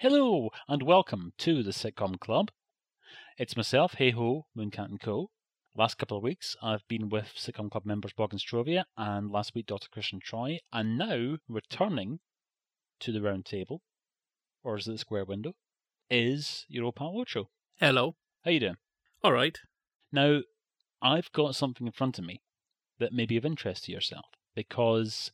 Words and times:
Hello, 0.00 0.48
and 0.66 0.82
welcome 0.82 1.34
to 1.36 1.62
the 1.62 1.72
Sitcom 1.72 2.18
Club. 2.18 2.50
It's 3.36 3.54
myself, 3.54 3.96
Hey 3.98 4.12
Ho, 4.12 4.46
Mooncat 4.56 4.88
and 4.88 4.98
Co. 4.98 5.28
Last 5.76 5.98
couple 5.98 6.16
of 6.16 6.22
weeks, 6.22 6.56
I've 6.62 6.88
been 6.88 7.10
with 7.10 7.34
Sitcom 7.36 7.70
Club 7.70 7.84
members 7.84 8.14
Bog 8.14 8.32
and 8.32 8.40
Strovia, 8.40 8.84
and 8.96 9.30
last 9.30 9.54
week, 9.54 9.66
Dr. 9.66 9.88
Christian 9.92 10.18
Troy, 10.18 10.60
and 10.72 10.96
now 10.96 11.36
returning 11.50 12.20
to 13.00 13.12
the 13.12 13.20
round 13.20 13.44
table, 13.44 13.82
or 14.64 14.78
is 14.78 14.88
it 14.88 14.92
the 14.92 14.96
square 14.96 15.26
window, 15.26 15.52
is 16.08 16.64
your 16.66 16.86
old 16.86 16.96
pal 16.96 17.12
Ocho. 17.20 17.50
Hello. 17.78 18.16
How 18.42 18.52
you 18.52 18.60
doing? 18.60 18.76
All 19.22 19.32
right. 19.32 19.58
Now, 20.10 20.40
I've 21.02 21.30
got 21.32 21.56
something 21.56 21.86
in 21.86 21.92
front 21.92 22.18
of 22.18 22.24
me 22.24 22.40
that 23.00 23.12
may 23.12 23.26
be 23.26 23.36
of 23.36 23.44
interest 23.44 23.84
to 23.84 23.92
yourself 23.92 24.24
because 24.54 25.30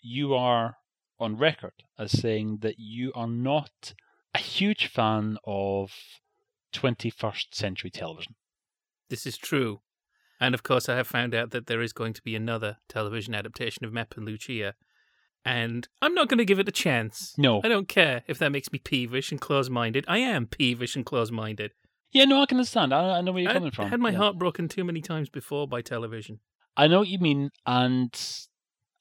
you 0.00 0.32
are 0.32 0.76
on 1.20 1.36
record 1.36 1.72
as 1.98 2.12
saying 2.12 2.58
that 2.62 2.76
you 2.78 3.12
are 3.14 3.26
not 3.28 3.94
a 4.34 4.38
huge 4.38 4.86
fan 4.86 5.36
of 5.44 5.92
21st 6.74 7.54
century 7.54 7.90
television. 7.90 8.34
This 9.08 9.26
is 9.26 9.36
true. 9.36 9.80
And 10.40 10.54
of 10.54 10.62
course, 10.62 10.88
I 10.88 10.96
have 10.96 11.06
found 11.06 11.34
out 11.34 11.50
that 11.50 11.66
there 11.66 11.82
is 11.82 11.92
going 11.92 12.12
to 12.14 12.22
be 12.22 12.34
another 12.34 12.78
television 12.88 13.34
adaptation 13.34 13.84
of 13.84 13.92
Mapp 13.92 14.16
and 14.16 14.24
Lucia. 14.24 14.74
And 15.44 15.88
I'm 16.00 16.14
not 16.14 16.28
going 16.28 16.38
to 16.38 16.44
give 16.44 16.58
it 16.58 16.68
a 16.68 16.72
chance. 16.72 17.34
No. 17.36 17.60
I 17.64 17.68
don't 17.68 17.88
care 17.88 18.22
if 18.26 18.38
that 18.38 18.52
makes 18.52 18.72
me 18.72 18.78
peevish 18.78 19.30
and 19.32 19.40
close 19.40 19.68
minded. 19.68 20.04
I 20.08 20.18
am 20.18 20.46
peevish 20.46 20.96
and 20.96 21.04
close 21.04 21.30
minded. 21.30 21.72
Yeah, 22.12 22.24
no, 22.24 22.42
I 22.42 22.46
can 22.46 22.58
understand. 22.58 22.92
I, 22.94 23.18
I 23.18 23.20
know 23.20 23.32
where 23.32 23.42
you're 23.42 23.50
I 23.50 23.54
coming 23.54 23.70
from. 23.70 23.86
I 23.86 23.88
had 23.88 24.00
my 24.00 24.10
Yeah. 24.10 24.18
heart 24.18 24.38
broken 24.38 24.68
too 24.68 24.84
many 24.84 25.00
times 25.00 25.28
before 25.28 25.66
by 25.68 25.80
television. 25.82 26.40
I 26.76 26.86
know 26.86 27.00
what 27.00 27.08
you 27.08 27.18
mean, 27.18 27.50
and 27.66 28.12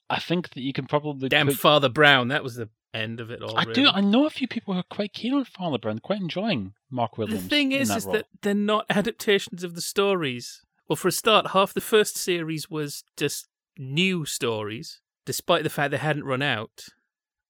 I 0.09 0.19
think 0.19 0.49
that 0.51 0.61
you 0.61 0.73
can 0.73 0.85
probably. 0.85 1.29
Damn 1.29 1.47
put- 1.47 1.57
Father 1.57 1.89
Brown. 1.89 2.29
That 2.29 2.43
was 2.43 2.55
the 2.55 2.69
end 2.93 3.19
of 3.19 3.29
it 3.29 3.41
all. 3.41 3.57
I 3.57 3.63
really. 3.63 3.73
do. 3.73 3.87
I 3.87 4.01
know 4.01 4.25
a 4.25 4.29
few 4.29 4.47
people 4.47 4.73
who 4.73 4.79
are 4.79 4.83
quite 4.89 5.13
keen 5.13 5.33
on 5.33 5.45
Father 5.45 5.77
Brown, 5.77 5.99
quite 5.99 6.21
enjoying 6.21 6.73
Mark 6.89 7.17
Williams. 7.17 7.43
The 7.43 7.49
thing 7.49 7.71
in 7.71 7.81
is, 7.81 7.89
that 7.89 7.97
is 7.97 8.05
role. 8.05 8.13
that 8.13 8.25
they're 8.41 8.53
not 8.53 8.85
adaptations 8.89 9.63
of 9.63 9.75
the 9.75 9.81
stories. 9.81 10.61
Well, 10.87 10.95
for 10.95 11.07
a 11.07 11.11
start, 11.11 11.51
half 11.51 11.73
the 11.73 11.81
first 11.81 12.17
series 12.17 12.69
was 12.69 13.03
just 13.15 13.47
new 13.77 14.25
stories, 14.25 15.01
despite 15.25 15.63
the 15.63 15.69
fact 15.69 15.91
they 15.91 15.97
hadn't 15.97 16.25
run 16.25 16.41
out. 16.41 16.85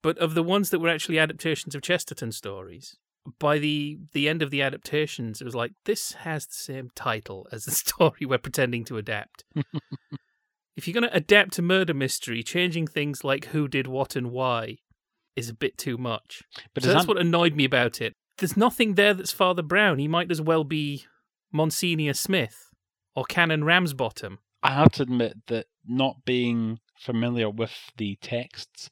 But 0.01 0.17
of 0.17 0.33
the 0.33 0.43
ones 0.43 0.69
that 0.69 0.79
were 0.79 0.89
actually 0.89 1.19
adaptations 1.19 1.75
of 1.75 1.81
Chesterton 1.81 2.31
stories, 2.31 2.97
by 3.37 3.59
the 3.59 3.99
the 4.13 4.27
end 4.27 4.41
of 4.41 4.49
the 4.49 4.61
adaptations, 4.61 5.41
it 5.41 5.45
was 5.45 5.55
like 5.55 5.71
this 5.85 6.13
has 6.13 6.45
the 6.45 6.53
same 6.53 6.89
title 6.95 7.47
as 7.51 7.65
the 7.65 7.71
story 7.85 8.25
we're 8.25 8.37
pretending 8.37 8.83
to 8.85 8.97
adapt. 8.97 9.43
if 10.79 10.87
you're 10.87 10.93
going 10.99 11.09
to 11.09 11.15
adapt 11.15 11.59
a 11.59 11.61
murder 11.61 11.93
mystery, 11.93 12.41
changing 12.41 12.87
things 12.87 13.23
like 13.23 13.45
who 13.47 13.67
did 13.67 13.85
what 13.87 14.15
and 14.15 14.31
why 14.31 14.77
is 15.35 15.49
a 15.49 15.53
bit 15.53 15.77
too 15.77 15.97
much. 15.97 16.41
but 16.73 16.83
So 16.83 16.89
that's 16.89 17.05
that- 17.05 17.07
what 17.13 17.21
annoyed 17.21 17.53
me 17.55 17.65
about 17.65 17.99
it. 18.01 18.13
There's 18.37 18.55
nothing 18.57 18.95
there 18.95 19.13
that's 19.13 19.31
Father 19.33 19.61
Brown. 19.61 19.99
He 19.99 20.07
might 20.07 20.31
as 20.31 20.41
well 20.41 20.63
be 20.63 21.05
Monsignor 21.51 22.13
Smith 22.13 22.69
or 23.15 23.25
Canon 23.25 23.65
Ramsbottom. 23.65 24.39
I 24.63 24.71
have 24.71 24.91
to 24.93 25.03
admit 25.03 25.33
that 25.47 25.65
not 25.85 26.23
being 26.25 26.79
familiar 26.97 27.49
with 27.49 27.73
the 27.97 28.17
texts, 28.21 28.89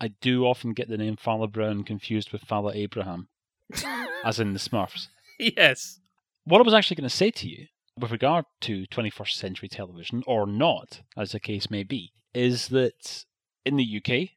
I 0.00 0.08
do 0.20 0.44
often 0.46 0.72
get 0.72 0.88
the 0.88 0.96
name 0.96 1.16
Father 1.16 1.46
Brown 1.46 1.84
confused 1.84 2.32
with 2.32 2.42
Father 2.42 2.70
Abraham, 2.74 3.28
as 4.24 4.40
in 4.40 4.52
the 4.52 4.58
Smurfs. 4.58 5.08
yes. 5.38 6.00
What 6.44 6.60
I 6.60 6.64
was 6.64 6.74
actually 6.74 6.96
going 6.96 7.08
to 7.08 7.16
say 7.16 7.30
to 7.30 7.48
you 7.48 7.66
with 8.00 8.12
regard 8.12 8.44
to 8.62 8.86
21st 8.86 9.32
century 9.32 9.68
television, 9.68 10.22
or 10.26 10.46
not, 10.46 11.02
as 11.16 11.32
the 11.32 11.40
case 11.40 11.70
may 11.70 11.82
be, 11.82 12.12
is 12.34 12.68
that 12.68 13.24
in 13.64 13.76
the 13.76 14.02
UK, 14.02 14.30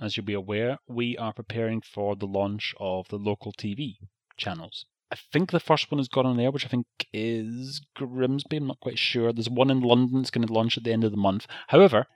as 0.00 0.16
you'll 0.16 0.26
be 0.26 0.32
aware, 0.32 0.78
we 0.88 1.16
are 1.18 1.32
preparing 1.32 1.80
for 1.80 2.16
the 2.16 2.26
launch 2.26 2.74
of 2.80 3.08
the 3.08 3.18
local 3.18 3.52
TV 3.52 3.96
channels. 4.36 4.86
I 5.10 5.16
think 5.32 5.50
the 5.50 5.60
first 5.60 5.90
one 5.90 5.98
has 5.98 6.08
gone 6.08 6.24
on 6.24 6.38
there, 6.38 6.50
which 6.50 6.64
I 6.64 6.68
think 6.68 6.86
is 7.12 7.82
Grimsby. 7.94 8.56
I'm 8.56 8.66
not 8.66 8.80
quite 8.80 8.98
sure. 8.98 9.32
There's 9.32 9.50
one 9.50 9.70
in 9.70 9.80
London 9.80 10.22
that's 10.22 10.30
going 10.30 10.46
to 10.46 10.52
launch 10.52 10.78
at 10.78 10.84
the 10.84 10.92
end 10.92 11.04
of 11.04 11.10
the 11.10 11.18
month. 11.18 11.46
However, 11.68 12.06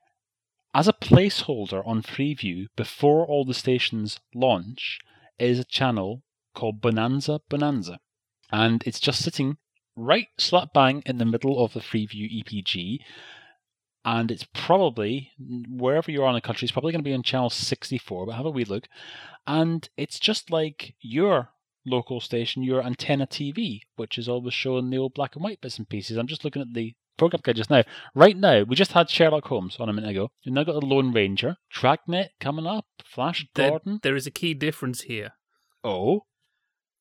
as 0.74 0.88
a 0.88 0.94
placeholder 0.94 1.86
on 1.86 2.02
Freeview 2.02 2.66
before 2.74 3.26
all 3.26 3.44
the 3.44 3.54
stations 3.54 4.18
launch 4.34 4.98
is 5.38 5.58
a 5.58 5.64
channel 5.64 6.22
called 6.54 6.80
Bonanza 6.80 7.40
Bonanza. 7.50 7.98
And 8.50 8.82
it's 8.86 9.00
just 9.00 9.22
sitting 9.22 9.58
right 9.96 10.28
slap 10.38 10.72
bang 10.72 11.02
in 11.06 11.18
the 11.18 11.24
middle 11.24 11.64
of 11.64 11.72
the 11.72 11.80
Freeview 11.80 12.42
EPG. 12.44 12.98
And 14.04 14.30
it's 14.30 14.46
probably, 14.54 15.32
wherever 15.68 16.12
you 16.12 16.22
are 16.22 16.28
in 16.28 16.34
the 16.34 16.40
country, 16.40 16.66
it's 16.66 16.72
probably 16.72 16.92
going 16.92 17.02
to 17.02 17.08
be 17.08 17.14
on 17.14 17.24
channel 17.24 17.50
64, 17.50 18.26
but 18.26 18.36
have 18.36 18.46
a 18.46 18.50
wee 18.50 18.64
look. 18.64 18.86
And 19.48 19.88
it's 19.96 20.20
just 20.20 20.50
like 20.50 20.94
your 21.00 21.48
local 21.84 22.20
station, 22.20 22.62
your 22.62 22.84
antenna 22.84 23.26
TV, 23.26 23.80
which 23.96 24.16
is 24.16 24.28
always 24.28 24.54
showing 24.54 24.90
the 24.90 24.98
old 24.98 25.14
black 25.14 25.34
and 25.34 25.42
white 25.42 25.60
bits 25.60 25.78
and 25.78 25.88
pieces. 25.88 26.16
I'm 26.16 26.28
just 26.28 26.44
looking 26.44 26.62
at 26.62 26.72
the 26.72 26.94
program 27.16 27.40
guide 27.42 27.56
just 27.56 27.70
now. 27.70 27.82
Right 28.14 28.36
now, 28.36 28.62
we 28.62 28.76
just 28.76 28.92
had 28.92 29.10
Sherlock 29.10 29.46
Holmes 29.46 29.76
on 29.80 29.88
a 29.88 29.92
minute 29.92 30.10
ago. 30.10 30.30
We've 30.44 30.54
now 30.54 30.64
got 30.64 30.78
the 30.78 30.86
Lone 30.86 31.12
Ranger, 31.12 31.56
Dragnet 31.70 32.30
coming 32.40 32.66
up, 32.66 32.86
Flash 33.04 33.46
There, 33.54 33.70
Gordon. 33.70 34.00
there 34.02 34.16
is 34.16 34.26
a 34.26 34.32
key 34.32 34.54
difference 34.54 35.02
here. 35.02 35.32
Oh, 35.82 36.26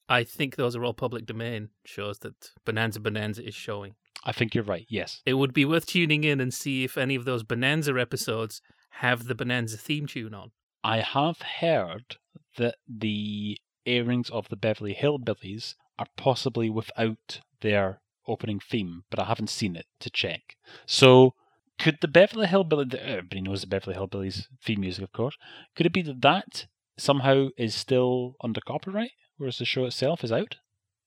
I 0.08 0.24
think 0.24 0.56
those 0.56 0.76
are 0.76 0.84
all 0.84 0.94
public 0.94 1.26
domain 1.26 1.70
shows 1.84 2.20
that 2.20 2.52
Bonanza 2.64 3.00
Bonanza 3.00 3.46
is 3.46 3.56
showing. 3.56 3.96
I 4.24 4.32
think 4.32 4.56
you're 4.56 4.64
right. 4.64 4.86
Yes. 4.90 5.22
It 5.26 5.36
would 5.36 5.54
be 5.54 5.66
worth 5.66 5.86
tuning 5.86 6.24
in 6.24 6.40
and 6.40 6.54
see 6.54 6.84
if 6.84 6.98
any 6.98 7.16
of 7.16 7.26
those 7.26 7.44
Bonanza 7.44 8.00
episodes 8.00 8.62
have 9.00 9.26
the 9.26 9.36
Bonanza 9.36 9.78
theme 9.78 10.08
tune 10.08 10.34
on. 10.34 10.52
I 10.84 11.00
have 11.00 11.42
heard 11.42 12.18
that 12.58 12.76
the 12.88 13.58
airings 13.86 14.30
of 14.30 14.50
the 14.50 14.56
Beverly 14.56 14.96
Hillbillies 14.96 15.76
are 15.98 16.08
possibly 16.18 16.70
without 16.70 17.42
their 17.62 18.02
opening 18.28 18.60
theme, 18.60 19.04
but 19.10 19.20
I 19.20 19.26
haven't 19.26 19.50
seen 19.50 19.76
it 19.76 19.86
to 20.00 20.10
check. 20.10 20.56
So, 20.86 21.34
could 21.78 21.98
the 22.02 22.08
Beverly 22.08 22.48
Hillbillies, 22.48 22.96
everybody 22.96 23.42
knows 23.42 23.62
the 23.62 23.68
Beverly 23.68 23.96
Hillbillies 23.96 24.46
theme 24.64 24.82
music, 24.82 25.04
of 25.04 25.12
course, 25.12 25.36
could 25.76 25.86
it 25.86 25.94
be 25.94 26.02
that 26.04 26.22
that 26.22 26.68
somehow 26.98 27.50
is 27.58 27.76
still 27.76 28.36
under 28.42 28.62
copyright, 28.62 29.12
whereas 29.38 29.58
the 29.58 29.66
show 29.66 29.86
itself 29.86 30.24
is 30.24 30.32
out? 30.32 30.58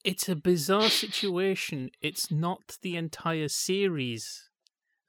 It's 0.04 0.28
a 0.28 0.36
bizarre 0.36 0.90
situation. 0.90 1.90
It's 2.00 2.30
not 2.30 2.78
the 2.82 2.96
entire 2.96 3.48
series 3.48 4.48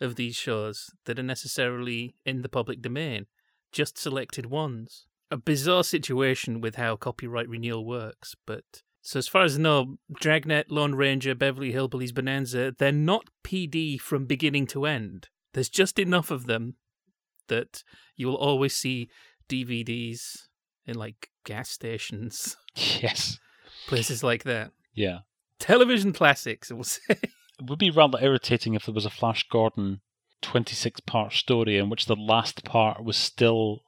of 0.02 0.16
these 0.16 0.35
shows 0.35 0.90
that 1.06 1.19
are 1.19 1.24
necessarily 1.24 2.16
in 2.25 2.41
the 2.41 2.50
public 2.50 2.81
domain, 2.81 3.28
just 3.72 3.97
selected 3.97 4.47
ones. 4.47 5.06
A 5.31 5.38
bizarre 5.38 5.84
situation 5.84 6.59
with 6.59 6.75
how 6.75 6.96
copyright 6.96 7.47
renewal 7.47 7.85
works, 7.85 8.35
but 8.47 8.81
so 9.02 9.19
as 9.19 9.28
far 9.28 9.44
as 9.44 9.57
I 9.57 9.62
know, 9.62 9.97
Dragnet, 10.13 10.69
Lone 10.69 10.96
Ranger, 10.96 11.34
Beverly 11.36 11.72
Hillbillies, 11.72 12.13
Bonanza, 12.13 12.74
they're 12.78 12.91
not 12.91 13.30
PD 13.44 14.00
from 14.00 14.25
beginning 14.25 14.68
to 14.68 14.86
end. 14.86 15.30
There's 15.53 15.69
just 15.69 16.00
enough 16.00 16.31
of 16.31 16.46
them 16.46 16.75
that 17.47 17.84
you 18.16 18.28
will 18.28 18.36
always 18.36 18.75
see 18.75 19.09
DVDs 19.47 20.47
in 20.86 20.96
like 20.96 21.30
gas 21.46 21.69
stations, 21.69 22.57
Yes. 23.01 23.40
places 23.88 24.23
like 24.23 24.44
that 24.44 24.72
Yeah. 24.94 25.19
television 25.59 26.13
classics, 26.13 26.72
we'll 26.72 26.84
say. 26.95 27.01
It 27.09 27.66
would 27.67 27.79
be 27.79 27.91
rather 27.91 28.19
irritating 28.22 28.73
if 28.73 28.85
there 28.85 28.94
was 28.95 29.06
a 29.06 29.09
Flash 29.09 29.45
Gordon 29.50 30.01
26 30.41 31.01
part 31.01 31.34
story 31.34 31.78
in 31.78 31.89
which 31.89 32.06
the 32.06 32.16
last 32.16 32.63
part 32.63 33.03
was 33.03 33.18
still 33.18 33.81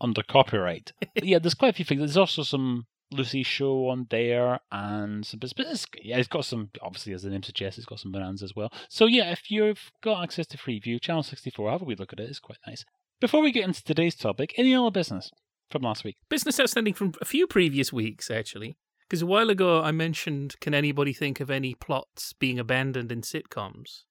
under 0.00 0.22
copyright. 0.22 0.92
Yeah, 1.22 1.38
there's 1.38 1.54
quite 1.54 1.70
a 1.70 1.76
few 1.76 1.84
things. 1.84 2.00
There's 2.00 2.16
also 2.16 2.42
some 2.42 2.86
Lucy 3.10 3.42
show 3.42 3.88
on 3.88 4.06
there 4.08 4.60
and 4.72 5.26
some. 5.26 5.38
But 5.38 5.50
it's, 5.58 5.86
yeah, 6.02 6.16
it's 6.16 6.28
got 6.28 6.46
some, 6.46 6.70
obviously, 6.80 7.12
as 7.12 7.22
the 7.22 7.28
name 7.30 7.42
suggests, 7.42 7.76
it's 7.76 7.86
got 7.86 8.00
some 8.00 8.10
bonanza 8.12 8.44
as 8.46 8.56
well. 8.56 8.72
So 8.88 9.04
yeah, 9.04 9.30
if 9.30 9.50
you've 9.50 9.90
got 10.02 10.22
access 10.22 10.46
to 10.48 10.56
Freeview, 10.58 10.98
Channel 11.02 11.22
64, 11.22 11.70
have 11.70 11.82
a 11.82 11.84
wee 11.84 11.94
look 11.94 12.14
at 12.14 12.20
it. 12.20 12.30
It's 12.30 12.38
quite 12.38 12.56
nice. 12.66 12.84
Before 13.20 13.42
we 13.42 13.52
get 13.52 13.64
into 13.64 13.84
today's 13.84 14.14
topic, 14.16 14.54
any 14.56 14.74
other 14.74 14.90
business 14.90 15.30
from 15.70 15.82
last 15.82 16.04
week? 16.04 16.16
Business 16.28 16.60
outstanding 16.60 16.94
from 16.94 17.12
a 17.20 17.24
few 17.24 17.46
previous 17.46 17.92
weeks, 17.92 18.30
actually. 18.30 18.76
Because 19.08 19.22
a 19.22 19.26
while 19.26 19.50
ago 19.50 19.82
I 19.82 19.92
mentioned, 19.92 20.58
can 20.60 20.72
anybody 20.72 21.12
think 21.12 21.40
of 21.40 21.50
any 21.50 21.74
plots 21.74 22.32
being 22.32 22.58
abandoned 22.58 23.12
in 23.12 23.20
sitcoms? 23.20 24.04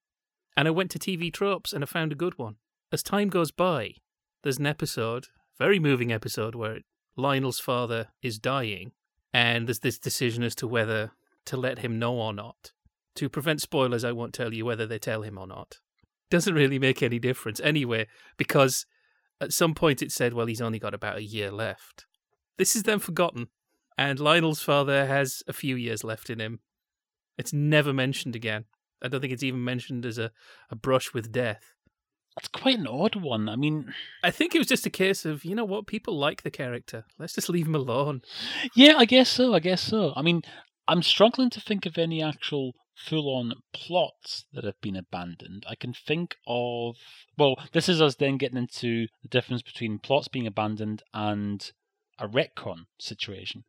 And 0.56 0.68
I 0.68 0.72
went 0.72 0.92
to 0.92 1.00
TV 1.00 1.34
Tropes 1.34 1.74
and 1.74 1.84
I 1.84 1.88
found 1.88 2.12
a 2.12 2.16
good 2.16 2.38
one. 2.38 2.56
As 2.92 3.02
time 3.02 3.30
goes 3.30 3.52
by, 3.52 3.96
there's 4.44 4.60
an 4.60 4.68
episode, 4.68 5.28
very 5.58 5.80
moving 5.80 6.12
episode, 6.12 6.56
where 6.56 6.80
Lionel's 7.16 7.60
father 7.60 8.10
is 8.22 8.38
dying, 8.38 8.92
and 9.34 9.68
there's 9.68 9.80
this 9.80 9.98
decision 9.98 10.44
as 10.44 10.56
to 10.56 10.68
whether 10.68 11.12
to 11.46 11.58
let 11.58 11.80
him 11.80 11.98
know 11.98 12.16
or 12.16 12.34
not. 12.34 12.72
To 13.16 13.30
prevent 13.30 13.62
spoilers, 13.62 14.04
I 14.04 14.12
won't 14.12 14.34
tell 14.34 14.54
you 14.54 14.66
whether 14.66 14.86
they 14.86 15.00
tell 15.00 15.22
him 15.22 15.38
or 15.38 15.48
not. 15.48 15.80
Doesn't 16.30 16.54
really 16.54 16.80
make 16.80 17.02
any 17.04 17.20
difference 17.20 17.60
anyway, 17.62 18.08
because 18.38 18.86
at 19.42 19.54
some 19.54 19.74
point 19.74 20.02
it 20.02 20.12
said, 20.12 20.34
well, 20.34 20.46
he's 20.46 20.62
only 20.62 20.80
got 20.80 20.94
about 20.94 21.18
a 21.18 21.24
year 21.24 21.52
left. 21.52 22.06
This 22.58 22.76
is 22.76 22.84
then 22.84 23.00
forgotten, 23.00 23.48
and 23.98 24.20
Lionel's 24.20 24.62
father 24.62 25.06
has 25.08 25.44
a 25.48 25.54
few 25.54 25.76
years 25.76 26.04
left 26.04 26.30
in 26.30 26.40
him. 26.40 26.60
It's 27.38 27.52
never 27.52 27.92
mentioned 27.92 28.36
again. 28.36 28.66
I 29.02 29.08
don't 29.08 29.20
think 29.20 29.34
it's 29.34 29.44
even 29.44 29.64
mentioned 29.64 30.06
as 30.06 30.18
a, 30.18 30.32
a 30.70 30.76
brush 30.76 31.14
with 31.14 31.32
death. 31.32 31.74
That's 32.36 32.48
quite 32.48 32.78
an 32.78 32.88
odd 32.88 33.16
one. 33.16 33.50
I 33.50 33.56
mean, 33.56 33.94
I 34.24 34.32
think 34.32 34.56
it 34.56 34.60
was 34.60 34.68
just 34.68 34.86
a 34.86 34.92
case 34.92 35.26
of, 35.26 35.44
you 35.44 35.56
know 35.56 35.66
what, 35.66 35.88
people 35.88 36.18
like 36.18 36.44
the 36.44 36.52
character. 36.52 37.06
Let's 37.20 37.34
just 37.34 37.50
leave 37.50 37.68
him 37.68 37.76
alone. 37.76 38.22
yeah, 38.76 38.96
I 38.98 39.06
guess 39.06 39.28
so. 39.28 39.54
I 39.54 39.60
guess 39.60 39.82
so. 39.82 40.14
I 40.16 40.22
mean, 40.22 40.42
I'm 40.88 41.04
struggling 41.04 41.50
to 41.50 41.62
think 41.62 41.86
of 41.86 41.98
any 41.98 42.24
actual 42.24 42.74
full 42.96 43.34
on 43.36 43.54
plots 43.74 44.46
that 44.54 44.64
have 44.64 44.80
been 44.82 44.96
abandoned. 44.96 45.66
I 45.68 45.76
can 45.76 45.94
think 45.94 46.36
of. 46.48 46.98
Well, 47.38 47.56
this 47.72 47.90
is 47.90 48.02
us 48.02 48.16
then 48.16 48.38
getting 48.38 48.58
into 48.58 49.08
the 49.22 49.30
difference 49.30 49.62
between 49.62 50.00
plots 50.00 50.28
being 50.28 50.48
abandoned 50.48 51.04
and 51.14 51.72
a 52.20 52.28
retcon 52.28 52.86
situation. 53.00 53.64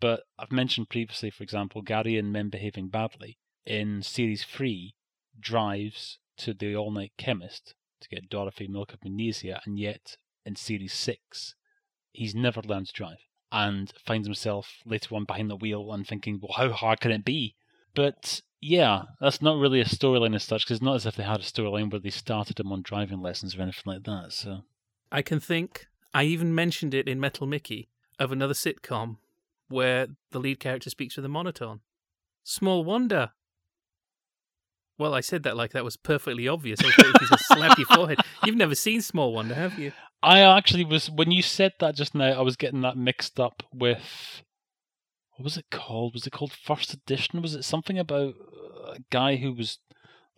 But 0.00 0.22
I've 0.38 0.52
mentioned 0.52 0.88
previously, 0.88 1.30
for 1.30 1.42
example, 1.42 1.82
Gary 1.82 2.16
and 2.16 2.32
men 2.32 2.48
behaving 2.50 2.88
badly 2.88 3.38
in 3.66 4.02
series 4.02 4.44
three 4.44 4.94
drives 5.38 6.18
to 6.38 6.54
the 6.54 6.74
all 6.76 6.90
night 6.90 7.12
chemist 7.18 7.74
to 8.00 8.08
get 8.08 8.30
Dorothy 8.30 8.68
milk 8.68 8.92
of 8.92 9.02
magnesia, 9.02 9.60
and 9.64 9.78
yet 9.78 10.16
in 10.44 10.56
series 10.56 10.92
six, 10.92 11.54
he's 12.12 12.34
never 12.34 12.62
learned 12.62 12.86
to 12.88 12.92
drive 12.92 13.18
and 13.50 13.92
finds 14.04 14.26
himself 14.26 14.76
later 14.84 15.14
on 15.14 15.24
behind 15.24 15.50
the 15.50 15.56
wheel 15.56 15.92
and 15.92 16.06
thinking, 16.06 16.38
well, 16.40 16.52
how 16.56 16.72
hard 16.72 17.00
can 17.00 17.10
it 17.10 17.24
be? 17.24 17.56
But 17.94 18.42
yeah, 18.60 19.02
that's 19.20 19.42
not 19.42 19.58
really 19.58 19.80
a 19.80 19.84
storyline 19.84 20.34
as 20.34 20.44
such, 20.44 20.64
because 20.64 20.76
it's 20.76 20.84
not 20.84 20.96
as 20.96 21.06
if 21.06 21.16
they 21.16 21.22
had 21.22 21.40
a 21.40 21.44
storyline 21.44 21.90
where 21.90 22.00
they 22.00 22.10
started 22.10 22.58
him 22.58 22.72
on 22.72 22.82
driving 22.82 23.20
lessons 23.20 23.56
or 23.56 23.62
anything 23.62 23.84
like 23.86 24.04
that. 24.04 24.32
So 24.32 24.62
I 25.12 25.22
can 25.22 25.40
think, 25.40 25.86
I 26.12 26.24
even 26.24 26.54
mentioned 26.54 26.94
it 26.94 27.08
in 27.08 27.20
Metal 27.20 27.46
Mickey, 27.46 27.88
of 28.18 28.32
another 28.32 28.54
sitcom 28.54 29.18
where 29.68 30.08
the 30.30 30.40
lead 30.40 30.60
character 30.60 30.90
speaks 30.90 31.16
with 31.16 31.24
a 31.24 31.28
monotone. 31.28 31.80
Small 32.42 32.84
wonder. 32.84 33.30
Well, 34.98 35.14
I 35.14 35.20
said 35.20 35.44
that 35.44 35.56
like 35.56 35.72
that 35.72 35.84
was 35.84 35.96
perfectly 35.96 36.48
obvious. 36.48 36.80
I 36.82 36.86
was 36.86 36.96
waiting 36.98 37.12
for 37.12 37.22
you 37.22 37.28
to 37.28 37.44
slap 37.44 37.78
your 37.78 37.86
forehead. 37.86 38.18
You've 38.44 38.56
never 38.56 38.74
seen 38.74 39.00
Small 39.00 39.32
Wonder, 39.32 39.54
have 39.54 39.78
you? 39.78 39.92
I 40.22 40.40
actually 40.40 40.84
was 40.84 41.08
when 41.08 41.30
you 41.30 41.42
said 41.42 41.74
that 41.78 41.94
just 41.94 42.16
now, 42.16 42.32
I 42.32 42.40
was 42.40 42.56
getting 42.56 42.80
that 42.80 42.96
mixed 42.96 43.38
up 43.38 43.62
with 43.72 44.42
what 45.38 45.44
was 45.44 45.56
it 45.56 45.66
called? 45.70 46.14
Was 46.14 46.26
it 46.26 46.30
called 46.32 46.52
First 46.52 46.92
Edition? 46.92 47.40
Was 47.40 47.54
it 47.54 47.64
something 47.64 47.98
about 47.98 48.34
uh, 48.34 48.90
a 48.92 48.98
guy 49.10 49.36
who 49.36 49.52
was 49.54 49.78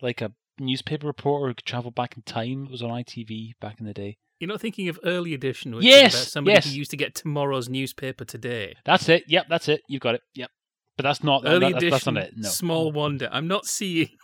like 0.01 0.21
a 0.21 0.31
newspaper 0.59 1.07
reporter 1.07 1.47
who 1.49 1.53
could 1.55 1.65
travel 1.65 1.89
back 1.91 2.15
in 2.15 2.21
time? 2.23 2.65
It 2.65 2.71
was 2.71 2.83
on 2.83 2.91
ITV 2.91 3.53
back 3.59 3.79
in 3.79 3.87
the 3.87 3.93
day. 3.93 4.17
You're 4.39 4.47
not 4.47 4.61
thinking 4.61 4.87
of 4.89 4.99
Early 5.03 5.33
Edition, 5.33 5.75
which 5.75 5.85
Yes, 5.85 6.13
is 6.13 6.19
about 6.21 6.27
somebody 6.29 6.53
yes. 6.55 6.65
who 6.65 6.71
used 6.77 6.91
to 6.91 6.97
get 6.97 7.15
tomorrow's 7.15 7.67
newspaper 7.67 8.25
today. 8.25 8.75
That's 8.85 9.09
it. 9.09 9.23
Yep, 9.27 9.45
that's 9.49 9.67
it. 9.67 9.81
You've 9.87 10.01
got 10.01 10.15
it. 10.15 10.21
Yep. 10.35 10.49
But 10.97 11.03
that's 11.03 11.23
not 11.23 11.43
Early 11.45 11.71
that- 11.71 11.77
Edition, 11.77 11.89
that's 11.89 12.05
not 12.05 12.17
it. 12.17 12.33
No. 12.37 12.49
Small 12.49 12.91
Wonder. 12.91 13.27
I'm 13.31 13.47
not 13.47 13.65
seeing. 13.65 14.09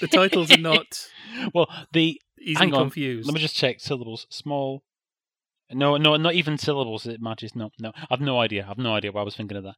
The 0.00 0.08
titles 0.08 0.50
are 0.50 0.58
not 0.58 0.84
well, 1.54 1.68
the 1.92 2.20
easily 2.40 2.54
Hang 2.66 2.74
on. 2.74 2.80
confused. 2.86 3.24
let 3.28 3.34
me 3.34 3.40
just 3.40 3.54
check 3.54 3.78
syllables. 3.78 4.26
Small. 4.30 4.82
No, 5.72 5.96
no, 5.96 6.16
not 6.16 6.34
even 6.34 6.58
syllables. 6.58 7.06
It 7.06 7.20
matches. 7.20 7.56
No, 7.56 7.70
no. 7.80 7.92
I've 8.10 8.20
no 8.20 8.38
idea. 8.38 8.66
I've 8.68 8.78
no 8.78 8.94
idea 8.94 9.10
why 9.10 9.22
I 9.22 9.24
was 9.24 9.34
thinking 9.36 9.56
of 9.56 9.64
that. 9.64 9.74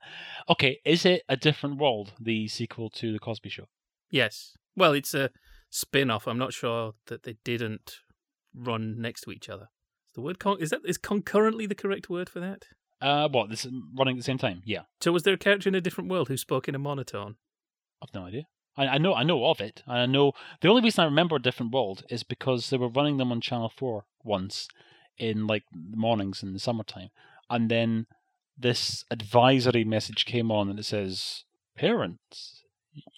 Okay, 0.48 0.80
is 0.84 1.06
it 1.06 1.22
a 1.28 1.36
different 1.36 1.78
world? 1.78 2.12
The 2.20 2.48
sequel 2.48 2.90
to 2.90 3.12
the 3.12 3.18
Cosby 3.18 3.48
Show. 3.48 3.64
Yes. 4.10 4.56
Well, 4.76 4.92
it's 4.92 5.14
a 5.14 5.30
spin 5.70 6.10
off. 6.10 6.26
I'm 6.26 6.38
not 6.38 6.52
sure 6.52 6.92
that 7.06 7.22
they 7.22 7.36
didn't 7.42 7.96
run 8.54 9.00
next 9.00 9.22
to 9.22 9.30
each 9.30 9.48
other. 9.48 9.68
Is 10.08 10.14
the 10.14 10.20
word 10.20 10.38
con- 10.38 10.60
is 10.60 10.70
that 10.70 10.80
is 10.84 10.98
concurrently 10.98 11.66
the 11.66 11.74
correct 11.74 12.10
word 12.10 12.28
for 12.28 12.40
that? 12.40 12.64
Uh, 13.00 13.28
what? 13.28 13.48
This 13.48 13.64
is 13.64 13.72
running 13.96 14.16
at 14.16 14.18
the 14.18 14.24
same 14.24 14.38
time? 14.38 14.62
Yeah. 14.64 14.82
So 15.00 15.12
was 15.12 15.22
there 15.22 15.34
a 15.34 15.38
character 15.38 15.68
in 15.68 15.74
a 15.74 15.80
different 15.80 16.10
world 16.10 16.28
who 16.28 16.36
spoke 16.36 16.68
in 16.68 16.74
a 16.74 16.78
monotone? 16.78 17.36
I've 18.02 18.14
no 18.14 18.24
idea. 18.24 18.42
I, 18.76 18.86
I 18.86 18.98
know. 18.98 19.14
I 19.14 19.22
know 19.22 19.46
of 19.46 19.60
it. 19.60 19.82
I 19.86 20.04
know 20.06 20.32
the 20.60 20.68
only 20.68 20.82
reason 20.82 21.02
I 21.02 21.06
remember 21.06 21.36
a 21.36 21.42
different 21.42 21.72
world 21.72 22.04
is 22.10 22.24
because 22.24 22.68
they 22.68 22.76
were 22.76 22.88
running 22.88 23.16
them 23.16 23.32
on 23.32 23.40
Channel 23.40 23.72
Four 23.74 24.04
once 24.22 24.68
in 25.18 25.46
like 25.46 25.64
the 25.72 25.96
mornings 25.96 26.42
in 26.42 26.52
the 26.52 26.58
summertime, 26.58 27.10
and 27.50 27.70
then 27.70 28.06
this 28.56 29.04
advisory 29.10 29.84
message 29.84 30.24
came 30.24 30.50
on 30.50 30.68
and 30.68 30.78
it 30.78 30.84
says, 30.84 31.44
"Parents, 31.76 32.64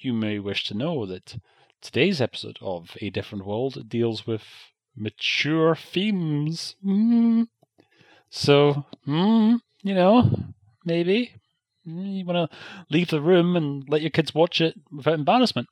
you 0.00 0.12
may 0.12 0.38
wish 0.38 0.64
to 0.64 0.74
know 0.74 1.06
that 1.06 1.38
today's 1.80 2.20
episode 2.20 2.58
of 2.60 2.96
A 3.00 3.10
Different 3.10 3.46
World 3.46 3.88
deals 3.88 4.26
with 4.26 4.44
mature 4.94 5.74
themes." 5.74 6.76
Mm. 6.84 7.48
So, 8.28 8.86
mm, 9.06 9.60
you 9.82 9.94
know, 9.94 10.30
maybe 10.84 11.32
mm, 11.86 12.18
you 12.18 12.24
want 12.24 12.50
to 12.50 12.56
leave 12.90 13.08
the 13.08 13.20
room 13.20 13.56
and 13.56 13.88
let 13.88 14.02
your 14.02 14.10
kids 14.10 14.34
watch 14.34 14.60
it 14.60 14.74
without 14.90 15.14
embarrassment. 15.14 15.68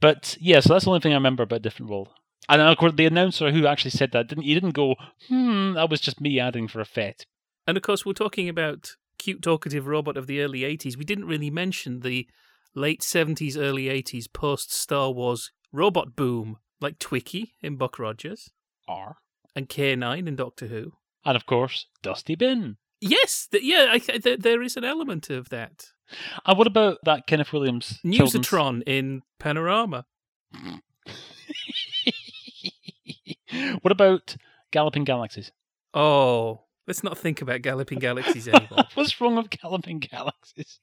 But 0.00 0.36
yeah, 0.40 0.60
so 0.60 0.72
that's 0.72 0.84
the 0.84 0.90
only 0.90 1.00
thing 1.00 1.12
I 1.12 1.16
remember 1.16 1.42
about 1.44 1.62
Different 1.62 1.90
World. 1.90 2.08
And 2.48 2.60
of 2.60 2.76
course, 2.76 2.92
the 2.94 3.06
announcer 3.06 3.50
who 3.50 3.66
actually 3.66 3.92
said 3.92 4.12
that 4.12 4.28
didn't 4.28 4.44
he 4.44 4.54
didn't 4.54 4.72
go, 4.72 4.96
hmm, 5.28 5.72
that 5.74 5.88
was 5.90 6.00
just 6.00 6.20
me 6.20 6.40
adding 6.40 6.68
for 6.68 6.80
effect. 6.80 7.26
And 7.66 7.76
of 7.76 7.82
course, 7.82 8.04
we're 8.04 8.12
talking 8.12 8.48
about 8.48 8.96
cute 9.18 9.42
talkative 9.42 9.86
robot 9.86 10.16
of 10.16 10.26
the 10.26 10.40
early 10.40 10.60
80s. 10.60 10.96
We 10.96 11.04
didn't 11.04 11.26
really 11.26 11.50
mention 11.50 12.00
the 12.00 12.26
late 12.74 13.00
70s, 13.00 13.56
early 13.56 13.84
80s 13.84 14.32
post 14.32 14.72
Star 14.72 15.10
Wars 15.12 15.52
robot 15.70 16.16
boom, 16.16 16.58
like 16.80 16.98
Twiki 16.98 17.52
in 17.60 17.76
Buck 17.76 17.98
Rogers 17.98 18.50
R. 18.88 19.18
and 19.54 19.68
K9 19.68 20.26
in 20.26 20.36
Doctor 20.36 20.66
Who. 20.66 20.94
And 21.24 21.36
of 21.36 21.46
course, 21.46 21.86
Dusty 22.02 22.34
Bin. 22.34 22.78
Yes, 23.00 23.48
th- 23.50 23.62
yeah, 23.64 23.88
I, 23.90 23.98
th- 23.98 24.22
th- 24.22 24.40
there 24.40 24.62
is 24.62 24.76
an 24.76 24.84
element 24.84 25.30
of 25.30 25.48
that. 25.50 25.86
And 26.44 26.58
what 26.58 26.66
about 26.66 26.98
that 27.04 27.26
Kenneth 27.26 27.52
Williams? 27.52 28.00
Newsatron 28.04 28.82
in 28.86 29.22
Panorama. 29.38 30.04
what 33.82 33.92
about 33.92 34.36
Galloping 34.70 35.04
Galaxies? 35.04 35.52
Oh, 35.94 36.62
let's 36.86 37.02
not 37.02 37.18
think 37.18 37.42
about 37.42 37.62
Galloping 37.62 37.98
Galaxies 37.98 38.48
anymore. 38.52 38.84
What's 38.94 39.20
wrong 39.20 39.36
with 39.36 39.50
Galloping 39.50 40.00
Galaxies? 40.00 40.80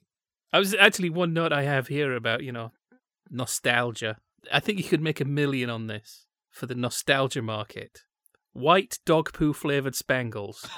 I 0.51 0.59
was 0.59 0.73
actually 0.73 1.09
one 1.09 1.33
note 1.33 1.53
I 1.53 1.63
have 1.63 1.87
here 1.87 2.15
about, 2.15 2.43
you 2.43 2.51
know, 2.51 2.71
nostalgia. 3.29 4.17
I 4.51 4.59
think 4.59 4.77
you 4.77 4.83
could 4.83 5.01
make 5.01 5.21
a 5.21 5.25
million 5.25 5.69
on 5.69 5.87
this 5.87 6.25
for 6.49 6.65
the 6.65 6.75
nostalgia 6.75 7.41
market. 7.41 8.03
White 8.53 8.99
dog 9.05 9.31
poo 9.33 9.53
flavored 9.53 9.95
spangles. 9.95 10.67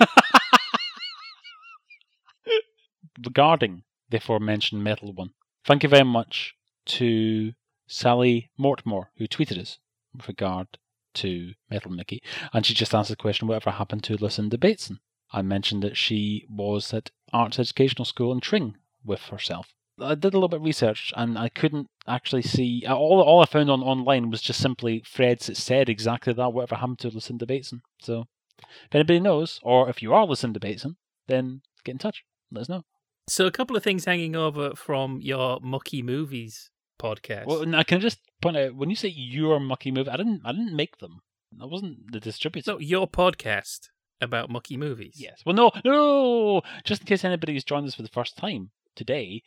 regarding 3.26 3.84
the 4.10 4.18
aforementioned 4.18 4.84
metal 4.84 5.14
one. 5.14 5.32
Thank 5.66 5.84
you 5.84 5.90
very 5.90 6.06
much 6.06 6.56
to 6.86 7.54
Sally 7.88 8.52
Mortmore, 8.60 9.08
who 9.18 9.28
tweeted 9.28 9.60
us 9.60 9.80
with 10.14 10.28
regard 10.28 10.68
to 11.16 11.54
Metal 11.70 11.92
Mickey. 11.92 12.22
And 12.54 12.66
she 12.66 12.74
just 12.74 12.94
asked 12.94 13.10
the 13.10 13.16
question 13.16 13.48
whatever 13.48 13.72
happened 13.72 14.04
to 14.06 14.18
Lucinda 14.18 14.58
Bateson. 14.58 15.00
I 15.32 15.42
mentioned 15.42 15.84
that 15.84 15.98
she 15.98 16.46
was 16.50 16.94
at 16.94 17.12
Arts 17.32 17.60
Educational 17.60 18.06
School 18.06 18.32
in 18.32 18.42
Tring 18.42 18.76
with 19.04 19.22
herself. 19.24 19.74
I 20.00 20.16
did 20.16 20.34
a 20.34 20.38
little 20.38 20.50
bit 20.50 20.60
of 20.60 20.66
research 20.66 21.14
and 21.16 21.38
I 21.38 21.50
couldn't 21.50 21.88
actually 22.08 22.42
see. 22.42 22.86
All, 22.88 23.22
all 23.22 23.42
I 23.42 23.46
found 23.46 23.70
on 23.70 23.82
online 23.82 24.30
was 24.32 24.42
just 24.42 24.60
simply 24.60 25.04
threads 25.06 25.48
that 25.48 25.58
said 25.58 25.90
exactly 25.90 26.34
that, 26.34 26.54
whatever 26.54 26.76
happened 26.76 27.00
to 27.00 27.10
Lucinda 27.10 27.46
Bateson. 27.46 27.82
So 28.02 28.26
if 28.60 28.96
anybody 28.96 29.20
knows, 29.20 29.60
or 29.64 29.90
if 29.90 30.02
you 30.02 30.14
are 30.14 30.26
Lucinda 30.26 30.60
Bateson, 30.60 30.98
then 31.28 31.62
get 31.84 31.94
in 31.94 31.98
touch. 31.98 32.24
Let 32.52 32.62
us 32.62 32.70
know. 32.70 32.84
So, 33.28 33.46
a 33.46 33.52
couple 33.52 33.78
of 33.78 33.84
things 33.84 34.06
hanging 34.06 34.36
over 34.36 34.72
from 34.76 35.22
your 35.22 35.60
Mucky 35.62 36.02
Movies 36.02 36.70
podcast. 37.02 37.46
Well, 37.46 37.66
now 37.66 37.84
can 37.84 37.98
I 37.98 38.02
just 38.02 38.20
point 38.42 38.58
out 38.58 38.76
when 38.76 38.90
you 38.90 38.96
say 38.96 39.10
your 39.10 39.60
mucky 39.60 39.92
movie, 39.92 40.10
I 40.10 40.18
didn't, 40.18 40.42
I 40.46 40.52
didn't 40.52 40.76
make 40.76 40.98
them. 41.00 41.22
I 41.60 41.66
wasn't 41.66 42.12
the 42.12 42.20
distributor. 42.20 42.72
so, 42.72 42.80
your 42.80 43.08
podcast 43.08 43.90
about 44.22 44.50
Mucky 44.50 44.78
Movies. 44.78 45.16
Yes. 45.18 45.42
Well, 45.46 45.56
no, 45.56 45.72
no. 45.84 46.62
Just 46.84 47.02
in 47.02 47.08
case 47.08 47.26
anybody's 47.26 47.64
joined 47.64 47.88
us 47.88 47.96
for 47.96 48.04
the 48.04 48.08
first 48.08 48.38
time 48.38 48.70
today, 48.96 49.42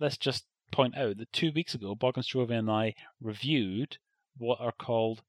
let's 0.00 0.16
just 0.16 0.46
point 0.72 0.96
out 0.96 1.18
that 1.18 1.32
two 1.32 1.52
weeks 1.54 1.74
ago, 1.74 1.94
Bog 1.94 2.16
and 2.16 2.50
and 2.50 2.70
I 2.70 2.94
reviewed 3.20 3.98
what 4.36 4.60
are 4.60 4.72
called 4.72 5.22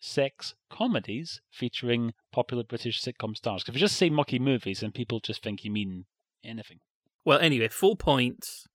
sex 0.00 0.54
comedies 0.70 1.40
featuring 1.50 2.14
popular 2.32 2.64
British 2.64 3.02
sitcom 3.02 3.36
stars. 3.36 3.64
if 3.68 3.74
you 3.74 3.80
just 3.80 3.96
say 3.96 4.10
mucky 4.10 4.38
movies, 4.38 4.80
then 4.80 4.92
people 4.92 5.20
just 5.20 5.42
think 5.42 5.64
you 5.64 5.70
mean 5.70 6.06
anything. 6.44 6.80
Well, 7.24 7.38
anyway, 7.38 7.68
full 7.68 7.96
points 7.96 8.66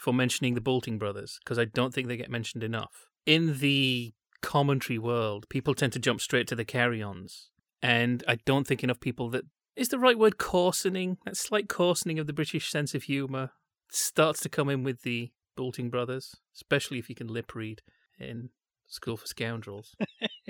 for 0.00 0.14
mentioning 0.14 0.54
the 0.54 0.60
Bolting 0.62 0.98
brothers 0.98 1.38
because 1.44 1.58
I 1.58 1.66
don't 1.66 1.92
think 1.92 2.08
they 2.08 2.16
get 2.16 2.30
mentioned 2.30 2.64
enough. 2.64 3.08
In 3.26 3.58
the 3.58 4.14
commentary 4.40 4.98
world, 4.98 5.46
people 5.50 5.74
tend 5.74 5.92
to 5.92 5.98
jump 5.98 6.22
straight 6.22 6.48
to 6.48 6.56
the 6.56 6.64
carry-ons, 6.64 7.50
and 7.82 8.24
I 8.26 8.38
don't 8.46 8.66
think 8.66 8.82
enough 8.82 9.00
people 9.00 9.28
that 9.30 9.44
is 9.76 9.88
the 9.88 9.98
right 9.98 10.18
word 10.18 10.38
coarsening. 10.38 11.18
That 11.26 11.36
slight 11.36 11.68
coarsening 11.68 12.18
of 12.18 12.26
the 12.26 12.32
British 12.32 12.70
sense 12.70 12.94
of 12.94 13.04
humour 13.04 13.50
starts 13.90 14.40
to 14.40 14.48
come 14.48 14.70
in 14.70 14.84
with 14.84 15.02
the 15.02 15.32
Bolting 15.54 15.90
brothers, 15.90 16.34
especially 16.56 16.98
if 16.98 17.10
you 17.10 17.14
can 17.14 17.28
lip 17.28 17.54
read 17.54 17.82
in 18.18 18.48
School 18.86 19.18
for 19.18 19.26
Scoundrels. 19.26 19.94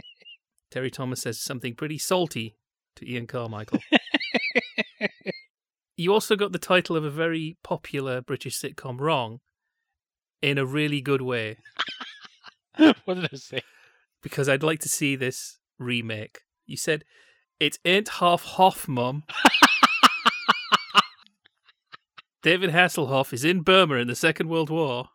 Terry 0.70 0.90
Thomas 0.90 1.22
says 1.22 1.40
something 1.40 1.74
pretty 1.74 1.98
salty 1.98 2.56
to 2.94 3.10
Ian 3.10 3.26
Carmichael. 3.26 3.80
You 6.00 6.14
also 6.14 6.34
got 6.34 6.52
the 6.52 6.58
title 6.58 6.96
of 6.96 7.04
a 7.04 7.10
very 7.10 7.58
popular 7.62 8.22
British 8.22 8.58
sitcom 8.58 9.00
wrong 9.00 9.40
in 10.40 10.56
a 10.56 10.64
really 10.64 11.02
good 11.02 11.20
way 11.20 11.58
what 13.04 13.14
did 13.14 13.28
I 13.30 13.36
say? 13.36 13.60
because 14.22 14.48
I'd 14.48 14.62
like 14.62 14.80
to 14.80 14.88
see 14.88 15.16
this 15.16 15.58
remake. 15.78 16.40
You 16.66 16.76
said 16.76 17.04
it 17.58 17.78
ain't 17.84 18.08
half 18.08 18.42
Hoff, 18.42 18.88
mum. 18.88 19.24
David 22.42 22.70
Hasselhoff 22.70 23.34
is 23.34 23.44
in 23.44 23.60
Burma 23.60 23.96
in 23.96 24.08
the 24.08 24.14
Second 24.14 24.48
World 24.48 24.70
War. 24.70 25.10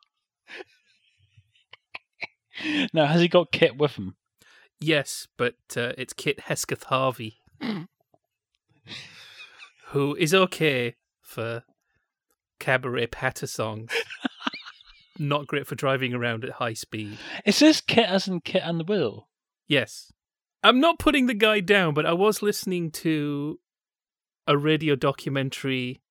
Now, 2.94 3.08
has 3.08 3.22
he 3.22 3.28
got 3.28 3.52
Kit 3.52 3.78
with 3.78 3.96
him? 3.96 4.16
Yes, 4.80 5.28
but 5.36 5.56
uh, 5.76 5.94
it's 5.98 6.14
Kit 6.14 6.42
Hesketh 6.42 6.84
Harvey, 6.84 7.38
who 9.96 10.14
is 10.16 10.34
okay 10.34 10.94
for 11.22 11.64
cabaret 12.60 13.08
patter 13.08 13.48
songs. 13.48 13.90
Not 15.18 15.48
great 15.48 15.66
for 15.66 15.76
driving 15.76 16.14
around 16.14 16.44
at 16.44 16.52
high 16.52 16.74
speed. 16.74 17.18
Is 17.46 17.60
this 17.60 17.80
Kit 17.80 18.10
as 18.10 18.28
in 18.28 18.42
Kit 18.42 18.64
and 18.66 18.78
the 18.78 18.84
Widow? 18.84 19.28
Yes. 19.70 20.12
I'm 20.62 20.82
not 20.82 21.00
putting 21.00 21.28
the 21.28 21.34
guy 21.34 21.62
down, 21.62 21.94
but 21.94 22.06
I 22.06 22.12
was 22.12 22.42
listening 22.42 22.92
to 22.92 23.60
a 24.46 24.58
radio 24.58 24.96
documentary 24.96 26.02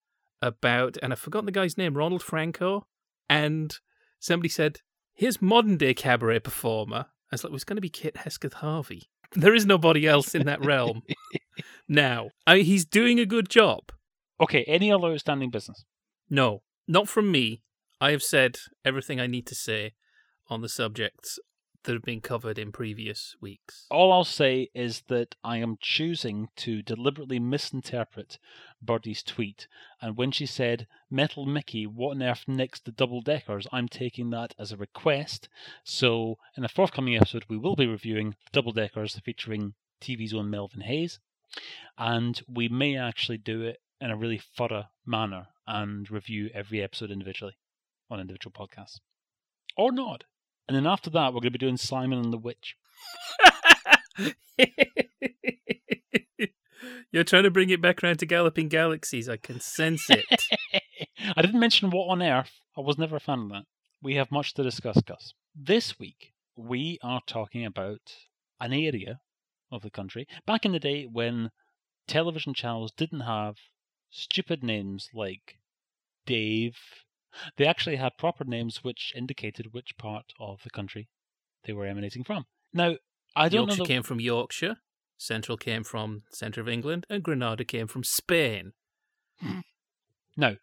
about, 0.40 0.96
and 1.02 1.12
I've 1.12 1.18
forgotten 1.18 1.44
the 1.44 1.52
guy's 1.52 1.76
name, 1.76 1.94
Ronald 1.94 2.22
Frankau. 2.22 2.84
And 3.28 3.78
somebody 4.18 4.48
said, 4.48 4.80
here's 5.12 5.42
modern 5.42 5.76
day 5.76 5.92
cabaret 5.92 6.38
performer. 6.38 7.06
I 7.30 7.34
was 7.34 7.44
like, 7.44 7.50
well, 7.50 7.56
it's 7.56 7.64
going 7.64 7.76
to 7.76 7.82
be 7.82 7.90
Kit 7.90 8.16
Hesketh 8.16 8.54
Harvey. 8.54 9.10
There 9.34 9.54
is 9.54 9.66
nobody 9.66 10.06
else 10.06 10.34
in 10.34 10.46
that 10.46 10.64
realm. 10.64 11.02
now, 11.88 12.30
I, 12.46 12.58
he's 12.58 12.84
doing 12.84 13.18
a 13.18 13.26
good 13.26 13.48
job. 13.48 13.80
Okay, 14.40 14.64
any 14.64 14.92
other 14.92 15.08
outstanding 15.08 15.50
business? 15.50 15.84
No, 16.30 16.62
not 16.86 17.08
from 17.08 17.30
me. 17.30 17.62
I 18.00 18.10
have 18.10 18.22
said 18.22 18.56
everything 18.84 19.20
I 19.20 19.26
need 19.26 19.46
to 19.46 19.54
say 19.54 19.92
on 20.48 20.60
the 20.60 20.68
subjects 20.68 21.38
that 21.84 21.92
have 21.92 22.02
been 22.02 22.20
covered 22.20 22.58
in 22.58 22.72
previous 22.72 23.36
weeks. 23.40 23.86
All 23.90 24.12
I'll 24.12 24.24
say 24.24 24.70
is 24.74 25.02
that 25.08 25.36
I 25.44 25.58
am 25.58 25.78
choosing 25.80 26.48
to 26.56 26.82
deliberately 26.82 27.38
misinterpret 27.38 28.38
Birdie's 28.82 29.22
tweet, 29.22 29.68
and 30.00 30.16
when 30.16 30.30
she 30.30 30.46
said, 30.46 30.86
Metal 31.10 31.46
Mickey, 31.46 31.86
what 31.86 32.16
on 32.16 32.22
earth 32.22 32.44
next 32.46 32.84
the 32.84 32.92
double 32.92 33.20
deckers? 33.20 33.66
I'm 33.72 33.88
taking 33.88 34.30
that 34.30 34.54
as 34.58 34.72
a 34.72 34.76
request. 34.76 35.48
So, 35.84 36.38
in 36.56 36.64
a 36.64 36.68
forthcoming 36.68 37.16
episode, 37.16 37.44
we 37.48 37.56
will 37.56 37.76
be 37.76 37.86
reviewing 37.86 38.36
double 38.52 38.72
deckers 38.72 39.18
featuring 39.24 39.74
TV's 40.00 40.34
own 40.34 40.50
Melvin 40.50 40.82
Hayes, 40.82 41.20
and 41.96 42.42
we 42.48 42.68
may 42.68 42.96
actually 42.96 43.38
do 43.38 43.62
it 43.62 43.80
in 44.00 44.10
a 44.10 44.16
really 44.16 44.38
thorough 44.38 44.86
manner 45.06 45.48
and 45.66 46.10
review 46.10 46.50
every 46.52 46.82
episode 46.82 47.10
individually 47.10 47.56
on 48.10 48.20
individual 48.20 48.52
podcasts. 48.52 49.00
Or 49.76 49.92
not. 49.92 50.24
And 50.66 50.76
then 50.76 50.86
after 50.86 51.10
that, 51.10 51.34
we're 51.34 51.40
going 51.40 51.52
to 51.52 51.58
be 51.58 51.58
doing 51.58 51.76
Simon 51.76 52.18
and 52.18 52.32
the 52.32 52.38
Witch. 52.38 52.76
You're 57.12 57.24
trying 57.24 57.42
to 57.44 57.50
bring 57.50 57.70
it 57.70 57.80
back 57.80 58.02
around 58.02 58.18
to 58.20 58.26
Galloping 58.26 58.68
Galaxies. 58.68 59.28
I 59.28 59.36
can 59.36 59.60
sense 59.60 60.08
it. 60.10 60.24
I 61.36 61.42
didn't 61.42 61.60
mention 61.60 61.90
what 61.90 62.06
on 62.08 62.22
earth. 62.22 62.52
I 62.76 62.80
was 62.80 62.98
never 62.98 63.16
a 63.16 63.20
fan 63.20 63.40
of 63.40 63.48
that. 63.50 63.64
We 64.02 64.16
have 64.16 64.32
much 64.32 64.54
to 64.54 64.62
discuss, 64.62 65.00
Gus. 65.00 65.32
This 65.54 65.98
week, 65.98 66.32
we 66.56 66.98
are 67.02 67.22
talking 67.26 67.64
about 67.64 68.14
an 68.60 68.72
area 68.72 69.20
of 69.70 69.82
the 69.82 69.90
country 69.90 70.26
back 70.46 70.64
in 70.64 70.72
the 70.72 70.80
day 70.80 71.04
when 71.10 71.50
television 72.06 72.54
channels 72.54 72.92
didn't 72.96 73.20
have 73.20 73.56
stupid 74.10 74.62
names 74.62 75.08
like 75.14 75.58
Dave. 76.26 76.76
They 77.56 77.66
actually 77.66 77.96
had 77.96 78.18
proper 78.18 78.44
names 78.44 78.82
which 78.82 79.12
indicated 79.16 79.72
which 79.72 79.96
part 79.98 80.32
of 80.38 80.62
the 80.62 80.70
country 80.70 81.08
they 81.64 81.72
were 81.72 81.86
emanating 81.86 82.24
from. 82.24 82.46
Now, 82.72 82.96
I 83.36 83.48
don't 83.48 83.68
Yorkshire 83.68 83.78
know. 83.78 83.84
The... 83.84 83.88
came 83.88 84.02
from 84.02 84.20
Yorkshire, 84.20 84.76
Central 85.16 85.56
came 85.56 85.84
from 85.84 86.22
centre 86.30 86.60
of 86.60 86.68
England, 86.68 87.06
and 87.08 87.22
Granada 87.22 87.64
came 87.64 87.86
from 87.86 88.04
Spain. 88.04 88.72
Hmm. 89.40 89.60
now, 90.36 90.56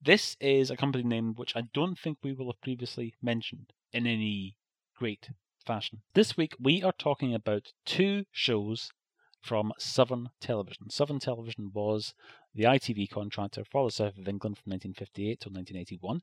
this 0.00 0.36
is 0.40 0.70
a 0.70 0.76
company 0.76 1.04
name 1.04 1.34
which 1.34 1.56
I 1.56 1.62
don't 1.72 1.98
think 1.98 2.18
we 2.22 2.32
will 2.32 2.52
have 2.52 2.60
previously 2.60 3.14
mentioned 3.22 3.72
in 3.92 4.06
any 4.06 4.56
great 4.96 5.30
fashion. 5.64 6.02
This 6.14 6.36
week 6.36 6.54
we 6.60 6.82
are 6.82 6.92
talking 6.92 7.34
about 7.34 7.72
two 7.84 8.24
shows 8.30 8.90
from 9.40 9.72
Southern 9.78 10.30
Television. 10.40 10.90
Southern 10.90 11.18
Television 11.18 11.70
was 11.72 12.14
the 12.54 12.64
ITV 12.64 13.10
contractor 13.10 13.64
for 13.64 13.86
the 13.86 13.90
south 13.90 14.18
of 14.18 14.28
England 14.28 14.58
from 14.58 14.70
1958 14.70 15.40
to 15.40 15.48
1981, 15.48 16.20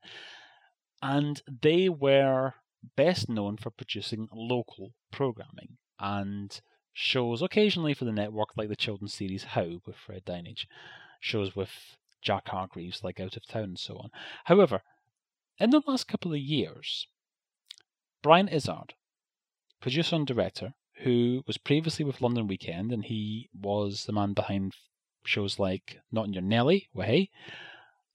and 1.02 1.42
they 1.60 1.88
were 1.88 2.54
best 2.96 3.28
known 3.28 3.56
for 3.56 3.70
producing 3.70 4.28
local 4.32 4.92
programming 5.10 5.76
and 5.98 6.60
shows 6.92 7.42
occasionally 7.42 7.94
for 7.94 8.04
the 8.04 8.12
network, 8.12 8.48
like 8.56 8.68
the 8.68 8.76
children's 8.76 9.14
series 9.14 9.44
How 9.44 9.80
with 9.86 9.96
Fred 9.96 10.24
Dinenage, 10.24 10.66
shows 11.20 11.54
with 11.56 11.70
Jack 12.20 12.48
Hargreaves 12.48 13.02
like 13.02 13.20
Out 13.20 13.36
of 13.36 13.46
Town 13.46 13.64
and 13.64 13.78
so 13.78 13.96
on. 13.98 14.10
However, 14.44 14.82
in 15.58 15.70
the 15.70 15.82
last 15.86 16.08
couple 16.08 16.32
of 16.32 16.38
years, 16.38 17.06
Brian 18.22 18.48
Izzard, 18.48 18.94
producer 19.80 20.16
and 20.16 20.26
director, 20.26 20.74
who 21.02 21.42
was 21.46 21.58
previously 21.58 22.04
with 22.04 22.20
London 22.20 22.46
Weekend, 22.46 22.92
and 22.92 23.04
he 23.04 23.48
was 23.58 24.04
the 24.04 24.12
man 24.12 24.32
behind 24.32 24.74
shows 25.24 25.58
like 25.58 26.00
Not 26.10 26.26
in 26.26 26.32
Your 26.32 26.42
Nelly, 26.42 26.88
Way, 26.92 27.30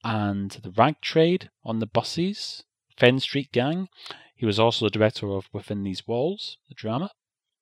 and 0.04 0.52
The 0.52 0.72
Rag 0.72 1.02
Trade 1.02 1.50
on 1.64 1.80
the 1.80 1.86
buses, 1.86 2.64
Fenn 2.98 3.20
Street 3.20 3.52
Gang. 3.52 3.90
He 4.36 4.46
was 4.46 4.60
also 4.60 4.86
the 4.86 4.92
director 4.92 5.30
of 5.32 5.50
Within 5.52 5.84
These 5.84 6.08
Walls, 6.08 6.58
the 6.70 6.76
drama. 6.76 7.12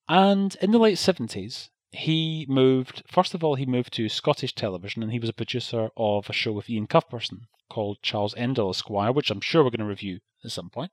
And 0.07 0.55
in 0.61 0.71
the 0.71 0.79
late 0.79 0.97
70s, 0.97 1.69
he 1.91 2.45
moved, 2.49 3.03
first 3.07 3.33
of 3.33 3.43
all, 3.43 3.55
he 3.55 3.65
moved 3.65 3.93
to 3.93 4.09
Scottish 4.09 4.53
television 4.53 5.01
and 5.01 5.11
he 5.11 5.19
was 5.19 5.29
a 5.29 5.33
producer 5.33 5.89
of 5.95 6.29
a 6.29 6.33
show 6.33 6.51
with 6.51 6.69
Iain 6.69 6.87
Cuthbertson 6.87 7.47
called 7.69 8.01
Charles 8.01 8.35
Endell 8.35 8.69
Esquire, 8.69 9.11
which 9.11 9.31
I'm 9.31 9.41
sure 9.41 9.63
we're 9.63 9.69
going 9.69 9.79
to 9.79 9.85
review 9.85 10.19
at 10.43 10.51
some 10.51 10.69
point. 10.69 10.91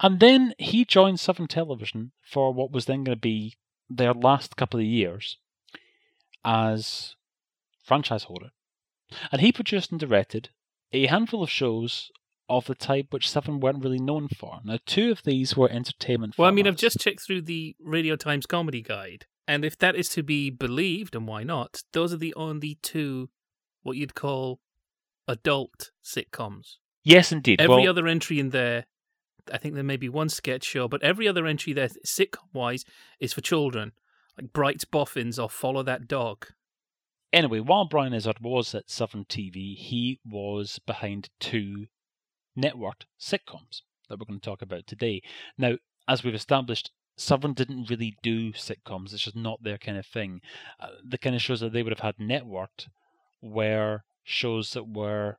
And 0.00 0.20
then 0.20 0.54
he 0.58 0.84
joined 0.84 1.20
Southern 1.20 1.46
Television 1.46 2.12
for 2.22 2.52
what 2.52 2.70
was 2.70 2.84
then 2.84 3.04
going 3.04 3.16
to 3.16 3.20
be 3.20 3.56
their 3.88 4.12
last 4.12 4.56
couple 4.56 4.80
of 4.80 4.86
years 4.86 5.38
as 6.44 7.14
franchise 7.88 8.24
holder. 8.24 8.50
And 9.32 9.40
he 9.40 9.50
produced 9.50 9.90
and 9.90 9.98
directed 9.98 10.50
a 10.92 11.06
handful 11.06 11.42
of 11.42 11.50
shows 11.50 12.10
of 12.48 12.66
the 12.66 12.74
type 12.74 13.06
which 13.10 13.28
Seven 13.28 13.60
weren't 13.60 13.82
really 13.82 13.98
known 13.98 14.28
for. 14.28 14.60
Now, 14.64 14.78
two 14.86 15.10
of 15.10 15.22
these 15.24 15.56
were 15.56 15.70
entertainment. 15.70 16.36
Well, 16.38 16.48
I 16.48 16.52
mean, 16.52 16.66
I've 16.66 16.76
just 16.76 16.98
checked 16.98 17.22
through 17.22 17.42
the 17.42 17.76
Radio 17.80 18.16
Times 18.16 18.46
Comedy 18.46 18.80
Guide, 18.80 19.26
and 19.46 19.64
if 19.64 19.76
that 19.78 19.96
is 19.96 20.08
to 20.10 20.22
be 20.22 20.50
believed, 20.50 21.14
and 21.14 21.26
why 21.26 21.42
not, 21.42 21.82
those 21.92 22.12
are 22.12 22.18
the 22.18 22.34
only 22.34 22.78
two 22.82 23.28
what 23.82 23.96
you'd 23.96 24.14
call 24.14 24.60
adult 25.26 25.90
sitcoms. 26.02 26.76
Yes, 27.04 27.32
indeed. 27.32 27.60
Every 27.60 27.82
well, 27.82 27.90
other 27.90 28.06
entry 28.06 28.38
in 28.38 28.50
there, 28.50 28.86
I 29.52 29.58
think 29.58 29.74
there 29.74 29.84
may 29.84 29.96
be 29.96 30.08
one 30.08 30.28
sketch 30.28 30.64
show, 30.64 30.88
but 30.88 31.02
every 31.02 31.28
other 31.28 31.46
entry 31.46 31.72
there, 31.72 31.88
sitcom 32.06 32.52
wise, 32.52 32.84
is 33.20 33.32
for 33.32 33.40
children, 33.40 33.92
like 34.38 34.52
Bright's 34.52 34.84
Boffins 34.84 35.38
or 35.38 35.50
Follow 35.50 35.82
That 35.82 36.08
Dog. 36.08 36.46
Anyway, 37.32 37.60
while 37.60 37.84
Brian 37.84 38.14
Izzard 38.14 38.40
was 38.40 38.74
at 38.74 38.90
Southern 38.90 39.24
TV, 39.24 39.76
he 39.76 40.18
was 40.24 40.80
behind 40.86 41.28
two 41.40 41.86
networked 42.58 43.04
sitcoms 43.20 43.82
that 44.08 44.18
we're 44.18 44.26
going 44.26 44.40
to 44.40 44.44
talk 44.44 44.62
about 44.62 44.86
today. 44.86 45.22
Now, 45.58 45.74
as 46.08 46.24
we've 46.24 46.34
established, 46.34 46.90
Southern 47.16 47.52
didn't 47.52 47.90
really 47.90 48.16
do 48.22 48.52
sitcoms. 48.52 49.12
It's 49.12 49.24
just 49.24 49.36
not 49.36 49.62
their 49.62 49.78
kind 49.78 49.98
of 49.98 50.06
thing. 50.06 50.40
Uh, 50.80 50.88
the 51.04 51.18
kind 51.18 51.36
of 51.36 51.42
shows 51.42 51.60
that 51.60 51.72
they 51.72 51.82
would 51.82 51.92
have 51.92 52.00
had 52.00 52.16
networked 52.16 52.86
were 53.42 54.04
shows 54.24 54.72
that 54.72 54.88
were 54.88 55.38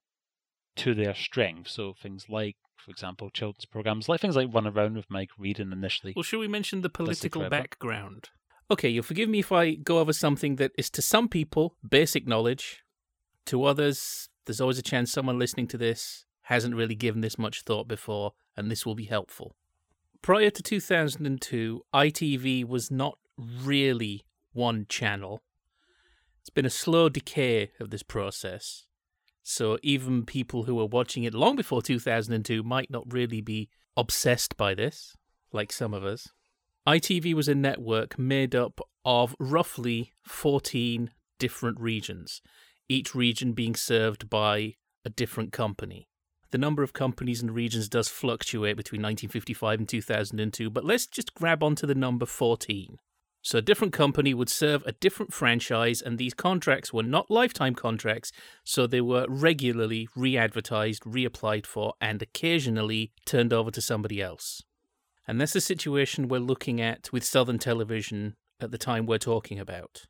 to 0.76 0.94
their 0.94 1.16
strength. 1.16 1.70
So 1.70 1.94
things 1.94 2.26
like, 2.30 2.58
for 2.78 2.92
example, 2.92 3.30
children's 3.30 3.66
programs, 3.66 4.08
like 4.08 4.22
things 4.22 4.36
like 4.36 4.54
Run 4.54 4.68
Around 4.68 4.96
with 4.96 5.10
Mike 5.10 5.32
Reid 5.38 5.60
and 5.60 5.74
initially. 5.74 6.14
Well, 6.16 6.24
should 6.24 6.40
we 6.40 6.48
mention 6.48 6.82
the 6.82 6.90
political 6.90 7.50
background? 7.50 8.30
Okay, 8.72 8.90
you'll 8.90 9.04
forgive 9.04 9.30
me 9.30 9.40
if 9.40 9.52
I 9.52 9.74
go 9.74 9.98
over 9.98 10.14
something 10.14 10.58
that 10.58 10.72
is 10.78 10.92
to 10.92 11.02
some 11.02 11.28
people 11.28 11.76
basic 11.88 12.28
knowledge. 12.28 12.84
To 13.48 13.64
others, 13.64 14.30
there's 14.46 14.62
always 14.62 14.78
a 14.78 14.84
chance 14.84 15.12
someone 15.12 15.40
listening 15.40 15.68
to 15.70 15.78
this 15.78 16.26
hasn't 16.44 16.76
really 16.76 16.96
given 16.96 17.22
this 17.22 17.38
much 17.38 17.64
thought 17.64 17.88
before, 17.88 18.34
and 18.56 18.70
this 18.70 18.86
will 18.86 18.96
be 18.96 19.06
helpful. 19.06 19.56
Prior 20.22 20.50
to 20.50 20.62
2002, 20.62 21.82
ITV 21.94 22.68
was 22.68 22.92
not 22.92 23.18
really 23.38 24.26
one 24.54 24.86
channel. 24.90 25.42
It's 26.42 26.50
been 26.50 26.66
a 26.66 26.72
slow 26.72 27.10
decay 27.10 27.72
of 27.80 27.90
this 27.90 28.04
process. 28.04 28.86
So 29.44 29.78
even 29.82 30.26
people 30.26 30.64
who 30.64 30.76
were 30.76 30.86
watching 30.86 31.24
it 31.24 31.34
long 31.34 31.56
before 31.56 31.82
2002 31.82 32.64
might 32.64 32.92
not 32.92 33.12
really 33.12 33.42
be 33.42 33.70
obsessed 33.96 34.58
by 34.58 34.74
this, 34.74 35.16
like 35.52 35.72
some 35.72 35.94
of 35.94 36.04
us. 36.04 36.30
ITV 36.90 37.36
was 37.36 37.48
a 37.48 37.54
network 37.54 38.18
made 38.18 38.56
up 38.56 38.82
of 39.06 39.36
roughly 39.40 40.14
14 40.24 41.12
different 41.38 41.80
regions, 41.80 42.42
each 42.88 43.14
region 43.14 43.54
being 43.54 43.76
served 43.76 44.28
by 44.28 44.74
a 45.06 45.12
different 45.12 45.54
company. 45.54 46.08
The 46.50 46.58
number 46.58 46.82
of 46.82 46.92
companies 46.92 47.44
and 47.44 47.52
regions 47.52 47.90
does 47.90 48.08
fluctuate 48.08 48.76
between 48.76 49.04
1955 49.04 49.80
and 49.82 49.88
2002, 49.88 50.72
but 50.72 50.84
let's 50.84 51.06
just 51.06 51.36
grab 51.36 51.62
onto 51.62 51.86
the 51.86 51.94
number 51.94 52.26
14. 52.26 52.98
So 53.44 53.60
a 53.60 53.62
different 53.62 53.94
company 53.94 54.34
would 54.34 54.50
serve 54.50 54.82
a 54.88 54.94
different 54.94 55.32
franchise, 55.32 56.02
and 56.02 56.18
these 56.18 56.34
contracts 56.34 56.92
were 56.92 57.04
not 57.04 57.30
lifetime 57.30 57.76
contracts, 57.76 58.32
so 58.64 58.88
they 58.88 59.02
were 59.02 59.28
regularly 59.30 60.08
re 60.16 60.36
advertised, 60.36 61.04
reapplied 61.04 61.68
for, 61.68 61.94
and 62.02 62.24
occasionally 62.24 63.12
turned 63.28 63.54
over 63.54 63.70
to 63.70 63.80
somebody 63.80 64.24
else. 64.24 64.64
And 65.30 65.40
that's 65.40 65.54
the 65.54 65.62
situation 65.62 66.28
we're 66.28 66.40
looking 66.40 66.82
at 66.82 67.14
with 67.14 67.24
Southern 67.24 67.60
Television 67.60 68.36
at 68.60 68.72
the 68.72 68.80
time 68.80 69.06
we're 69.06 69.20
talking 69.20 69.60
about. 69.60 70.08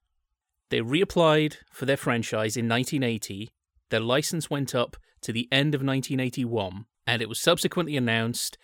They 0.70 0.80
reapplied 0.80 1.58
for 1.70 1.86
their 1.86 1.98
franchise 1.98 2.56
in 2.56 2.70
1980. 2.70 3.50
Their 3.90 4.00
license 4.00 4.50
went 4.50 4.74
up 4.74 4.96
to 5.24 5.34
the 5.34 5.50
end 5.52 5.76
of 5.76 5.82
1981, 5.82 6.86
and 7.06 7.22
it 7.22 7.28
was 7.28 7.42
subsequently 7.42 7.98
announced 7.98 8.58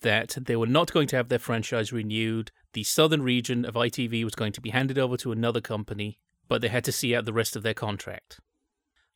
that 0.00 0.38
they 0.40 0.56
were 0.56 0.66
not 0.66 0.90
going 0.90 1.06
to 1.08 1.16
have 1.16 1.28
their 1.28 1.38
franchise 1.38 1.92
renewed. 1.92 2.50
The 2.72 2.84
southern 2.84 3.20
region 3.20 3.66
of 3.66 3.74
ITV 3.74 4.24
was 4.24 4.34
going 4.34 4.52
to 4.52 4.62
be 4.62 4.70
handed 4.70 4.98
over 4.98 5.18
to 5.18 5.32
another 5.32 5.60
company, 5.60 6.18
but 6.48 6.62
they 6.62 6.68
had 6.68 6.84
to 6.84 6.92
see 6.92 7.14
out 7.14 7.26
the 7.26 7.34
rest 7.34 7.56
of 7.56 7.62
their 7.62 7.74
contract. 7.74 8.40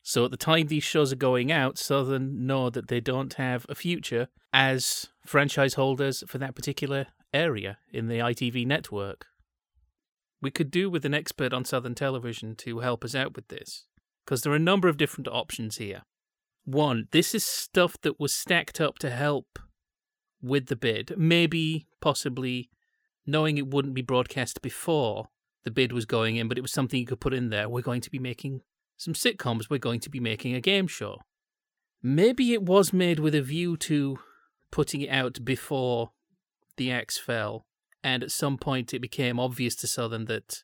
So 0.07 0.23
at 0.23 0.29
the 0.29 0.37
time 0.37 0.67
these 0.67 0.83
shows 0.83 1.11
are 1.11 1.15
going 1.15 1.51
out, 1.51 1.79
Southern 1.79 2.45
know 2.45 2.69
that 2.69 2.89
they 2.89 2.99
don't 2.99 3.33
have 3.33 3.65
a 3.67 3.73
future 3.73 4.27
as 4.53 5.07
franchise 5.25 5.73
holders 5.73 6.23
for 6.27 6.37
that 6.37 6.53
particular 6.53 7.07
area 7.33 7.79
in 7.91 8.07
the 8.07 8.19
ITV 8.19 8.67
network. 8.67 9.25
We 10.43 10.51
could 10.51 10.69
do 10.69 10.91
with 10.91 11.05
an 11.05 11.15
expert 11.15 11.53
on 11.53 11.65
Southern 11.65 11.95
Television 11.95 12.55
to 12.57 12.81
help 12.81 13.03
us 13.03 13.15
out 13.15 13.35
with 13.35 13.47
this, 13.47 13.87
because 14.23 14.43
there 14.43 14.53
are 14.53 14.57
a 14.57 14.59
number 14.59 14.87
of 14.87 14.97
different 14.97 15.27
options 15.27 15.77
here. 15.77 16.03
One, 16.65 17.07
this 17.11 17.33
is 17.33 17.43
stuff 17.43 17.99
that 18.03 18.19
was 18.19 18.31
stacked 18.31 18.79
up 18.79 18.99
to 18.99 19.09
help 19.09 19.57
with 20.39 20.67
the 20.67 20.75
bid, 20.75 21.15
maybe 21.17 21.87
possibly 21.99 22.69
knowing 23.25 23.57
it 23.57 23.73
wouldn't 23.73 23.95
be 23.95 24.03
broadcast 24.03 24.61
before 24.61 25.29
the 25.63 25.71
bid 25.71 25.91
was 25.91 26.05
going 26.05 26.35
in, 26.35 26.47
but 26.47 26.59
it 26.59 26.61
was 26.61 26.71
something 26.71 26.99
you 26.99 27.07
could 27.07 27.19
put 27.19 27.33
in 27.33 27.49
there. 27.49 27.67
We're 27.67 27.81
going 27.81 28.01
to 28.01 28.11
be 28.11 28.19
making 28.19 28.61
some 28.97 29.13
sitcoms, 29.13 29.69
we're 29.69 29.77
going 29.77 29.99
to 30.01 30.09
be 30.09 30.19
making 30.19 30.55
a 30.55 30.61
game 30.61 30.87
show. 30.87 31.19
Maybe 32.01 32.53
it 32.53 32.63
was 32.63 32.93
made 32.93 33.19
with 33.19 33.35
a 33.35 33.41
view 33.41 33.77
to 33.77 34.19
putting 34.71 35.01
it 35.01 35.09
out 35.09 35.43
before 35.43 36.11
the 36.77 36.91
axe 36.91 37.17
fell, 37.17 37.65
and 38.03 38.23
at 38.23 38.31
some 38.31 38.57
point 38.57 38.93
it 38.93 38.99
became 38.99 39.39
obvious 39.39 39.75
to 39.77 39.87
Southern 39.87 40.25
that 40.25 40.63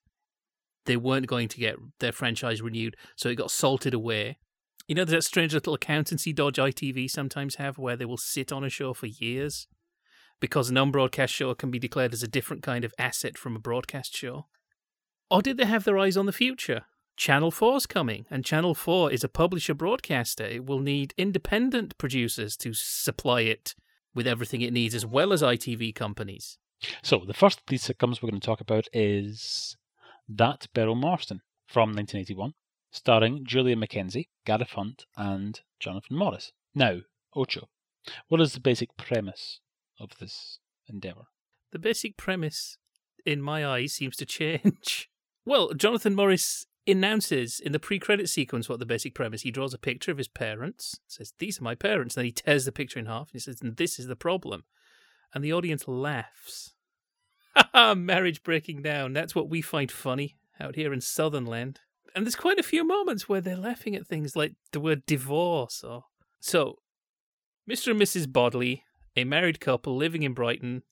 they 0.85 0.97
weren't 0.97 1.27
going 1.27 1.47
to 1.47 1.59
get 1.59 1.75
their 1.99 2.11
franchise 2.11 2.61
renewed, 2.61 2.95
so 3.15 3.29
it 3.29 3.35
got 3.35 3.51
salted 3.51 3.93
away. 3.93 4.37
You 4.87 4.95
know, 4.95 5.05
there's 5.05 5.23
that 5.23 5.27
strange 5.27 5.53
little 5.53 5.73
accountancy 5.73 6.33
dodge 6.33 6.57
ITV 6.57 7.09
sometimes 7.09 7.55
have 7.55 7.77
where 7.77 7.95
they 7.95 8.05
will 8.05 8.17
sit 8.17 8.51
on 8.51 8.63
a 8.63 8.69
show 8.69 8.93
for 8.93 9.07
years 9.07 9.67
because 10.39 10.69
an 10.69 10.75
unbroadcast 10.75 11.29
show 11.29 11.53
can 11.53 11.71
be 11.71 11.79
declared 11.79 12.13
as 12.13 12.23
a 12.23 12.27
different 12.27 12.63
kind 12.63 12.83
of 12.83 12.93
asset 12.97 13.37
from 13.37 13.55
a 13.55 13.59
broadcast 13.59 14.15
show? 14.15 14.47
Or 15.29 15.41
did 15.41 15.57
they 15.57 15.65
have 15.65 15.85
their 15.85 15.97
eyes 15.97 16.17
on 16.17 16.25
the 16.25 16.33
future? 16.33 16.81
Channel 17.21 17.51
4's 17.51 17.85
coming, 17.85 18.25
and 18.31 18.43
Channel 18.43 18.73
4 18.73 19.11
is 19.11 19.23
a 19.23 19.29
publisher 19.29 19.75
broadcaster. 19.75 20.43
It 20.43 20.65
will 20.65 20.79
need 20.79 21.13
independent 21.19 21.95
producers 21.99 22.57
to 22.57 22.73
supply 22.73 23.41
it 23.41 23.75
with 24.15 24.25
everything 24.25 24.61
it 24.61 24.73
needs, 24.73 24.95
as 24.95 25.05
well 25.05 25.31
as 25.31 25.43
ITV 25.43 25.93
companies. 25.93 26.57
So, 27.03 27.21
the 27.23 27.35
first 27.35 27.59
of 27.59 27.65
these 27.67 27.83
sitcoms 27.83 28.23
we're 28.23 28.31
going 28.31 28.41
to 28.41 28.45
talk 28.45 28.59
about 28.59 28.87
is 28.91 29.77
That 30.27 30.65
Beryl 30.73 30.95
Marston 30.95 31.41
from 31.67 31.89
1981, 31.89 32.53
starring 32.89 33.45
Julia 33.45 33.75
McKenzie, 33.75 34.29
Gareth 34.43 34.71
Hunt, 34.71 35.05
and 35.15 35.61
Jonathan 35.79 36.17
Morris. 36.17 36.53
Now, 36.73 37.01
Ocho, 37.35 37.69
what 38.29 38.41
is 38.41 38.53
the 38.53 38.59
basic 38.59 38.97
premise 38.97 39.59
of 39.99 40.09
this 40.19 40.57
endeavor? 40.87 41.25
The 41.71 41.77
basic 41.77 42.17
premise, 42.17 42.79
in 43.27 43.43
my 43.43 43.63
eyes, 43.63 43.93
seems 43.93 44.15
to 44.15 44.25
change. 44.25 45.07
Well, 45.45 45.73
Jonathan 45.73 46.15
Morris 46.15 46.65
announces 46.87 47.59
in 47.59 47.71
the 47.71 47.79
pre-credit 47.79 48.29
sequence 48.29 48.67
what 48.67 48.79
the 48.79 48.85
basic 48.85 49.13
premise. 49.13 49.41
He 49.41 49.51
draws 49.51 49.73
a 49.73 49.77
picture 49.77 50.11
of 50.11 50.17
his 50.17 50.27
parents, 50.27 50.99
says, 51.07 51.33
"These 51.37 51.59
are 51.59 51.63
my 51.63 51.75
parents." 51.75 52.15
And 52.15 52.21
Then 52.21 52.25
he 52.25 52.31
tears 52.31 52.65
the 52.65 52.71
picture 52.71 52.99
in 52.99 53.05
half 53.05 53.29
and 53.29 53.33
he 53.33 53.39
says, 53.39 53.61
"And 53.61 53.77
this 53.77 53.99
is 53.99 54.07
the 54.07 54.15
problem." 54.15 54.65
And 55.33 55.43
the 55.43 55.53
audience 55.53 55.87
laughs. 55.87 56.73
Marriage 57.73 58.43
breaking 58.43 58.81
down. 58.81 59.13
That's 59.13 59.35
what 59.35 59.49
we 59.49 59.61
find 59.61 59.91
funny 59.91 60.37
out 60.59 60.75
here 60.75 60.93
in 60.93 61.01
Southernland. 61.01 61.81
And 62.15 62.25
there's 62.25 62.35
quite 62.35 62.59
a 62.59 62.63
few 62.63 62.83
moments 62.85 63.29
where 63.29 63.41
they're 63.41 63.55
laughing 63.55 63.95
at 63.95 64.07
things 64.07 64.35
like 64.35 64.53
the 64.71 64.79
word 64.79 65.05
divorce 65.05 65.83
or 65.83 66.05
so. 66.39 66.79
Mr. 67.69 67.91
and 67.91 68.01
Mrs. 68.01 68.31
Bodley, 68.31 68.83
a 69.15 69.23
married 69.23 69.59
couple 69.59 69.95
living 69.95 70.23
in 70.23 70.33
Brighton, 70.33 70.83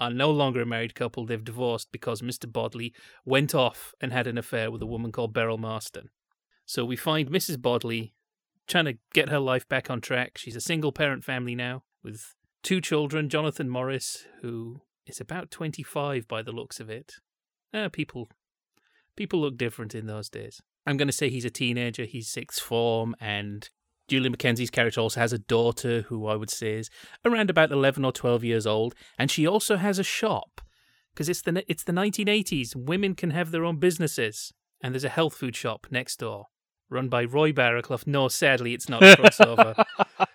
are 0.00 0.10
no 0.10 0.30
longer 0.30 0.62
a 0.62 0.66
married 0.66 0.94
couple. 0.94 1.26
They've 1.26 1.44
divorced 1.44 1.92
because 1.92 2.22
Mr. 2.22 2.50
Bodley 2.50 2.92
went 3.24 3.54
off 3.54 3.94
and 4.00 4.12
had 4.12 4.26
an 4.26 4.38
affair 4.38 4.70
with 4.70 4.82
a 4.82 4.86
woman 4.86 5.12
called 5.12 5.34
Beryl 5.34 5.58
Marston. 5.58 6.08
So 6.64 6.84
we 6.84 6.96
find 6.96 7.30
Mrs. 7.30 7.60
Bodley 7.60 8.14
trying 8.66 8.86
to 8.86 8.98
get 9.12 9.28
her 9.28 9.38
life 9.38 9.68
back 9.68 9.90
on 9.90 10.00
track. 10.00 10.38
She's 10.38 10.56
a 10.56 10.60
single 10.60 10.92
parent 10.92 11.22
family 11.22 11.54
now 11.54 11.82
with 12.02 12.34
two 12.62 12.80
children 12.80 13.28
Jonathan 13.28 13.68
Morris, 13.68 14.26
who 14.40 14.80
is 15.06 15.20
about 15.20 15.50
25 15.50 16.26
by 16.26 16.42
the 16.42 16.52
looks 16.52 16.80
of 16.80 16.88
it. 16.88 17.14
Uh, 17.74 17.88
people, 17.88 18.28
people 19.16 19.40
look 19.40 19.58
different 19.58 19.94
in 19.94 20.06
those 20.06 20.28
days. 20.28 20.60
I'm 20.86 20.96
going 20.96 21.08
to 21.08 21.12
say 21.12 21.28
he's 21.28 21.44
a 21.44 21.50
teenager. 21.50 22.04
He's 22.04 22.28
sixth 22.28 22.62
form, 22.62 23.14
and 23.20 23.68
Julia 24.10 24.30
McKenzie's 24.30 24.70
character 24.70 25.00
also 25.00 25.20
has 25.20 25.32
a 25.32 25.38
daughter 25.38 26.02
who 26.02 26.26
I 26.26 26.36
would 26.36 26.50
say 26.50 26.74
is 26.74 26.90
around 27.24 27.48
about 27.48 27.70
11 27.70 28.04
or 28.04 28.12
12 28.12 28.44
years 28.44 28.66
old, 28.66 28.94
and 29.18 29.30
she 29.30 29.46
also 29.46 29.76
has 29.76 29.98
a 29.98 30.04
shop 30.04 30.60
because 31.14 31.28
it's 31.28 31.42
the 31.42 31.64
it's 31.68 31.84
the 31.84 31.92
1980s. 31.92 32.74
Women 32.76 33.14
can 33.14 33.30
have 33.30 33.50
their 33.50 33.64
own 33.64 33.76
businesses, 33.76 34.52
and 34.82 34.94
there's 34.94 35.04
a 35.04 35.08
health 35.08 35.34
food 35.34 35.56
shop 35.56 35.86
next 35.90 36.18
door 36.18 36.46
run 36.90 37.08
by 37.08 37.24
Roy 37.24 37.52
Barraclough. 37.52 38.06
No, 38.06 38.26
sadly, 38.28 38.74
it's 38.74 38.88
not 38.88 39.02
a 39.02 39.16
crossover 39.16 39.84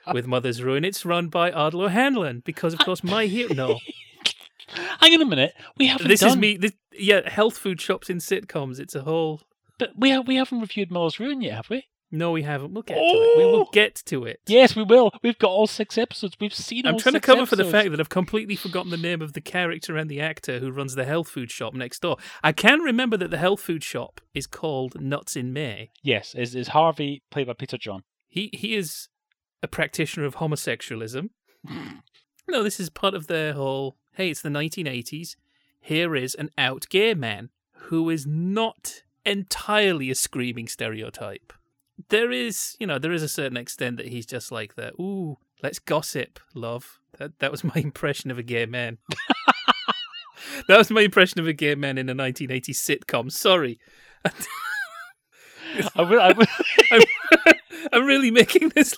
with 0.13 0.25
Mother's 0.25 0.63
Ruin. 0.63 0.85
It's 0.85 1.05
run 1.05 1.27
by 1.27 1.51
Ardal 1.51 1.89
Hanlon 1.89 2.41
because, 2.45 2.73
of 2.73 2.79
course, 2.79 3.03
my 3.03 3.25
hero. 3.25 3.53
No, 3.53 3.79
Hang 4.99 5.13
on 5.13 5.21
a 5.21 5.25
minute, 5.25 5.53
we 5.77 5.87
haven't 5.87 6.05
done 6.05 6.09
this 6.09 6.21
done. 6.21 6.29
is 6.29 6.37
me. 6.37 6.57
This, 6.57 6.71
yeah, 6.93 7.29
health 7.29 7.57
food 7.57 7.79
shops 7.79 8.09
in 8.09 8.17
sitcoms. 8.17 8.79
It's 8.79 8.95
a 8.95 9.01
whole. 9.01 9.41
But 9.77 9.91
we 9.97 10.09
have, 10.09 10.27
we 10.27 10.37
haven't 10.37 10.61
reviewed 10.61 10.89
Mother's 10.89 11.19
Ruin 11.19 11.41
yet, 11.41 11.55
have 11.55 11.69
we? 11.69 11.85
No, 12.11 12.31
we 12.31 12.43
haven't. 12.43 12.73
We'll 12.73 12.83
get 12.83 12.95
to 12.95 13.01
it. 13.01 13.37
We 13.37 13.45
will 13.45 13.61
Oh! 13.61 13.69
get 13.73 13.95
to 14.05 14.25
it. 14.25 14.39
Yes, 14.47 14.75
we 14.75 14.83
will. 14.83 15.11
We've 15.23 15.37
got 15.37 15.49
all 15.49 15.67
six 15.67 15.97
episodes. 15.97 16.35
We've 16.39 16.53
seen. 16.53 16.85
I'm 16.85 16.97
trying 16.97 17.13
to 17.13 17.19
cover 17.19 17.45
for 17.45 17.55
the 17.55 17.65
fact 17.65 17.89
that 17.91 17.99
I've 17.99 18.09
completely 18.09 18.55
forgotten 18.55 18.91
the 18.91 18.97
name 18.97 19.21
of 19.21 19.33
the 19.33 19.41
character 19.41 19.97
and 19.97 20.09
the 20.09 20.21
actor 20.21 20.59
who 20.59 20.71
runs 20.71 20.95
the 20.95 21.03
health 21.05 21.27
food 21.27 21.51
shop 21.51 21.73
next 21.73 22.01
door. 22.01 22.17
I 22.43 22.51
can 22.51 22.79
remember 22.79 23.17
that 23.17 23.31
the 23.31 23.37
health 23.37 23.59
food 23.61 23.83
shop 23.83 24.21
is 24.33 24.47
called 24.47 25.01
Nuts 25.01 25.35
in 25.35 25.51
May. 25.51 25.91
yes, 26.03 26.35
is 26.35 26.55
is 26.55 26.69
Harvey 26.69 27.23
played 27.31 27.47
by 27.47 27.53
Peter 27.53 27.77
John? 27.77 28.03
He 28.27 28.49
he 28.53 28.75
is 28.75 29.09
a 29.63 29.67
practitioner 29.67 30.25
of 30.25 30.35
homosexualism. 30.35 31.29
no, 32.47 32.63
this 32.63 32.79
is 32.79 32.89
part 32.89 33.13
of 33.13 33.27
their 33.27 33.53
whole. 33.53 33.97
Hey, 34.13 34.29
it's 34.29 34.41
the 34.41 34.49
1980s. 34.49 35.35
Here 35.81 36.15
is 36.15 36.35
an 36.35 36.49
out 36.57 36.85
gay 36.89 37.13
man 37.13 37.49
who 37.89 38.09
is 38.09 38.25
not 38.25 39.01
entirely 39.25 40.09
a 40.09 40.15
screaming 40.15 40.67
stereotype. 40.67 41.51
There 42.09 42.31
is, 42.31 42.75
you 42.79 42.87
know, 42.87 42.99
there 42.99 43.11
is 43.11 43.23
a 43.23 43.27
certain 43.27 43.57
extent 43.57 43.97
that 43.97 44.07
he's 44.07 44.25
just 44.25 44.51
like 44.51 44.75
that. 44.75 44.93
Ooh, 44.99 45.37
let's 45.63 45.79
gossip, 45.79 46.39
love. 46.53 46.99
That 47.17 47.39
that 47.39 47.51
was 47.51 47.63
my 47.75 47.75
impression 47.75 48.31
of 48.31 48.37
a 48.37 48.43
gay 48.43 48.65
man. 48.65 48.97
that 50.67 50.77
was 50.77 50.91
my 50.91 51.01
impression 51.01 51.39
of 51.39 51.47
a 51.47 51.53
gay 51.53 51.75
man 51.75 51.97
in 51.97 52.09
a 52.09 52.15
1980s 52.15 52.69
sitcom. 52.71 53.31
Sorry. 53.31 53.79
I 55.95 56.03
will, 56.03 56.21
I 56.21 56.31
will, 56.31 56.45
I'm, 56.91 57.01
I'm 57.91 58.05
really 58.05 58.31
making 58.31 58.69
this. 58.69 58.95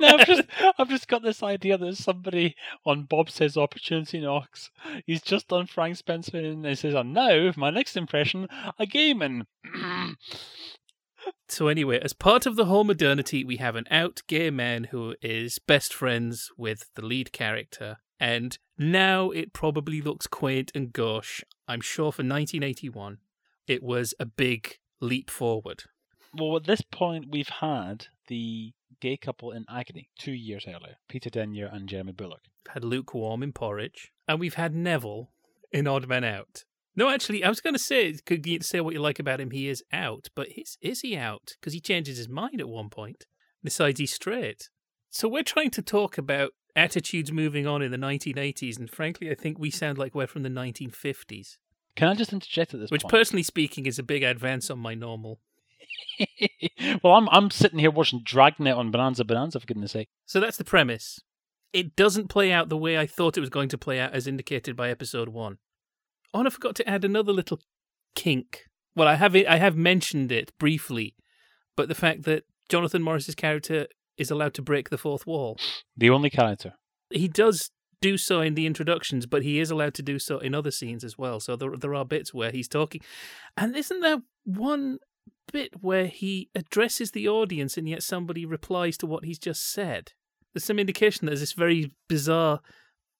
no, 0.00 0.08
I've 0.08 0.26
just 0.26 0.42
I've 0.78 0.88
just 0.88 1.08
got 1.08 1.22
this 1.22 1.42
idea 1.42 1.78
that 1.78 1.96
somebody 1.96 2.54
on 2.84 3.04
Bob 3.04 3.30
says 3.30 3.56
opportunity 3.56 4.20
knocks. 4.20 4.70
He's 5.06 5.22
just 5.22 5.48
done 5.48 5.66
Frank 5.66 5.96
Spencer 5.96 6.36
and 6.38 6.64
he 6.64 6.74
says, 6.74 6.94
"And 6.94 7.14
now 7.14 7.50
my 7.56 7.70
next 7.70 7.96
impression, 7.96 8.48
a 8.78 8.86
gameman." 8.86 9.46
So 11.48 11.68
anyway, 11.68 12.00
as 12.02 12.12
part 12.12 12.44
of 12.44 12.56
the 12.56 12.64
whole 12.64 12.84
modernity, 12.84 13.44
we 13.44 13.56
have 13.58 13.76
an 13.76 13.86
out 13.90 14.22
gay 14.26 14.50
man 14.50 14.84
who 14.84 15.14
is 15.22 15.58
best 15.58 15.94
friends 15.94 16.50
with 16.56 16.90
the 16.96 17.04
lead 17.04 17.32
character. 17.32 17.98
And 18.18 18.58
now 18.76 19.30
it 19.30 19.52
probably 19.52 20.00
looks 20.00 20.26
quaint 20.26 20.72
and 20.74 20.92
gauche. 20.92 21.42
I'm 21.68 21.80
sure 21.80 22.12
for 22.12 22.22
1981, 22.22 23.18
it 23.66 23.82
was 23.82 24.14
a 24.18 24.26
big 24.26 24.78
leap 25.00 25.30
forward. 25.30 25.84
well, 26.36 26.56
at 26.56 26.64
this 26.64 26.82
point, 26.82 27.26
we've 27.30 27.48
had 27.48 28.08
the 28.28 28.72
gay 29.00 29.16
couple 29.16 29.52
in 29.52 29.64
agony 29.68 30.08
two 30.18 30.32
years 30.32 30.66
earlier, 30.66 30.96
Peter 31.08 31.30
Denyer 31.30 31.70
and 31.72 31.88
Jeremy 31.88 32.12
Bulloch. 32.12 32.42
We've 32.66 32.74
had 32.74 32.84
lukewarm 32.84 33.42
in 33.42 33.52
porridge, 33.52 34.12
and 34.26 34.40
we've 34.40 34.54
had 34.54 34.74
Neville 34.74 35.30
in 35.72 35.86
Odd 35.86 36.08
Man 36.08 36.24
Out. 36.24 36.64
No, 36.96 37.10
actually, 37.10 37.44
I 37.44 37.50
was 37.50 37.60
going 37.60 37.74
to 37.74 37.78
say, 37.78 38.16
could 38.24 38.46
you 38.46 38.60
say 38.62 38.80
what 38.80 38.94
you 38.94 39.00
like 39.00 39.18
about 39.18 39.40
him? 39.40 39.50
He 39.50 39.68
is 39.68 39.84
out, 39.92 40.28
but 40.34 40.48
is, 40.56 40.78
is 40.80 41.00
he 41.02 41.14
out? 41.14 41.52
Because 41.60 41.74
he 41.74 41.80
changes 41.80 42.16
his 42.16 42.28
mind 42.28 42.58
at 42.58 42.68
one 42.68 42.88
point, 42.88 43.26
decides 43.62 44.00
he's 44.00 44.14
straight. 44.14 44.70
So 45.10 45.28
we're 45.28 45.42
trying 45.42 45.70
to 45.72 45.82
talk 45.82 46.16
about 46.16 46.52
attitudes 46.74 47.30
moving 47.30 47.66
on 47.66 47.82
in 47.82 47.90
the 47.90 47.98
1980s, 47.98 48.78
and 48.78 48.90
frankly, 48.90 49.30
I 49.30 49.34
think 49.34 49.58
we 49.58 49.70
sound 49.70 49.98
like 49.98 50.14
we're 50.14 50.26
from 50.26 50.42
the 50.42 50.48
1950s. 50.48 51.56
Can 51.96 52.08
I 52.08 52.14
just 52.14 52.32
interject 52.32 52.74
at 52.74 52.80
this 52.80 52.90
Which, 52.90 53.02
point? 53.02 53.10
personally 53.10 53.42
speaking, 53.42 53.86
is 53.86 53.98
a 53.98 54.02
big 54.02 54.22
advance 54.22 54.70
on 54.70 54.78
my 54.78 54.94
normal. 54.94 55.40
well, 57.02 57.14
I'm 57.14 57.28
I'm 57.30 57.50
sitting 57.50 57.78
here 57.78 57.90
watching 57.90 58.22
Dragnet 58.24 58.74
on 58.74 58.90
Bonanza 58.90 59.24
Bonanza 59.24 59.60
for 59.60 59.66
goodness 59.66 59.92
sake. 59.92 60.08
So 60.26 60.40
that's 60.40 60.56
the 60.56 60.64
premise. 60.64 61.20
It 61.72 61.96
doesn't 61.96 62.28
play 62.28 62.52
out 62.52 62.68
the 62.68 62.76
way 62.76 62.98
I 62.98 63.06
thought 63.06 63.36
it 63.36 63.40
was 63.40 63.50
going 63.50 63.68
to 63.70 63.78
play 63.78 64.00
out, 64.00 64.12
as 64.12 64.26
indicated 64.26 64.76
by 64.76 64.90
episode 64.90 65.28
one. 65.28 65.58
Oh, 66.36 66.40
and 66.40 66.46
I 66.46 66.50
forgot 66.50 66.74
to 66.76 66.86
add 66.86 67.02
another 67.02 67.32
little 67.32 67.60
kink. 68.14 68.66
Well, 68.94 69.08
I 69.08 69.14
have 69.14 69.34
it, 69.34 69.46
I 69.46 69.56
have 69.56 69.74
mentioned 69.74 70.30
it 70.30 70.52
briefly, 70.58 71.14
but 71.78 71.88
the 71.88 71.94
fact 71.94 72.24
that 72.24 72.44
Jonathan 72.68 73.00
Morris's 73.02 73.34
character 73.34 73.86
is 74.18 74.30
allowed 74.30 74.52
to 74.54 74.62
break 74.62 74.90
the 74.90 74.98
fourth 74.98 75.26
wall. 75.26 75.56
The 75.96 76.10
only 76.10 76.28
character. 76.28 76.74
He 77.08 77.26
does 77.26 77.70
do 78.02 78.18
so 78.18 78.42
in 78.42 78.54
the 78.54 78.66
introductions, 78.66 79.24
but 79.24 79.44
he 79.44 79.60
is 79.60 79.70
allowed 79.70 79.94
to 79.94 80.02
do 80.02 80.18
so 80.18 80.38
in 80.38 80.54
other 80.54 80.70
scenes 80.70 81.04
as 81.04 81.16
well. 81.16 81.40
So 81.40 81.56
there 81.56 81.74
there 81.74 81.94
are 81.94 82.04
bits 82.04 82.34
where 82.34 82.50
he's 82.50 82.68
talking, 82.68 83.00
and 83.56 83.74
isn't 83.74 84.00
there 84.00 84.18
one 84.44 84.98
bit 85.50 85.72
where 85.80 86.06
he 86.06 86.50
addresses 86.54 87.12
the 87.12 87.26
audience 87.26 87.78
and 87.78 87.88
yet 87.88 88.02
somebody 88.02 88.44
replies 88.44 88.98
to 88.98 89.06
what 89.06 89.24
he's 89.24 89.38
just 89.38 89.72
said? 89.72 90.12
There's 90.52 90.64
some 90.64 90.78
indication 90.78 91.24
that 91.24 91.30
there's 91.30 91.40
this 91.40 91.54
very 91.54 91.92
bizarre, 92.10 92.60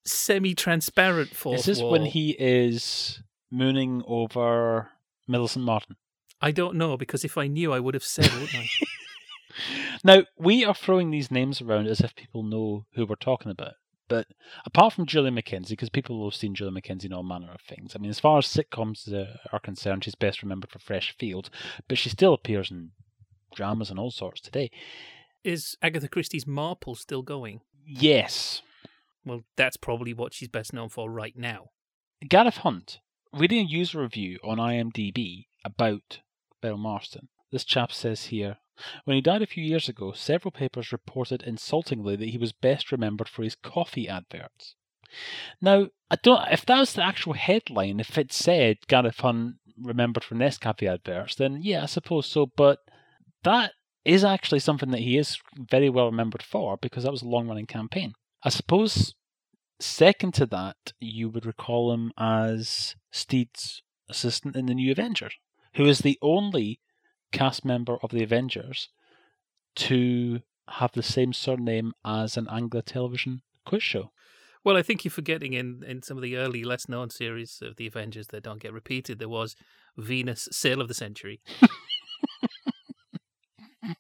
semi-transparent 0.07 1.35
fourth 1.35 1.61
Is 1.61 1.65
this 1.67 1.81
wall. 1.81 1.91
when 1.93 2.07
he 2.07 2.31
is 2.31 3.23
mooning 3.51 4.03
over 4.07 4.91
Millicent 5.29 5.65
Martin? 5.65 5.97
I 6.41 6.51
don't 6.51 6.77
know 6.77 6.97
because 6.97 7.25
if 7.25 7.39
I 7.39 7.47
knew, 7.47 7.73
I 7.73 7.81
would 7.81 7.95
have 7.95 8.05
said, 8.05 8.31
wouldn't 8.33 8.55
I? 8.55 8.67
Now, 10.05 10.25
we 10.39 10.65
are 10.65 10.75
throwing 10.75 11.11
these 11.11 11.31
names 11.31 11.61
around 11.61 11.87
as 11.87 12.01
if 12.01 12.15
people 12.15 12.43
know 12.43 12.85
who 12.95 13.07
we're 13.07 13.17
talking 13.17 13.51
about. 13.51 13.73
But 14.09 14.29
apart 14.65 14.93
from 14.93 15.07
Julia 15.07 15.33
McKenzie, 15.33 15.71
because 15.71 15.89
people 15.89 16.19
will 16.19 16.31
have 16.31 16.39
seen 16.39 16.55
Julia 16.55 16.79
McKenzie 16.79 17.07
in 17.07 17.13
all 17.13 17.25
manner 17.25 17.51
of 17.53 17.61
things. 17.63 17.95
I 17.95 17.99
mean, 17.99 18.11
as 18.11 18.21
far 18.21 18.39
as 18.39 18.47
sitcoms 18.47 19.13
uh, 19.13 19.39
are 19.53 19.59
concerned, 19.59 20.05
she's 20.05 20.15
best 20.15 20.43
remembered 20.43 20.71
for 20.71 20.79
Fresh 20.79 21.17
Field, 21.19 21.51
but 21.89 21.99
she 21.99 22.09
still 22.09 22.35
appears 22.35 22.71
in 22.71 22.91
dramas 23.55 23.91
and 23.91 23.99
all 23.99 24.11
sorts 24.13 24.41
today. 24.41 24.71
Is 25.43 25.77
Agatha 25.83 26.09
Christie's 26.09 26.47
Marple 26.47 26.95
still 26.95 27.23
going? 27.23 27.63
Yes, 27.85 28.63
Well, 29.27 29.43
that's 29.57 29.77
probably 29.77 30.15
what 30.15 30.33
she's 30.33 30.49
best 30.49 30.73
known 30.73 30.89
for 30.89 31.11
right 31.11 31.37
now. 31.37 31.71
Gareth 32.27 32.59
Hunt, 32.59 33.01
reading 33.33 33.67
a 33.67 33.69
user 33.69 34.01
review 34.01 34.39
on 34.45 34.59
IMDb 34.59 35.47
about 35.65 36.21
Beryl 36.63 36.79
Marston. 36.79 37.29
This 37.51 37.65
chap 37.65 37.93
says 37.93 38.27
here, 38.27 38.59
when 39.05 39.17
he 39.17 39.21
died 39.21 39.43
a 39.43 39.47
few 39.47 39.65
years 39.65 39.89
ago, 39.89 40.13
several 40.13 40.53
papers 40.53 40.93
reported 40.93 41.43
insultingly 41.43 42.15
that 42.17 42.29
he 42.29 42.39
was 42.39 42.53
best 42.53 42.93
remembered 42.93 43.29
for 43.29 43.43
his 43.43 43.57
coffee 43.57 44.09
adverts. 44.09 44.77
Now, 45.61 45.89
I 46.11 46.17
don't. 46.23 46.47
If 46.53 46.65
that 46.67 46.81
was 46.81 46.93
the 46.93 47.05
actual 47.05 47.33
headline, 47.33 48.01
if 48.01 48.17
it 48.17 48.33
said 48.33 48.87
Gareth 48.87 49.21
Hunt 49.21 49.57
remembered 49.81 50.25
for 50.25 50.35
Nescafe 50.35 50.89
adverts, 50.89 51.35
then 51.35 51.61
yeah, 51.63 51.83
I 51.83 51.87
suppose 51.87 52.27
so. 52.27 52.47
But 52.47 52.79
that 53.43 53.73
is 54.05 54.25
actually 54.25 54.61
something 54.61 54.91
that 54.91 55.01
he 55.01 55.17
is 55.19 55.39
very 55.57 55.89
well 55.89 56.07
remembered 56.07 56.43
for 56.43 56.77
because 56.77 57.05
that 57.05 57.13
was 57.13 57.23
a 57.23 57.29
long-running 57.29 57.67
campaign. 57.67 58.13
I 58.43 58.49
suppose 58.49 59.15
second 59.81 60.35
to 60.35 60.47
that, 60.47 60.77
you 61.01 61.29
would 61.29 61.47
recall 61.47 61.93
him 61.93 62.13
as 62.19 62.97
Steed's 63.11 63.83
assistant 64.09 64.57
in 64.57 64.67
the 64.67 64.75
New 64.75 64.93
Avengers, 64.93 65.35
who 65.75 65.85
is 65.85 66.01
the 66.01 66.19
only 66.23 66.81
cast 67.33 67.65
member 67.65 67.99
of 68.03 68.11
the 68.11 68.23
Avengers 68.23 68.89
to 69.77 70.41
have 70.69 70.93
the 70.93 71.03
same 71.03 71.33
surname 71.33 71.93
as 72.05 72.37
an 72.37 72.47
Anglo 72.51 72.81
television 72.81 73.43
quiz 73.65 73.83
show. 73.83 74.11
Well, 74.65 74.77
I 74.77 74.83
think 74.83 75.05
you're 75.05 75.13
forgetting 75.13 75.53
in, 75.53 75.85
in 75.87 76.03
some 76.03 76.17
of 76.17 76.23
the 76.23 76.37
early, 76.37 76.65
less 76.65 76.89
known 76.89 77.11
series 77.11 77.61
of 77.63 77.77
the 77.77 77.87
Avengers 77.87 78.29
that 78.29 78.43
don't 78.43 78.61
get 78.61 78.73
repeated, 78.73 79.19
there 79.19 79.29
was 79.29 79.55
Venus 79.97 80.49
Sale 80.51 80.81
of 80.81 80.89
the 80.89 80.95
Century. 80.95 81.41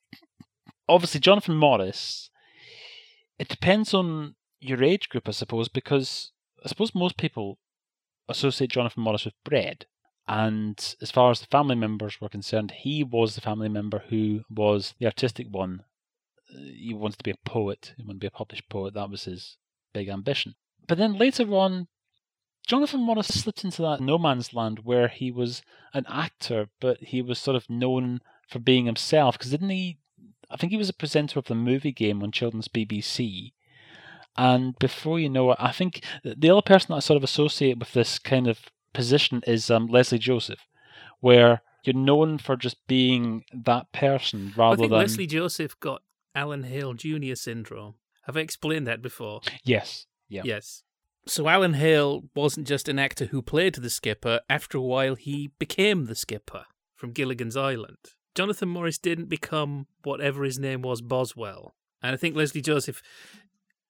Obviously, 0.88 1.20
Jonathan 1.20 1.56
Morris, 1.56 2.30
it 3.38 3.48
depends 3.48 3.94
on 3.94 4.34
your 4.60 4.82
age 4.82 5.08
group, 5.08 5.28
I 5.28 5.32
suppose, 5.32 5.68
because 5.68 6.32
I 6.64 6.68
suppose 6.68 6.94
most 6.94 7.16
people 7.16 7.58
associate 8.28 8.70
Jonathan 8.70 9.02
Morris 9.02 9.24
with 9.24 9.34
bread. 9.44 9.86
And 10.28 10.76
as 11.00 11.10
far 11.10 11.30
as 11.30 11.40
the 11.40 11.46
family 11.46 11.76
members 11.76 12.20
were 12.20 12.28
concerned, 12.28 12.72
he 12.72 13.04
was 13.04 13.34
the 13.34 13.40
family 13.40 13.68
member 13.68 14.02
who 14.08 14.40
was 14.50 14.94
the 14.98 15.06
artistic 15.06 15.46
one. 15.50 15.84
Uh, 16.52 16.58
He 16.76 16.92
wanted 16.94 17.18
to 17.18 17.24
be 17.24 17.30
a 17.30 17.48
poet, 17.48 17.94
he 17.96 18.02
wanted 18.02 18.20
to 18.20 18.24
be 18.24 18.26
a 18.26 18.38
published 18.38 18.68
poet. 18.68 18.94
That 18.94 19.10
was 19.10 19.24
his 19.24 19.56
big 19.92 20.08
ambition. 20.08 20.54
But 20.88 20.98
then 20.98 21.16
later 21.16 21.44
on, 21.54 21.88
Jonathan 22.66 23.00
Morris 23.00 23.28
slipped 23.28 23.62
into 23.62 23.82
that 23.82 24.00
no 24.00 24.18
man's 24.18 24.52
land 24.52 24.80
where 24.82 25.06
he 25.06 25.30
was 25.30 25.62
an 25.94 26.04
actor, 26.08 26.68
but 26.80 26.98
he 27.00 27.22
was 27.22 27.38
sort 27.38 27.56
of 27.56 27.70
known 27.70 28.20
for 28.48 28.58
being 28.58 28.86
himself. 28.86 29.38
Because 29.38 29.52
didn't 29.52 29.70
he? 29.70 29.98
I 30.50 30.56
think 30.56 30.70
he 30.72 30.78
was 30.78 30.88
a 30.88 30.94
presenter 30.94 31.38
of 31.38 31.46
the 31.46 31.54
movie 31.54 31.92
game 31.92 32.22
on 32.22 32.32
Children's 32.32 32.68
BBC. 32.68 33.52
And 34.36 34.78
before 34.78 35.18
you 35.18 35.28
know 35.28 35.52
it, 35.52 35.56
I 35.58 35.72
think 35.72 36.04
the 36.22 36.50
other 36.50 36.62
person 36.62 36.88
that 36.90 36.96
I 36.96 37.00
sort 37.00 37.16
of 37.16 37.24
associate 37.24 37.78
with 37.78 37.92
this 37.92 38.18
kind 38.18 38.46
of 38.46 38.60
position 38.92 39.42
is 39.46 39.70
um, 39.70 39.86
Lesley 39.86 40.18
Joseph, 40.18 40.66
where 41.20 41.62
you're 41.84 41.94
known 41.94 42.38
for 42.38 42.56
just 42.56 42.86
being 42.86 43.44
that 43.52 43.90
person 43.92 44.52
I 44.56 44.60
rather 44.60 44.76
think 44.76 44.90
than 44.90 44.98
Lesley 44.98 45.26
Joseph 45.26 45.78
got 45.80 46.02
Alan 46.34 46.64
Hale 46.64 46.94
Jr. 46.94 47.34
syndrome. 47.34 47.94
Have 48.24 48.36
I 48.36 48.40
explained 48.40 48.86
that 48.86 49.02
before? 49.02 49.40
yes, 49.64 50.06
yeah. 50.28 50.42
Yes. 50.44 50.82
So 51.26 51.48
Alan 51.48 51.74
Hale 51.74 52.24
wasn't 52.36 52.68
just 52.68 52.88
an 52.88 52.98
actor 52.98 53.26
who 53.26 53.42
played 53.42 53.74
the 53.74 53.90
skipper. 53.90 54.40
After 54.48 54.78
a 54.78 54.82
while, 54.82 55.16
he 55.16 55.50
became 55.58 56.04
the 56.04 56.14
skipper 56.14 56.64
from 56.94 57.12
Gilligan's 57.12 57.56
Island. 57.56 57.98
Jonathan 58.36 58.68
Morris 58.68 58.98
didn't 58.98 59.28
become 59.28 59.86
whatever 60.04 60.44
his 60.44 60.58
name 60.58 60.82
was, 60.82 61.00
Boswell. 61.00 61.74
And 62.02 62.12
I 62.12 62.16
think 62.16 62.36
Lesley 62.36 62.60
Joseph, 62.60 63.02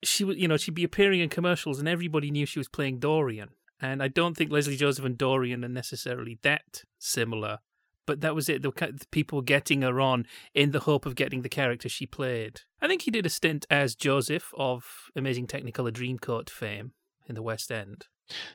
she 0.03 0.25
would, 0.25 0.39
you 0.39 0.47
know, 0.47 0.57
she'd 0.57 0.75
be 0.75 0.85
appearing 0.85 1.21
in 1.21 1.29
commercials, 1.29 1.79
and 1.81 1.89
everybody 1.89 2.31
knew 2.31 2.47
she 2.47 2.61
was 2.61 2.69
playing 2.69 3.01
Dorien. 3.01 3.49
And 3.81 4.03
I 4.03 4.09
don't 4.09 4.37
think 4.37 4.51
Leslie 4.51 4.77
Joseph 4.77 5.05
and 5.05 5.19
Dorien 5.19 5.65
are 5.65 5.69
necessarily 5.69 6.39
that 6.43 6.85
similar. 6.99 7.59
But 8.07 8.21
that 8.21 8.37
was 8.37 8.49
it. 8.49 8.63
The 8.63 9.07
people 9.11 9.43
getting 9.43 9.83
her 9.83 10.01
on 10.01 10.27
in 10.55 10.71
the 10.71 10.81
hope 10.81 11.07
of 11.07 11.17
getting 11.17 11.43
the 11.43 11.49
character 11.49 11.89
she 11.89 12.07
played. 12.07 12.61
I 12.81 12.87
think 12.87 13.03
he 13.03 13.11
did 13.11 13.27
a 13.27 13.29
stint 13.29 13.67
as 13.69 13.97
Joseph 13.97 14.53
of 14.57 15.11
Amazing 15.17 15.49
Technicolor 15.49 15.91
Dreamcoat 15.91 16.49
fame 16.49 16.93
in 17.29 17.35
the 17.35 17.43
West 17.43 17.73
End. 17.73 18.07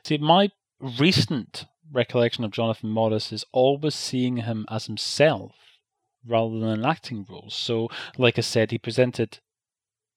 See, 0.04 0.16
my 0.16 0.48
recent 0.98 1.66
recollection 1.92 2.44
of 2.44 2.50
Jonathan 2.50 2.88
Morris 2.88 3.30
is 3.30 3.44
always 3.52 3.94
seeing 3.94 4.38
him 4.38 4.64
as 4.70 4.86
himself 4.86 5.54
rather 6.26 6.58
than 6.58 6.80
in 6.80 6.84
acting 6.84 7.26
roles. 7.28 7.54
So, 7.54 7.88
like 8.18 8.38
I 8.38 8.42
said, 8.42 8.70
he 8.70 8.78
presented 8.78 9.38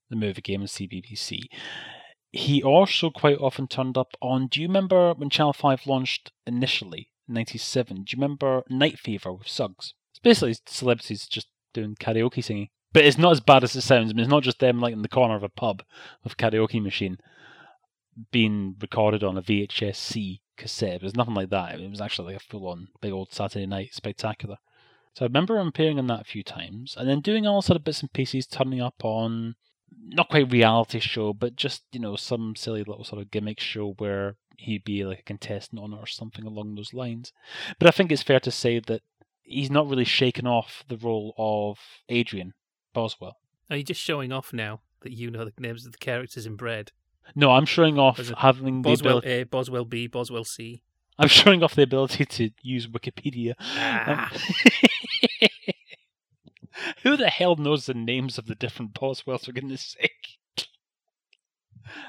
the 0.10 0.16
movie 0.16 0.42
game 0.42 0.62
on 0.62 0.68
CBBC. 0.68 1.42
He 2.32 2.62
also 2.62 3.10
quite 3.10 3.38
often 3.40 3.68
turned 3.68 3.98
up 3.98 4.16
on. 4.22 4.48
Do 4.48 4.62
you 4.62 4.68
remember 4.68 5.14
when 5.14 5.30
Channel 5.30 5.54
5 5.54 5.88
launched 5.88 6.32
initially, 6.46 7.10
in 7.28 7.34
97? 7.36 7.98
Do 7.98 8.02
you 8.16 8.22
remember 8.22 8.64
Night 8.70 9.00
Fever 9.00 9.34
with 9.34 9.48
Suggs? 9.48 9.94
It's 10.12 10.20
basically 10.20 10.56
celebrities 10.66 11.28
just 11.28 11.48
doing 11.74 11.96
karaoke 11.96 12.44
singing. 12.44 12.70
But 12.94 13.06
it's 13.06 13.18
not 13.18 13.34
as 13.34 13.42
bad 13.42 13.64
as 13.64 13.76
it 13.76 13.82
sounds. 13.82 14.12
I 14.12 14.14
mean, 14.14 14.22
it's 14.22 14.30
not 14.30 14.44
just 14.44 14.60
them 14.60 14.80
like 14.80 14.94
in 14.94 15.02
the 15.02 15.10
corner 15.10 15.36
of 15.36 15.44
a 15.44 15.50
pub 15.50 15.84
with 16.24 16.34
a 16.34 16.36
karaoke 16.36 16.82
machine 16.82 17.18
being 18.32 18.76
recorded 18.80 19.24
on 19.24 19.38
a 19.38 19.42
VHS 19.42 19.96
C 19.96 20.42
cassette. 20.58 20.96
It 20.96 21.04
was 21.04 21.16
nothing 21.16 21.34
like 21.34 21.50
that. 21.50 21.80
It 21.80 21.90
was 21.90 22.00
actually 22.00 22.34
like 22.34 22.42
a 22.42 22.46
full 22.46 22.68
on 22.68 22.88
big 23.02 23.12
old 23.12 23.34
Saturday 23.34 23.66
night 23.66 23.94
spectacular. 23.94 24.58
So 25.16 25.24
I 25.24 25.28
remember 25.28 25.58
him 25.58 25.68
appearing 25.68 25.98
in 25.98 26.08
that 26.08 26.22
a 26.22 26.26
few 26.26 26.44
times 26.44 26.96
and 26.98 27.08
then 27.08 27.22
doing 27.22 27.48
all 27.48 27.62
sort 27.62 27.78
of 27.78 27.86
bits 27.86 28.02
and 28.02 28.12
pieces, 28.12 28.46
turning 28.46 28.82
up 28.82 28.96
on 29.04 29.56
not 29.98 30.28
quite 30.28 30.52
reality 30.52 31.00
show, 31.00 31.32
but 31.32 31.56
just, 31.56 31.84
you 31.94 32.02
know, 32.02 32.18
some 32.18 32.54
silly 32.58 32.84
little 32.84 33.06
sort 33.06 33.22
of 33.22 33.32
gimmick 33.32 33.62
show 33.62 33.96
where 33.98 34.36
he'd 34.58 34.84
be 34.84 35.06
like 35.06 35.20
a 35.20 35.24
contestant 35.24 35.82
on 35.82 35.94
it 35.94 35.98
or 35.98 36.06
something 36.06 36.46
along 36.46 36.76
those 36.76 36.94
lines. 36.94 37.32
But 37.80 37.88
I 37.88 37.92
think 37.92 38.12
it's 38.12 38.24
fair 38.24 38.42
to 38.42 38.52
say 38.52 38.80
that 38.80 39.04
he's 39.44 39.72
not 39.72 39.88
really 39.88 40.04
shaken 40.04 40.46
off 40.46 40.84
the 40.90 40.98
role 40.98 41.34
of 41.38 41.80
Adrian 42.10 42.54
Boswell. 42.94 43.38
Are 43.70 43.78
you 43.78 43.84
just 43.84 44.02
showing 44.02 44.34
off 44.34 44.52
now 44.52 44.82
that 45.00 45.14
you 45.14 45.32
know 45.32 45.46
the 45.46 45.54
names 45.58 45.86
of 45.86 45.94
the 45.94 45.98
characters 45.98 46.46
in 46.46 46.58
Bread? 46.58 46.92
No, 47.36 47.52
I'm 47.52 47.66
showing 47.66 47.98
off 47.98 48.20
having 48.38 48.82
the 48.82 48.90
Boswell 48.90 49.20
ability. 49.20 49.30
A, 49.30 49.44
Boswell 49.46 49.86
B, 49.86 50.08
Boswell 50.08 50.44
C. 50.44 50.82
I'm 51.18 51.28
showing 51.28 51.64
off 51.64 51.76
the 51.76 51.84
ability 51.84 52.26
to 52.26 52.50
use 52.62 52.88
Wikipedia. 52.88 53.54
Ah. 53.60 54.32
Um, 54.32 54.40
Who 57.04 57.16
the 57.16 57.30
hell 57.30 57.56
knows 57.56 57.86
the 57.86 57.94
names 57.94 58.38
of 58.38 58.48
the 58.48 58.56
different 58.56 58.94
Boswells, 58.94 59.46
for 59.46 59.54
goodness 59.54 59.96
sake? 59.98 60.38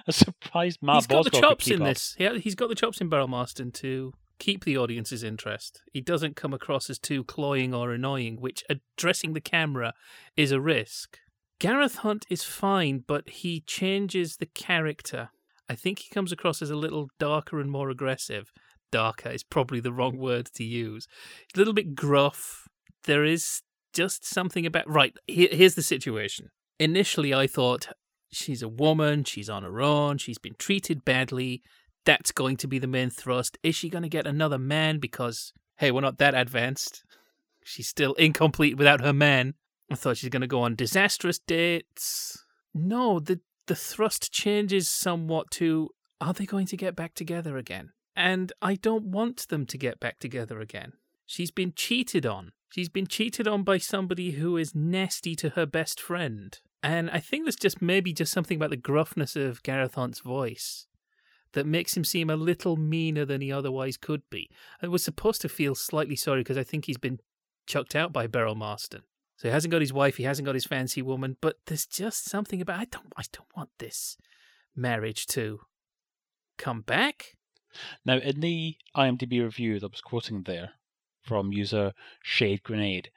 I'm 0.06 0.12
surprised 0.12 0.82
Matt 0.82 0.96
he's 0.96 1.06
got 1.06 1.24
the 1.24 1.30
chops 1.30 1.68
in 1.68 1.82
up. 1.82 1.88
this. 1.88 2.16
Yeah, 2.18 2.34
he's 2.34 2.54
got 2.54 2.68
the 2.68 2.74
chops 2.74 3.00
in 3.00 3.08
Beryl 3.08 3.28
Marston 3.28 3.70
to 3.72 4.12
keep 4.38 4.64
the 4.64 4.76
audience's 4.76 5.22
interest. 5.22 5.82
He 5.92 6.00
doesn't 6.00 6.36
come 6.36 6.52
across 6.52 6.90
as 6.90 6.98
too 6.98 7.24
cloying 7.24 7.74
or 7.74 7.92
annoying, 7.92 8.40
which 8.40 8.64
addressing 8.68 9.32
the 9.34 9.40
camera 9.40 9.94
is 10.36 10.52
a 10.52 10.60
risk. 10.60 11.18
Gareth 11.58 11.96
Hunt 11.96 12.26
is 12.28 12.42
fine, 12.42 13.04
but 13.06 13.28
he 13.28 13.60
changes 13.60 14.36
the 14.36 14.46
character. 14.46 15.30
I 15.68 15.74
think 15.74 16.00
he 16.00 16.14
comes 16.14 16.32
across 16.32 16.60
as 16.60 16.70
a 16.70 16.76
little 16.76 17.08
darker 17.18 17.60
and 17.60 17.70
more 17.70 17.90
aggressive. 17.90 18.52
Darker 18.90 19.30
is 19.30 19.42
probably 19.42 19.80
the 19.80 19.92
wrong 19.92 20.16
word 20.16 20.46
to 20.54 20.64
use. 20.64 21.06
a 21.54 21.58
little 21.58 21.74
bit 21.74 21.94
gruff. 21.94 22.68
There 23.04 23.24
is 23.24 23.62
just 23.92 24.24
something 24.24 24.66
about. 24.66 24.88
Right, 24.88 25.16
here, 25.26 25.48
here's 25.50 25.74
the 25.74 25.82
situation. 25.82 26.50
Initially, 26.78 27.32
I 27.32 27.46
thought 27.46 27.88
she's 28.30 28.62
a 28.62 28.68
woman, 28.68 29.24
she's 29.24 29.48
on 29.48 29.62
her 29.62 29.80
own, 29.80 30.18
she's 30.18 30.38
been 30.38 30.56
treated 30.58 31.04
badly. 31.04 31.62
That's 32.04 32.30
going 32.30 32.56
to 32.58 32.68
be 32.68 32.78
the 32.78 32.86
main 32.86 33.10
thrust. 33.10 33.58
Is 33.62 33.74
she 33.74 33.88
going 33.88 34.04
to 34.04 34.08
get 34.08 34.26
another 34.26 34.58
man? 34.58 34.98
Because, 35.00 35.52
hey, 35.78 35.90
we're 35.90 36.02
not 36.02 36.18
that 36.18 36.34
advanced. 36.34 37.02
She's 37.64 37.88
still 37.88 38.12
incomplete 38.14 38.76
without 38.76 39.00
her 39.00 39.12
man. 39.12 39.54
I 39.90 39.96
thought 39.96 40.16
she's 40.16 40.30
going 40.30 40.42
to 40.42 40.46
go 40.46 40.62
on 40.62 40.76
disastrous 40.76 41.38
dates. 41.38 42.44
No, 42.74 43.18
the 43.18 43.40
the 43.66 43.74
thrust 43.74 44.32
changes 44.32 44.88
somewhat 44.88 45.50
to 45.52 45.90
are 46.20 46.32
they 46.32 46.46
going 46.46 46.66
to 46.66 46.76
get 46.76 46.96
back 46.96 47.14
together 47.14 47.56
again? 47.56 47.90
And 48.16 48.52
I 48.62 48.74
don't 48.74 49.04
want 49.04 49.48
them 49.48 49.66
to 49.66 49.78
get 49.78 50.00
back 50.00 50.18
together 50.18 50.60
again. 50.60 50.94
She's 51.26 51.50
been 51.50 51.72
cheated 51.76 52.24
on. 52.24 52.52
She's 52.70 52.88
been 52.88 53.06
cheated 53.06 53.46
on 53.46 53.62
by 53.62 53.78
somebody 53.78 54.32
who 54.32 54.56
is 54.56 54.74
nasty 54.74 55.36
to 55.36 55.50
her 55.50 55.66
best 55.66 56.00
friend. 56.00 56.58
And 56.82 57.10
I 57.10 57.20
think 57.20 57.44
there's 57.44 57.56
just 57.56 57.82
maybe 57.82 58.12
just 58.12 58.32
something 58.32 58.56
about 58.56 58.70
the 58.70 58.76
gruffness 58.76 59.36
of 59.36 59.62
Gareth 59.62 59.94
Hunt's 59.94 60.20
voice 60.20 60.86
that 61.52 61.66
makes 61.66 61.96
him 61.96 62.04
seem 62.04 62.30
a 62.30 62.36
little 62.36 62.76
meaner 62.76 63.24
than 63.24 63.40
he 63.40 63.50
otherwise 63.52 63.96
could 63.96 64.22
be. 64.30 64.50
I 64.82 64.88
was 64.88 65.02
supposed 65.02 65.40
to 65.42 65.48
feel 65.48 65.74
slightly 65.74 66.16
sorry 66.16 66.40
because 66.40 66.58
I 66.58 66.64
think 66.64 66.84
he's 66.84 66.98
been 66.98 67.18
chucked 67.66 67.96
out 67.96 68.12
by 68.12 68.26
Beryl 68.26 68.54
Marston. 68.54 69.02
So 69.36 69.48
he 69.48 69.52
hasn't 69.52 69.72
got 69.72 69.82
his 69.82 69.92
wife, 69.92 70.16
he 70.16 70.24
hasn't 70.24 70.46
got 70.46 70.54
his 70.54 70.64
fancy 70.64 71.02
woman, 71.02 71.36
but 71.40 71.56
there's 71.66 71.86
just 71.86 72.24
something 72.24 72.60
about 72.60 72.80
I 72.80 72.84
don't 72.86 73.12
I 73.16 73.22
don't 73.32 73.48
want 73.56 73.70
this 73.78 74.16
marriage 74.74 75.26
to 75.28 75.60
come 76.56 76.80
back. 76.80 77.35
Now 78.04 78.18
in 78.18 78.40
the 78.40 78.76
IMDb 78.96 79.42
review 79.42 79.78
that 79.78 79.86
I 79.86 79.88
was 79.88 80.00
quoting 80.00 80.42
there 80.42 80.72
from 81.22 81.52
user 81.52 81.92
Shade 82.22 82.62
Grenade, 82.62 83.10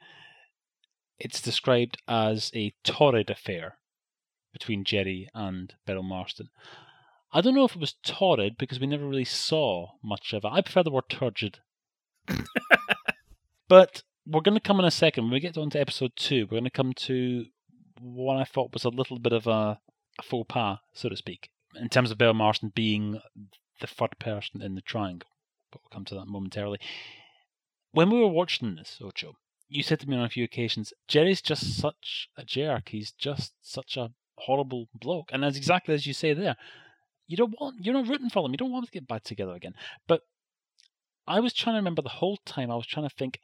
it's 1.18 1.40
described 1.40 1.98
as 2.08 2.50
a 2.54 2.74
torrid 2.82 3.30
affair 3.30 3.76
between 4.52 4.84
Jerry 4.84 5.28
and 5.34 5.74
Beryl 5.86 6.02
Marston. 6.02 6.48
I 7.32 7.40
don't 7.40 7.54
know 7.54 7.64
if 7.64 7.76
it 7.76 7.80
was 7.80 7.94
torrid 8.02 8.56
because 8.58 8.80
we 8.80 8.86
never 8.86 9.06
really 9.06 9.24
saw 9.24 9.92
much 10.02 10.32
of 10.32 10.44
it. 10.44 10.50
I 10.50 10.62
prefer 10.62 10.82
the 10.82 10.90
word 10.90 11.08
turgid. 11.08 11.60
but 13.68 14.02
we're 14.26 14.40
going 14.40 14.56
to 14.56 14.60
come 14.60 14.80
in 14.80 14.84
a 14.84 14.90
second. 14.90 15.24
When 15.24 15.32
we 15.32 15.40
get 15.40 15.56
on 15.56 15.70
to 15.70 15.80
episode 15.80 16.12
two, 16.16 16.46
we're 16.46 16.58
going 16.58 16.64
to 16.64 16.70
come 16.70 16.92
to 16.94 17.46
what 18.00 18.36
I 18.36 18.44
thought 18.44 18.72
was 18.72 18.84
a 18.84 18.88
little 18.88 19.18
bit 19.18 19.32
of 19.32 19.46
a, 19.46 19.78
a 20.18 20.22
faux 20.22 20.46
pas, 20.48 20.78
so 20.92 21.08
to 21.08 21.16
speak, 21.16 21.50
in 21.76 21.88
terms 21.88 22.10
of 22.10 22.18
Beryl 22.18 22.34
Marston 22.34 22.72
being 22.74 23.20
the 23.80 23.86
third 23.86 24.18
person 24.18 24.62
in 24.62 24.74
the 24.74 24.80
triangle. 24.80 25.28
But 25.70 25.82
we'll 25.82 25.90
come 25.90 26.04
to 26.06 26.14
that 26.16 26.26
momentarily. 26.26 26.78
When 27.92 28.10
we 28.10 28.20
were 28.20 28.28
watching 28.28 28.76
this, 28.76 28.98
Ocho, 29.02 29.36
you 29.68 29.82
said 29.82 30.00
to 30.00 30.08
me 30.08 30.16
on 30.16 30.24
a 30.24 30.28
few 30.28 30.44
occasions, 30.44 30.92
Jerry's 31.08 31.42
just 31.42 31.76
such 31.76 32.28
a 32.36 32.44
jerk. 32.44 32.88
He's 32.88 33.12
just 33.12 33.52
such 33.62 33.96
a 33.96 34.10
horrible 34.36 34.88
bloke. 34.94 35.30
And 35.32 35.42
that's 35.42 35.56
exactly 35.56 35.94
as 35.94 36.06
you 36.06 36.12
say 36.12 36.32
there. 36.32 36.56
You 37.26 37.36
don't 37.36 37.54
want, 37.60 37.84
you're 37.84 37.94
not 37.94 38.08
rooting 38.08 38.30
for 38.30 38.42
them. 38.42 38.52
You 38.52 38.58
don't 38.58 38.72
want 38.72 38.82
them 38.82 38.88
to 38.88 38.98
get 38.98 39.08
back 39.08 39.22
together 39.22 39.54
again. 39.54 39.74
But 40.08 40.22
I 41.26 41.38
was 41.38 41.52
trying 41.52 41.74
to 41.74 41.78
remember 41.78 42.02
the 42.02 42.08
whole 42.08 42.38
time. 42.44 42.70
I 42.70 42.76
was 42.76 42.86
trying 42.86 43.08
to 43.08 43.14
think, 43.14 43.38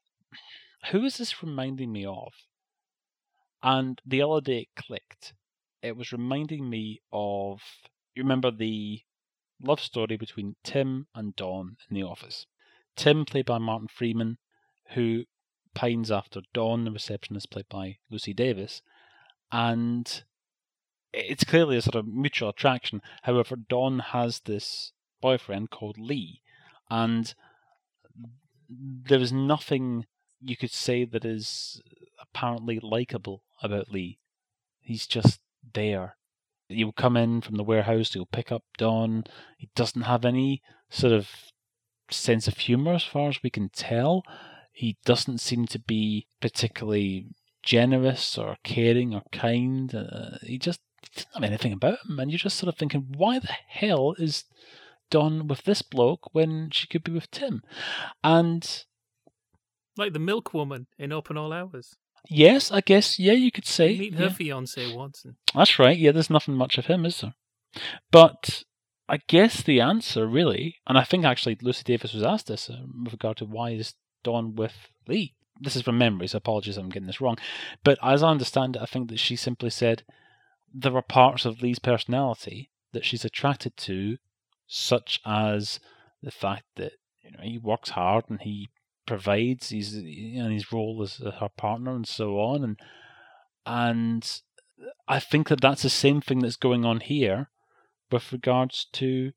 who 0.91 1.05
is 1.05 1.19
this 1.19 1.43
reminding 1.43 1.93
me 1.93 2.05
of? 2.05 2.33
And 3.63 4.01
the 4.05 4.23
other 4.23 4.41
day 4.41 4.59
it 4.61 4.83
clicked. 4.83 5.35
It 5.83 5.97
was 5.97 6.13
reminding 6.13 6.69
me 6.69 7.01
of, 7.13 7.61
you 8.15 8.23
remember 8.23 8.51
the 8.51 9.03
love 9.63 9.81
story 9.81 10.17
between 10.17 10.57
Tim 10.63 11.07
and 11.15 11.35
Dawn 11.37 11.77
in 11.89 11.95
the 11.95 12.03
office. 12.03 12.47
Tim, 12.97 13.25
played 13.25 13.47
by 13.47 13.59
Martin 13.59 13.89
Freeman, 13.89 14.39
who 14.95 15.25
pines 15.75 16.11
after 16.11 16.41
Dawn, 16.55 16.85
the 16.85 16.91
receptionist, 16.91 17.51
played 17.51 17.69
by 17.69 17.99
Lucy 18.11 18.33
Davis, 18.33 18.83
and 19.53 20.23
it's 21.13 21.45
clearly 21.45 21.77
a 21.77 21.83
sort 21.83 21.95
of 21.95 22.07
mutual 22.07 22.49
attraction. 22.51 23.03
However, 23.23 23.57
Dawn 23.57 23.99
has 23.99 24.41
this 24.41 24.93
boyfriend 25.21 25.71
called 25.71 25.99
Lee, 25.99 26.43
and 26.91 27.35
there 28.69 29.21
is 29.21 29.33
nothing 29.33 30.07
you 30.41 30.57
could 30.57 30.71
say 30.71 31.05
that 31.05 31.25
is 31.25 31.81
apparently 32.21 32.79
likable 32.83 33.43
about 33.63 33.91
Lee. 33.91 34.19
He's 34.81 35.07
just 35.07 35.41
there. 35.75 36.17
He'll 36.69 36.93
come 36.93 37.17
in 37.17 37.41
from 37.41 37.57
the 37.57 37.65
warehouse, 37.65 38.13
he'll 38.13 38.27
pick 38.27 38.51
up 38.51 38.63
Dawn. 38.77 39.25
He 39.59 39.69
doesn't 39.75 40.03
have 40.03 40.25
any 40.25 40.63
sort 40.91 41.13
of 41.13 41.29
sense 42.11 42.49
of 42.49 42.59
humor 42.59 42.95
as 42.95 43.05
far 43.05 43.29
as 43.29 43.43
we 43.43 43.51
can 43.51 43.69
tell. 43.69 44.23
He 44.73 44.97
doesn't 45.05 45.39
seem 45.39 45.67
to 45.67 45.79
be 45.79 46.27
particularly 46.41 47.29
generous 47.63 48.37
or 48.39 48.57
caring 48.63 49.15
or 49.15 49.23
kind. 49.33 49.95
Uh, 49.95 50.39
he 50.43 50.59
just 50.59 50.81
doesn't 51.15 51.33
have 51.35 51.45
anything 51.45 51.73
about 51.73 51.99
him. 52.09 52.19
And 52.19 52.31
you're 52.31 52.39
just 52.39 52.59
sort 52.59 52.73
of 52.73 52.79
thinking, 52.79 53.15
why 53.17 53.39
the 53.39 53.55
hell 53.69 54.15
is 54.19 54.45
Dawn 55.11 55.49
with 55.49 55.65
this 55.65 55.83
bloke 55.83 56.29
when 56.33 56.71
she 56.71 56.87
could 56.87 57.05
be 57.05 57.13
with 57.13 57.31
Tim? 57.31 57.63
And 58.23 58.85
like 59.97 60.13
the 60.13 60.19
milk 60.19 60.53
woman 60.53 60.87
in 60.99 61.13
Open 61.13 61.37
All 61.37 61.53
Hours. 61.53 61.97
Yes, 62.29 62.73
I 62.73 62.81
guess. 62.81 63.19
Yeah, 63.19 63.33
you 63.33 63.51
could 63.51 63.67
say. 63.67 63.99
Meet 63.99 64.15
her 64.15 64.25
yeah. 64.25 64.31
fiance. 64.31 64.93
And... 64.93 65.35
That's 65.55 65.79
right. 65.79 65.97
Yeah, 65.97 66.13
there's 66.13 66.31
nothing 66.31 66.55
much 66.55 66.79
of 66.79 66.87
him, 66.87 67.05
is 67.05 67.21
there? 67.21 67.35
But 68.11 68.65
I 69.09 69.19
guess 69.29 69.63
the 69.63 69.81
answer 69.81 70.27
really, 70.27 70.77
and 70.87 70.99
I 70.99 71.05
think 71.05 71.25
actually 71.25 71.59
Lucy 71.61 71.83
Davis 71.85 72.13
was 72.13 72.23
asked 72.23 72.49
this 72.49 72.69
uh, 72.69 72.83
with 73.05 73.13
regard 73.13 73.37
to 73.39 73.45
why 73.45 73.71
is 73.71 73.95
Dawn 74.25 74.57
with 74.57 74.75
Lee. 75.07 75.35
This 75.61 75.77
is 75.77 75.83
from 75.83 75.99
memory, 75.99 76.27
so 76.27 76.39
apologies 76.39 76.77
if 76.77 76.83
I'm 76.83 76.91
getting 76.91 77.07
this 77.07 77.21
wrong. 77.21 77.39
But 77.85 77.99
as 78.03 78.23
I 78.23 78.31
understand 78.31 78.77
it, 78.77 78.83
I 78.83 78.87
think 78.87 79.09
that 79.11 79.19
she 79.19 79.37
simply 79.37 79.71
said 79.71 80.05
there 80.75 80.97
are 80.97 81.03
parts 81.03 81.45
of 81.45 81.63
Lee's 81.63 81.79
personality 81.79 82.71
that 82.93 83.05
she's 83.05 83.25
attracted 83.25 83.77
to, 83.79 84.19
such 84.67 85.21
as 85.25 85.81
the 86.23 86.31
fact 86.31 86.65
that 86.75 86.93
you 87.23 87.31
know 87.31 87.43
he 87.43 87.59
works 87.59 87.91
hard 87.91 88.25
and 88.29 88.41
he 88.41 88.69
provides. 89.07 89.73
You 89.73 90.43
know, 90.43 90.51
his 90.51 90.73
role 90.73 91.03
as 91.03 91.21
uh, 91.21 91.31
her 91.33 91.49
partner 91.57 91.95
and 91.95 92.07
so 92.07 92.39
on, 92.39 92.65
and 92.65 92.81
and 93.65 94.41
I 95.09 95.21
think 95.21 95.49
that 95.49 95.61
that's 95.61 95.83
the 95.83 95.91
same 95.91 96.21
thing 96.21 96.41
that's 96.41 96.57
going 96.57 96.85
on 96.85 97.01
here 97.01 97.51
with 98.11 98.33
regards 98.33 98.87
to 98.93 99.33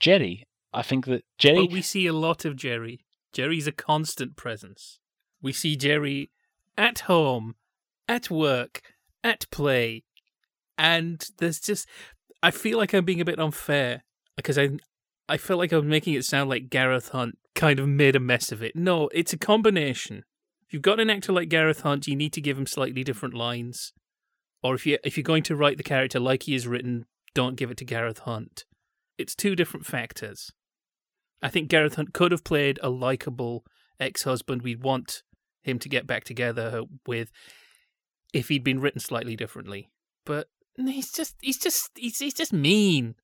Jerry. 0.00 0.46
I 0.72 0.82
think 0.82 1.06
that 1.06 1.24
Jerry. 1.38 1.66
But 1.66 1.72
we 1.72 1.82
see 1.82 2.06
a 2.06 2.12
lot 2.12 2.44
of 2.44 2.56
Jerry. 2.56 3.04
Jerry's 3.32 3.66
a 3.66 3.72
constant 3.72 4.36
presence. 4.36 4.98
We 5.42 5.52
see 5.52 5.76
Jerry 5.76 6.30
at 6.78 7.00
home, 7.00 7.56
at 8.08 8.30
work, 8.30 8.82
at 9.22 9.50
play, 9.50 10.04
and 10.78 11.24
there's 11.38 11.60
just. 11.60 11.88
I 12.42 12.50
feel 12.50 12.76
like 12.76 12.92
I'm 12.92 13.06
being 13.06 13.22
a 13.22 13.24
bit 13.24 13.40
unfair 13.40 14.04
because 14.36 14.58
I 14.58 14.70
I 15.28 15.36
felt 15.36 15.58
like 15.58 15.72
I 15.72 15.76
was 15.76 15.84
making 15.86 16.14
it 16.14 16.24
sound 16.24 16.50
like 16.50 16.70
Gareth 16.70 17.10
Hunt 17.10 17.38
kind 17.54 17.78
of 17.78 17.88
made 17.88 18.16
a 18.16 18.20
mess 18.20 18.52
of 18.52 18.62
it. 18.62 18.76
No, 18.76 19.08
it's 19.08 19.32
a 19.32 19.38
combination. 19.38 20.24
If 20.66 20.72
you've 20.72 20.82
got 20.82 21.00
an 21.00 21.10
actor 21.10 21.32
like 21.32 21.48
Gareth 21.48 21.80
Hunt, 21.80 22.06
you 22.06 22.16
need 22.16 22.32
to 22.34 22.40
give 22.40 22.58
him 22.58 22.66
slightly 22.66 23.04
different 23.04 23.34
lines. 23.34 23.92
Or 24.62 24.74
if 24.74 24.86
you 24.86 24.98
if 25.04 25.16
you're 25.16 25.22
going 25.22 25.42
to 25.44 25.56
write 25.56 25.76
the 25.76 25.82
character 25.82 26.18
like 26.18 26.44
he 26.44 26.54
is 26.54 26.66
written, 26.66 27.06
don't 27.34 27.56
give 27.56 27.70
it 27.70 27.76
to 27.78 27.84
Gareth 27.84 28.20
Hunt. 28.20 28.64
It's 29.18 29.34
two 29.34 29.54
different 29.54 29.86
factors. 29.86 30.50
I 31.42 31.48
think 31.48 31.68
Gareth 31.68 31.96
Hunt 31.96 32.14
could 32.14 32.32
have 32.32 32.44
played 32.44 32.78
a 32.82 32.88
likable 32.88 33.64
ex-husband 34.00 34.62
we'd 34.62 34.82
want 34.82 35.22
him 35.62 35.78
to 35.78 35.88
get 35.88 36.06
back 36.06 36.24
together 36.24 36.82
with 37.06 37.30
if 38.32 38.48
he'd 38.48 38.64
been 38.64 38.80
written 38.80 39.00
slightly 39.00 39.36
differently. 39.36 39.90
But 40.24 40.48
he's 40.76 41.12
just 41.12 41.36
he's 41.40 41.58
just 41.58 41.90
he's, 41.94 42.18
he's 42.18 42.34
just 42.34 42.52
mean. 42.52 43.14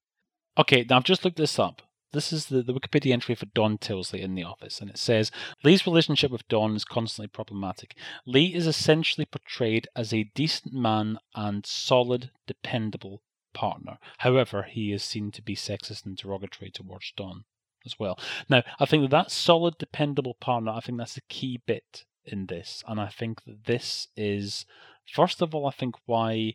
Okay, 0.59 0.85
now 0.89 0.97
I've 0.97 1.05
just 1.05 1.25
looked 1.25 1.37
this 1.37 1.59
up. 1.59 1.83
This 2.13 2.33
is 2.33 2.47
the, 2.47 2.63
the 2.63 2.75
Wikipedia 2.75 3.13
entry 3.13 3.35
for 3.37 3.47
Dawn 3.47 3.79
Tinsley 3.79 4.21
in 4.21 4.35
The 4.35 4.43
Office, 4.43 4.81
and 4.81 4.91
it 4.91 4.99
says 4.99 5.31
Lee's 5.63 5.87
relationship 5.87 6.33
with 6.33 6.49
Dawn 6.49 6.75
is 6.75 6.85
constantly 6.85 7.29
problematic. 7.29 7.95
Lee 8.27 8.53
is 8.53 8.67
essentially 8.67 9.25
portrayed 9.25 9.87
as 9.95 10.13
a 10.13 10.31
decent 10.35 10.75
man 10.75 11.19
and 11.35 11.65
solid, 11.65 12.31
dependable 12.47 13.23
partner. 13.55 13.99
However, 14.19 14.65
he 14.65 14.93
is 14.93 15.05
seen 15.05 15.31
to 15.33 15.43
be 15.43 15.55
sexist 15.55 16.05
and 16.05 16.17
derogatory 16.17 16.71
towards 16.71 17.13
Dawn 17.17 17.45
as 17.87 17.99
well. 17.99 18.19
Now, 18.49 18.63
I 18.81 18.87
think 18.87 19.03
that 19.03 19.11
that 19.11 19.31
solid, 19.31 19.79
dependable 19.79 20.35
partner, 20.35 20.73
I 20.73 20.81
think 20.81 20.99
that's 20.99 21.15
the 21.15 21.23
key 21.29 21.61
bit 21.65 22.05
in 22.25 22.47
this, 22.47 22.83
and 22.89 23.01
I 23.01 23.09
think 23.09 23.45
that 23.45 23.67
this 23.67 24.09
is, 24.17 24.67
first 25.07 25.41
of 25.41 25.55
all, 25.55 25.67
I 25.67 25.71
think 25.71 25.95
why 26.07 26.55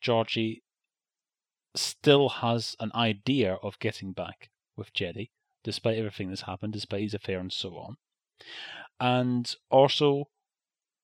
Georgie 0.00 0.62
still 1.74 2.28
has 2.28 2.76
an 2.78 2.92
idea 2.94 3.54
of 3.62 3.78
getting 3.78 4.12
back 4.12 4.50
with 4.76 4.92
Jerry, 4.92 5.30
despite 5.62 5.98
everything 5.98 6.28
that's 6.28 6.42
happened, 6.42 6.72
despite 6.72 7.02
his 7.02 7.14
affair 7.14 7.38
and 7.38 7.52
so 7.52 7.76
on. 7.76 7.96
And 9.00 9.54
also, 9.70 10.28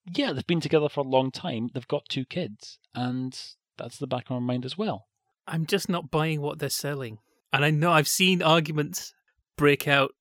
yeah, 0.05 0.33
they've 0.33 0.47
been 0.47 0.61
together 0.61 0.89
for 0.89 1.01
a 1.01 1.09
long 1.09 1.31
time. 1.31 1.71
They've 1.73 1.87
got 1.87 2.09
two 2.09 2.25
kids, 2.25 2.79
and 2.95 3.39
that's 3.77 3.99
the 3.99 4.07
back 4.07 4.27
of 4.27 4.35
our 4.35 4.41
mind 4.41 4.65
as 4.65 4.79
well. 4.79 5.07
I'm 5.47 5.67
just 5.67 5.89
not 5.89 6.11
buying 6.11 6.41
what 6.41 6.59
they're 6.59 6.69
selling. 6.69 7.19
And 7.53 7.65
I 7.65 7.71
know 7.71 7.93
I've 7.93 8.09
seen 8.09 8.43
arguments 8.43 9.13
break 9.57 9.89
out 9.89 10.15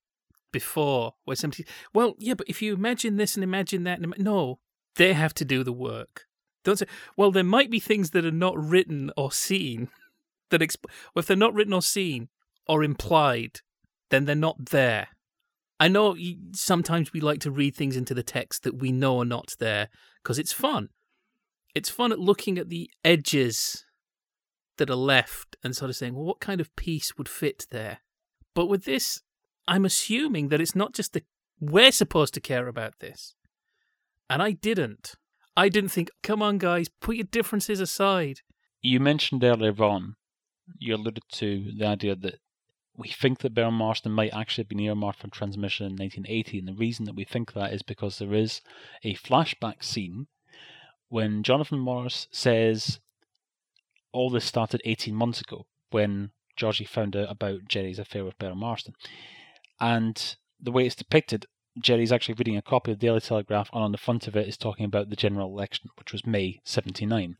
before 0.52 1.14
where 1.26 1.36
somebody, 1.36 1.66
well, 1.94 2.16
yeah, 2.18 2.34
but 2.34 2.50
if 2.50 2.62
you 2.62 2.74
imagine 2.74 3.18
this 3.18 3.36
and 3.36 3.44
imagine 3.44 3.84
that, 3.84 4.00
and 4.00 4.14
no, 4.18 4.60
they 4.96 5.14
have 5.14 5.34
to 5.36 5.46
do 5.46 5.64
the 5.64 5.74
work. 5.74 6.26
Don't 6.64 6.78
say, 6.78 6.88
well, 7.16 7.32
there 7.32 7.44
might 7.44 7.70
be 7.70 7.80
things 7.80 8.12
that 8.12 8.26
are 8.26 8.32
not 8.32 8.58
written 8.58 9.12
or 9.16 9.32
seen 9.32 9.90
that, 10.50 10.62
exp- 10.62 10.86
well, 11.14 11.22
if 11.22 11.28
they're 11.28 11.38
not 11.38 11.54
written 11.54 11.74
or 11.74 11.82
seen 11.82 12.30
or 12.69 12.84
implied, 12.84 13.60
then 14.12 14.23
they're 14.23 14.36
not 14.36 14.69
there. 14.69 15.10
I 15.79 15.88
know 15.88 16.15
sometimes 16.53 17.12
we 17.12 17.19
like 17.19 17.39
to 17.39 17.51
read 17.51 17.75
things 17.75 17.97
into 17.97 18.13
the 18.13 18.23
text 18.23 18.63
that 18.63 18.79
we 18.79 18.91
know 18.91 19.19
are 19.19 19.25
not 19.25 19.55
there 19.60 19.89
because 20.21 20.38
it's 20.38 20.53
fun. 20.53 20.89
It's 21.73 21.89
fun 21.89 22.12
at 22.12 22.19
looking 22.19 22.58
at 22.58 22.69
the 22.69 22.89
edges 23.03 23.86
that 24.77 24.89
are 24.89 24.95
left 24.95 25.55
and 25.63 25.75
sort 25.75 25.89
of 25.89 25.95
saying, 25.95 26.15
well, 26.15 26.25
what 26.25 26.39
kind 26.39 26.62
of 26.62 26.75
piece 26.75 27.17
would 27.17 27.27
fit 27.27 27.65
there? 27.71 27.99
But 28.53 28.67
with 28.67 28.86
this, 28.86 29.21
I'm 29.67 29.86
assuming 29.86 30.49
that 30.49 30.62
it's 30.62 30.75
not 30.75 30.93
just 30.93 31.13
the 31.13 31.23
we're 31.60 31.91
supposed 31.91 32.34
to 32.36 32.41
care 32.41 32.67
about 32.67 32.93
this. 32.99 33.36
And 34.29 34.41
I 34.41 34.51
didn't. 34.51 35.15
I 35.58 35.69
didn't 35.69 35.89
think, 35.89 36.10
come 36.23 36.41
on, 36.41 36.58
guys, 36.58 36.88
put 37.01 37.17
your 37.17 37.25
differences 37.25 37.79
aside. 37.79 38.39
You 38.82 38.99
mentioned 38.99 39.43
earlier 39.43 39.84
on, 39.84 40.15
you 40.77 40.95
alluded 40.95 41.23
to 41.34 41.71
the 41.77 41.86
idea 41.86 42.15
that 42.15 42.36
we 43.00 43.08
think 43.08 43.40
that 43.40 43.54
Beryl 43.54 43.72
Marston 43.72 44.12
might 44.12 44.34
actually 44.34 44.64
have 44.64 44.70
been 44.70 44.82
earmarked 44.82 45.22
for 45.22 45.30
transmission 45.30 45.86
in 45.86 45.94
1980, 45.94 46.60
and 46.60 46.68
the 46.68 46.74
reason 46.74 47.06
that 47.06 47.16
we 47.16 47.24
think 47.24 47.54
that 47.54 47.74
is 47.74 47.82
because 47.82 48.18
there 48.18 48.34
is 48.34 48.62
a 49.04 49.16
flashback 49.16 49.84
scene 49.84 50.28
when 51.08 51.42
Jonathan 51.42 51.80
Morris 51.80 52.28
says 52.32 53.00
all 54.12 54.30
this 54.30 54.46
started 54.46 54.82
18 54.84 55.16
months 55.16 55.40
ago 55.40 55.66
when 55.92 56.32
Georgie 56.58 56.84
found 56.86 57.16
out 57.16 57.32
about 57.32 57.68
Jerry's 57.68 58.00
affair 58.00 58.26
with 58.26 58.38
Beryl 58.38 58.56
Marston. 58.56 58.94
And 59.80 60.36
the 60.60 60.72
way 60.72 60.86
it's 60.86 60.96
depicted, 60.96 61.46
Jerry's 61.82 62.12
actually 62.12 62.36
reading 62.36 62.58
a 62.58 62.62
copy 62.62 62.92
of 62.92 63.00
the 63.00 63.08
Daily 63.08 63.22
Telegraph, 63.22 63.70
and 63.72 63.82
on 63.82 63.94
the 63.94 63.98
front 63.98 64.28
of 64.28 64.36
it 64.36 64.48
is 64.48 64.58
talking 64.58 64.86
about 64.86 65.10
the 65.10 65.16
general 65.16 65.50
election, 65.50 65.90
which 65.98 66.12
was 66.12 66.26
May 66.26 66.60
79. 66.66 67.38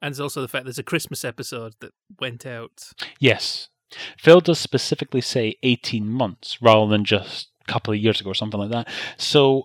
And 0.00 0.14
there's 0.14 0.20
also 0.20 0.40
the 0.40 0.48
fact 0.48 0.64
there's 0.66 0.78
a 0.78 0.84
Christmas 0.84 1.24
episode 1.24 1.74
that 1.80 1.92
went 2.20 2.46
out. 2.46 2.90
Yes. 3.18 3.70
Phil 4.18 4.40
does 4.40 4.58
specifically 4.58 5.20
say 5.20 5.56
18 5.62 6.08
months 6.08 6.60
rather 6.60 6.90
than 6.90 7.04
just 7.04 7.48
a 7.66 7.72
couple 7.72 7.92
of 7.92 8.00
years 8.00 8.20
ago 8.20 8.30
or 8.30 8.34
something 8.34 8.60
like 8.60 8.70
that. 8.70 8.88
So 9.16 9.64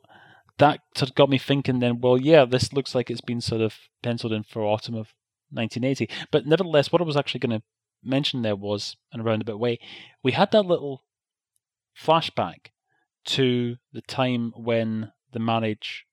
that 0.58 0.82
sort 0.96 1.10
of 1.10 1.16
got 1.16 1.30
me 1.30 1.38
thinking 1.38 1.80
then, 1.80 2.02
well, 2.02 2.18
yeah, 2.18 2.46
this 2.46 2.74
looks 2.74 2.94
like 2.94 3.10
it's 3.10 3.22
been 3.22 3.42
sort 3.42 3.62
of 3.62 3.76
penciled 4.04 4.34
in 4.34 4.44
for 4.44 4.64
autumn 4.64 4.96
of 4.96 5.14
1980. 5.52 6.10
But 6.32 6.46
nevertheless, 6.46 6.92
what 6.92 7.02
I 7.02 7.06
was 7.06 7.18
actually 7.18 7.40
going 7.40 7.60
to 7.60 7.66
mention 8.04 8.42
there 8.42 8.56
was, 8.56 8.96
in 9.14 9.20
a 9.20 9.24
roundabout 9.24 9.60
way, 9.60 9.80
we 10.24 10.34
had 10.34 10.52
that 10.52 10.66
little 10.66 11.04
flashback 11.98 12.68
to 13.26 13.78
the 13.92 14.02
time 14.02 14.54
when 14.56 15.12
the 15.32 15.40
marriage 15.40 16.06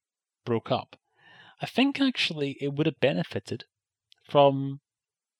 broke 0.44 0.70
up. 0.70 0.96
I 1.60 1.66
think 1.66 2.00
actually 2.00 2.56
it 2.60 2.74
would 2.74 2.86
have 2.86 3.00
benefited 3.00 3.64
from 4.28 4.80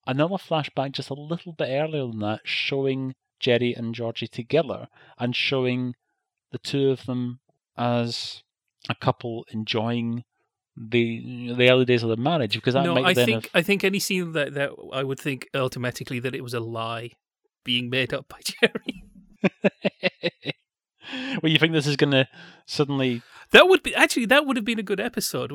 another 0.07 0.37
flashback 0.37 0.93
just 0.93 1.11
a 1.11 1.15
little 1.15 1.53
bit 1.53 1.69
earlier 1.69 2.07
than 2.07 2.21
that, 2.21 2.41
showing 2.45 3.15
Jerry 3.41 3.75
and 3.75 3.95
Georgie 3.95 4.29
together 4.29 4.89
and 5.19 5.35
showing 5.35 5.95
the 6.53 6.59
two 6.59 6.91
of 6.91 7.07
them 7.07 7.41
as 7.77 8.43
a 8.89 8.95
couple 8.95 9.45
enjoying 9.51 10.25
the 10.77 11.53
the 11.55 11.71
early 11.71 11.85
days 11.85 12.03
of 12.03 12.11
the 12.11 12.17
marriage 12.17 12.55
because 12.55 12.75
that 12.75 12.85
no, 12.85 12.95
might 12.95 13.07
I 13.07 13.15
then 13.15 13.27
think 13.27 13.45
have 13.45 13.51
I 13.55 13.63
think 13.63 13.83
any 13.83 13.99
scene 13.99 14.33
that 14.33 14.55
that 14.55 14.71
I 14.93 15.03
would 15.03 15.19
think 15.19 15.49
automatically 15.55 16.21
that 16.21 16.35
it 16.35 16.43
was 16.43 16.55
a 16.55 16.61
lie 16.61 17.13
being 17.65 17.89
made 17.89 18.13
up 18.13 18.29
by 18.29 18.39
Jerry. 18.45 19.03
well 21.43 21.51
you 21.51 21.59
think 21.59 21.73
this 21.73 21.87
is 21.87 21.97
going 21.97 22.11
to 22.11 22.29
suddenly 22.67 23.23
That 23.53 23.69
would 23.69 23.83
be 23.83 23.95
actually 23.95 24.27
that 24.27 24.47
would 24.47 24.57
have 24.57 24.65
been 24.65 24.79
a 24.79 24.85
good 24.85 25.01
episode. 25.01 25.53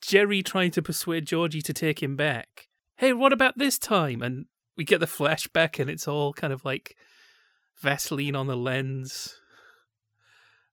Jerry 0.00 0.42
trying 0.42 0.70
to 0.72 0.82
persuade 0.82 1.26
Georgie 1.26 1.62
to 1.62 1.72
take 1.72 2.02
him 2.02 2.16
back. 2.16 2.68
Hey, 3.00 3.14
what 3.14 3.32
about 3.32 3.56
this 3.56 3.78
time? 3.78 4.20
And 4.20 4.44
we 4.76 4.84
get 4.84 5.00
the 5.00 5.06
flashback, 5.06 5.80
and 5.80 5.88
it's 5.88 6.06
all 6.06 6.34
kind 6.34 6.52
of 6.52 6.66
like 6.66 6.96
Vaseline 7.80 8.36
on 8.36 8.46
the 8.46 8.58
lens, 8.58 9.36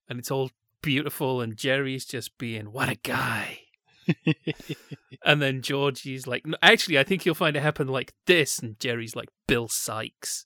and 0.10 0.20
it's 0.20 0.30
all 0.30 0.52
beautiful. 0.82 1.40
And 1.40 1.56
Jerry's 1.56 2.04
just 2.04 2.38
being 2.38 2.74
what 2.74 2.90
a 2.90 2.96
guy. 2.96 3.60
And 5.24 5.42
then 5.42 5.62
Georgie's 5.62 6.28
like, 6.28 6.46
no, 6.46 6.58
actually, 6.62 7.00
I 7.00 7.04
think 7.04 7.26
you'll 7.26 7.34
find 7.34 7.56
it 7.56 7.62
happen 7.62 7.88
like 7.88 8.14
this. 8.26 8.60
And 8.60 8.80
Jerry's 8.80 9.16
like, 9.16 9.30
Bill 9.48 9.70
Sikes. 9.70 10.46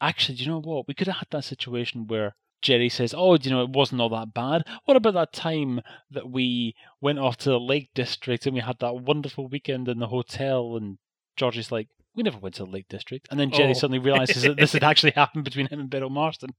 Actually, 0.00 0.36
do 0.36 0.44
you 0.44 0.50
know 0.50 0.60
what? 0.60 0.88
We 0.88 0.94
could 0.94 1.06
have 1.06 1.16
had 1.16 1.28
that 1.30 1.44
situation 1.44 2.08
where 2.08 2.34
Jerry 2.60 2.88
says, 2.88 3.14
"Oh, 3.16 3.36
you 3.36 3.50
know, 3.50 3.62
it 3.62 3.70
wasn't 3.70 4.00
all 4.00 4.08
that 4.10 4.34
bad. 4.34 4.62
What 4.84 4.96
about 4.96 5.14
that 5.14 5.32
time 5.32 5.80
that 6.10 6.28
we 6.28 6.74
went 7.00 7.20
off 7.20 7.36
to 7.38 7.50
the 7.50 7.60
Lake 7.60 7.90
District 7.94 8.46
and 8.46 8.54
we 8.54 8.60
had 8.60 8.80
that 8.80 8.96
wonderful 8.96 9.48
weekend 9.48 9.88
in 9.88 10.00
the 10.00 10.08
hotel?" 10.08 10.76
And 10.76 10.98
Georgie's 11.40 11.72
like, 11.72 11.88
"We 12.14 12.22
never 12.22 12.38
went 12.38 12.54
to 12.56 12.64
the 12.64 12.70
Lake 12.70 12.88
District." 12.88 13.26
And 13.30 13.40
then 13.40 13.50
Jerry 13.50 13.70
Oh. 13.70 13.72
suddenly 13.74 13.98
realizes 13.98 14.42
that 14.42 14.56
this 14.58 14.74
had 14.74 14.84
actually 14.90 15.12
happened 15.12 15.44
between 15.44 15.66
him 15.68 15.80
and 15.80 15.90
Beryl 15.90 16.10
Marston. 16.10 16.50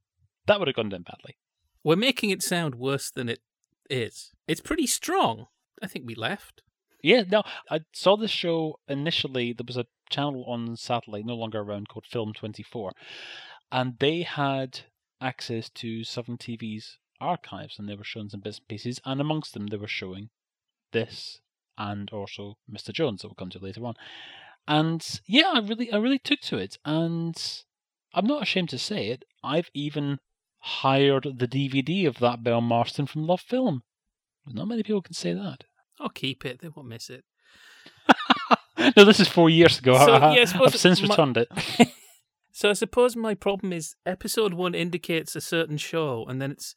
That 0.47 0.59
would 0.59 0.67
have 0.67 0.75
gone 0.75 0.89
down 0.89 1.03
badly. 1.03 1.37
We're 1.83 1.95
making 1.95 2.31
it 2.31 2.41
sound 2.41 2.75
worse 2.75 3.11
than 3.11 3.29
it 3.29 3.41
is. 3.89 4.31
It's 4.47 4.59
pretty 4.61 4.87
strong. 4.87 5.45
I 5.83 5.87
think 5.87 6.05
we 6.07 6.15
left. 6.15 6.61
Yeah, 7.03 7.23
no, 7.29 7.43
I 7.69 7.81
saw 7.93 8.15
this 8.17 8.31
show 8.31 8.79
initially. 8.87 9.53
There 9.53 9.65
was 9.67 9.77
a 9.77 9.87
channel 10.09 10.43
on 10.47 10.75
satellite, 10.75 11.25
no 11.25 11.35
longer 11.35 11.59
around, 11.59 11.89
called 11.89 12.05
Film 12.05 12.33
24, 12.33 12.91
and 13.71 13.97
they 13.99 14.21
had 14.23 14.81
access 15.19 15.69
to 15.69 16.03
Southern 16.03 16.37
TV's 16.37 16.97
archives, 17.19 17.77
and 17.79 17.87
they 17.87 17.95
were 17.95 18.03
showing 18.03 18.29
some 18.29 18.41
bits 18.41 18.57
and 18.59 18.67
pieces, 18.67 18.99
and 19.05 19.19
amongst 19.21 19.53
them 19.53 19.67
they 19.67 19.77
were 19.77 19.87
showing 19.87 20.29
this 20.91 21.39
and 21.77 22.09
also 22.11 22.57
Mr. 22.71 22.91
Jones 22.93 23.21
that 23.21 23.27
we'll 23.29 23.35
come 23.35 23.49
to 23.49 23.59
later 23.59 23.83
on. 23.85 23.95
And 24.67 25.05
yeah, 25.27 25.51
I 25.53 25.59
really, 25.59 25.91
I 25.91 25.97
really 25.97 26.19
took 26.19 26.39
to 26.41 26.57
it, 26.57 26.77
and 26.85 27.35
I'm 28.13 28.25
not 28.25 28.43
ashamed 28.43 28.69
to 28.69 28.77
say 28.77 29.07
it. 29.07 29.25
I've 29.43 29.69
even 29.73 30.19
hired 30.59 31.23
the 31.23 31.47
DVD 31.47 32.07
of 32.07 32.19
that 32.19 32.43
Beryl 32.43 32.61
Marston 32.61 33.07
from 33.07 33.25
Love 33.25 33.41
Film. 33.41 33.81
Not 34.45 34.67
many 34.67 34.83
people 34.83 35.01
can 35.01 35.13
say 35.13 35.33
that. 35.33 35.63
I'll 35.99 36.09
keep 36.09 36.45
it. 36.45 36.61
They 36.61 36.69
won't 36.69 36.87
miss 36.87 37.09
it. 37.09 37.23
no, 38.97 39.03
this 39.03 39.19
is 39.19 39.27
four 39.27 39.49
years 39.49 39.79
ago. 39.79 39.97
So, 39.97 40.13
I, 40.13 40.35
yeah, 40.35 40.45
I 40.53 40.57
have 40.57 40.75
since 40.75 41.01
my- 41.01 41.09
returned 41.09 41.37
it. 41.37 41.49
So 42.53 42.69
I 42.69 42.73
suppose 42.73 43.15
my 43.15 43.33
problem 43.33 43.71
is 43.73 43.95
episode 44.05 44.53
one 44.53 44.75
indicates 44.75 45.35
a 45.35 45.41
certain 45.41 45.77
show, 45.77 46.25
and 46.27 46.41
then 46.41 46.51
it's 46.51 46.75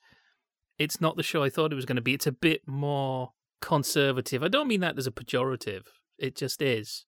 it's 0.79 1.01
not 1.01 1.17
the 1.17 1.23
show 1.23 1.43
I 1.43 1.51
thought 1.51 1.73
it 1.73 1.77
was 1.77 1.85
going 1.85 1.97
to 1.97 2.03
be. 2.03 2.15
It's 2.15 2.27
a 2.27 2.33
bit 2.33 2.63
more 2.67 3.33
conservative. 3.61 4.43
I 4.43 4.49
don't 4.49 4.69
mean 4.69 4.81
that 4.81 4.99
as 4.99 5.07
a 5.07 5.11
pejorative. 5.11 5.83
It 6.19 6.37
just 6.37 6.63
is. 6.63 7.05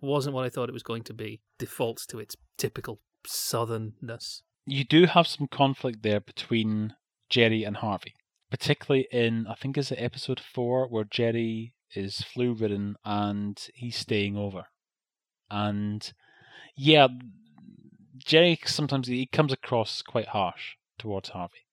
Wasn't 0.00 0.34
what 0.34 0.44
I 0.44 0.50
thought 0.50 0.68
it 0.68 0.74
was 0.74 0.82
going 0.82 1.02
to 1.04 1.14
be. 1.14 1.40
Defaults 1.58 2.06
to 2.06 2.18
its 2.18 2.36
typical 2.56 3.00
southernness. 3.26 4.42
You 4.66 4.84
do 4.84 5.06
have 5.06 5.26
some 5.26 5.48
conflict 5.48 6.02
there 6.02 6.20
between 6.20 6.94
Jerry 7.30 7.64
and 7.64 7.78
Harvey, 7.78 8.14
particularly 8.50 9.08
in 9.10 9.46
I 9.46 9.54
think 9.54 9.78
is 9.78 9.90
it 9.90 9.96
episode 9.96 10.40
four 10.40 10.86
where 10.88 11.04
Jerry 11.04 11.74
is 11.94 12.20
flu 12.20 12.52
ridden 12.52 12.96
and 13.04 13.58
he's 13.74 13.96
staying 13.96 14.36
over, 14.36 14.66
and 15.50 16.12
yeah, 16.76 17.08
Jerry 18.18 18.58
sometimes 18.66 19.08
he 19.08 19.26
comes 19.26 19.52
across 19.52 20.02
quite 20.02 20.28
harsh 20.28 20.76
towards 20.98 21.30
Harvey. 21.30 21.67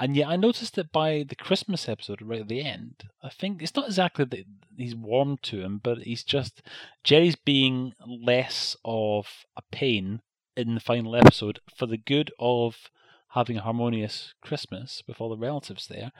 And 0.00 0.14
yet, 0.14 0.28
I 0.28 0.36
noticed 0.36 0.76
that 0.76 0.92
by 0.92 1.24
the 1.28 1.34
Christmas 1.34 1.88
episode, 1.88 2.22
right 2.22 2.40
at 2.40 2.48
the 2.48 2.62
end, 2.62 3.04
I 3.22 3.30
think 3.30 3.60
it's 3.60 3.74
not 3.74 3.86
exactly 3.86 4.24
that 4.26 4.44
he's 4.76 4.94
warm 4.94 5.38
to 5.42 5.60
him, 5.60 5.80
but 5.82 5.98
he's 5.98 6.22
just 6.22 6.62
Jerry's 7.02 7.36
being 7.36 7.94
less 8.06 8.76
of 8.84 9.44
a 9.56 9.62
pain 9.72 10.20
in 10.56 10.74
the 10.74 10.80
final 10.80 11.16
episode 11.16 11.60
for 11.74 11.86
the 11.86 11.96
good 11.96 12.32
of 12.38 12.90
having 13.30 13.56
a 13.56 13.62
harmonious 13.62 14.34
Christmas 14.40 15.02
with 15.06 15.20
all 15.20 15.28
the 15.28 15.36
relatives 15.36 15.86
there. 15.88 16.12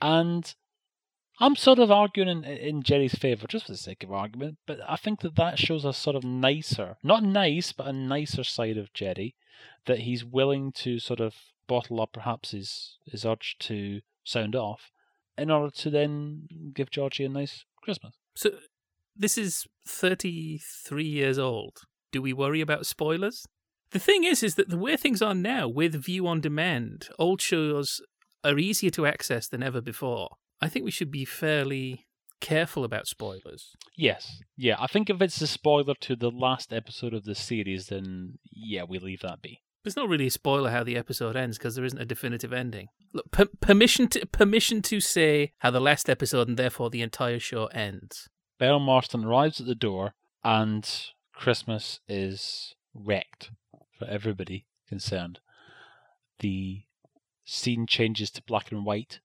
And 0.00 0.54
I'm 1.40 1.56
sort 1.56 1.80
of 1.80 1.90
arguing 1.90 2.28
in, 2.28 2.44
in 2.44 2.82
Jerry's 2.82 3.14
favour, 3.14 3.46
just 3.48 3.66
for 3.66 3.72
the 3.72 3.78
sake 3.78 4.04
of 4.04 4.12
argument, 4.12 4.58
but 4.66 4.78
I 4.88 4.96
think 4.96 5.20
that 5.20 5.36
that 5.36 5.58
shows 5.58 5.84
a 5.84 5.92
sort 5.92 6.16
of 6.16 6.24
nicer, 6.24 6.96
not 7.02 7.24
nice, 7.24 7.72
but 7.72 7.88
a 7.88 7.92
nicer 7.92 8.44
side 8.44 8.76
of 8.76 8.92
Jerry, 8.92 9.34
that 9.86 10.00
he's 10.00 10.24
willing 10.24 10.70
to 10.72 10.98
sort 10.98 11.20
of 11.20 11.34
bottle 11.66 12.00
up 12.00 12.12
perhaps 12.12 12.50
his, 12.52 12.98
his 13.06 13.24
urge 13.24 13.56
to 13.60 14.00
sound 14.24 14.54
off 14.54 14.90
in 15.36 15.50
order 15.50 15.70
to 15.70 15.90
then 15.90 16.48
give 16.74 16.90
Georgie 16.90 17.24
a 17.24 17.28
nice 17.28 17.64
Christmas. 17.82 18.14
So 18.34 18.50
this 19.16 19.38
is 19.38 19.66
33 19.86 21.04
years 21.04 21.38
old. 21.38 21.82
Do 22.12 22.22
we 22.22 22.32
worry 22.32 22.60
about 22.60 22.86
spoilers? 22.86 23.46
The 23.90 23.98
thing 23.98 24.24
is, 24.24 24.42
is 24.42 24.56
that 24.56 24.70
the 24.70 24.78
way 24.78 24.96
things 24.96 25.22
are 25.22 25.34
now 25.34 25.68
with 25.68 25.94
view 25.94 26.26
on 26.26 26.40
demand, 26.40 27.08
old 27.18 27.40
shows 27.40 28.00
are 28.42 28.58
easier 28.58 28.90
to 28.90 29.06
access 29.06 29.46
than 29.46 29.62
ever 29.62 29.80
before. 29.80 30.36
I 30.60 30.68
think 30.68 30.84
we 30.84 30.90
should 30.90 31.10
be 31.10 31.24
fairly 31.24 32.06
careful 32.40 32.84
about 32.84 33.06
spoilers. 33.06 33.74
Yes, 33.96 34.40
yeah, 34.56 34.76
I 34.78 34.86
think 34.86 35.08
if 35.08 35.22
it's 35.22 35.40
a 35.40 35.46
spoiler 35.46 35.94
to 36.00 36.16
the 36.16 36.30
last 36.30 36.72
episode 36.72 37.14
of 37.14 37.24
the 37.24 37.34
series, 37.34 37.86
then 37.86 38.38
yeah, 38.52 38.82
we 38.82 38.98
leave 38.98 39.20
that 39.22 39.40
be. 39.40 39.60
It's 39.84 39.96
not 39.96 40.08
really 40.08 40.28
a 40.28 40.30
spoiler 40.30 40.70
how 40.70 40.82
the 40.82 40.96
episode 40.96 41.36
ends 41.36 41.58
because 41.58 41.74
there 41.74 41.84
isn't 41.84 42.00
a 42.00 42.06
definitive 42.06 42.52
ending. 42.52 42.88
Look, 43.12 43.30
per- 43.30 43.48
permission 43.60 44.08
to 44.08 44.26
permission 44.26 44.80
to 44.82 45.00
say 45.00 45.52
how 45.58 45.70
the 45.70 45.80
last 45.80 46.08
episode 46.08 46.48
and 46.48 46.56
therefore 46.56 46.88
the 46.88 47.02
entire 47.02 47.38
show 47.38 47.66
ends. 47.66 48.28
Beryl 48.58 48.80
Marston 48.80 49.24
arrives 49.24 49.60
at 49.60 49.66
the 49.66 49.74
door, 49.74 50.14
and 50.42 50.88
Christmas 51.34 52.00
is 52.08 52.74
wrecked 52.94 53.50
for 53.98 54.06
everybody 54.06 54.66
concerned. 54.88 55.40
The 56.38 56.84
scene 57.44 57.86
changes 57.86 58.30
to 58.32 58.42
black 58.42 58.72
and 58.72 58.86
white 58.86 59.20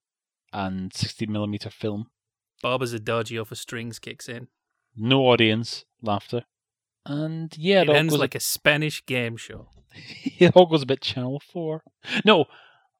and 0.51 0.91
60mm 0.91 1.72
film. 1.72 2.07
Barber's 2.62 2.93
Adagio 2.93 3.45
strings 3.53 3.99
kicks 3.99 4.28
in. 4.28 4.47
No 4.95 5.22
audience, 5.22 5.86
laughter. 6.01 6.43
And 7.06 7.54
yeah, 7.58 7.82
it, 7.82 7.89
it 7.89 7.95
ends 7.95 8.14
like 8.16 8.36
a 8.36 8.39
Spanish 8.39 9.06
game 9.06 9.38
show. 9.38 9.70
it 10.39 10.56
all 10.56 10.66
goes 10.66 10.84
a 10.84 10.86
bit 10.86 11.02
Channel 11.02 11.41
4. 11.52 11.84
No, 12.26 12.45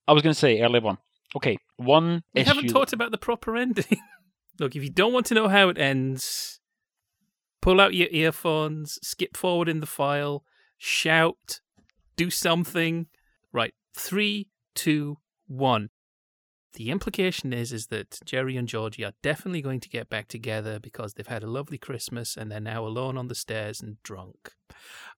I 0.08 0.14
was 0.14 0.24
going 0.24 0.34
to 0.34 0.40
say 0.40 0.62
earlier 0.62 0.86
on. 0.86 0.98
Okay, 1.36 1.58
one 1.78 2.24
We 2.34 2.42
issue. 2.42 2.48
haven't 2.48 2.70
talked 2.70 2.94
about 2.94 3.12
the 3.12 3.18
proper 3.18 3.56
ending. 3.56 3.86
Look, 4.60 4.76
if 4.76 4.84
you 4.84 4.90
don't 4.90 5.14
want 5.14 5.28
to 5.28 5.36
know 5.36 5.48
how 5.48 5.70
it 5.70 5.78
ends, 5.78 6.60
pull 7.62 7.80
out 7.80 7.94
your 7.94 8.08
earphones, 8.12 8.98
skip 9.04 9.38
forward 9.38 9.70
in 9.70 9.80
the 9.80 9.86
file, 9.86 10.44
shout, 10.78 11.62
do 12.16 12.30
something. 12.30 13.08
Right, 13.54 13.74
three, 13.96 14.48
two, 14.76 15.20
one. 15.48 15.90
The 16.80 16.92
implication 16.92 17.52
is 17.52 17.74
is 17.74 17.88
that 17.88 18.22
Jerry 18.24 18.56
and 18.56 18.66
Georgie 18.66 19.04
are 19.04 19.12
definitely 19.22 19.62
going 19.62 19.82
to 19.82 19.90
get 19.90 20.10
back 20.10 20.30
together 20.30 20.80
because 20.80 21.14
they've 21.14 21.28
had 21.28 21.44
a 21.44 21.52
lovely 21.52 21.78
Christmas 21.78 22.38
and 22.38 22.50
they're 22.50 22.62
now 22.62 22.86
alone 22.86 23.18
on 23.18 23.28
the 23.28 23.36
stairs 23.36 23.82
and 23.82 24.02
drunk. 24.02 24.54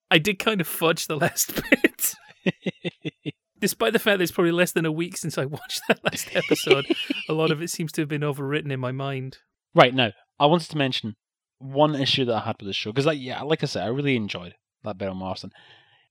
I 0.09 0.17
did 0.17 0.39
kind 0.39 0.59
of 0.59 0.65
fudge 0.65 1.05
the 1.05 1.15
last 1.17 1.53
bit. 1.53 2.15
Despite 3.59 3.93
the 3.93 3.99
fact 3.99 4.17
that 4.17 4.23
it's 4.23 4.31
probably 4.31 4.53
less 4.53 4.71
than 4.71 4.87
a 4.87 4.91
week 4.91 5.15
since 5.15 5.37
I 5.37 5.45
watched 5.45 5.83
that 5.87 6.03
last 6.03 6.35
episode, 6.35 6.87
a 7.29 7.33
lot 7.33 7.51
of 7.51 7.61
it 7.61 7.69
seems 7.69 7.91
to 7.91 8.01
have 8.01 8.09
been 8.09 8.21
overwritten 8.21 8.71
in 8.71 8.79
my 8.79 8.91
mind. 8.91 9.37
Right 9.75 9.93
now, 9.93 10.13
I 10.39 10.47
wanted 10.47 10.71
to 10.71 10.79
mention 10.79 11.15
one 11.59 11.93
issue 11.93 12.25
that 12.25 12.33
I 12.37 12.39
had 12.39 12.55
with 12.59 12.69
this 12.69 12.75
show 12.75 12.91
because, 12.91 13.05
like, 13.05 13.21
yeah, 13.21 13.39
like 13.43 13.61
I 13.61 13.67
said, 13.67 13.83
I 13.83 13.89
really 13.89 14.15
enjoyed 14.15 14.55
that 14.83 14.97
Beryl 14.97 15.13
Marston. 15.13 15.51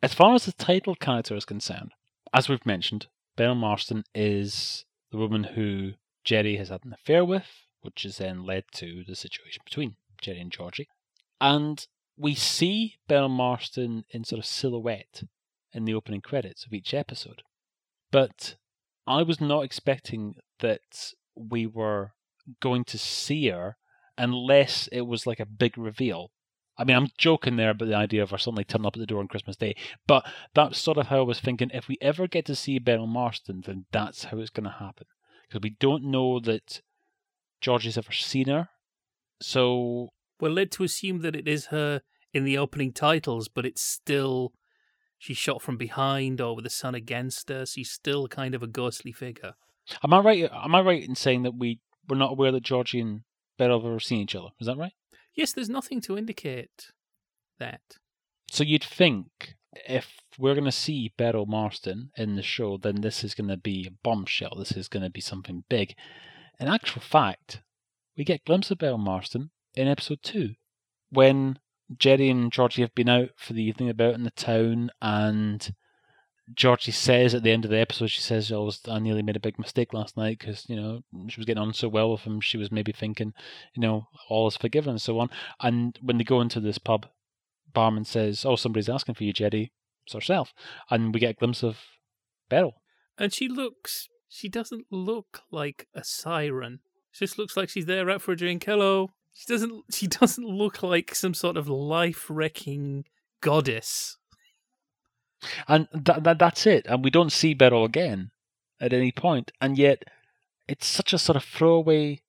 As 0.01 0.15
far 0.15 0.33
as 0.33 0.45
the 0.45 0.53
title 0.53 0.95
character 0.95 1.35
is 1.35 1.45
concerned, 1.45 1.91
as 2.33 2.49
we've 2.49 2.65
mentioned, 2.65 3.09
Beryl 3.35 3.57
Marston 3.57 4.05
is 4.15 4.85
the 5.11 5.19
woman 5.19 5.45
who 5.45 5.93
Jerry 6.25 6.57
has 6.57 6.69
had 6.69 6.85
an 6.85 6.93
affair 6.93 7.25
with, 7.25 7.47
which 7.81 8.03
has 8.03 8.19
then 8.19 8.45
led 8.45 8.65
to 8.75 9.05
the 9.07 9.17
situation 9.17 9.63
between 9.65 9.97
Jerry 10.21 10.41
and 10.41 10.53
Georgie. 10.53 10.89
And 11.41 11.87
we 12.17 12.35
see 12.35 12.97
Beryl 13.09 13.29
Marston 13.29 14.05
in 14.11 14.25
sort 14.25 14.39
of 14.39 14.47
silhouette 14.47 15.23
in 15.73 15.85
the 15.85 15.95
opening 15.95 16.21
credits 16.21 16.67
of 16.67 16.73
each 16.73 16.93
episode. 16.93 17.43
But 18.11 18.57
I 19.07 19.23
was 19.23 19.41
not 19.41 19.65
expecting 19.65 20.35
that 20.59 21.15
we 21.35 21.67
were 21.67 22.13
going 22.61 22.85
to 22.85 22.99
see 22.99 23.49
her 23.49 23.77
unless 24.19 24.89
it 24.89 25.03
was 25.03 25.27
like 25.27 25.41
a 25.41 25.47
big 25.47 25.79
reveal. 25.79 26.31
I 26.81 26.85
mean, 26.85 26.97
I'm 26.97 27.09
joking 27.19 27.57
there 27.57 27.71
about 27.71 27.89
the 27.89 27.95
idea 27.95 28.23
of 28.23 28.31
her 28.31 28.39
suddenly 28.39 28.65
turning 28.65 28.87
up 28.87 28.97
at 28.97 29.01
the 29.01 29.07
door 29.07 29.21
on 29.21 29.29
Christmas 29.29 29.57
Day, 29.57 29.77
but 30.07 30.27
that's 30.55 30.79
sort 30.79 30.97
of 30.97 31.09
how 31.09 31.19
I 31.19 31.23
was 31.23 31.39
thinking. 31.39 31.71
If 31.75 31.89
we 31.89 31.99
ever 32.01 32.27
get 32.27 32.47
to 32.47 32.57
see 32.57 32.79
Beryl 32.79 33.07
Marston, 33.07 33.63
then 33.67 33.85
that's 33.93 34.25
how 34.25 34.39
it's 34.39 34.49
going 34.49 34.65
to 34.65 34.71
happen. 34.71 35.07
Because 35.47 35.61
we 35.63 35.77
don't 35.79 36.05
know 36.05 36.41
that 36.41 36.81
Georgie's 37.61 37.99
ever 37.99 38.13
seen 38.13 38.49
her. 38.49 38.71
So. 39.43 40.09
We're 40.41 40.49
led 40.49 40.73
to 40.73 40.85
assume 40.85 41.21
that 41.21 41.37
it 41.37 41.47
is 41.47 41.67
her 41.67 42.01
in 42.33 42.45
the 42.45 42.57
opening 42.57 42.95
titles, 42.95 43.49
but 43.49 43.67
it's 43.67 43.83
still. 43.83 44.55
She's 45.19 45.37
shot 45.37 45.61
from 45.61 45.77
behind 45.77 46.41
or 46.41 46.57
with 46.57 46.65
the 46.65 46.71
sun 46.71 46.95
against 46.95 47.51
her. 47.51 47.67
She's 47.67 47.91
still 47.91 48.27
kind 48.27 48.55
of 48.55 48.63
a 48.63 48.67
ghostly 48.67 49.13
figure. 49.13 49.53
Am 50.03 50.15
I 50.15 50.21
right? 50.21 50.51
Am 50.51 50.75
I 50.75 50.81
right 50.81 51.07
in 51.07 51.15
saying 51.15 51.43
that 51.43 51.59
we 51.59 51.81
we're 52.09 52.17
not 52.17 52.33
aware 52.33 52.53
that 52.53 52.63
Georgie 52.63 53.01
and 53.01 53.21
Beryl 53.59 53.81
have 53.81 53.87
ever 53.87 54.01
seen 54.01 54.21
each 54.21 54.35
other? 54.35 54.49
Is 54.59 54.67
that 54.67 54.79
right? 54.79 54.95
Yes, 55.41 55.55
there's 55.55 55.71
nothing 55.71 56.03
to 56.03 56.19
indicate 56.19 56.93
that. 57.59 57.81
So 58.51 58.63
you'd 58.63 58.85
think 58.85 59.55
if 59.73 60.21
we're 60.39 60.53
going 60.53 60.67
to 60.67 60.71
see 60.71 61.15
Beryl 61.17 61.47
Marston 61.47 62.11
in 62.15 62.37
the 62.37 62.43
show, 62.43 62.77
then 62.77 63.01
this 63.01 63.25
is 63.25 63.35
going 63.35 63.49
to 63.49 63.57
be 63.57 63.87
a 63.89 63.97
bombshell. 64.05 64.57
This 64.59 64.73
is 64.73 64.87
going 64.87 65.03
to 65.03 65.09
be 65.09 65.23
something 65.23 65.65
big. 65.71 65.95
In 66.59 66.69
actual 66.69 67.01
fact, 67.01 67.63
we 68.19 68.25
get 68.25 68.41
a 68.41 68.45
glimpse 68.45 68.71
of 68.71 68.77
Beryl 68.77 68.99
Marston 68.99 69.51
in 69.75 69.89
episode 69.89 70.19
two 70.23 70.57
when 71.09 71.59
Jerry 71.97 72.29
and 72.29 72.53
Georgie 72.53 72.83
have 72.83 72.95
been 72.95 73.09
out 73.09 73.31
for 73.39 73.55
the 73.55 73.63
evening 73.63 73.89
about 73.89 74.17
in 74.17 74.25
the 74.25 74.33
town, 74.33 74.91
and 75.01 75.73
Georgie 76.55 76.93
says 76.93 77.35
at 77.35 77.43
the 77.43 77.51
end 77.51 77.65
of 77.65 77.71
the 77.71 77.79
episode, 77.79 78.09
she 78.09 78.21
says, 78.21 78.51
"I 78.51 78.71
I 78.89 78.99
nearly 78.99 79.23
made 79.23 79.37
a 79.37 79.41
big 79.41 79.59
mistake 79.59 79.93
last 79.93 80.17
night 80.17 80.39
because 80.39 80.69
you 80.69 80.77
know 80.77 81.03
she 81.29 81.39
was 81.39 81.47
getting 81.47 81.63
on 81.63 81.73
so 81.75 81.89
well 81.89 82.13
with 82.13 82.23
him. 82.23 82.41
She 82.41 82.57
was 82.57 82.73
maybe 82.73 82.93
thinking, 82.93 83.35
you 83.75 83.81
know, 83.81 84.09
all 84.29 84.49
is 84.49 84.57
forgiven 84.57 84.91
and 84.91 85.03
so 85.03 85.19
on." 85.19 85.31
And 85.61 85.99
when 86.03 86.19
they 86.19 86.25
go 86.25 86.41
into 86.41 86.61
this 86.61 86.79
pub, 86.79 87.07
barman 87.73 88.05
says, 88.05 88.45
"Oh, 88.45 88.57
somebody's 88.57 88.89
asking 88.89 89.15
for 89.15 89.25
you, 89.25 89.33
Jerry." 89.33 89.73
It's 90.05 90.15
herself, 90.15 90.53
and 90.91 91.13
we 91.13 91.21
get 91.21 91.31
a 91.31 91.39
glimpse 91.39 91.63
of 91.63 91.79
Beryl. 92.49 92.83
And 93.19 93.33
she 93.33 93.49
looks. 93.49 94.09
She 94.29 94.49
doesn't 94.49 94.87
look 94.91 95.43
like 95.51 95.89
a 95.95 96.05
siren. 96.05 96.81
She 97.11 97.25
just 97.27 97.39
looks 97.39 97.57
like 97.57 97.69
she's 97.69 97.87
there 97.87 98.09
out 98.11 98.23
for 98.23 98.33
a 98.33 98.37
drink. 98.37 98.65
Hello. 98.65 99.11
She 99.33 99.47
doesn't. 99.47 99.85
She 99.93 100.07
doesn't 100.21 100.47
look 100.47 100.83
like 100.83 101.15
some 101.15 101.35
sort 101.35 101.57
of 101.57 101.69
life-wrecking 101.69 103.05
goddess. 103.41 104.17
And 105.69 105.89
that, 105.93 106.25
that 106.25 106.39
that's 106.39 106.67
it. 106.67 106.87
And 106.87 107.05
we 107.05 107.11
don't 107.11 107.33
see 107.33 107.55
Beryl 107.55 107.85
again 107.85 108.31
at 108.81 108.93
any 108.93 109.13
point. 109.13 109.53
And 109.61 109.79
yet, 109.79 110.05
it's 110.69 110.87
such 110.87 111.13
a 111.13 111.19
sort 111.19 111.37
of 111.37 111.45
throwaway 111.45 112.23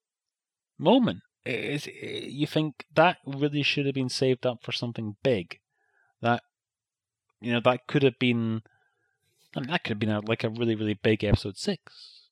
moment. 0.78 1.20
It's, 1.44 1.86
you 1.86 2.46
think 2.46 2.84
that 2.94 3.18
really 3.26 3.62
should 3.62 3.86
have 3.86 3.94
been 3.94 4.08
saved 4.08 4.46
up 4.46 4.62
for 4.62 4.72
something 4.72 5.16
big. 5.22 5.58
That 6.20 6.42
you 7.40 7.52
know 7.52 7.60
that 7.64 7.86
could 7.86 8.02
have 8.02 8.18
been. 8.18 8.62
I 9.56 9.60
mean, 9.60 9.70
that 9.70 9.84
could 9.84 9.92
have 9.92 9.98
been 9.98 10.10
a, 10.10 10.20
like 10.20 10.44
a 10.44 10.48
really 10.48 10.76
really 10.76 10.94
big 10.94 11.24
episode 11.24 11.56
six. 11.56 12.28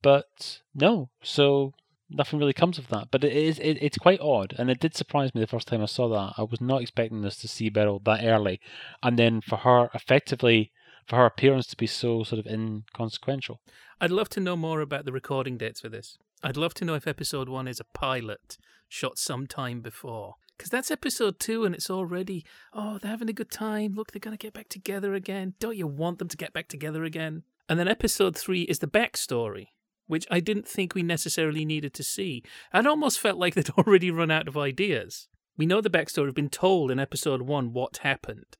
But 0.00 0.60
no, 0.74 1.10
so 1.22 1.72
nothing 2.10 2.38
really 2.38 2.52
comes 2.52 2.78
of 2.78 2.88
that. 2.88 3.08
But 3.10 3.24
it 3.24 3.32
is 3.32 3.58
it, 3.58 3.78
it's 3.80 3.98
quite 3.98 4.20
odd, 4.20 4.54
and 4.58 4.70
it 4.70 4.80
did 4.80 4.94
surprise 4.94 5.34
me 5.34 5.40
the 5.40 5.46
first 5.46 5.68
time 5.68 5.82
I 5.82 5.86
saw 5.86 6.08
that. 6.08 6.34
I 6.36 6.42
was 6.42 6.60
not 6.60 6.82
expecting 6.82 7.22
this 7.22 7.36
to 7.38 7.48
see 7.48 7.68
Beryl 7.68 8.00
that 8.04 8.24
early, 8.24 8.60
and 9.02 9.18
then 9.18 9.40
for 9.40 9.56
her 9.56 9.90
effectively 9.94 10.72
for 11.06 11.16
her 11.16 11.26
appearance 11.26 11.66
to 11.68 11.76
be 11.76 11.86
so 11.86 12.22
sort 12.22 12.38
of 12.38 12.46
inconsequential. 12.46 13.60
I'd 14.00 14.10
love 14.10 14.28
to 14.30 14.40
know 14.40 14.56
more 14.56 14.80
about 14.80 15.06
the 15.06 15.12
recording 15.12 15.56
dates 15.56 15.80
for 15.80 15.88
this. 15.88 16.18
I'd 16.42 16.56
love 16.56 16.74
to 16.74 16.84
know 16.84 16.94
if 16.94 17.06
episode 17.06 17.48
one 17.48 17.66
is 17.66 17.80
a 17.80 17.98
pilot 17.98 18.58
shot 18.88 19.18
some 19.18 19.46
time 19.46 19.80
before. 19.80 20.34
Because 20.56 20.70
that's 20.70 20.90
episode 20.90 21.38
two 21.38 21.64
and 21.64 21.74
it's 21.74 21.88
already, 21.88 22.44
oh, 22.72 22.98
they're 22.98 23.10
having 23.10 23.30
a 23.30 23.34
good 23.34 23.50
time. 23.50 23.94
Look, 23.94 24.12
they're 24.12 24.20
going 24.20 24.36
to 24.36 24.42
get 24.42 24.52
back 24.52 24.68
together 24.68 25.14
again. 25.14 25.54
Don't 25.60 25.76
you 25.76 25.86
want 25.86 26.18
them 26.18 26.28
to 26.28 26.36
get 26.36 26.52
back 26.52 26.68
together 26.68 27.04
again? 27.04 27.44
And 27.68 27.78
then 27.78 27.86
episode 27.86 28.36
three 28.36 28.62
is 28.62 28.80
the 28.80 28.86
backstory, 28.86 29.68
which 30.08 30.26
I 30.30 30.40
didn't 30.40 30.66
think 30.66 30.94
we 30.94 31.02
necessarily 31.02 31.64
needed 31.64 31.94
to 31.94 32.02
see. 32.02 32.42
I'd 32.72 32.86
almost 32.86 33.20
felt 33.20 33.38
like 33.38 33.54
they'd 33.54 33.70
already 33.78 34.10
run 34.10 34.30
out 34.30 34.48
of 34.48 34.56
ideas. 34.56 35.28
We 35.56 35.66
know 35.66 35.80
the 35.80 35.90
backstory, 35.90 36.24
we've 36.24 36.34
been 36.34 36.48
told 36.48 36.90
in 36.90 36.98
episode 36.98 37.42
one 37.42 37.72
what 37.72 37.98
happened. 37.98 38.56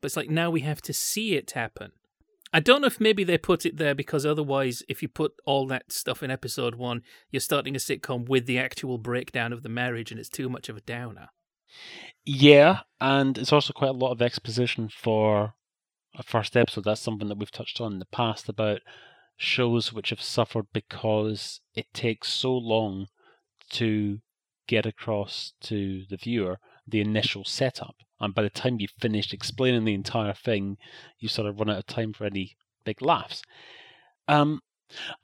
But 0.00 0.06
it's 0.06 0.16
like 0.16 0.30
now 0.30 0.50
we 0.50 0.60
have 0.60 0.82
to 0.82 0.92
see 0.92 1.34
it 1.34 1.50
happen. 1.50 1.92
I 2.52 2.60
don't 2.60 2.82
know 2.82 2.86
if 2.86 3.00
maybe 3.00 3.24
they 3.24 3.38
put 3.38 3.64
it 3.64 3.78
there 3.78 3.94
because 3.94 4.26
otherwise, 4.26 4.82
if 4.88 5.00
you 5.00 5.08
put 5.08 5.32
all 5.46 5.66
that 5.68 5.90
stuff 5.90 6.22
in 6.22 6.30
episode 6.30 6.74
one, 6.74 7.02
you're 7.30 7.40
starting 7.40 7.74
a 7.74 7.78
sitcom 7.78 8.28
with 8.28 8.44
the 8.46 8.58
actual 8.58 8.98
breakdown 8.98 9.52
of 9.52 9.62
the 9.62 9.70
marriage 9.70 10.10
and 10.10 10.20
it's 10.20 10.28
too 10.28 10.50
much 10.50 10.68
of 10.68 10.76
a 10.76 10.82
downer. 10.82 11.28
Yeah, 12.24 12.80
and 13.00 13.38
it's 13.38 13.52
also 13.52 13.72
quite 13.72 13.90
a 13.90 13.94
lot 13.94 14.12
of 14.12 14.20
exposition 14.20 14.90
for 14.90 15.54
a 16.14 16.22
first 16.22 16.56
episode. 16.56 16.84
That's 16.84 17.00
something 17.00 17.28
that 17.28 17.38
we've 17.38 17.50
touched 17.50 17.80
on 17.80 17.94
in 17.94 17.98
the 17.98 18.04
past 18.06 18.50
about 18.50 18.80
shows 19.42 19.92
which 19.92 20.10
have 20.10 20.22
suffered 20.22 20.66
because 20.72 21.60
it 21.74 21.92
takes 21.92 22.32
so 22.32 22.56
long 22.56 23.08
to 23.70 24.20
get 24.68 24.86
across 24.86 25.52
to 25.60 26.04
the 26.08 26.16
viewer 26.16 26.58
the 26.86 27.00
initial 27.00 27.44
setup. 27.44 27.96
And 28.20 28.34
by 28.34 28.42
the 28.42 28.50
time 28.50 28.78
you've 28.78 28.92
finished 29.00 29.32
explaining 29.32 29.84
the 29.84 29.94
entire 29.94 30.32
thing, 30.32 30.76
you 31.18 31.28
sort 31.28 31.48
of 31.48 31.58
run 31.58 31.70
out 31.70 31.78
of 31.78 31.86
time 31.86 32.12
for 32.12 32.24
any 32.24 32.56
big 32.84 33.02
laughs. 33.02 33.42
Um, 34.28 34.60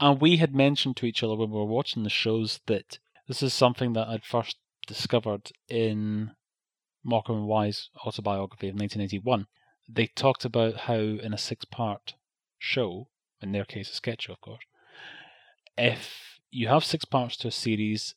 and 0.00 0.20
we 0.20 0.38
had 0.38 0.54
mentioned 0.54 0.96
to 0.96 1.06
each 1.06 1.22
other 1.22 1.36
when 1.36 1.50
we 1.50 1.56
were 1.56 1.64
watching 1.64 2.02
the 2.02 2.10
shows 2.10 2.60
that 2.66 2.98
this 3.28 3.42
is 3.42 3.54
something 3.54 3.92
that 3.92 4.08
I'd 4.08 4.24
first 4.24 4.56
discovered 4.86 5.52
in 5.68 6.32
Morecambe 7.04 7.36
and 7.36 7.46
Wise 7.46 7.90
autobiography 8.04 8.68
of 8.68 8.74
1981. 8.74 9.46
They 9.88 10.06
talked 10.06 10.44
about 10.44 10.76
how 10.76 10.94
in 10.94 11.32
a 11.32 11.38
six 11.38 11.64
part 11.64 12.14
show, 12.58 13.08
in 13.40 13.52
their 13.52 13.64
case 13.64 13.90
a 13.90 13.94
sketch 13.94 14.28
of 14.28 14.40
course, 14.40 14.64
if 15.76 16.38
you 16.50 16.68
have 16.68 16.84
six 16.84 17.04
parts 17.04 17.36
to 17.38 17.48
a 17.48 17.52
series, 17.52 18.14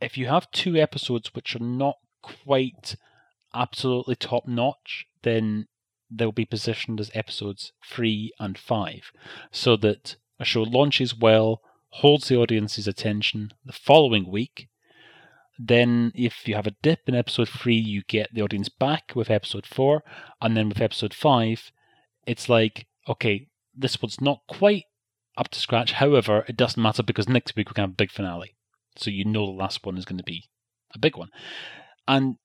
if 0.00 0.18
you 0.18 0.26
have 0.26 0.50
two 0.50 0.76
episodes 0.76 1.34
which 1.34 1.54
are 1.56 1.64
not 1.64 1.96
quite 2.22 2.96
absolutely 3.54 4.16
top 4.16 4.46
notch, 4.46 5.06
then 5.22 5.66
they'll 6.10 6.32
be 6.32 6.44
positioned 6.44 7.00
as 7.00 7.10
episodes 7.14 7.72
three 7.84 8.32
and 8.38 8.58
five, 8.58 9.12
so 9.50 9.76
that 9.76 10.16
a 10.38 10.44
show 10.44 10.62
launches 10.62 11.14
well, 11.14 11.62
holds 11.90 12.28
the 12.28 12.36
audience's 12.36 12.88
attention 12.88 13.52
the 13.64 13.72
following 13.72 14.30
week. 14.30 14.68
Then, 15.58 16.12
if 16.14 16.48
you 16.48 16.54
have 16.54 16.66
a 16.66 16.76
dip 16.82 17.00
in 17.06 17.14
episode 17.14 17.48
three, 17.48 17.76
you 17.76 18.02
get 18.08 18.34
the 18.34 18.42
audience 18.42 18.68
back 18.68 19.12
with 19.14 19.30
episode 19.30 19.66
four, 19.66 20.02
and 20.40 20.56
then 20.56 20.68
with 20.68 20.80
episode 20.80 21.14
five, 21.14 21.70
it's 22.26 22.48
like, 22.48 22.86
okay, 23.08 23.48
this 23.74 24.00
one's 24.00 24.20
not 24.20 24.40
quite 24.48 24.84
up 25.36 25.48
to 25.48 25.58
scratch. 25.58 25.92
However, 25.92 26.44
it 26.48 26.56
doesn't 26.56 26.82
matter 26.82 27.02
because 27.02 27.28
next 27.28 27.56
week 27.56 27.68
we're 27.68 27.74
going 27.74 27.88
to 27.88 27.92
have 27.92 27.94
a 27.94 28.02
big 28.02 28.10
finale. 28.10 28.56
So 28.96 29.10
you 29.10 29.24
know 29.24 29.46
the 29.46 29.52
last 29.52 29.84
one 29.84 29.96
is 29.96 30.04
going 30.04 30.18
to 30.18 30.24
be 30.24 30.44
a 30.94 30.98
big 30.98 31.16
one. 31.16 31.30
And 32.06 32.36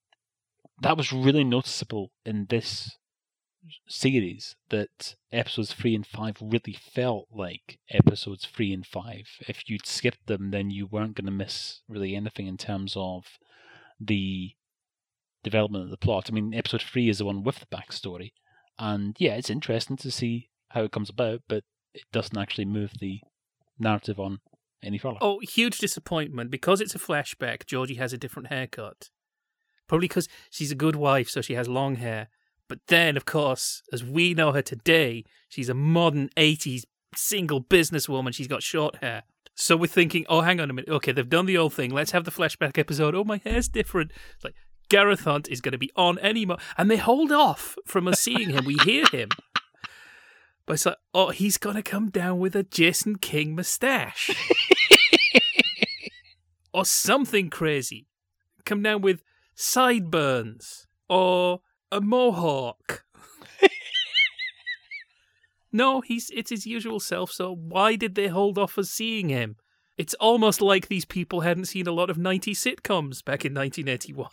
that 0.80 0.96
was 0.96 1.12
really 1.12 1.44
noticeable 1.44 2.12
in 2.24 2.46
this 2.48 2.96
series 3.88 4.56
that 4.70 5.16
episodes 5.32 5.72
three 5.72 5.94
and 5.94 6.06
five 6.06 6.36
really 6.40 6.78
felt 6.94 7.26
like 7.30 7.78
episodes 7.90 8.46
three 8.46 8.72
and 8.72 8.86
five. 8.86 9.26
If 9.46 9.68
you'd 9.68 9.86
skipped 9.86 10.26
them, 10.26 10.50
then 10.50 10.70
you 10.70 10.86
weren't 10.86 11.16
going 11.16 11.26
to 11.26 11.32
miss 11.32 11.80
really 11.88 12.14
anything 12.14 12.46
in 12.46 12.56
terms 12.56 12.94
of 12.96 13.24
the 14.00 14.52
development 15.42 15.84
of 15.84 15.90
the 15.90 15.96
plot. 15.96 16.28
I 16.28 16.32
mean, 16.32 16.54
episode 16.54 16.82
three 16.82 17.08
is 17.08 17.18
the 17.18 17.24
one 17.24 17.42
with 17.42 17.60
the 17.60 17.66
backstory, 17.66 18.32
and 18.78 19.16
yeah, 19.18 19.34
it's 19.34 19.50
interesting 19.50 19.96
to 19.98 20.10
see 20.10 20.50
how 20.70 20.82
it 20.82 20.92
comes 20.92 21.10
about, 21.10 21.42
but 21.48 21.64
it 21.94 22.04
doesn't 22.12 22.38
actually 22.38 22.64
move 22.64 22.92
the 23.00 23.20
narrative 23.78 24.20
on 24.20 24.40
any 24.82 24.98
further. 24.98 25.18
Oh, 25.20 25.40
huge 25.40 25.78
disappointment 25.78 26.50
because 26.50 26.80
it's 26.80 26.94
a 26.94 26.98
flashback. 26.98 27.66
Georgie 27.66 27.94
has 27.94 28.12
a 28.12 28.18
different 28.18 28.48
haircut, 28.48 29.10
probably 29.88 30.08
because 30.08 30.28
she's 30.50 30.70
a 30.72 30.76
good 30.76 30.96
wife, 30.96 31.28
so 31.28 31.40
she 31.40 31.54
has 31.54 31.68
long 31.68 31.96
hair. 31.96 32.28
But 32.68 32.80
then, 32.88 33.16
of 33.16 33.24
course, 33.24 33.82
as 33.92 34.04
we 34.04 34.34
know 34.34 34.52
her 34.52 34.62
today, 34.62 35.24
she's 35.48 35.70
a 35.70 35.74
modern 35.74 36.28
80s 36.36 36.82
single 37.14 37.62
businesswoman. 37.62 38.34
She's 38.34 38.48
got 38.48 38.62
short 38.62 38.96
hair. 38.96 39.22
So 39.54 39.76
we're 39.76 39.86
thinking, 39.86 40.24
oh, 40.28 40.42
hang 40.42 40.60
on 40.60 40.70
a 40.70 40.72
minute. 40.72 40.90
Okay, 40.90 41.10
they've 41.10 41.28
done 41.28 41.46
the 41.46 41.58
old 41.58 41.72
thing. 41.72 41.90
Let's 41.90 42.12
have 42.12 42.24
the 42.24 42.30
flashback 42.30 42.78
episode. 42.78 43.14
Oh, 43.14 43.24
my 43.24 43.40
hair's 43.42 43.68
different. 43.68 44.12
It's 44.36 44.44
like 44.44 44.54
Gareth 44.88 45.24
Hunt 45.24 45.48
is 45.48 45.60
going 45.60 45.72
to 45.72 45.78
be 45.78 45.90
on 45.96 46.18
anymore. 46.20 46.58
And 46.76 46.90
they 46.90 46.96
hold 46.96 47.32
off 47.32 47.76
from 47.86 48.06
us 48.06 48.20
seeing 48.20 48.50
him. 48.50 48.64
We 48.64 48.76
hear 48.84 49.04
him. 49.06 49.30
But 50.68 50.74
it's 50.74 50.84
like, 50.84 50.98
oh, 51.14 51.30
he's 51.30 51.56
going 51.56 51.76
to 51.76 51.82
come 51.82 52.10
down 52.10 52.40
with 52.40 52.54
a 52.54 52.62
Jason 52.62 53.16
King 53.16 53.54
mustache. 53.54 54.30
or 56.74 56.84
something 56.84 57.48
crazy. 57.48 58.06
Come 58.66 58.82
down 58.82 59.00
with 59.00 59.24
sideburns. 59.54 60.86
Or 61.08 61.62
a 61.90 62.02
mohawk. 62.02 63.06
no, 65.72 66.02
he's 66.02 66.28
it's 66.34 66.50
his 66.50 66.66
usual 66.66 67.00
self, 67.00 67.32
so 67.32 67.54
why 67.54 67.96
did 67.96 68.14
they 68.14 68.28
hold 68.28 68.58
off 68.58 68.76
us 68.76 68.90
seeing 68.90 69.30
him? 69.30 69.56
It's 69.96 70.12
almost 70.14 70.60
like 70.60 70.88
these 70.88 71.06
people 71.06 71.40
hadn't 71.40 71.64
seen 71.64 71.86
a 71.86 71.92
lot 71.92 72.10
of 72.10 72.18
90 72.18 72.52
sitcoms 72.52 73.24
back 73.24 73.46
in 73.46 73.54
1981. 73.54 74.28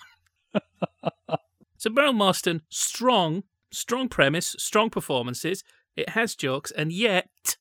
so 1.78 1.90
Beryl 1.90 2.12
Marston, 2.12 2.62
strong, 2.68 3.44
strong 3.72 4.10
premise, 4.10 4.54
strong 4.60 4.90
performances. 4.90 5.64
It 5.96 6.10
has 6.10 6.36
jokes, 6.36 6.72
and 6.72 6.92
yet 6.92 7.58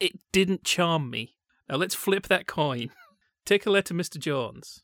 it 0.00 0.12
didn't 0.32 0.64
charm 0.64 1.10
me. 1.10 1.36
Now 1.68 1.76
let's 1.76 1.94
flip 1.94 2.28
that 2.28 2.46
coin. 2.46 2.90
Take 3.44 3.66
a 3.66 3.70
letter, 3.70 3.94
Mr. 3.94 4.18
Jones. 4.18 4.82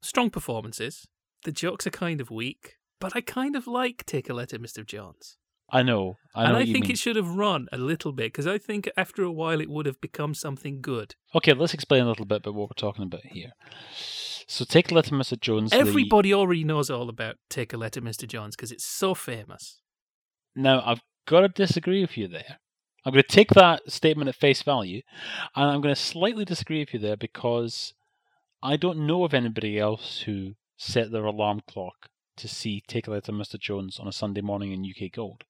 Strong 0.00 0.30
performances. 0.30 1.06
The 1.44 1.52
jokes 1.52 1.86
are 1.86 1.90
kind 1.90 2.20
of 2.20 2.30
weak 2.30 2.76
but 3.02 3.16
I 3.16 3.20
kind 3.20 3.56
of 3.56 3.66
like 3.66 4.06
Take 4.06 4.30
a 4.30 4.32
Letter, 4.32 4.60
Mr. 4.60 4.86
Jones. 4.86 5.36
I 5.68 5.82
know. 5.82 6.18
I 6.36 6.44
know 6.44 6.48
and 6.50 6.56
I 6.58 6.64
think 6.64 6.84
mean. 6.84 6.92
it 6.92 6.98
should 6.98 7.16
have 7.16 7.34
run 7.34 7.66
a 7.72 7.76
little 7.76 8.12
bit 8.12 8.26
because 8.26 8.46
I 8.46 8.58
think 8.58 8.88
after 8.96 9.24
a 9.24 9.32
while 9.32 9.60
it 9.60 9.68
would 9.68 9.86
have 9.86 10.00
become 10.00 10.34
something 10.34 10.80
good. 10.80 11.16
Okay, 11.34 11.52
let's 11.52 11.74
explain 11.74 12.04
a 12.04 12.08
little 12.08 12.26
bit 12.26 12.42
about 12.42 12.54
what 12.54 12.70
we're 12.70 12.74
talking 12.76 13.02
about 13.02 13.26
here. 13.26 13.50
So, 14.46 14.64
Take 14.64 14.92
a 14.92 14.94
Letter, 14.94 15.16
Mr. 15.16 15.40
Jones. 15.40 15.72
Everybody 15.72 16.28
the... 16.28 16.34
already 16.34 16.62
knows 16.62 16.90
all 16.90 17.08
about 17.08 17.36
Take 17.50 17.72
a 17.72 17.76
Letter, 17.76 18.00
Mr. 18.00 18.28
Jones 18.28 18.54
because 18.54 18.70
it's 18.70 18.84
so 18.84 19.16
famous. 19.16 19.80
Now, 20.54 20.80
I've 20.86 21.00
got 21.26 21.40
to 21.40 21.48
disagree 21.48 22.00
with 22.00 22.16
you 22.16 22.28
there. 22.28 22.58
I'm 23.04 23.12
going 23.12 23.22
to 23.22 23.28
take 23.28 23.50
that 23.50 23.90
statement 23.90 24.28
at 24.28 24.36
face 24.36 24.62
value, 24.62 25.02
and 25.56 25.70
I'm 25.70 25.80
going 25.80 25.94
to 25.94 26.00
slightly 26.00 26.44
disagree 26.44 26.80
with 26.80 26.94
you 26.94 27.00
there 27.00 27.16
because 27.16 27.94
I 28.62 28.76
don't 28.76 29.06
know 29.06 29.24
of 29.24 29.34
anybody 29.34 29.78
else 29.78 30.22
who 30.22 30.54
set 30.76 31.10
their 31.10 31.24
alarm 31.24 31.62
clock 31.66 32.08
to 32.36 32.48
see 32.48 32.82
Take 32.86 33.08
a 33.08 33.10
Letter 33.10 33.32
Mr. 33.32 33.58
Jones 33.58 33.98
on 33.98 34.06
a 34.06 34.12
Sunday 34.12 34.40
morning 34.40 34.72
in 34.72 34.84
UK 34.88 35.10
Gold. 35.12 35.44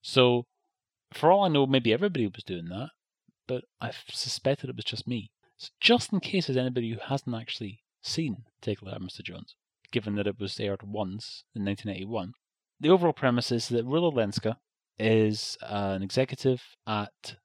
So, 0.00 0.46
for 1.12 1.32
all 1.32 1.44
I 1.44 1.48
know, 1.48 1.66
maybe 1.66 1.92
everybody 1.92 2.26
was 2.26 2.44
doing 2.44 2.66
that, 2.66 2.90
but 3.46 3.64
I 3.80 3.90
suspected 4.10 4.70
it 4.70 4.76
was 4.76 4.84
just 4.84 5.08
me. 5.08 5.30
So, 5.56 5.70
just 5.80 6.12
in 6.12 6.20
case 6.20 6.46
there's 6.46 6.56
anybody 6.56 6.90
who 6.90 6.98
hasn't 7.00 7.34
actually 7.34 7.80
seen 8.00 8.44
Take 8.62 8.80
a 8.80 8.84
Letter 8.84 9.00
Mr. 9.00 9.22
Jones, 9.22 9.56
given 9.90 10.14
that 10.16 10.26
it 10.26 10.38
was 10.38 10.58
aired 10.60 10.82
once 10.82 11.44
in 11.54 11.64
1981, 11.64 12.32
the 12.80 12.90
overall 12.90 13.12
premise 13.12 13.50
is 13.52 13.68
that 13.68 13.86
Rula 13.86 14.12
Lenska 14.12 14.56
is 14.98 15.56
an 15.62 16.02
executive 16.02 16.62
at 16.86 17.36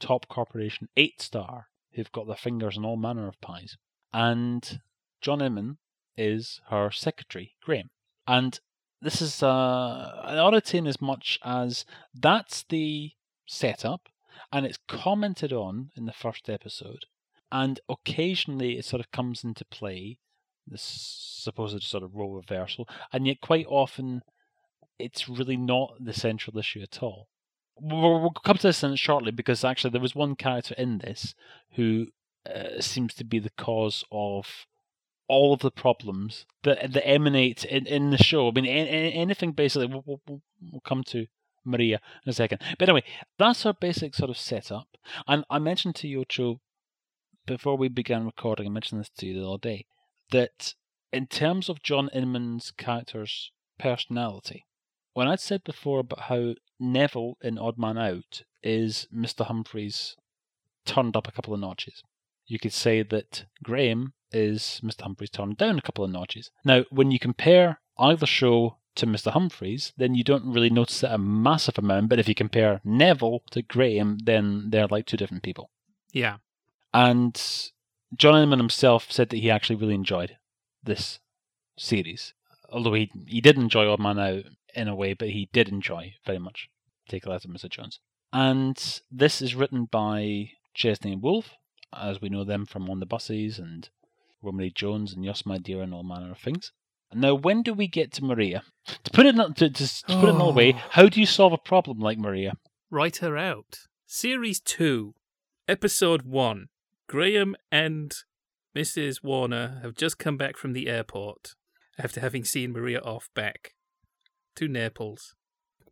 top 0.00 0.28
corporation 0.28 0.88
8 0.96 1.20
Star 1.20 1.66
who've 1.94 2.12
got 2.12 2.26
their 2.26 2.36
fingers 2.36 2.76
in 2.76 2.84
all 2.84 2.96
manner 2.96 3.28
of 3.28 3.40
pies. 3.40 3.76
And 4.12 4.80
John 5.20 5.40
Inman, 5.42 5.78
is 6.16 6.60
her 6.68 6.90
secretary, 6.90 7.54
Graham. 7.62 7.90
And 8.26 8.58
this 9.00 9.20
is 9.20 9.42
uh, 9.42 10.22
an 10.24 10.38
oddity 10.38 10.78
in 10.78 10.86
as 10.86 11.00
much 11.00 11.38
as 11.44 11.84
that's 12.14 12.64
the 12.68 13.12
setup, 13.46 14.08
and 14.52 14.64
it's 14.64 14.78
commented 14.88 15.52
on 15.52 15.90
in 15.96 16.06
the 16.06 16.12
first 16.12 16.48
episode, 16.48 17.04
and 17.50 17.80
occasionally 17.88 18.78
it 18.78 18.84
sort 18.84 19.00
of 19.00 19.10
comes 19.10 19.42
into 19.44 19.64
play, 19.64 20.18
this 20.66 20.82
supposed 20.82 21.82
sort 21.82 22.04
of 22.04 22.14
role 22.14 22.34
reversal, 22.34 22.88
and 23.12 23.26
yet 23.26 23.40
quite 23.40 23.66
often 23.68 24.22
it's 25.02 25.28
really 25.28 25.56
not 25.56 25.94
the 26.00 26.12
central 26.12 26.56
issue 26.58 26.80
at 26.80 27.02
all. 27.02 27.28
We'll, 27.80 28.30
come 28.44 28.58
to 28.58 28.68
this 28.68 28.82
in 28.84 28.94
shortly 28.96 29.32
because 29.32 29.64
actually 29.64 29.90
there 29.90 30.00
was 30.00 30.14
one 30.14 30.36
character 30.36 30.74
in 30.76 30.98
this 30.98 31.34
who 31.74 32.08
uh, 32.46 32.80
seems 32.80 33.14
to 33.14 33.24
be 33.24 33.38
the 33.38 33.50
cause 33.50 34.04
of 34.12 34.66
all 35.28 35.54
of 35.54 35.60
the 35.60 35.70
problems 35.70 36.44
that 36.64 36.92
that 36.92 37.08
emanate 37.08 37.64
in, 37.64 37.86
in 37.86 38.10
the 38.10 38.18
show. 38.18 38.48
I 38.48 38.52
mean, 38.52 38.66
anything 38.66 39.52
basically. 39.52 39.86
We'll, 39.86 40.04
we'll, 40.06 40.42
we'll 40.60 40.82
come 40.84 41.02
to 41.04 41.26
Maria 41.64 42.00
in 42.24 42.30
a 42.30 42.32
second. 42.32 42.60
But 42.78 42.88
anyway, 42.88 43.04
that's 43.38 43.64
our 43.64 43.74
basic 43.74 44.14
sort 44.14 44.30
of 44.30 44.36
setup. 44.36 44.88
And 45.26 45.44
I 45.48 45.58
mentioned 45.58 45.94
to 45.96 46.08
you, 46.08 46.20
Ocho, 46.20 46.60
before 47.46 47.76
we 47.76 47.88
began 47.88 48.26
recording, 48.26 48.66
I 48.66 48.70
mentioned 48.70 49.00
this 49.00 49.10
to 49.18 49.26
you 49.26 49.40
the 49.40 49.48
other 49.48 49.58
day, 49.58 49.86
that 50.30 50.74
in 51.12 51.26
terms 51.26 51.68
of 51.68 51.82
John 51.82 52.08
Inman's 52.12 52.70
character's 52.70 53.50
personality, 53.78 54.64
when 55.14 55.28
I'd 55.28 55.40
said 55.40 55.64
before 55.64 56.00
about 56.00 56.20
how 56.20 56.54
Neville 56.78 57.36
in 57.42 57.58
Odd 57.58 57.78
Man 57.78 57.98
Out 57.98 58.42
is 58.62 59.06
Mr. 59.14 59.46
Humphries 59.46 60.16
turned 60.84 61.16
up 61.16 61.28
a 61.28 61.32
couple 61.32 61.54
of 61.54 61.60
notches, 61.60 62.02
you 62.46 62.58
could 62.58 62.72
say 62.72 63.02
that 63.02 63.44
Graham 63.62 64.14
is 64.32 64.80
Mr. 64.82 65.02
Humphries 65.02 65.30
turned 65.30 65.56
down 65.56 65.78
a 65.78 65.82
couple 65.82 66.04
of 66.04 66.10
notches. 66.10 66.50
Now, 66.64 66.84
when 66.90 67.10
you 67.10 67.18
compare 67.18 67.80
either 67.98 68.26
show 68.26 68.78
to 68.94 69.06
Mr. 69.06 69.32
Humphries, 69.32 69.92
then 69.96 70.14
you 70.14 70.24
don't 70.24 70.52
really 70.52 70.70
notice 70.70 71.02
it 71.02 71.10
a 71.10 71.18
massive 71.18 71.78
amount. 71.78 72.08
But 72.08 72.18
if 72.18 72.28
you 72.28 72.34
compare 72.34 72.80
Neville 72.84 73.42
to 73.50 73.62
Graham, 73.62 74.18
then 74.24 74.68
they're 74.70 74.86
like 74.86 75.06
two 75.06 75.16
different 75.16 75.42
people. 75.42 75.70
Yeah. 76.12 76.38
And 76.92 77.40
John 78.16 78.42
Inman 78.42 78.58
himself 78.58 79.10
said 79.10 79.30
that 79.30 79.38
he 79.38 79.50
actually 79.50 79.76
really 79.76 79.94
enjoyed 79.94 80.36
this 80.82 81.20
series. 81.78 82.34
Although 82.70 82.94
he 82.94 83.10
he 83.26 83.40
did 83.40 83.56
enjoy 83.56 83.88
Odd 83.88 84.00
Man 84.00 84.18
Out 84.18 84.44
in 84.74 84.88
a 84.88 84.94
way, 84.94 85.14
but 85.14 85.30
he 85.30 85.48
did 85.52 85.68
enjoy 85.68 86.14
very 86.24 86.38
much 86.38 86.68
Take 87.08 87.26
a 87.26 87.30
Letter, 87.30 87.48
Mr. 87.48 87.68
Jones. 87.68 88.00
And 88.32 89.00
this 89.10 89.42
is 89.42 89.54
written 89.54 89.84
by 89.84 90.52
Chesney 90.74 91.12
and 91.12 91.22
Wolfe, 91.22 91.50
as 91.92 92.20
we 92.20 92.28
know 92.28 92.44
them 92.44 92.64
from 92.64 92.88
On 92.88 93.00
the 93.00 93.06
Buses 93.06 93.58
and 93.58 93.88
Romany 94.40 94.70
Jones 94.70 95.12
and 95.12 95.24
Yes 95.24 95.44
My 95.44 95.58
Dear 95.58 95.82
and 95.82 95.92
all 95.92 96.02
manner 96.02 96.30
of 96.30 96.38
things. 96.38 96.72
Now, 97.14 97.34
when 97.34 97.62
do 97.62 97.74
we 97.74 97.88
get 97.88 98.12
to 98.12 98.24
Maria? 98.24 98.62
To 99.04 99.10
put 99.10 99.26
it 99.26 99.36
to, 99.36 99.52
to, 99.52 99.70
to 99.70 100.04
put 100.06 100.28
it 100.28 100.34
another 100.34 100.52
way, 100.52 100.72
how 100.90 101.08
do 101.08 101.20
you 101.20 101.26
solve 101.26 101.52
a 101.52 101.58
problem 101.58 101.98
like 101.98 102.18
Maria? 102.18 102.54
Write 102.90 103.18
her 103.18 103.36
out. 103.36 103.80
Series 104.06 104.60
two, 104.60 105.14
episode 105.68 106.22
one. 106.22 106.68
Graham 107.06 107.54
and 107.70 108.14
Mrs. 108.74 109.22
Warner 109.22 109.80
have 109.82 109.94
just 109.94 110.18
come 110.18 110.38
back 110.38 110.56
from 110.56 110.72
the 110.72 110.88
airport 110.88 111.54
after 111.98 112.20
having 112.20 112.44
seen 112.44 112.72
Maria 112.72 113.00
off 113.00 113.28
back 113.34 113.74
to 114.56 114.68
Naples. 114.68 115.34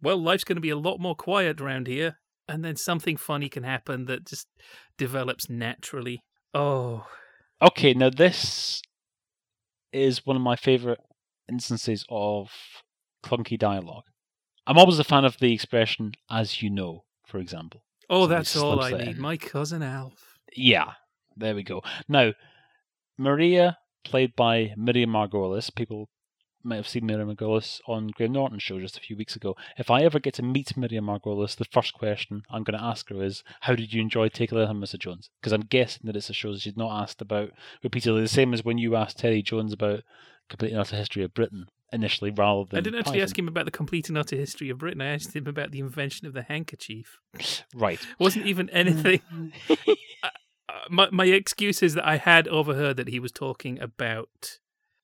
Well, 0.03 0.17
life's 0.17 0.45
going 0.45 0.57
to 0.57 0.61
be 0.63 0.71
a 0.71 0.79
lot 0.79 0.99
more 0.99 1.15
quiet 1.15 1.61
around 1.61 1.87
here, 1.87 2.19
and 2.49 2.65
then 2.65 2.77
something 2.77 3.17
funny 3.17 3.49
can 3.49 3.63
happen 3.65 4.07
that 4.07 4.27
just 4.27 4.47
develops 4.97 5.49
naturally. 5.51 6.23
Oh, 6.55 7.07
Okay, 7.63 7.93
now 7.93 8.09
this 8.09 8.81
is 9.93 10.25
one 10.25 10.37
of 10.37 10.41
my 10.43 10.57
favorite 10.57 11.01
instances 11.51 12.07
of 12.09 12.51
clunky 13.23 13.59
dialogue. 13.59 14.05
I'm 14.67 14.79
always 14.79 14.99
a 14.99 15.05
fan 15.05 15.25
of 15.27 15.37
the 15.41 15.53
expression 15.53 16.13
"as 16.31 16.63
you 16.63 16.71
know," 16.71 17.05
for 17.27 17.39
example. 17.39 17.83
Oh, 18.09 18.27
that's 18.27 18.57
all 18.57 18.81
I 18.83 18.93
need. 18.93 19.17
in. 19.17 19.21
My 19.21 19.37
cousin 19.37 19.83
Alf. 19.83 20.39
Yeah, 20.57 20.93
there 21.37 21.55
we 21.55 21.63
go. 21.63 21.83
Now, 22.09 22.33
Maria, 23.19 23.77
played 24.05 24.35
by 24.37 24.73
Miriam 24.77 25.11
Margolyes, 25.11 25.75
people 25.75 26.09
might 26.63 26.77
have 26.77 26.89
seen 26.89 27.07
Miriam 27.07 27.35
Margolyes 27.35 27.81
on 27.87 28.09
Graham 28.09 28.33
Norton's 28.33 28.63
show 28.63 28.79
just 28.81 28.97
a 28.97 29.01
few 29.01 29.17
weeks 29.17 29.37
ago. 29.37 29.57
If 29.79 29.91
I 29.91 30.03
ever 30.03 30.19
get 30.19 30.35
to 30.35 30.43
meet 30.43 30.77
Miriam 30.77 31.07
Margolyes, 31.07 31.57
the 31.57 31.65
first 31.65 31.95
question 31.95 32.43
I'm 32.51 32.65
going 32.65 32.79
to 32.79 32.85
ask 32.85 33.09
her 33.11 33.23
is, 33.23 33.43
How 33.61 33.75
did 33.75 33.93
you 33.93 34.01
enjoy 34.01 34.29
Take 34.29 34.53
a 34.53 34.55
Letter 34.55 34.73
Mr. 34.73 34.99
Jones? 34.99 35.31
Because 35.41 35.53
I'm 35.53 35.63
guessing 35.63 36.03
that 36.05 36.17
it's 36.17 36.31
a 36.31 36.35
show 36.35 36.53
that 36.53 36.63
she's 36.63 36.77
not 36.77 37.03
asked 37.03 37.21
about 37.21 37.51
repeatedly, 37.83 38.23
the 38.23 38.29
same 38.29 38.53
as 38.55 38.65
when 38.65 38.79
you 38.79 38.97
asked 38.97 39.19
Terry 39.19 39.43
Jones 39.43 39.73
about 39.73 40.03
Complete 40.49 40.73
and 40.73 40.81
Utter 40.81 40.97
History 40.97 41.23
of 41.23 41.35
Britain 41.35 41.69
initially, 41.93 42.31
rather 42.31 42.65
than. 42.65 42.79
I 42.79 42.81
didn't 42.81 43.01
actually 43.01 43.13
Python. 43.15 43.23
ask 43.23 43.39
him 43.39 43.49
about 43.49 43.65
the 43.65 43.71
complete 43.71 44.09
and 44.09 44.19
utter 44.19 44.37
history 44.37 44.71
of 44.71 44.79
Britain. 44.79 45.01
I 45.01 45.15
asked 45.15 45.35
him 45.35 45.47
about 45.47 45.71
the 45.71 45.81
invention 45.81 46.27
of 46.27 46.33
the 46.33 46.43
handkerchief. 46.43 47.19
Right. 47.75 48.01
wasn't 48.19 48.47
even 48.47 48.71
anything. 48.71 49.21
uh, 49.69 50.29
my 50.89 51.09
my 51.11 51.27
excuse 51.27 51.83
is 51.83 51.95
that 51.95 52.07
I 52.07 52.17
had 52.17 52.49
overheard 52.49 52.97
that 52.97 53.09
he 53.09 53.21
was 53.21 53.33
talking 53.33 53.81
about 53.81 54.59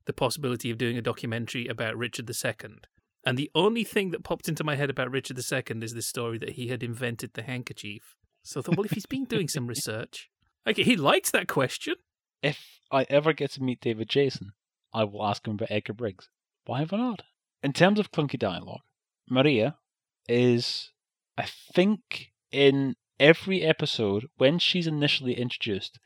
the 0.06 0.12
possibility 0.12 0.70
of 0.70 0.78
doing 0.78 0.96
a 0.96 1.02
documentary 1.02 1.66
about 1.66 1.96
Richard 1.96 2.30
II. 2.30 2.76
And 3.24 3.36
the 3.36 3.50
only 3.54 3.84
thing 3.84 4.12
that 4.12 4.24
popped 4.24 4.48
into 4.48 4.64
my 4.64 4.76
head 4.76 4.88
about 4.88 5.10
Richard 5.10 5.38
II 5.38 5.82
is 5.82 5.94
this 5.94 6.06
story 6.06 6.38
that 6.38 6.52
he 6.52 6.68
had 6.68 6.82
invented 6.82 7.34
the 7.34 7.42
handkerchief. 7.42 8.16
So 8.42 8.60
I 8.60 8.62
thought, 8.62 8.76
well, 8.76 8.86
if 8.86 8.92
he's 8.92 9.06
been 9.06 9.24
doing 9.24 9.48
some 9.48 9.66
research, 9.74 10.30
okay, 10.66 10.84
he 10.84 10.96
likes 10.96 11.30
that 11.32 11.48
question. 11.48 11.94
if 12.42 12.80
I 12.90 13.04
ever 13.10 13.32
get 13.32 13.50
to 13.52 13.62
meet 13.62 13.80
David 13.80 14.08
Jason, 14.08 14.52
I 14.94 15.04
will 15.04 15.26
ask 15.26 15.46
him 15.46 15.54
about 15.54 15.72
Edgar 15.72 15.92
Briggs. 15.92 16.28
Why 16.66 16.78
have 16.80 16.92
I 16.92 16.98
not? 16.98 17.22
In 17.62 17.72
terms 17.72 17.98
of 17.98 18.12
clunky 18.12 18.38
dialogue, 18.38 18.82
Maria 19.28 19.76
is, 20.28 20.92
I 21.36 21.46
think, 21.74 22.32
in 22.52 22.94
every 23.18 23.62
episode, 23.62 24.26
when 24.36 24.60
she's 24.60 24.86
initially 24.86 25.34
introduced, 25.34 25.98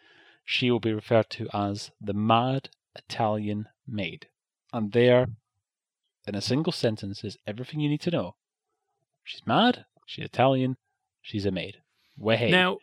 she 0.45 0.71
will 0.71 0.81
be 0.81 0.95
referred 0.95 1.29
to 1.31 1.49
as 1.53 1.91
the 2.01 2.15
mad 2.15 2.71
Italian 2.97 3.67
maid. 3.91 4.27
And 4.73 4.93
there, 4.93 5.27
in 6.27 6.35
a 6.35 6.41
single 6.41 6.73
sentence, 6.73 7.25
is 7.25 7.37
everything 7.47 7.81
you 7.81 7.89
need 7.89 8.01
to 8.03 8.11
know. 8.11 8.37
She's 9.25 9.43
mad, 9.47 9.85
she's 10.07 10.25
Italian, 10.25 10.77
she's 11.21 11.47
a 11.47 11.51
maid. 11.51 11.79
Way. 12.17 12.51
Now, 12.51 12.79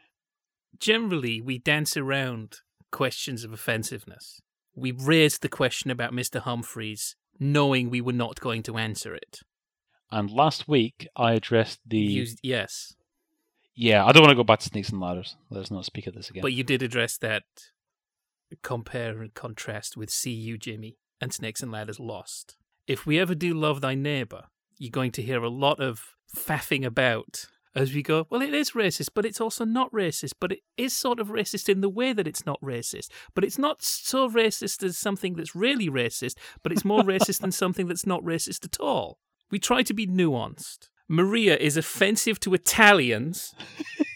generally, 0.80 1.42
we 1.42 1.60
dance 1.60 1.96
around 1.96 2.58
questions 2.92 3.44
of 3.44 3.54
offensiveness. 3.54 4.42
We 4.76 4.92
raised 4.92 5.42
the 5.42 5.50
question 5.50 5.92
about 5.92 6.12
Mr. 6.12 6.40
Humphries, 6.40 7.16
knowing 7.40 7.90
we 7.90 8.02
were 8.02 8.14
not 8.14 8.40
going 8.40 8.64
to 8.64 8.78
answer 8.78 9.14
it. 9.16 9.40
and 10.12 10.32
last 10.32 10.68
week, 10.68 11.08
I 11.16 11.34
addressed 11.34 11.80
the. 11.86 12.00
Used, 12.00 12.40
yes, 12.42 12.96
Yeah, 13.76 14.06
I 14.06 14.12
don't 14.12 14.22
want 14.24 14.32
to 14.32 14.36
go 14.36 14.44
back 14.44 14.60
to 14.60 14.70
Snakes 14.70 14.90
and 14.90 15.02
Ladders. 15.02 15.36
Let's 15.50 15.70
not 15.72 15.86
speak 15.86 16.08
of 16.08 16.16
this 16.16 16.30
again. 16.30 16.42
but 16.42 16.54
you 16.54 16.64
did 16.64 16.82
address 16.82 17.18
that 17.18 17.44
compare 18.64 19.22
and 19.22 19.34
contrast 19.34 19.98
with 19.98 20.10
See 20.10 20.32
You, 20.32 20.58
Jimmy, 20.58 20.98
and 21.20 21.34
Snakes 21.34 21.62
and 21.62 21.72
Ladders 21.72 22.00
Lost. 22.00 22.56
If 22.88 23.06
we 23.06 23.20
ever 23.20 23.36
do 23.36 23.54
Love 23.54 23.82
Thy 23.82 23.96
Neighbour, 23.96 24.46
you're 24.78 24.92
going 24.92 25.12
to 25.14 25.22
hear 25.22 25.44
a 25.44 25.50
lot 25.50 25.80
of 25.80 26.16
faffing 26.36 26.86
about 26.86 27.48
as 27.78 27.94
we 27.94 28.02
go, 28.02 28.26
well, 28.32 28.42
it 28.42 28.56
is 28.56 28.72
racist, 28.72 29.10
but 29.14 29.24
it's 29.24 29.40
also 29.40 29.64
not 29.64 29.92
racist, 29.92 30.34
but 30.40 30.52
it 30.52 30.62
is 30.78 30.98
sort 30.98 31.20
of 31.20 31.28
racist 31.28 31.70
in 31.70 31.82
the 31.82 31.90
way 31.90 32.12
that 32.12 32.28
it's 32.28 32.44
not 32.44 32.60
racist. 32.60 33.10
But 33.36 33.44
it's 33.44 33.60
not 33.60 33.84
so 33.84 34.28
racist 34.28 34.82
as 34.82 34.98
something 34.98 35.36
that's 35.36 35.56
really 35.56 35.88
racist, 35.88 36.38
but 36.64 36.72
it's 36.72 36.84
more 36.84 37.04
racist 37.04 37.42
than 37.42 37.52
something 37.52 37.88
that's 37.88 38.08
not 38.08 38.24
racist 38.24 38.66
at 38.66 38.80
all. 38.80 39.20
We 39.52 39.60
try 39.60 39.84
to 39.84 39.94
be 39.94 40.08
nuanced. 40.08 40.90
Maria 41.08 41.56
is 41.56 41.78
offensive 41.78 42.40
to 42.42 42.56
Italians, 42.56 43.54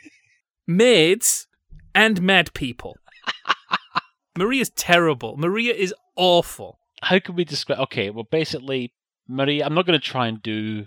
maids, 0.67 1.47
and 1.93 2.19
mad 2.21 2.53
people. 2.55 2.97
Maria's 4.37 4.69
terrible. 4.69 5.37
Maria 5.37 5.73
is 5.73 5.93
awful. 6.15 6.79
How 7.01 7.19
can 7.19 7.35
we 7.35 7.43
describe? 7.43 7.79
Okay, 7.79 8.09
well, 8.09 8.27
basically, 8.29 8.93
Maria. 9.27 9.65
I'm 9.65 9.73
not 9.73 9.85
going 9.85 9.99
to 9.99 10.05
try 10.05 10.27
and 10.27 10.41
do 10.41 10.85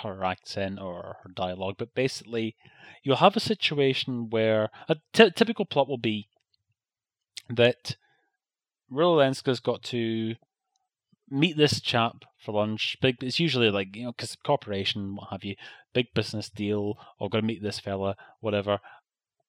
her 0.00 0.24
accent 0.24 0.80
or 0.80 1.16
her 1.22 1.30
dialogue, 1.34 1.76
but 1.78 1.94
basically, 1.94 2.56
you'll 3.02 3.16
have 3.16 3.36
a 3.36 3.40
situation 3.40 4.30
where 4.30 4.70
a 4.88 4.96
typical 5.12 5.64
plot 5.64 5.88
will 5.88 5.98
be 5.98 6.28
that 7.50 7.96
Rula 8.90 9.18
Lenska's 9.18 9.60
got 9.60 9.82
to 9.84 10.34
meet 11.30 11.56
this 11.56 11.80
chap 11.80 12.24
for 12.38 12.52
lunch. 12.52 12.96
Big, 13.00 13.22
it's 13.22 13.40
usually 13.40 13.70
like 13.70 13.96
you 13.96 14.04
know, 14.04 14.12
because 14.12 14.36
corporation, 14.36 15.16
what 15.16 15.28
have 15.30 15.44
you, 15.44 15.56
big 15.92 16.06
business 16.14 16.48
deal, 16.48 16.98
or 17.18 17.28
to 17.30 17.42
meet 17.42 17.62
this 17.62 17.78
fella, 17.78 18.16
whatever. 18.40 18.80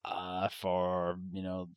Uh, 0.05 0.49
for 0.49 1.17
you 1.31 1.41
know, 1.41 1.69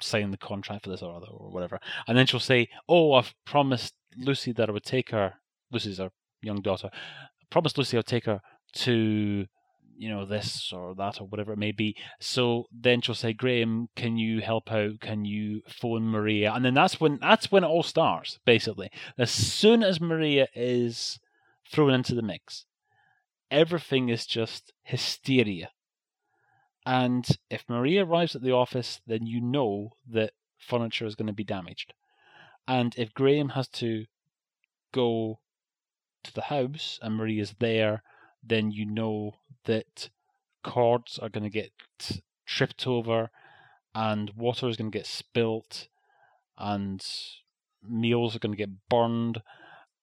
signing 0.00 0.30
the 0.30 0.36
contract 0.36 0.84
for 0.84 0.90
this 0.90 1.02
or 1.02 1.16
other 1.16 1.26
or 1.26 1.50
whatever, 1.50 1.80
and 2.06 2.16
then 2.16 2.24
she'll 2.24 2.38
say, 2.38 2.68
"Oh, 2.88 3.14
I've 3.14 3.34
promised 3.44 3.94
Lucy 4.16 4.52
that 4.52 4.68
I 4.68 4.72
would 4.72 4.84
take 4.84 5.10
her. 5.10 5.34
Lucy's 5.72 5.98
her 5.98 6.12
young 6.40 6.62
daughter. 6.62 6.88
I 6.92 7.44
promised 7.50 7.76
Lucy 7.76 7.96
I'll 7.96 8.04
take 8.04 8.26
her 8.26 8.40
to, 8.74 9.46
you 9.96 10.08
know, 10.08 10.24
this 10.24 10.72
or 10.72 10.94
that 10.94 11.20
or 11.20 11.26
whatever 11.26 11.52
it 11.52 11.58
may 11.58 11.72
be." 11.72 11.96
So 12.20 12.66
then 12.70 13.00
she'll 13.00 13.16
say, 13.16 13.32
"Graham, 13.32 13.88
can 13.96 14.16
you 14.16 14.40
help 14.40 14.70
out? 14.70 15.00
Can 15.00 15.24
you 15.24 15.62
phone 15.68 16.04
Maria?" 16.04 16.52
And 16.52 16.64
then 16.64 16.74
that's 16.74 17.00
when 17.00 17.18
that's 17.20 17.50
when 17.50 17.64
it 17.64 17.68
all 17.68 17.82
starts. 17.82 18.38
Basically, 18.44 18.88
as 19.18 19.32
soon 19.32 19.82
as 19.82 20.00
Maria 20.00 20.46
is 20.54 21.18
thrown 21.72 21.92
into 21.92 22.14
the 22.14 22.22
mix, 22.22 22.66
everything 23.50 24.10
is 24.10 24.26
just 24.26 24.72
hysteria. 24.84 25.70
And 26.88 27.28
if 27.50 27.68
Maria 27.68 28.02
arrives 28.02 28.34
at 28.34 28.40
the 28.40 28.52
office, 28.52 29.02
then 29.06 29.26
you 29.26 29.42
know 29.42 29.90
that 30.10 30.32
furniture 30.56 31.04
is 31.04 31.16
going 31.16 31.26
to 31.26 31.34
be 31.34 31.44
damaged. 31.44 31.92
And 32.66 32.94
if 32.96 33.12
Graham 33.12 33.50
has 33.50 33.68
to 33.68 34.06
go 34.90 35.38
to 36.24 36.32
the 36.32 36.44
house 36.44 36.98
and 37.02 37.14
Maria's 37.14 37.54
there, 37.58 38.02
then 38.42 38.70
you 38.70 38.86
know 38.86 39.34
that 39.66 40.08
cords 40.64 41.18
are 41.18 41.28
going 41.28 41.44
to 41.44 41.50
get 41.50 41.72
tripped 42.46 42.86
over 42.86 43.28
and 43.94 44.30
water 44.34 44.66
is 44.66 44.78
going 44.78 44.90
to 44.90 44.98
get 44.98 45.06
spilt 45.06 45.88
and 46.56 47.04
meals 47.86 48.34
are 48.34 48.38
going 48.38 48.52
to 48.52 48.64
get 48.64 48.88
burned. 48.88 49.42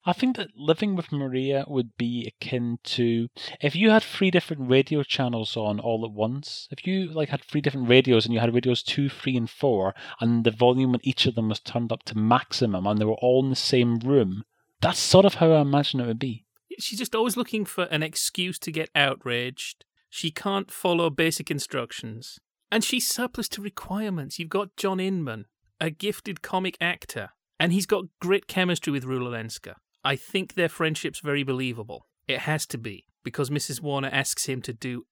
I 0.07 0.13
think 0.13 0.37
that 0.37 0.55
living 0.55 0.95
with 0.95 1.11
Maria 1.11 1.65
would 1.67 1.97
be 1.97 2.27
akin 2.27 2.77
to 2.83 3.27
if 3.59 3.75
you 3.75 3.89
had 3.89 4.03
three 4.03 4.29
different 4.29 4.69
radio 4.69 5.01
channels 5.01 5.57
on 5.57 5.79
all 5.79 6.05
at 6.05 6.11
once. 6.11 6.67
If 6.69 6.85
you 6.85 7.11
like 7.11 7.29
had 7.29 7.43
three 7.43 7.59
different 7.61 7.89
radios 7.89 8.25
and 8.25 8.33
you 8.33 8.39
had 8.39 8.53
radios 8.53 8.83
two, 8.83 9.09
three, 9.09 9.35
and 9.35 9.49
four, 9.49 9.95
and 10.21 10.43
the 10.43 10.51
volume 10.51 10.93
on 10.93 10.99
each 11.01 11.25
of 11.25 11.33
them 11.33 11.49
was 11.49 11.59
turned 11.59 11.91
up 11.91 12.03
to 12.03 12.17
maximum, 12.17 12.85
and 12.85 13.01
they 13.01 13.05
were 13.05 13.13
all 13.13 13.43
in 13.43 13.49
the 13.49 13.55
same 13.55 13.97
room. 13.97 14.43
That's 14.79 14.99
sort 14.99 15.25
of 15.25 15.35
how 15.35 15.51
I 15.51 15.61
imagine 15.61 15.99
it 15.99 16.07
would 16.07 16.19
be. 16.19 16.45
She's 16.77 16.99
just 16.99 17.15
always 17.15 17.35
looking 17.37 17.65
for 17.65 17.85
an 17.85 18.03
excuse 18.03 18.59
to 18.59 18.71
get 18.71 18.89
outraged. 18.93 19.85
She 20.09 20.29
can't 20.29 20.69
follow 20.69 21.09
basic 21.09 21.49
instructions. 21.49 22.37
And 22.71 22.83
she's 22.83 23.07
surplus 23.07 23.47
to 23.49 23.61
requirements. 23.61 24.37
You've 24.37 24.49
got 24.49 24.75
John 24.75 24.99
Inman, 24.99 25.45
a 25.79 25.89
gifted 25.89 26.41
comic 26.41 26.77
actor, 26.79 27.29
and 27.59 27.73
he's 27.73 27.85
got 27.85 28.05
great 28.21 28.47
chemistry 28.47 28.91
with 28.91 29.05
Rula 29.05 29.31
Lenska. 29.31 29.75
I 30.05 30.15
think 30.15 30.53
their 30.53 30.69
friendship's 30.69 31.19
very 31.19 31.41
believable. 31.41 32.05
It 32.27 32.41
has 32.41 32.67
to 32.67 32.77
be, 32.77 33.05
because 33.23 33.49
Mrs. 33.49 33.81
Warner 33.81 34.09
asks 34.11 34.45
him 34.45 34.61
to 34.61 34.71
do 34.73 35.05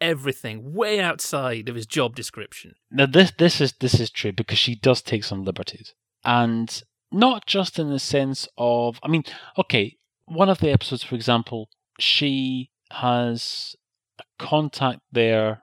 everything 0.00 0.72
way 0.72 1.00
outside 1.00 1.68
of 1.68 1.74
his 1.74 1.86
job 1.86 2.14
description. 2.14 2.74
Now 2.90 3.06
this 3.06 3.32
this 3.36 3.60
is 3.60 3.74
this 3.80 3.98
is 3.98 4.10
true 4.10 4.32
because 4.32 4.58
she 4.58 4.76
does 4.76 5.02
take 5.02 5.24
some 5.24 5.44
liberties, 5.44 5.94
and 6.24 6.82
not 7.10 7.46
just 7.46 7.78
in 7.78 7.90
the 7.90 7.98
sense 7.98 8.48
of 8.56 9.00
I 9.02 9.08
mean, 9.08 9.24
okay, 9.58 9.96
one 10.26 10.48
of 10.48 10.58
the 10.58 10.70
episodes, 10.70 11.02
for 11.02 11.16
example, 11.16 11.68
she 11.98 12.70
has 12.92 13.74
a 14.20 14.24
contact 14.38 15.00
there, 15.10 15.62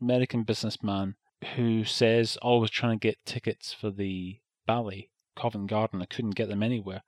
American 0.00 0.42
businessman 0.42 1.14
who 1.54 1.84
says, 1.84 2.36
"Oh, 2.42 2.56
I 2.56 2.60
was 2.60 2.70
trying 2.70 2.98
to 2.98 3.06
get 3.08 3.24
tickets 3.24 3.72
for 3.72 3.90
the 3.90 4.40
ballet, 4.66 5.10
Covent 5.36 5.68
Garden. 5.68 6.02
I 6.02 6.06
couldn't 6.06 6.34
get 6.34 6.48
them 6.48 6.62
anywhere." 6.62 7.02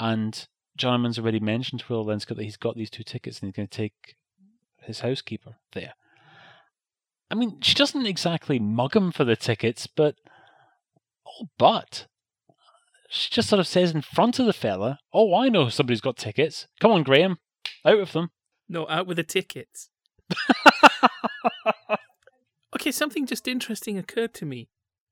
And 0.00 0.48
Jonathan's 0.76 1.18
already 1.18 1.40
mentioned 1.40 1.80
to 1.80 1.86
Rula 1.86 2.06
Lenska 2.06 2.34
that 2.34 2.42
he's 2.42 2.56
got 2.56 2.74
these 2.74 2.90
two 2.90 3.02
tickets 3.04 3.40
and 3.40 3.48
he's 3.48 3.56
going 3.56 3.68
to 3.68 3.76
take 3.76 4.16
his 4.82 5.00
housekeeper 5.00 5.56
there. 5.72 5.92
I 7.30 7.34
mean, 7.34 7.60
she 7.60 7.74
doesn't 7.74 8.06
exactly 8.06 8.58
mug 8.58 8.96
him 8.96 9.12
for 9.12 9.24
the 9.24 9.36
tickets, 9.36 9.86
but 9.86 10.16
oh, 11.28 11.48
but 11.58 12.06
she 13.08 13.30
just 13.30 13.48
sort 13.48 13.60
of 13.60 13.68
says 13.68 13.92
in 13.92 14.02
front 14.02 14.40
of 14.40 14.46
the 14.46 14.52
fella, 14.52 14.98
"Oh, 15.12 15.36
I 15.36 15.48
know 15.48 15.68
somebody's 15.68 16.00
got 16.00 16.16
tickets. 16.16 16.66
Come 16.80 16.90
on, 16.90 17.04
Graham, 17.04 17.38
out 17.84 17.98
with 17.98 18.12
them." 18.14 18.30
No, 18.68 18.88
out 18.88 19.06
with 19.06 19.16
the 19.16 19.22
tickets. 19.22 19.90
Okay, 22.80 22.92
something 22.92 23.26
just 23.26 23.46
interesting 23.48 23.98
occurred 23.98 24.32
to 24.34 24.46
me. 24.46 24.68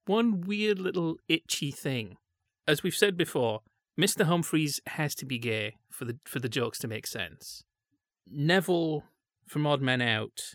One 0.06 0.40
weird 0.40 0.78
little 0.78 1.16
itchy 1.28 1.70
thing. 1.70 2.16
As 2.66 2.82
we've 2.82 2.94
said 2.94 3.16
before, 3.16 3.60
Mr. 3.98 4.24
Humphries 4.24 4.80
has 4.86 5.14
to 5.16 5.26
be 5.26 5.38
gay 5.38 5.74
for 5.90 6.04
the 6.04 6.18
for 6.24 6.38
the 6.38 6.48
jokes 6.48 6.78
to 6.78 6.88
make 6.88 7.06
sense. 7.06 7.64
Neville 8.30 9.04
from 9.46 9.66
Odd 9.66 9.82
Man 9.82 10.00
Out, 10.00 10.54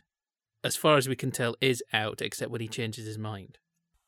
as 0.64 0.76
far 0.76 0.98
as 0.98 1.10
we 1.10 1.16
can 1.16 1.32
tell, 1.32 1.56
is 1.60 1.84
out, 1.92 2.22
except 2.22 2.52
when 2.52 2.62
he 2.62 2.68
changes 2.68 3.06
his 3.06 3.18
mind. 3.18 3.58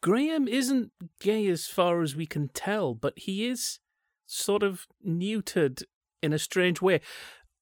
Graham 0.01 0.47
isn't 0.47 0.91
gay 1.19 1.47
as 1.47 1.67
far 1.67 2.01
as 2.01 2.15
we 2.15 2.25
can 2.25 2.47
tell, 2.49 2.93
but 2.93 3.13
he 3.17 3.47
is 3.47 3.79
sort 4.25 4.63
of 4.63 4.86
neutered 5.05 5.83
in 6.21 6.31
a 6.31 6.39
strange 6.39 6.81
way. 6.81 7.01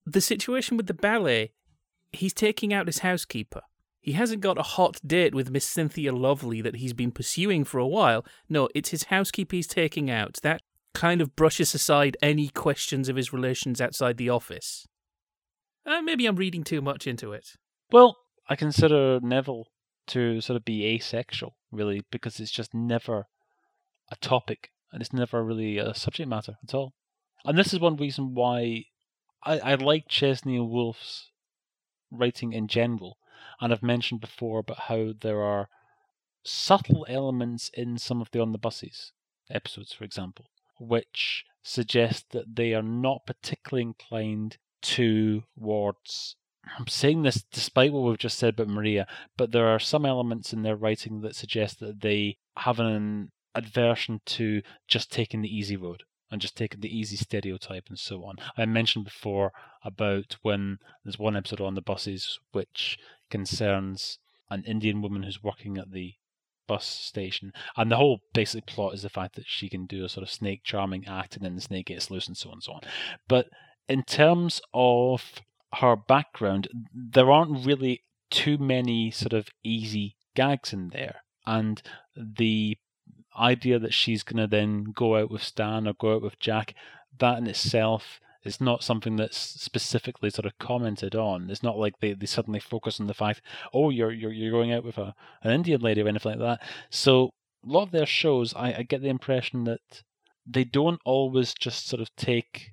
The 0.06 0.22
situation 0.22 0.78
with 0.78 0.88
the 0.88 0.94
ballet, 0.94 1.54
he's 2.12 2.34
taking 2.34 2.74
out 2.74 2.88
his 2.88 3.00
housekeeper. 3.00 3.62
He 4.02 4.12
hasn't 4.12 4.42
got 4.42 4.58
a 4.58 4.64
hot 4.64 5.00
date 5.06 5.34
with 5.34 5.50
Miss 5.50 5.66
Cynthia 5.66 6.14
Lovely 6.14 6.62
that 6.62 6.76
he's 6.76 6.92
been 6.92 7.12
pursuing 7.12 7.64
for 7.64 7.78
a 7.78 7.88
while. 7.88 8.26
No, 8.50 8.68
it's 8.76 8.90
his 8.90 9.06
housekeeper 9.06 9.56
he's 9.56 9.68
taking 9.68 10.12
out. 10.12 10.40
That 10.44 10.62
kind 10.94 11.22
of 11.22 11.36
brushes 11.36 11.74
aside 11.74 12.18
any 12.22 12.50
questions 12.50 13.10
of 13.10 13.16
his 13.16 13.34
relations 13.34 13.82
outside 13.82 14.18
the 14.18 14.30
office. 14.30 14.86
Uh, 15.86 16.02
maybe 16.02 16.26
I'm 16.26 16.36
reading 16.36 16.64
too 16.64 16.82
much 16.82 17.08
into 17.08 17.34
it. 17.34 17.50
Well, 17.92 18.18
I 18.50 18.56
consider 18.56 19.20
Neville 19.22 19.68
to 20.08 20.42
sort 20.42 20.58
of 20.58 20.66
be 20.66 20.86
asexual, 20.86 21.56
really, 21.72 22.04
because 22.12 22.40
it's 22.40 22.52
just 22.52 22.74
never 22.74 23.26
a 24.12 24.16
topic 24.18 24.70
and 24.92 25.02
it's 25.02 25.14
never 25.14 25.44
really 25.44 25.78
a 25.78 25.94
subject 25.94 26.30
matter 26.30 26.58
at 26.64 26.74
all. 26.74 26.94
And 27.46 27.58
this 27.58 27.74
is 27.74 27.80
one 27.80 27.98
reason 27.98 28.34
why 28.34 28.86
I, 29.44 29.60
I 29.60 29.76
like 29.76 30.08
Chesney 30.08 30.56
and 30.56 30.70
Wolfe's 30.70 31.32
writing 32.12 32.54
in 32.54 32.68
general 32.68 33.18
and 33.60 33.72
I've 33.72 33.84
mentioned 33.84 34.22
before 34.22 34.60
about 34.60 34.82
how 34.82 35.14
there 35.20 35.42
are 35.42 35.70
subtle 36.44 37.06
elements 37.10 37.72
in 37.74 37.98
some 37.98 38.22
of 38.22 38.30
the 38.32 38.40
on 38.40 38.52
the 38.52 38.58
buses 38.58 39.12
episodes, 39.50 39.94
for 39.94 40.04
example, 40.04 40.46
which 40.80 41.46
suggest 41.62 42.32
that 42.32 42.56
they 42.56 42.74
are 42.74 42.84
not 42.84 43.26
particularly 43.26 43.84
inclined 43.84 44.58
towards. 44.82 46.36
I'm 46.78 46.88
saying 46.88 47.24
this 47.24 47.44
despite 47.44 47.92
what 47.92 48.04
we've 48.04 48.18
just 48.18 48.38
said 48.38 48.54
about 48.54 48.68
Maria, 48.68 49.08
but 49.38 49.52
there 49.52 49.68
are 49.68 49.80
some 49.80 50.06
elements 50.06 50.54
in 50.54 50.64
their 50.64 50.76
writing 50.76 51.22
that 51.22 51.36
suggest 51.36 51.80
that 51.80 52.02
they 52.02 52.38
have 52.58 52.80
an 52.80 53.32
aversion 53.56 54.22
to 54.26 54.62
just 54.88 55.12
taking 55.12 55.42
the 55.42 55.56
easy 55.56 55.76
road 55.76 56.04
and 56.32 56.42
just 56.42 56.58
taking 56.58 56.80
the 56.80 56.98
easy 56.98 57.16
stereotype 57.16 57.88
and 57.90 58.00
so 58.00 58.24
on. 58.24 58.38
I 58.58 58.66
mentioned 58.66 59.06
before 59.06 59.52
about 59.84 60.38
when 60.42 60.80
there's 61.04 61.20
one 61.20 61.36
episode 61.36 61.62
on 61.62 61.76
the 61.76 61.82
buses 61.82 62.40
which 62.52 62.98
concerns 63.30 64.20
an 64.50 64.64
Indian 64.66 65.02
woman 65.02 65.24
who's 65.24 65.44
working 65.44 65.78
at 65.78 65.92
the 65.92 66.16
bus 66.68 66.86
station, 66.86 67.52
and 67.76 67.92
the 67.92 67.98
whole 67.98 68.22
basic 68.34 68.66
plot 68.66 68.94
is 68.94 69.02
the 69.02 69.10
fact 69.10 69.36
that 69.36 69.48
she 69.48 69.70
can 69.70 69.86
do 69.86 70.06
a 70.06 70.10
sort 70.10 70.24
of 70.24 70.30
snake 70.30 70.62
charming 70.64 71.06
act, 71.08 71.36
and 71.36 71.46
then 71.46 71.56
the 71.56 71.62
snake 71.62 71.88
gets 71.88 72.12
loose, 72.12 72.28
and 72.28 72.38
so 72.38 72.50
on 72.50 72.56
and 72.56 72.64
so 72.64 72.74
on. 72.74 72.82
But 73.28 73.48
in 73.88 74.04
terms 74.04 74.62
of 74.74 75.42
her 75.76 75.96
background, 75.96 76.68
there 76.94 77.32
aren't 77.32 77.66
really 77.66 78.04
too 78.30 78.58
many 78.58 79.12
sort 79.12 79.34
of 79.34 79.48
easy 79.64 80.16
gags 80.36 80.74
in 80.74 80.90
there, 80.90 81.22
and 81.46 81.82
the 82.16 82.78
idea 83.38 83.80
that 83.80 83.94
she's 83.94 84.24
going 84.24 84.38
to 84.38 84.48
then 84.48 84.86
go 84.96 85.18
out 85.18 85.32
with 85.32 85.42
Stan 85.42 85.88
or 85.88 85.94
go 85.94 86.16
out 86.16 86.22
with 86.22 86.40
Jack, 86.40 86.76
that 87.20 87.38
in 87.38 87.48
itself 87.48 88.20
it's 88.44 88.60
not 88.60 88.84
something 88.84 89.16
that's 89.16 89.38
specifically 89.38 90.30
sort 90.30 90.46
of 90.46 90.58
commented 90.60 91.16
on. 91.16 91.50
It's 91.50 91.64
not 91.64 91.78
like 91.78 92.00
they, 92.00 92.14
they 92.14 92.26
suddenly 92.26 92.60
focus 92.60 93.00
on 93.00 93.08
the 93.08 93.14
fact, 93.14 93.42
oh, 93.74 93.90
you're 93.90 94.12
you're 94.12 94.32
you're 94.32 94.52
going 94.52 94.74
out 94.74 94.84
with 94.84 94.98
a 94.98 95.16
an 95.44 95.52
Indian 95.52 95.82
lady 95.82 96.02
or 96.02 96.08
anything 96.08 96.34
like 96.34 96.40
that. 96.40 96.68
So 96.90 97.32
a 97.66 97.70
lot 97.70 97.84
of 97.84 97.92
their 97.92 98.06
shows, 98.06 98.54
I, 98.54 98.74
I 98.74 98.84
get 98.84 99.02
the 99.02 99.10
impression 99.10 99.64
that 99.64 100.04
they 100.46 100.66
don't 100.66 101.00
always 101.06 101.54
just 101.54 101.88
sort 101.88 102.02
of 102.02 102.14
take 102.16 102.72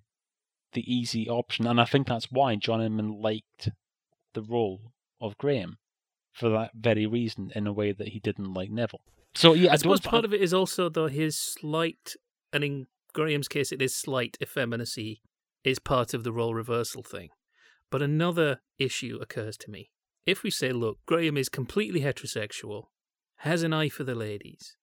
the 0.72 0.92
easy 0.92 1.28
option, 1.28 1.66
and 1.66 1.80
I 1.80 1.84
think 1.84 2.06
that's 2.06 2.30
why 2.30 2.56
John 2.56 2.82
Inman 2.82 3.20
liked 3.20 3.70
the 4.34 4.42
role 4.42 4.92
of 5.20 5.38
Graham 5.38 5.78
for 6.32 6.48
that 6.50 6.70
very 6.74 7.06
reason, 7.06 7.52
in 7.54 7.66
a 7.66 7.72
way 7.72 7.92
that 7.92 8.08
he 8.08 8.20
didn't 8.20 8.54
like 8.54 8.70
Neville. 8.70 9.02
So 9.34 9.54
yeah, 9.54 9.70
I, 9.70 9.74
I 9.74 9.76
suppose 9.76 10.00
part 10.00 10.24
of 10.24 10.34
it 10.34 10.40
is 10.40 10.52
also 10.52 10.88
though 10.88 11.08
his 11.08 11.36
slight, 11.36 12.16
and 12.52 12.64
in 12.64 12.86
Graham's 13.12 13.48
case, 13.48 13.70
it 13.70 13.82
is 13.82 13.94
slight 13.94 14.36
effeminacy 14.42 15.22
is 15.64 15.78
part 15.78 16.14
of 16.14 16.24
the 16.24 16.32
role 16.32 16.54
reversal 16.54 17.02
thing. 17.02 17.30
But 17.90 18.02
another 18.02 18.60
issue 18.78 19.18
occurs 19.20 19.56
to 19.58 19.70
me. 19.70 19.90
If 20.26 20.42
we 20.42 20.50
say, 20.50 20.72
look, 20.72 20.98
Graham 21.06 21.36
is 21.36 21.48
completely 21.48 22.00
heterosexual, 22.00 22.84
has 23.38 23.62
an 23.62 23.72
eye 23.72 23.88
for 23.88 24.04
the 24.04 24.14
ladies, 24.14 24.76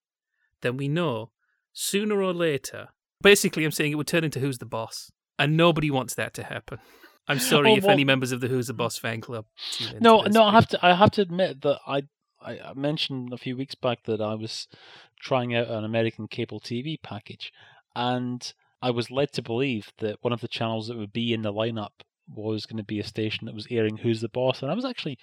then 0.62 0.78
we 0.78 0.88
know 0.88 1.32
sooner 1.74 2.22
or 2.22 2.34
later, 2.34 2.90
basically, 3.22 3.64
I'm 3.64 3.72
saying 3.72 3.92
it 3.92 3.96
would 3.96 4.08
turn 4.08 4.24
into 4.24 4.40
Who's 4.40 4.58
the 4.58 4.66
Boss. 4.66 5.12
And 5.40 5.56
nobody 5.56 5.92
wants 5.92 6.16
that 6.16 6.34
to 6.36 6.44
happen. 6.44 6.80
I'm 7.28 7.38
oh, 7.38 7.40
sorry 7.40 7.72
oh, 7.72 7.76
if 7.78 7.84
well, 7.84 7.94
any 7.94 8.04
members 8.04 8.32
of 8.32 8.42
the 8.42 8.48
Who's 8.48 8.68
the 8.68 8.74
Boss 8.74 8.98
fan 8.98 9.22
club. 9.22 9.46
No, 10.00 10.22
no, 10.22 10.44
I 10.44 10.52
have 10.54 10.68
to. 10.70 10.86
I 10.86 10.96
have 10.96 11.12
to 11.12 11.22
admit 11.22 11.62
that 11.62 11.80
I, 11.86 12.04
I 12.42 12.74
mentioned 12.76 13.32
a 13.32 13.38
few 13.38 13.56
weeks 13.56 13.76
back 13.76 14.04
that 14.06 14.20
I 14.20 14.34
was 14.34 14.68
trying 15.20 15.56
out 15.56 15.68
an 15.68 15.84
American 15.84 16.28
cable 16.28 16.60
TV 16.60 16.98
package, 17.02 17.52
and 17.96 18.52
I 18.82 18.92
was 18.92 19.12
led 19.12 19.32
to 19.34 19.42
believe 19.42 19.92
that 20.00 20.18
one 20.22 20.34
of 20.34 20.42
the 20.42 20.48
channels 20.48 20.88
that 20.88 20.98
would 20.98 21.14
be 21.14 21.34
in 21.34 21.42
the 21.42 21.54
lineup 21.54 22.04
was 22.28 22.66
going 22.66 22.78
to 22.78 22.84
be 22.84 23.00
a 23.00 23.04
station 23.04 23.46
that 23.46 23.56
was 23.56 23.68
airing 23.70 23.98
Who's 23.98 24.22
the 24.22 24.30
Boss, 24.30 24.62
and 24.62 24.72
I 24.72 24.76
was 24.76 24.86
actually 24.86 25.18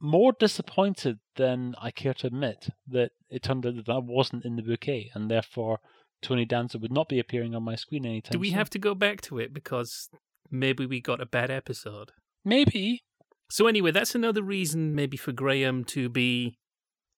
more 0.00 0.32
disappointed 0.32 1.18
than 1.36 1.74
I 1.80 1.90
care 1.90 2.14
to 2.14 2.26
admit 2.26 2.68
that 2.88 3.12
it 3.30 3.42
turned 3.42 3.66
out 3.66 3.76
that 3.76 3.86
that 3.86 4.04
wasn't 4.04 4.44
in 4.44 4.56
the 4.56 4.62
bouquet, 4.62 5.10
and 5.14 5.30
therefore 5.30 5.80
Tony 6.22 6.44
Danza 6.44 6.78
would 6.78 6.92
not 6.92 7.08
be 7.08 7.18
appearing 7.18 7.54
on 7.54 7.62
my 7.62 7.76
screen 7.76 8.06
anytime. 8.06 8.32
Do 8.32 8.38
we 8.38 8.48
soon. 8.48 8.58
have 8.58 8.70
to 8.70 8.78
go 8.78 8.94
back 8.94 9.20
to 9.22 9.38
it 9.38 9.52
because 9.52 10.08
maybe 10.50 10.86
we 10.86 11.00
got 11.00 11.20
a 11.20 11.26
bad 11.26 11.50
episode? 11.50 12.12
Maybe. 12.44 13.04
So 13.50 13.66
anyway, 13.66 13.90
that's 13.90 14.14
another 14.14 14.42
reason 14.42 14.94
maybe 14.94 15.16
for 15.16 15.32
Graham 15.32 15.84
to 15.84 16.08
be 16.08 16.56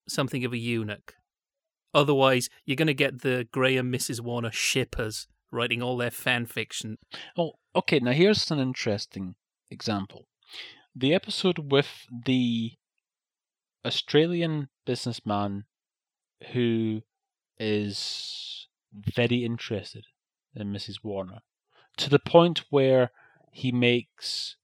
something 0.09 0.45
of 0.45 0.53
a 0.53 0.59
eunuch. 0.59 1.15
Otherwise, 1.95 2.51
you're 2.67 2.77
going 2.77 2.87
to 2.89 2.95
get 2.95 3.23
the 3.23 3.49
Graham 3.53 3.91
Mrs. 3.91 4.21
Warner 4.21 4.53
shippers 4.53 5.29
writing 5.51 5.83
all 5.83 5.97
their 5.97 6.11
fan 6.11 6.47
fiction. 6.47 6.99
Oh, 7.37 7.53
okay. 7.75 7.99
Now 7.99 8.13
here's 8.13 8.51
an 8.51 8.59
interesting 8.59 9.35
example. 9.71 10.27
The 10.95 11.15
episode 11.15 11.71
with 11.71 12.07
the 12.25 12.73
Australian 13.85 14.69
businessman 14.85 15.65
who 16.53 17.03
is 17.59 18.69
very 18.93 19.45
interested 19.45 20.05
in 20.55 20.73
Mrs. 20.73 20.97
Warner 21.03 21.41
to 21.97 22.11
the 22.11 22.19
point 22.19 22.65
where 22.71 23.11
he 23.51 23.73
makes 23.73 24.57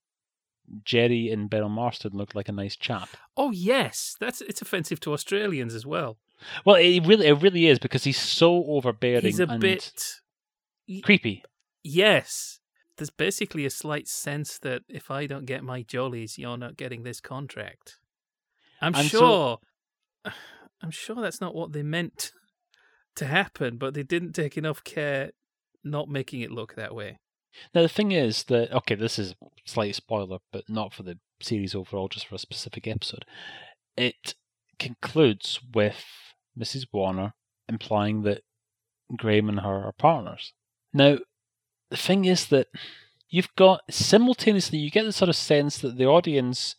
Jerry 0.83 1.29
and 1.29 1.49
Beryl 1.49 1.69
Marston 1.69 2.11
look 2.13 2.35
like 2.35 2.49
a 2.49 2.53
nice 2.53 2.75
chap. 2.75 3.09
Oh 3.35 3.51
yes, 3.51 4.15
that's 4.19 4.41
it's 4.41 4.61
offensive 4.61 4.99
to 5.01 5.13
Australians 5.13 5.73
as 5.73 5.85
well. 5.85 6.17
Well, 6.65 6.75
it 6.75 7.05
really 7.05 7.27
it 7.27 7.41
really 7.41 7.67
is 7.67 7.79
because 7.79 8.03
he's 8.03 8.19
so 8.19 8.63
overbearing. 8.65 9.23
He's 9.23 9.39
a 9.39 9.47
and 9.47 9.61
creepy. 11.03 11.43
Yes. 11.83 12.59
There's 12.97 13.09
basically 13.09 13.65
a 13.65 13.71
slight 13.71 14.07
sense 14.07 14.59
that 14.59 14.83
if 14.87 15.09
I 15.09 15.25
don't 15.25 15.45
get 15.45 15.63
my 15.63 15.81
jollies, 15.81 16.37
you're 16.37 16.57
not 16.57 16.77
getting 16.77 17.03
this 17.03 17.19
contract. 17.19 17.97
I'm 18.81 18.93
and 18.95 19.07
sure. 19.07 19.59
So... 20.25 20.31
I'm 20.81 20.91
sure 20.91 21.15
that's 21.15 21.39
not 21.39 21.55
what 21.55 21.71
they 21.71 21.81
meant 21.81 22.33
to 23.15 23.25
happen, 23.25 23.77
but 23.77 23.93
they 23.93 24.03
didn't 24.03 24.33
take 24.33 24.57
enough 24.57 24.83
care 24.83 25.31
not 25.83 26.09
making 26.09 26.41
it 26.41 26.51
look 26.51 26.75
that 26.75 26.93
way. 26.93 27.19
Now 27.73 27.81
the 27.83 27.89
thing 27.89 28.11
is 28.11 28.43
that 28.45 28.71
okay, 28.71 28.95
this 28.95 29.19
is 29.19 29.31
a 29.31 29.45
slight 29.65 29.95
spoiler, 29.95 30.39
but 30.51 30.69
not 30.69 30.93
for 30.93 31.03
the 31.03 31.19
series 31.41 31.75
overall, 31.75 32.07
just 32.07 32.27
for 32.27 32.35
a 32.35 32.39
specific 32.39 32.87
episode. 32.87 33.25
It 33.95 34.35
concludes 34.79 35.59
with 35.73 36.03
Mrs. 36.57 36.87
Warner 36.91 37.33
implying 37.69 38.23
that 38.23 38.41
Graham 39.15 39.49
and 39.49 39.59
her 39.59 39.85
are 39.85 39.93
partners. 39.93 40.53
Now, 40.93 41.17
the 41.89 41.97
thing 41.97 42.25
is 42.25 42.47
that 42.47 42.67
you've 43.29 43.53
got 43.55 43.81
simultaneously, 43.89 44.77
you 44.77 44.91
get 44.91 45.03
the 45.03 45.11
sort 45.11 45.29
of 45.29 45.35
sense 45.35 45.77
that 45.79 45.97
the 45.97 46.05
audience, 46.05 46.75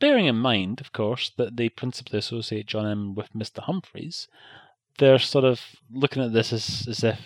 bearing 0.00 0.26
in 0.26 0.36
mind, 0.36 0.80
of 0.80 0.92
course, 0.92 1.30
that 1.36 1.56
they 1.56 1.68
principally 1.68 2.18
associate 2.18 2.66
John 2.66 2.86
Inman 2.86 3.14
with 3.14 3.32
Mr. 3.34 3.62
Humphries, 3.62 4.28
they're 4.98 5.18
sort 5.18 5.44
of 5.44 5.60
looking 5.90 6.22
at 6.22 6.32
this 6.32 6.52
as, 6.52 6.86
as 6.88 7.04
if, 7.04 7.20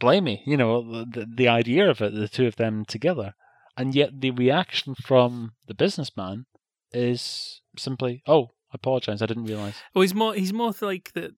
blimey, 0.00 0.42
you 0.44 0.56
know, 0.56 1.04
the, 1.04 1.26
the 1.32 1.48
idea 1.48 1.88
of 1.88 2.00
it, 2.00 2.14
the 2.14 2.28
two 2.28 2.46
of 2.46 2.56
them 2.56 2.84
together. 2.84 3.34
And 3.76 3.94
yet 3.94 4.20
the 4.20 4.30
reaction 4.30 4.94
from 4.94 5.52
the 5.66 5.74
businessman 5.74 6.46
is 6.92 7.60
simply, 7.76 8.22
oh, 8.26 8.50
I 8.72 8.74
apologize, 8.74 9.22
I 9.22 9.26
didn't 9.26 9.44
realize. 9.44 9.76
Oh, 9.94 10.00
he's 10.00 10.14
more 10.14 10.34
he's 10.34 10.52
more 10.52 10.72
like 10.80 11.12
that 11.12 11.34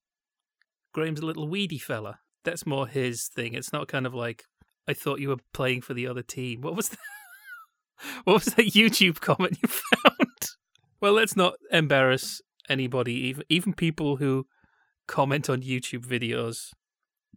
Graham's 0.93 1.21
a 1.21 1.27
little 1.27 1.49
weedy 1.49 1.79
fella 1.79 2.21
that's 2.49 2.67
more 2.67 2.87
his 2.87 3.29
thing. 3.29 3.55
It's 3.55 3.73
not 3.73 3.89
kind 3.89 4.07
of 4.07 4.15
like 4.15 4.45
I 4.89 4.95
thought 4.95 5.21
you 5.21 5.29
were 5.29 5.37
playing 5.53 5.83
for 5.83 5.93
the 5.93 6.07
other 6.07 6.23
team. 6.23 6.63
What 6.63 6.75
was 6.75 6.89
that? 6.91 6.99
what 8.25 8.35
was 8.35 8.55
that 8.55 8.67
YouTube 8.67 9.21
comment 9.21 9.59
you 9.63 9.69
found? 10.03 10.29
well, 11.01 11.13
let's 11.13 11.37
not 11.37 11.55
embarrass 11.71 12.41
anybody, 12.69 13.13
even 13.13 13.45
even 13.49 13.73
people 13.75 14.17
who 14.17 14.47
comment 15.07 15.51
on 15.51 15.63
YouTube 15.63 16.07
videos. 16.07 16.71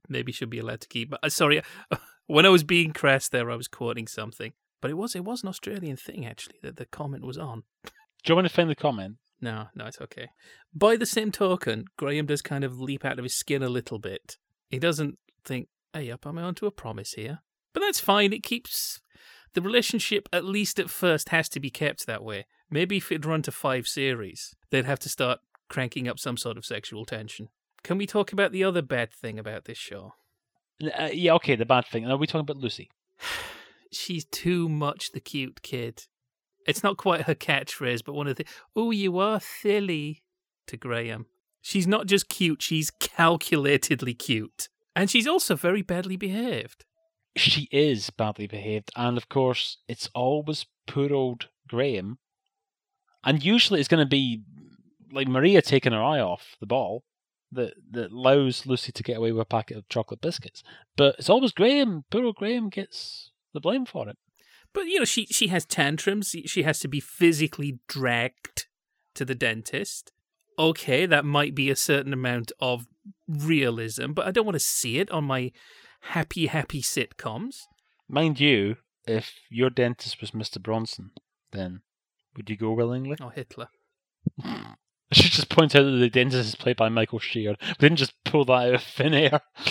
Maybe 0.08 0.32
should 0.32 0.50
be 0.50 0.60
allowed 0.60 0.82
to 0.82 0.88
keep. 0.88 1.14
Uh, 1.22 1.30
sorry, 1.30 1.62
when 2.28 2.46
I 2.46 2.50
was 2.50 2.64
being 2.64 2.94
crass 2.94 3.30
there, 3.30 3.52
I 3.52 3.56
was 3.56 3.68
quoting 3.68 4.08
something. 4.08 4.54
But 4.82 4.92
it 4.92 4.96
was 4.96 5.16
it 5.16 5.26
was 5.26 5.44
an 5.44 5.50
Australian 5.50 5.98
thing 5.98 6.26
actually 6.26 6.58
that 6.64 6.78
the 6.78 6.86
comment 6.86 7.26
was 7.26 7.38
on. 7.38 7.64
Do 7.84 8.32
you 8.32 8.36
want 8.36 8.48
to 8.48 8.54
find 8.54 8.70
the 8.70 8.76
comment? 8.76 9.18
No, 9.42 9.68
no, 9.76 9.88
it's 9.88 10.00
okay. 10.00 10.30
By 10.74 10.96
the 10.96 11.06
same 11.06 11.32
token, 11.32 11.86
Graham 11.98 12.28
does 12.28 12.44
kind 12.44 12.64
of 12.64 12.80
leap 12.80 13.04
out 13.04 13.18
of 13.18 13.24
his 13.24 13.36
skin 13.36 13.64
a 13.64 13.70
little 13.70 13.98
bit. 13.98 14.38
He 14.72 14.80
doesn't 14.80 15.20
think, 15.44 15.68
hey, 15.94 16.10
up, 16.10 16.26
am 16.26 16.38
I 16.38 16.44
onto 16.44 16.66
a 16.66 16.72
promise 16.72 17.14
here? 17.14 17.40
But 17.74 17.82
that's 17.82 18.00
fine. 18.00 18.32
It 18.32 18.42
keeps 18.42 19.02
the 19.54 19.62
relationship, 19.62 20.30
at 20.32 20.46
least 20.46 20.80
at 20.80 20.90
first, 20.90 21.30
has 21.30 21.50
to 21.50 21.60
be 21.60 21.70
kept 21.70 22.08
that 22.08 22.24
way. 22.24 22.46
Maybe 22.70 22.98
if 22.98 23.12
it'd 23.12 23.26
run 23.26 23.42
to 23.44 23.52
five 23.52 23.86
series, 23.86 24.56
they'd 24.70 24.86
have 24.86 25.00
to 25.00 25.10
start 25.10 25.40
cranking 25.70 26.08
up 26.08 26.20
some 26.20 26.38
sort 26.38 26.58
of 26.58 26.66
sexual 26.66 27.06
tension. 27.06 27.50
Can 27.84 27.98
we 27.98 28.08
talk 28.08 28.32
about 28.32 28.54
the 28.54 28.64
other 28.64 28.82
bad 28.82 29.14
thing 29.14 29.38
about 29.38 29.66
this 29.66 29.78
show? 29.78 30.14
Uh, 30.82 31.10
yeah, 31.12 31.34
okay, 31.34 31.56
the 31.56 31.66
bad 31.66 31.86
thing. 31.86 32.08
Are 32.08 32.18
we 32.18 32.28
talking 32.28 32.42
about 32.42 32.58
Lucy? 32.58 32.90
She's 33.92 34.24
too 34.24 34.70
much 34.70 35.12
the 35.12 35.20
cute 35.20 35.62
kid. 35.62 36.06
It's 36.66 36.84
not 36.84 36.96
quite 36.96 37.24
her 37.24 37.36
catchphrase, 37.36 38.06
but 38.06 38.14
one 38.14 38.28
of 38.28 38.38
the 38.38 38.46
"Oh, 38.76 38.92
you 38.92 39.18
are 39.18 39.42
silly" 39.42 40.24
to 40.68 40.78
Graham. 40.78 41.26
She's 41.62 41.88
not 41.88 42.08
just 42.08 42.30
cute; 42.30 42.62
she's 42.62 42.92
calculatedly 42.92 44.18
cute, 44.18 44.70
and 44.96 45.10
she's 45.10 45.28
also 45.28 45.56
very 45.56 45.82
badly 45.82 46.18
behaved. 46.18 46.86
She 47.36 47.70
is 47.72 48.10
badly 48.10 48.48
behaved, 48.48 48.92
and 48.96 49.18
of 49.18 49.30
course, 49.30 49.78
it's 49.88 50.10
always 50.14 50.66
poor 50.88 51.14
old 51.14 51.48
Graham. 51.68 52.18
And 53.24 53.44
usually, 53.44 53.80
it's 53.80 53.88
going 53.88 54.04
to 54.04 54.10
be 54.10 54.42
like 55.12 55.28
Maria 55.28 55.62
taking 55.62 55.94
her 55.94 56.04
eye 56.04 56.20
off 56.20 56.56
the 56.60 56.66
ball 56.66 57.04
that 57.52 57.74
that 57.92 58.12
allows 58.12 58.66
Lucy 58.66 58.92
to 58.92 59.04
get 59.04 59.18
away 59.18 59.32
with 59.32 59.42
a 59.42 59.46
packet 59.46 59.78
of 59.78 59.90
chocolate 59.90 60.22
biscuits. 60.22 60.64
But 60.96 61.16
it's 61.20 61.30
always 61.30 61.52
Graham. 61.52 62.06
Poor 62.10 62.26
old 62.26 62.36
Graham 62.38 62.70
gets 62.70 63.32
the 63.54 63.60
blame 63.60 63.86
for 63.86 64.10
it. 64.10 64.18
But 64.74 64.88
you 64.88 65.00
know, 65.00 65.06
she 65.06 65.26
she 65.28 65.48
has 65.48 65.66
tantrums. 65.66 66.36
She 66.46 66.64
has 66.64 66.80
to 66.80 66.88
be 66.88 67.00
physically 67.00 67.80
dragged 67.88 68.68
to 69.16 69.26
the 69.26 69.36
dentist. 69.36 70.12
Okay, 70.62 71.08
that 71.08 71.26
might 71.26 71.56
be 71.56 71.72
a 71.72 71.76
certain 71.76 72.14
amount 72.14 72.52
of 72.60 72.86
realism, 73.28 74.12
but 74.12 74.28
I 74.28 74.32
don't 74.32 74.46
want 74.46 74.54
to 74.54 74.60
see 74.60 75.00
it 75.00 75.10
on 75.10 75.24
my 75.24 75.52
happy 76.02 76.46
happy 76.46 76.84
sitcoms. 76.84 77.62
Mind 78.08 78.40
you, 78.40 78.76
if 79.08 79.34
your 79.50 79.72
dentist 79.72 80.22
was 80.22 80.32
Mr. 80.32 80.62
Bronson, 80.62 81.14
then 81.52 81.82
would 82.38 82.48
you 82.48 82.58
go 82.58 82.74
willingly? 82.74 83.18
Or 83.20 83.32
Hitler. 83.32 83.70
I 84.44 84.76
should 85.14 85.32
just 85.32 85.50
point 85.50 85.76
out 85.76 85.82
that 85.82 85.98
the 85.98 86.12
dentist 86.12 86.50
is 86.50 86.56
played 86.56 86.78
by 86.78 86.90
Michael 86.90 87.18
Sheard. 87.18 87.58
We 87.60 87.74
didn't 87.80 87.98
just 87.98 88.14
pull 88.24 88.46
that 88.46 88.54
out 88.54 88.76
of 88.76 88.84
thin 88.84 89.16
air 89.16 89.42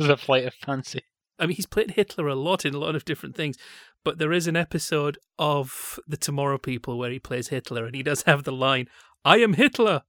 as 0.00 0.08
a 0.08 0.16
flight 0.16 0.46
of 0.46 0.54
fancy. 0.54 1.02
I 1.38 1.44
mean, 1.44 1.56
he's 1.56 1.66
played 1.66 1.90
Hitler 1.90 2.28
a 2.28 2.34
lot 2.34 2.64
in 2.64 2.72
a 2.72 2.78
lot 2.78 2.96
of 2.96 3.04
different 3.04 3.36
things, 3.36 3.58
but 4.02 4.16
there 4.16 4.32
is 4.32 4.46
an 4.46 4.56
episode 4.56 5.18
of 5.38 6.00
The 6.08 6.16
Tomorrow 6.16 6.56
People 6.56 6.96
where 6.96 7.10
he 7.10 7.18
plays 7.18 7.48
Hitler, 7.48 7.84
and 7.84 7.94
he 7.94 8.02
does 8.02 8.22
have 8.22 8.44
the 8.44 8.52
line, 8.52 8.88
"I 9.22 9.36
am 9.40 9.52
Hitler." 9.52 10.04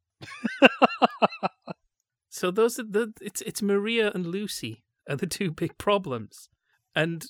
So 2.29 2.51
those 2.51 2.79
are 2.79 2.83
the 2.83 3.13
it's 3.21 3.41
it's 3.41 3.61
Maria 3.61 4.11
and 4.13 4.25
Lucy 4.25 4.83
are 5.09 5.15
the 5.15 5.27
two 5.27 5.51
big 5.51 5.77
problems, 5.77 6.49
and 6.95 7.25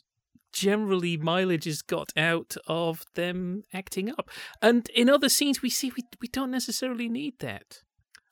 generally 0.54 1.18
mileage 1.18 1.68
is 1.68 1.82
got 1.82 2.12
out 2.16 2.56
of 2.68 3.04
them 3.16 3.64
acting 3.74 4.10
up. 4.10 4.30
And 4.62 4.88
in 4.90 5.10
other 5.10 5.30
scenes, 5.30 5.62
we 5.62 5.70
see 5.70 5.92
we 5.96 6.04
we 6.22 6.28
don't 6.28 6.52
necessarily 6.52 7.10
need 7.10 7.40
that. 7.40 7.82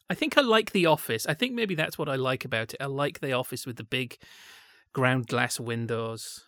I 0.09 0.15
think 0.15 0.37
I 0.37 0.41
like 0.41 0.71
The 0.71 0.85
Office. 0.85 1.25
I 1.25 1.33
think 1.33 1.53
maybe 1.53 1.75
that's 1.75 1.97
what 1.97 2.09
I 2.09 2.15
like 2.15 2.45
about 2.45 2.73
it. 2.73 2.81
I 2.81 2.85
like 2.85 3.19
The 3.19 3.33
Office 3.33 3.65
with 3.65 3.77
the 3.77 3.83
big 3.83 4.17
ground 4.93 5.27
glass 5.27 5.59
windows. 5.59 6.45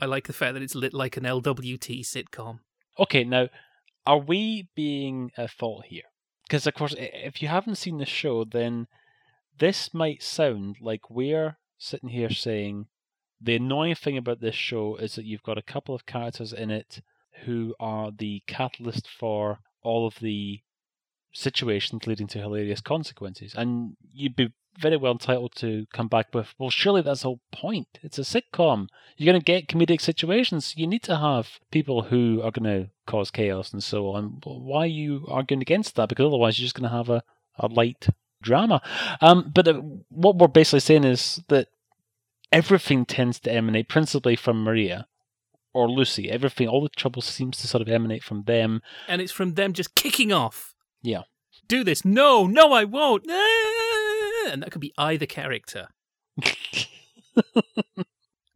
I 0.00 0.06
like 0.06 0.26
the 0.26 0.32
fact 0.32 0.54
that 0.54 0.62
it's 0.62 0.74
lit 0.74 0.94
like 0.94 1.16
an 1.16 1.24
LWT 1.24 2.00
sitcom. 2.00 2.60
Okay, 2.98 3.24
now, 3.24 3.48
are 4.06 4.18
we 4.18 4.68
being 4.74 5.30
at 5.36 5.50
fault 5.50 5.84
here? 5.86 6.02
Because, 6.46 6.66
of 6.66 6.74
course, 6.74 6.94
if 6.98 7.40
you 7.42 7.48
haven't 7.48 7.76
seen 7.76 7.98
the 7.98 8.06
show, 8.06 8.44
then 8.44 8.86
this 9.58 9.94
might 9.94 10.22
sound 10.22 10.76
like 10.80 11.10
we're 11.10 11.56
sitting 11.78 12.10
here 12.10 12.30
saying 12.30 12.86
the 13.40 13.56
annoying 13.56 13.94
thing 13.94 14.16
about 14.16 14.40
this 14.40 14.54
show 14.54 14.96
is 14.96 15.14
that 15.14 15.24
you've 15.24 15.42
got 15.42 15.58
a 15.58 15.62
couple 15.62 15.94
of 15.94 16.06
characters 16.06 16.52
in 16.52 16.70
it 16.70 17.02
who 17.44 17.74
are 17.78 18.10
the 18.10 18.42
catalyst 18.46 19.08
for 19.08 19.58
all 19.82 20.06
of 20.06 20.18
the 20.20 20.60
situations 21.32 22.06
leading 22.06 22.26
to 22.28 22.38
hilarious 22.38 22.80
consequences. 22.80 23.54
And 23.56 23.96
you'd 24.12 24.36
be 24.36 24.52
very 24.78 24.96
well 24.96 25.12
entitled 25.12 25.54
to 25.56 25.86
come 25.92 26.08
back 26.08 26.34
with, 26.34 26.54
well, 26.58 26.70
surely 26.70 27.02
that's 27.02 27.22
the 27.22 27.28
whole 27.28 27.40
point. 27.52 27.86
It's 28.02 28.18
a 28.18 28.22
sitcom. 28.22 28.88
You're 29.16 29.32
going 29.32 29.40
to 29.40 29.44
get 29.44 29.68
comedic 29.68 30.00
situations. 30.00 30.74
You 30.76 30.86
need 30.86 31.02
to 31.04 31.16
have 31.16 31.58
people 31.70 32.02
who 32.02 32.40
are 32.42 32.50
going 32.50 32.64
to 32.64 32.90
cause 33.06 33.30
chaos 33.30 33.72
and 33.72 33.82
so 33.82 34.10
on. 34.10 34.40
Why 34.44 34.84
are 34.84 34.86
you 34.86 35.26
arguing 35.28 35.62
against 35.62 35.94
that? 35.96 36.08
Because 36.08 36.26
otherwise, 36.26 36.58
you're 36.58 36.64
just 36.64 36.74
going 36.74 36.90
to 36.90 36.96
have 36.96 37.08
a, 37.08 37.22
a 37.58 37.68
light 37.68 38.08
drama. 38.42 38.82
Um, 39.20 39.50
but 39.54 39.68
uh, 39.68 39.80
what 40.08 40.36
we're 40.36 40.48
basically 40.48 40.80
saying 40.80 41.04
is 41.04 41.42
that 41.48 41.68
everything 42.52 43.04
tends 43.04 43.40
to 43.40 43.52
emanate 43.52 43.88
principally 43.88 44.36
from 44.36 44.62
Maria 44.62 45.06
or 45.72 45.90
Lucy. 45.90 46.30
Everything, 46.30 46.68
all 46.68 46.82
the 46.82 46.88
trouble 46.88 47.22
seems 47.22 47.58
to 47.58 47.68
sort 47.68 47.82
of 47.82 47.88
emanate 47.88 48.22
from 48.22 48.44
them. 48.44 48.80
And 49.08 49.20
it's 49.20 49.32
from 49.32 49.54
them 49.54 49.72
just 49.72 49.94
kicking 49.94 50.32
off. 50.32 50.74
Yeah. 51.02 51.22
Do 51.66 51.84
this. 51.84 52.04
No, 52.04 52.46
no, 52.46 52.72
I 52.72 52.84
won't. 52.84 53.26
And 54.46 54.62
that 54.62 54.70
could 54.70 54.80
be 54.80 54.94
either 54.98 55.26
character. 55.26 55.88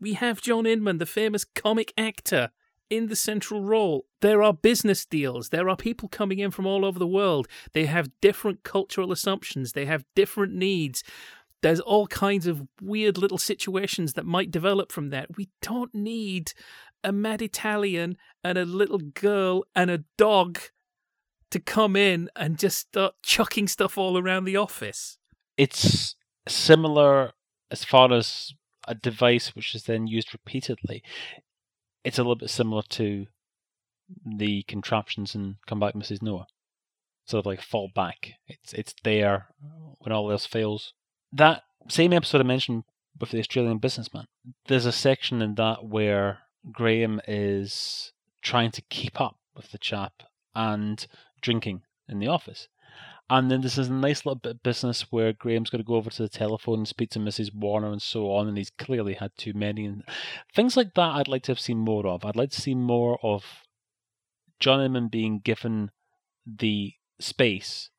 we 0.00 0.14
have 0.14 0.40
John 0.40 0.66
Inman, 0.66 0.98
the 0.98 1.06
famous 1.06 1.44
comic 1.44 1.92
actor, 1.96 2.50
in 2.90 3.08
the 3.08 3.16
central 3.16 3.62
role. 3.62 4.06
There 4.20 4.42
are 4.42 4.52
business 4.52 5.04
deals. 5.04 5.50
There 5.50 5.68
are 5.68 5.76
people 5.76 6.08
coming 6.08 6.38
in 6.38 6.50
from 6.50 6.66
all 6.66 6.84
over 6.84 6.98
the 6.98 7.06
world. 7.06 7.48
They 7.72 7.86
have 7.86 8.10
different 8.20 8.62
cultural 8.62 9.12
assumptions. 9.12 9.72
They 9.72 9.84
have 9.84 10.04
different 10.14 10.54
needs. 10.54 11.04
There's 11.60 11.80
all 11.80 12.06
kinds 12.06 12.46
of 12.46 12.66
weird 12.80 13.18
little 13.18 13.38
situations 13.38 14.14
that 14.14 14.24
might 14.24 14.50
develop 14.50 14.92
from 14.92 15.10
that. 15.10 15.36
We 15.36 15.48
don't 15.60 15.94
need 15.94 16.52
a 17.04 17.12
mad 17.12 17.42
Italian 17.42 18.16
and 18.42 18.58
a 18.58 18.64
little 18.64 18.98
girl 18.98 19.64
and 19.74 19.90
a 19.90 20.04
dog 20.16 20.58
to 21.50 21.58
come 21.58 21.96
in 21.96 22.28
and 22.36 22.58
just 22.58 22.78
start 22.78 23.14
chucking 23.22 23.68
stuff 23.68 23.96
all 23.96 24.18
around 24.18 24.44
the 24.44 24.56
office. 24.56 25.17
It's 25.58 26.14
similar 26.46 27.32
as 27.70 27.84
far 27.84 28.12
as 28.12 28.54
a 28.86 28.94
device 28.94 29.54
which 29.54 29.74
is 29.74 29.82
then 29.82 30.06
used 30.06 30.32
repeatedly. 30.32 31.02
It's 32.04 32.18
a 32.18 32.22
little 32.22 32.36
bit 32.36 32.48
similar 32.48 32.82
to 32.90 33.26
the 34.24 34.62
contraptions 34.62 35.34
in 35.34 35.56
Come 35.66 35.80
Back, 35.80 35.94
Mrs. 35.94 36.22
Noah. 36.22 36.46
Sort 37.26 37.40
of 37.40 37.46
like 37.46 37.60
fall 37.60 37.90
back. 37.94 38.34
It's 38.46 38.72
it's 38.72 38.94
there 39.04 39.48
when 39.98 40.12
all 40.12 40.30
else 40.30 40.46
fails. 40.46 40.94
That 41.30 41.64
same 41.88 42.14
episode 42.14 42.40
I 42.40 42.44
mentioned 42.44 42.84
with 43.20 43.30
the 43.30 43.40
Australian 43.40 43.78
businessman. 43.78 44.26
There's 44.68 44.86
a 44.86 44.92
section 44.92 45.42
in 45.42 45.56
that 45.56 45.84
where 45.84 46.38
Graham 46.72 47.20
is 47.28 48.12
trying 48.40 48.70
to 48.70 48.82
keep 48.82 49.20
up 49.20 49.36
with 49.54 49.72
the 49.72 49.78
chap 49.78 50.22
and 50.54 51.06
drinking 51.42 51.82
in 52.08 52.20
the 52.20 52.28
office. 52.28 52.68
And 53.30 53.50
then 53.50 53.60
this 53.60 53.76
is 53.76 53.88
a 53.88 53.92
nice 53.92 54.24
little 54.24 54.40
bit 54.40 54.52
of 54.52 54.62
business 54.62 55.12
where 55.12 55.34
Graham's 55.34 55.68
going 55.68 55.82
to 55.82 55.86
go 55.86 55.96
over 55.96 56.08
to 56.08 56.22
the 56.22 56.30
telephone 56.30 56.78
and 56.78 56.88
speak 56.88 57.10
to 57.10 57.18
Mrs. 57.18 57.54
Warner 57.54 57.92
and 57.92 58.00
so 58.00 58.32
on, 58.32 58.48
and 58.48 58.56
he's 58.56 58.70
clearly 58.70 59.14
had 59.14 59.32
too 59.36 59.52
many. 59.52 59.84
And 59.84 60.02
things 60.54 60.76
like 60.76 60.94
that 60.94 61.14
I'd 61.14 61.28
like 61.28 61.42
to 61.44 61.52
have 61.52 61.60
seen 61.60 61.78
more 61.78 62.06
of. 62.06 62.24
I'd 62.24 62.36
like 62.36 62.50
to 62.52 62.60
see 62.60 62.74
more 62.74 63.18
of 63.22 63.44
John 64.58 64.80
Inman 64.80 65.08
being 65.08 65.40
given 65.40 65.90
the 66.46 66.94
space 67.20 67.90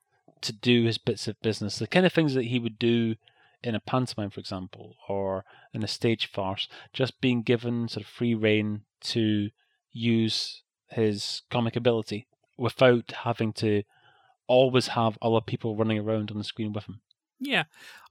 to 0.42 0.52
do 0.52 0.86
his 0.86 0.98
bits 0.98 1.28
of 1.28 1.40
business, 1.42 1.78
the 1.78 1.88
kind 1.88 2.06
of 2.06 2.14
things 2.14 2.34
that 2.34 2.46
he 2.46 2.58
would 2.58 2.80
do 2.80 3.16
in 3.62 3.76
a 3.76 3.80
pantomime, 3.80 4.30
for 4.30 4.40
example, 4.40 4.96
or 5.08 5.46
in 5.74 5.84
a 5.84 5.88
stage 5.88 6.32
farce, 6.32 6.68
just 6.94 7.22
being 7.22 7.44
given 7.44 7.88
sort 7.88 8.06
of 8.06 8.10
free 8.10 8.34
reign 8.34 8.82
to 9.02 9.50
use 9.92 10.64
his 10.90 11.44
comic 11.52 11.76
ability 11.76 12.28
without 12.58 13.12
having 13.24 13.54
to 13.54 13.84
always 14.50 14.88
have 14.88 15.18
other 15.22 15.40
people 15.40 15.78
running 15.78 16.00
around 16.00 16.32
on 16.32 16.38
the 16.38 16.44
screen 16.44 16.74
with 16.74 16.86
him. 16.86 17.00
Yeah, 17.40 17.64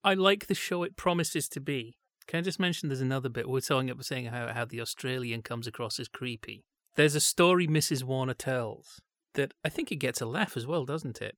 I 0.02 0.14
like 0.14 0.46
the 0.46 0.54
show 0.54 0.84
it 0.84 0.96
promises 0.96 1.48
to 1.50 1.60
be. 1.60 1.98
Can 2.26 2.38
I 2.38 2.42
just 2.42 2.60
mention 2.60 2.88
there's 2.88 3.00
another 3.00 3.28
bit 3.28 3.48
we're 3.48 3.60
talking 3.60 3.90
about 3.90 4.04
saying 4.04 4.26
how, 4.26 4.48
how 4.48 4.64
the 4.64 4.80
Australian 4.80 5.42
comes 5.42 5.66
across 5.66 5.98
as 5.98 6.08
creepy. 6.08 6.64
There's 6.94 7.14
a 7.14 7.20
story 7.20 7.66
Mrs. 7.66 8.04
Warner 8.04 8.34
tells 8.34 9.00
that 9.34 9.52
I 9.64 9.68
think 9.68 9.92
it 9.92 9.96
gets 9.96 10.20
a 10.20 10.26
laugh 10.26 10.56
as 10.56 10.66
well, 10.66 10.84
doesn't 10.84 11.20
it? 11.20 11.36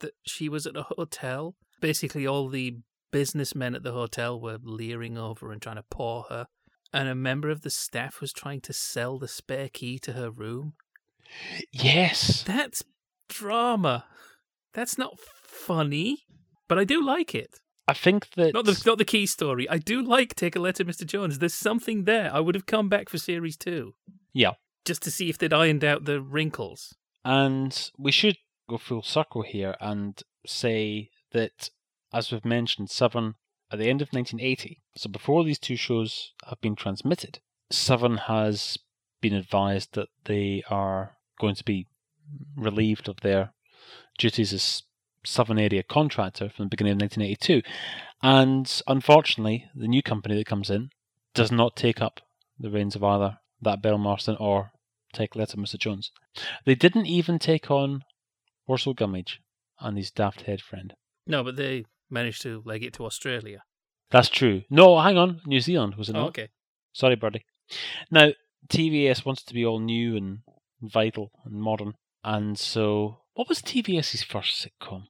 That 0.00 0.12
she 0.22 0.48
was 0.48 0.66
at 0.66 0.76
a 0.76 0.82
hotel. 0.82 1.54
Basically, 1.80 2.26
all 2.26 2.48
the 2.48 2.78
businessmen 3.10 3.74
at 3.74 3.82
the 3.82 3.92
hotel 3.92 4.40
were 4.40 4.58
leering 4.62 5.18
over 5.18 5.52
and 5.52 5.60
trying 5.60 5.76
to 5.76 5.84
paw 5.90 6.24
her. 6.28 6.46
And 6.92 7.08
a 7.08 7.14
member 7.14 7.50
of 7.50 7.62
the 7.62 7.70
staff 7.70 8.20
was 8.20 8.32
trying 8.32 8.60
to 8.62 8.72
sell 8.72 9.18
the 9.18 9.28
spare 9.28 9.68
key 9.68 9.98
to 10.00 10.12
her 10.14 10.30
room. 10.30 10.74
Yes. 11.72 12.42
That's 12.42 12.82
drama. 13.30 14.04
That's 14.74 14.98
not 14.98 15.18
funny, 15.18 16.24
but 16.68 16.78
I 16.78 16.84
do 16.84 17.02
like 17.04 17.34
it. 17.34 17.58
I 17.88 17.94
think 17.94 18.30
that 18.36 18.54
Not 18.54 18.66
the 18.66 18.80
not 18.86 18.98
the 18.98 19.04
key 19.04 19.26
story. 19.26 19.68
I 19.68 19.78
do 19.78 20.02
like 20.02 20.34
Take 20.34 20.54
a 20.54 20.60
Letter, 20.60 20.84
Mr. 20.84 21.04
Jones. 21.04 21.38
There's 21.38 21.54
something 21.54 22.04
there. 22.04 22.32
I 22.32 22.40
would 22.40 22.54
have 22.54 22.66
come 22.66 22.88
back 22.88 23.08
for 23.08 23.18
series 23.18 23.56
two. 23.56 23.94
Yeah. 24.32 24.52
Just 24.84 25.02
to 25.02 25.10
see 25.10 25.28
if 25.28 25.38
they'd 25.38 25.52
ironed 25.52 25.84
out 25.84 26.04
the 26.04 26.20
wrinkles. 26.20 26.94
And 27.24 27.90
we 27.98 28.12
should 28.12 28.36
go 28.68 28.78
full 28.78 29.02
circle 29.02 29.42
here 29.42 29.74
and 29.80 30.22
say 30.46 31.10
that, 31.32 31.70
as 32.14 32.30
we've 32.30 32.44
mentioned, 32.44 32.90
Seven, 32.90 33.34
at 33.72 33.78
the 33.78 33.90
end 33.90 34.00
of 34.00 34.08
1980, 34.12 34.80
so 34.96 35.10
before 35.10 35.44
these 35.44 35.58
two 35.58 35.76
shows 35.76 36.32
have 36.48 36.60
been 36.60 36.76
transmitted, 36.76 37.40
Seven 37.70 38.16
has 38.16 38.78
been 39.20 39.34
advised 39.34 39.94
that 39.94 40.08
they 40.24 40.62
are 40.70 41.16
going 41.40 41.56
to 41.56 41.64
be 41.64 41.86
relieved 42.56 43.08
of 43.08 43.20
their 43.20 43.52
duties 44.18 44.52
as 44.52 44.82
Southern 45.24 45.58
area 45.58 45.82
contractor 45.82 46.48
from 46.48 46.66
the 46.66 46.70
beginning 46.70 46.92
of 46.92 47.00
1982. 47.00 47.62
And 48.22 48.82
unfortunately, 48.86 49.66
the 49.74 49.88
new 49.88 50.02
company 50.02 50.36
that 50.36 50.46
comes 50.46 50.70
in 50.70 50.90
does 51.34 51.52
not 51.52 51.76
take 51.76 52.00
up 52.00 52.20
the 52.58 52.70
reins 52.70 52.94
of 52.94 53.04
either 53.04 53.38
that 53.62 53.82
Beryl 53.82 53.98
Marston 53.98 54.36
or 54.38 54.72
take 55.12 55.36
letter 55.36 55.56
Mr. 55.56 55.78
Jones. 55.78 56.12
They 56.64 56.74
didn't 56.74 57.06
even 57.06 57.38
take 57.38 57.70
on 57.70 58.04
Worzel 58.68 58.94
Gummidge 58.94 59.40
and 59.80 59.96
his 59.96 60.10
daft 60.10 60.42
head 60.42 60.60
friend. 60.60 60.94
No, 61.26 61.42
but 61.42 61.56
they 61.56 61.84
managed 62.10 62.42
to 62.42 62.62
leg 62.64 62.82
it 62.82 62.92
to 62.94 63.06
Australia. 63.06 63.62
That's 64.10 64.28
true. 64.28 64.62
No, 64.70 64.98
hang 65.00 65.16
on. 65.16 65.40
New 65.46 65.60
Zealand 65.60 65.94
was 65.94 66.08
it 66.08 66.16
Oh, 66.16 66.26
okay. 66.26 66.48
Sorry, 66.92 67.14
Birdie. 67.14 67.44
Now, 68.10 68.30
TVS 68.68 69.24
wants 69.24 69.42
to 69.44 69.54
be 69.54 69.64
all 69.64 69.78
new 69.78 70.16
and 70.16 70.40
vital 70.82 71.30
and 71.44 71.54
modern. 71.54 71.94
And 72.22 72.58
so, 72.58 73.18
what 73.34 73.48
was 73.48 73.62
TVS's 73.62 74.22
first 74.22 74.66
sitcom? 74.66 75.04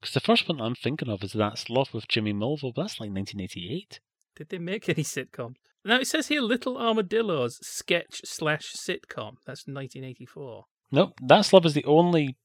Because 0.00 0.14
the 0.14 0.20
first 0.20 0.48
one 0.48 0.60
I'm 0.60 0.74
thinking 0.74 1.08
of 1.08 1.22
is 1.24 1.32
That's 1.32 1.68
Love 1.68 1.92
with 1.92 2.08
Jimmy 2.08 2.32
Mulville, 2.32 2.72
but 2.74 2.82
that's 2.82 3.00
like 3.00 3.10
1988. 3.10 4.00
Did 4.36 4.48
they 4.50 4.58
make 4.58 4.88
any 4.88 5.02
sitcoms? 5.02 5.56
Now 5.84 6.00
it 6.00 6.06
says 6.06 6.28
here 6.28 6.40
Little 6.40 6.76
Armadillos 6.76 7.58
sketch 7.62 8.20
slash 8.24 8.72
sitcom. 8.74 9.36
That's 9.46 9.66
1984. 9.66 10.64
Nope, 10.92 11.14
That's 11.20 11.52
Love 11.52 11.66
is 11.66 11.74
the 11.74 11.84
only 11.84 12.36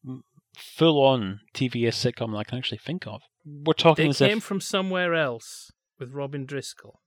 full 0.55 1.03
on 1.03 1.41
TVS 1.53 1.95
sitcom 1.95 2.31
that 2.31 2.37
I 2.37 2.43
can 2.43 2.57
actually 2.57 2.79
think 2.79 3.05
of. 3.07 3.21
We're 3.45 3.73
talking 3.73 4.11
They 4.11 4.27
came 4.27 4.37
if. 4.37 4.43
from 4.43 4.61
somewhere 4.61 5.13
else 5.15 5.71
with 5.99 6.13
Robin 6.13 6.45
Driscoll. 6.45 7.01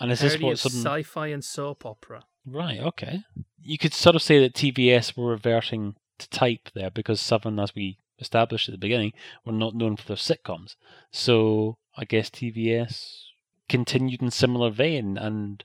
And 0.00 0.10
is 0.10 0.20
this 0.20 0.38
what 0.40 0.58
sudden. 0.58 0.80
sci-fi 0.80 1.28
and 1.28 1.44
soap 1.44 1.84
opera? 1.84 2.24
Right, 2.46 2.80
okay. 2.80 3.20
You 3.60 3.78
could 3.78 3.92
sort 3.92 4.16
of 4.16 4.22
say 4.22 4.40
that 4.40 4.54
TVS 4.54 5.16
were 5.16 5.30
reverting 5.30 5.94
type 6.26 6.70
there 6.74 6.90
because 6.90 7.20
Southern, 7.20 7.58
as 7.58 7.74
we 7.74 7.98
established 8.18 8.68
at 8.68 8.72
the 8.72 8.78
beginning, 8.78 9.12
were 9.44 9.52
not 9.52 9.74
known 9.74 9.96
for 9.96 10.06
their 10.06 10.16
sitcoms. 10.16 10.76
So 11.10 11.78
I 11.96 12.04
guess 12.04 12.30
TVS 12.30 13.22
continued 13.68 14.22
in 14.22 14.30
similar 14.30 14.70
vein 14.70 15.16
and 15.16 15.64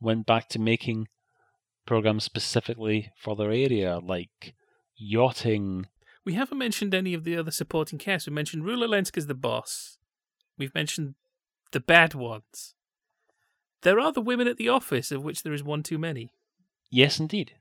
went 0.00 0.26
back 0.26 0.48
to 0.50 0.58
making 0.58 1.08
programs 1.86 2.24
specifically 2.24 3.12
for 3.16 3.34
their 3.36 3.50
area, 3.50 3.98
like 3.98 4.54
yachting. 4.96 5.86
We 6.24 6.34
haven't 6.34 6.58
mentioned 6.58 6.94
any 6.94 7.14
of 7.14 7.24
the 7.24 7.36
other 7.36 7.50
supporting 7.50 7.98
cast. 7.98 8.26
We 8.26 8.34
mentioned 8.34 8.64
Rula 8.64 8.88
Lenska 8.88 9.18
as 9.18 9.26
the 9.26 9.34
boss. 9.34 9.98
We've 10.56 10.74
mentioned 10.74 11.14
the 11.72 11.80
bad 11.80 12.14
ones. 12.14 12.74
There 13.82 14.00
are 14.00 14.12
the 14.12 14.20
women 14.20 14.48
at 14.48 14.56
the 14.56 14.68
office, 14.68 15.12
of 15.12 15.22
which 15.22 15.42
there 15.42 15.52
is 15.52 15.62
one 15.62 15.82
too 15.82 15.98
many. 15.98 16.32
Yes, 16.90 17.20
indeed. 17.20 17.52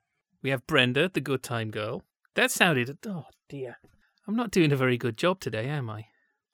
We 0.42 0.50
have 0.50 0.68
Brenda, 0.68 1.10
the 1.10 1.22
good 1.22 1.44
time 1.44 1.70
girl. 1.72 2.04
That 2.38 2.52
sounded. 2.52 2.96
Oh, 3.08 3.26
dear. 3.50 3.80
I'm 4.28 4.36
not 4.36 4.52
doing 4.52 4.72
a 4.72 4.76
very 4.76 4.96
good 4.96 5.18
job 5.18 5.40
today, 5.40 5.70
am 5.70 5.90
I? 5.90 6.06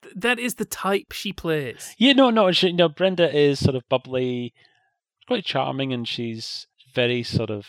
Th- 0.02 0.14
that 0.16 0.38
is 0.38 0.54
the 0.54 0.64
type 0.64 1.12
she 1.12 1.30
plays. 1.30 1.94
Yeah, 1.98 2.14
no, 2.14 2.30
no. 2.30 2.50
She, 2.52 2.72
no, 2.72 2.88
Brenda 2.88 3.30
is 3.30 3.58
sort 3.58 3.76
of 3.76 3.86
bubbly, 3.90 4.54
quite 5.26 5.44
charming, 5.44 5.92
and 5.92 6.08
she's 6.08 6.66
very 6.94 7.22
sort 7.22 7.50
of 7.50 7.66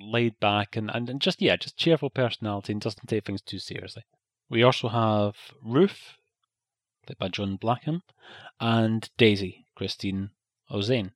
laid 0.00 0.40
back 0.40 0.74
and, 0.74 0.90
and, 0.92 1.08
and 1.08 1.20
just 1.20 1.40
yeah, 1.40 1.54
just 1.54 1.76
cheerful 1.76 2.10
personality 2.10 2.72
and 2.72 2.82
doesn't 2.82 3.06
take 3.06 3.24
things 3.24 3.40
too 3.40 3.60
seriously. 3.60 4.02
We 4.50 4.64
also 4.64 4.88
have 4.88 5.36
Ruth, 5.62 6.14
played 7.06 7.18
by 7.18 7.28
Joan 7.28 7.58
Blackham, 7.58 8.02
and 8.58 9.08
Daisy, 9.16 9.66
Christine 9.76 10.30
Ozanne. 10.68 11.12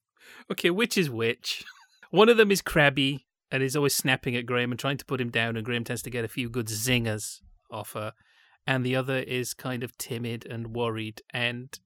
Okay, 0.52 0.70
which 0.70 0.96
is 0.96 1.10
which? 1.10 1.64
One 2.10 2.28
of 2.28 2.36
them 2.36 2.52
is 2.52 2.62
crabby 2.62 3.25
and 3.50 3.62
is 3.62 3.76
always 3.76 3.94
snapping 3.94 4.36
at 4.36 4.46
Graham 4.46 4.72
and 4.72 4.78
trying 4.78 4.96
to 4.98 5.04
put 5.04 5.20
him 5.20 5.30
down, 5.30 5.56
and 5.56 5.64
Graham 5.64 5.84
tends 5.84 6.02
to 6.02 6.10
get 6.10 6.24
a 6.24 6.28
few 6.28 6.48
good 6.48 6.66
zingers 6.66 7.40
off 7.70 7.92
her. 7.92 8.12
And 8.66 8.84
the 8.84 8.96
other 8.96 9.18
is 9.18 9.54
kind 9.54 9.84
of 9.84 9.96
timid 9.96 10.44
and 10.46 10.74
worried 10.74 11.22
and 11.32 11.78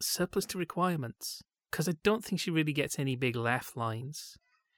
surplus 0.00 0.44
to 0.46 0.58
requirements. 0.58 1.42
Because 1.70 1.88
I 1.88 1.94
don't 2.02 2.24
think 2.24 2.40
she 2.40 2.50
really 2.50 2.72
gets 2.72 2.98
any 2.98 3.16
big 3.16 3.36
laugh 3.36 3.72
lines. 3.76 4.36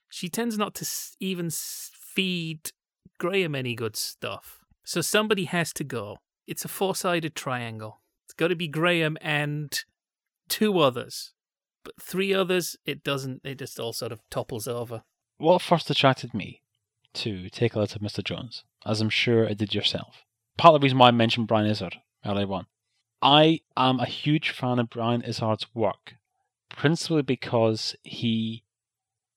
She 0.09 0.29
tends 0.29 0.59
not 0.59 0.75
to 0.77 0.89
even 1.19 1.51
feed 1.51 2.71
Graham 3.19 3.55
any 3.55 3.75
good 3.75 3.97
stuff. 3.97 4.65
So 4.85 5.01
somebody 5.01 5.45
has 5.45 5.73
to 5.75 5.85
go. 5.85 6.19
It's 6.47 6.65
a 6.65 6.69
four 6.69 6.95
sided 6.95 7.35
triangle. 7.35 8.01
It's 8.27 8.35
got 8.35 8.49
to 8.49 8.57
be 8.57 8.69
Graham 8.69 9.17
and 9.21 9.79
two 10.49 10.79
others 10.79 11.33
but 11.85 11.95
three 12.01 12.35
others 12.35 12.77
it 12.85 13.03
doesn't 13.03 13.41
it 13.45 13.59
just 13.59 13.81
all 13.81 13.93
sort 13.93 14.13
of 14.13 14.21
topples 14.31 14.69
over 14.69 15.03
What 15.41 15.63
first 15.63 15.89
attracted 15.89 16.35
me 16.35 16.61
to 17.15 17.49
Take 17.49 17.75
a 17.75 17.79
Letter 17.79 17.99
to 17.99 18.05
Mr. 18.05 18.23
Jones, 18.23 18.63
as 18.85 19.01
I'm 19.01 19.09
sure 19.09 19.45
it 19.45 19.57
did 19.57 19.75
yourself? 19.75 20.27
Part 20.59 20.75
of 20.75 20.83
the 20.83 20.85
reason 20.85 20.99
why 20.99 21.09
I 21.09 21.13
mentioned 21.13 21.49
Brian 21.49 21.67
Izzard 21.67 21.97
earlier 22.27 22.53
on. 22.53 22.67
I 23.23 23.61
am 23.75 24.01
a 24.01 24.05
huge 24.05 24.51
fan 24.51 24.79
of 24.79 24.91
Brian 24.91 25.23
Izzard's 25.23 25.67
work, 25.75 26.17
principally 26.69 27.23
because 27.23 27.97
he 28.03 28.65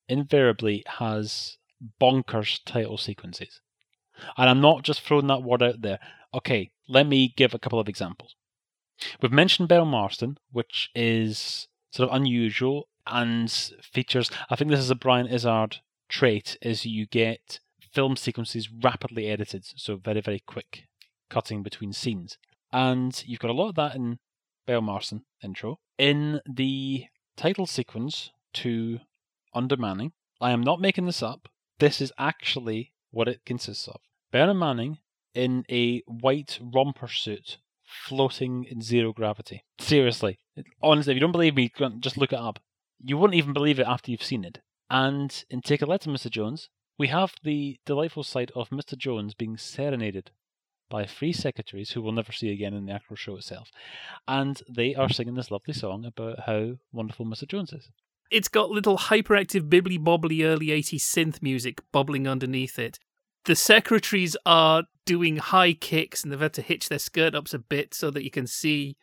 invariably 0.10 0.84
has 0.98 1.58
bonkers 2.02 2.60
title 2.66 2.98
sequences. 2.98 3.62
And 4.36 4.50
I'm 4.50 4.60
not 4.60 4.84
just 4.84 5.00
throwing 5.04 5.28
that 5.28 5.42
word 5.44 5.64
out 5.64 5.84
there. 5.84 6.00
Okay, 6.34 6.72
let 6.90 7.08
me 7.08 7.34
give 7.38 7.54
a 7.54 7.60
couple 7.60 7.80
of 7.80 7.88
examples. 7.88 8.36
We've 9.22 9.32
mentioned 9.32 9.70
Beryl 9.70 9.86
Marston, 9.86 10.38
which 10.52 10.90
is 10.94 11.70
sort 11.92 12.10
of 12.10 12.16
unusual 12.16 12.90
and 13.08 13.50
features. 13.82 14.30
I 14.50 14.58
think 14.58 14.70
this 14.70 14.82
is 14.82 14.92
a 14.92 14.96
Brian 14.96 15.28
Izzard 15.28 15.80
trait: 16.14 16.58
is 16.62 16.86
you 16.86 17.06
get 17.08 17.60
film 17.92 18.16
sequences 18.16 18.70
rapidly 18.70 19.28
edited, 19.28 19.64
so 19.66 19.96
very 19.96 20.22
very 20.22 20.42
quick 20.46 20.84
cutting 21.30 21.64
between 21.64 21.92
scenes, 21.92 22.38
and 22.72 23.24
you've 23.26 23.40
got 23.40 23.50
a 23.52 23.60
lot 23.60 23.70
of 23.70 23.76
that 23.76 23.96
in 23.96 24.20
Beryl 24.68 24.82
Marston 24.82 25.26
intro. 25.44 25.80
In 25.98 26.40
the 26.46 27.06
title 27.36 27.66
sequence 27.66 28.32
to 28.54 29.00
Under 29.54 29.78
Manning, 29.78 30.12
I 30.40 30.52
am 30.52 30.62
not 30.62 30.80
making 30.80 31.06
this 31.08 31.24
up. 31.24 31.50
This 31.80 32.00
is 32.00 32.14
actually 32.18 32.94
what 33.12 33.28
it 33.28 33.42
consists 33.46 33.88
of. 33.88 34.00
Bernard 34.32 34.58
Manning 34.58 35.00
in 35.34 35.64
a 35.70 36.02
white 36.08 36.60
romper 36.62 37.08
suit 37.08 37.58
floating 37.84 38.66
in 38.66 38.82
zero 38.82 39.14
gravity. 39.14 39.64
Seriously. 39.80 40.38
Honestly, 40.82 41.12
if 41.12 41.16
you 41.16 41.22
don't 41.22 41.32
believe 41.32 41.56
me, 41.56 41.72
just 42.00 42.18
look 42.18 42.34
it 42.34 42.40
up. 42.40 42.60
You 43.04 43.18
wouldn't 43.18 43.38
even 43.38 43.54
believe 43.54 43.80
it 43.80 43.88
after 43.88 44.12
you've 44.12 44.24
seen 44.24 44.44
it. 44.44 44.60
And 44.94 45.44
in 45.50 45.62
Take 45.62 45.82
a 45.82 45.88
Letter, 45.88 46.12
Mr. 46.12 46.30
Jones, 46.30 46.70
we 47.00 47.08
have 47.08 47.34
the 47.44 47.80
delightful 47.84 48.24
sight 48.24 48.52
of 48.56 48.70
Mr. 48.70 48.96
Jones 48.96 49.34
being 49.34 49.58
serenaded 49.58 50.30
by 50.88 51.08
three 51.08 51.34
secretaries 51.34 51.90
who 51.92 52.02
we'll 52.04 52.12
never 52.14 52.32
see 52.32 52.52
again 52.52 52.76
in 52.76 52.86
the 52.86 52.92
actual 52.94 53.16
show 53.16 53.36
itself. 53.36 53.72
And 54.28 54.62
they 54.70 54.94
are 54.94 55.10
singing 55.10 55.34
this 55.34 55.50
lovely 55.50 55.74
song 55.74 56.06
about 56.06 56.42
how 56.46 56.74
wonderful 56.92 57.26
Mr. 57.26 57.48
Jones 57.48 57.74
is. 57.74 57.90
it's 58.30 58.48
got 58.48 58.70
little 58.70 59.00
hyperactive 59.00 59.68
bibbly 59.68 59.98
bobbly 59.98 60.46
early 60.46 60.68
80s 60.68 61.02
synth 61.02 61.42
music 61.42 61.82
bubbling 61.92 62.28
underneath 62.28 62.78
it 62.78 63.00
the 63.46 63.56
secretaries 63.56 64.38
are 64.46 64.84
doing 65.06 65.38
high 65.38 65.74
kicks 65.74 66.24
and 66.24 66.32
they've 66.32 66.40
had 66.40 66.54
to 66.54 66.62
hitch 66.62 66.88
their 66.90 67.00
skirt 67.00 67.34
ups 67.36 67.54
a 67.54 67.60
bit 67.60 67.94
so 67.94 68.10
that 68.12 68.24
you 68.24 68.32
can 68.32 68.48
see 68.48 68.96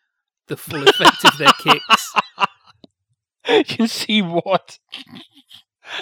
the 0.47 0.57
full 0.57 0.87
effect 0.89 1.25
of 1.25 1.37
their 1.39 1.53
kicks 1.61 2.15
you 3.49 3.65
can 3.65 3.89
see 3.89 4.23
what? 4.23 4.79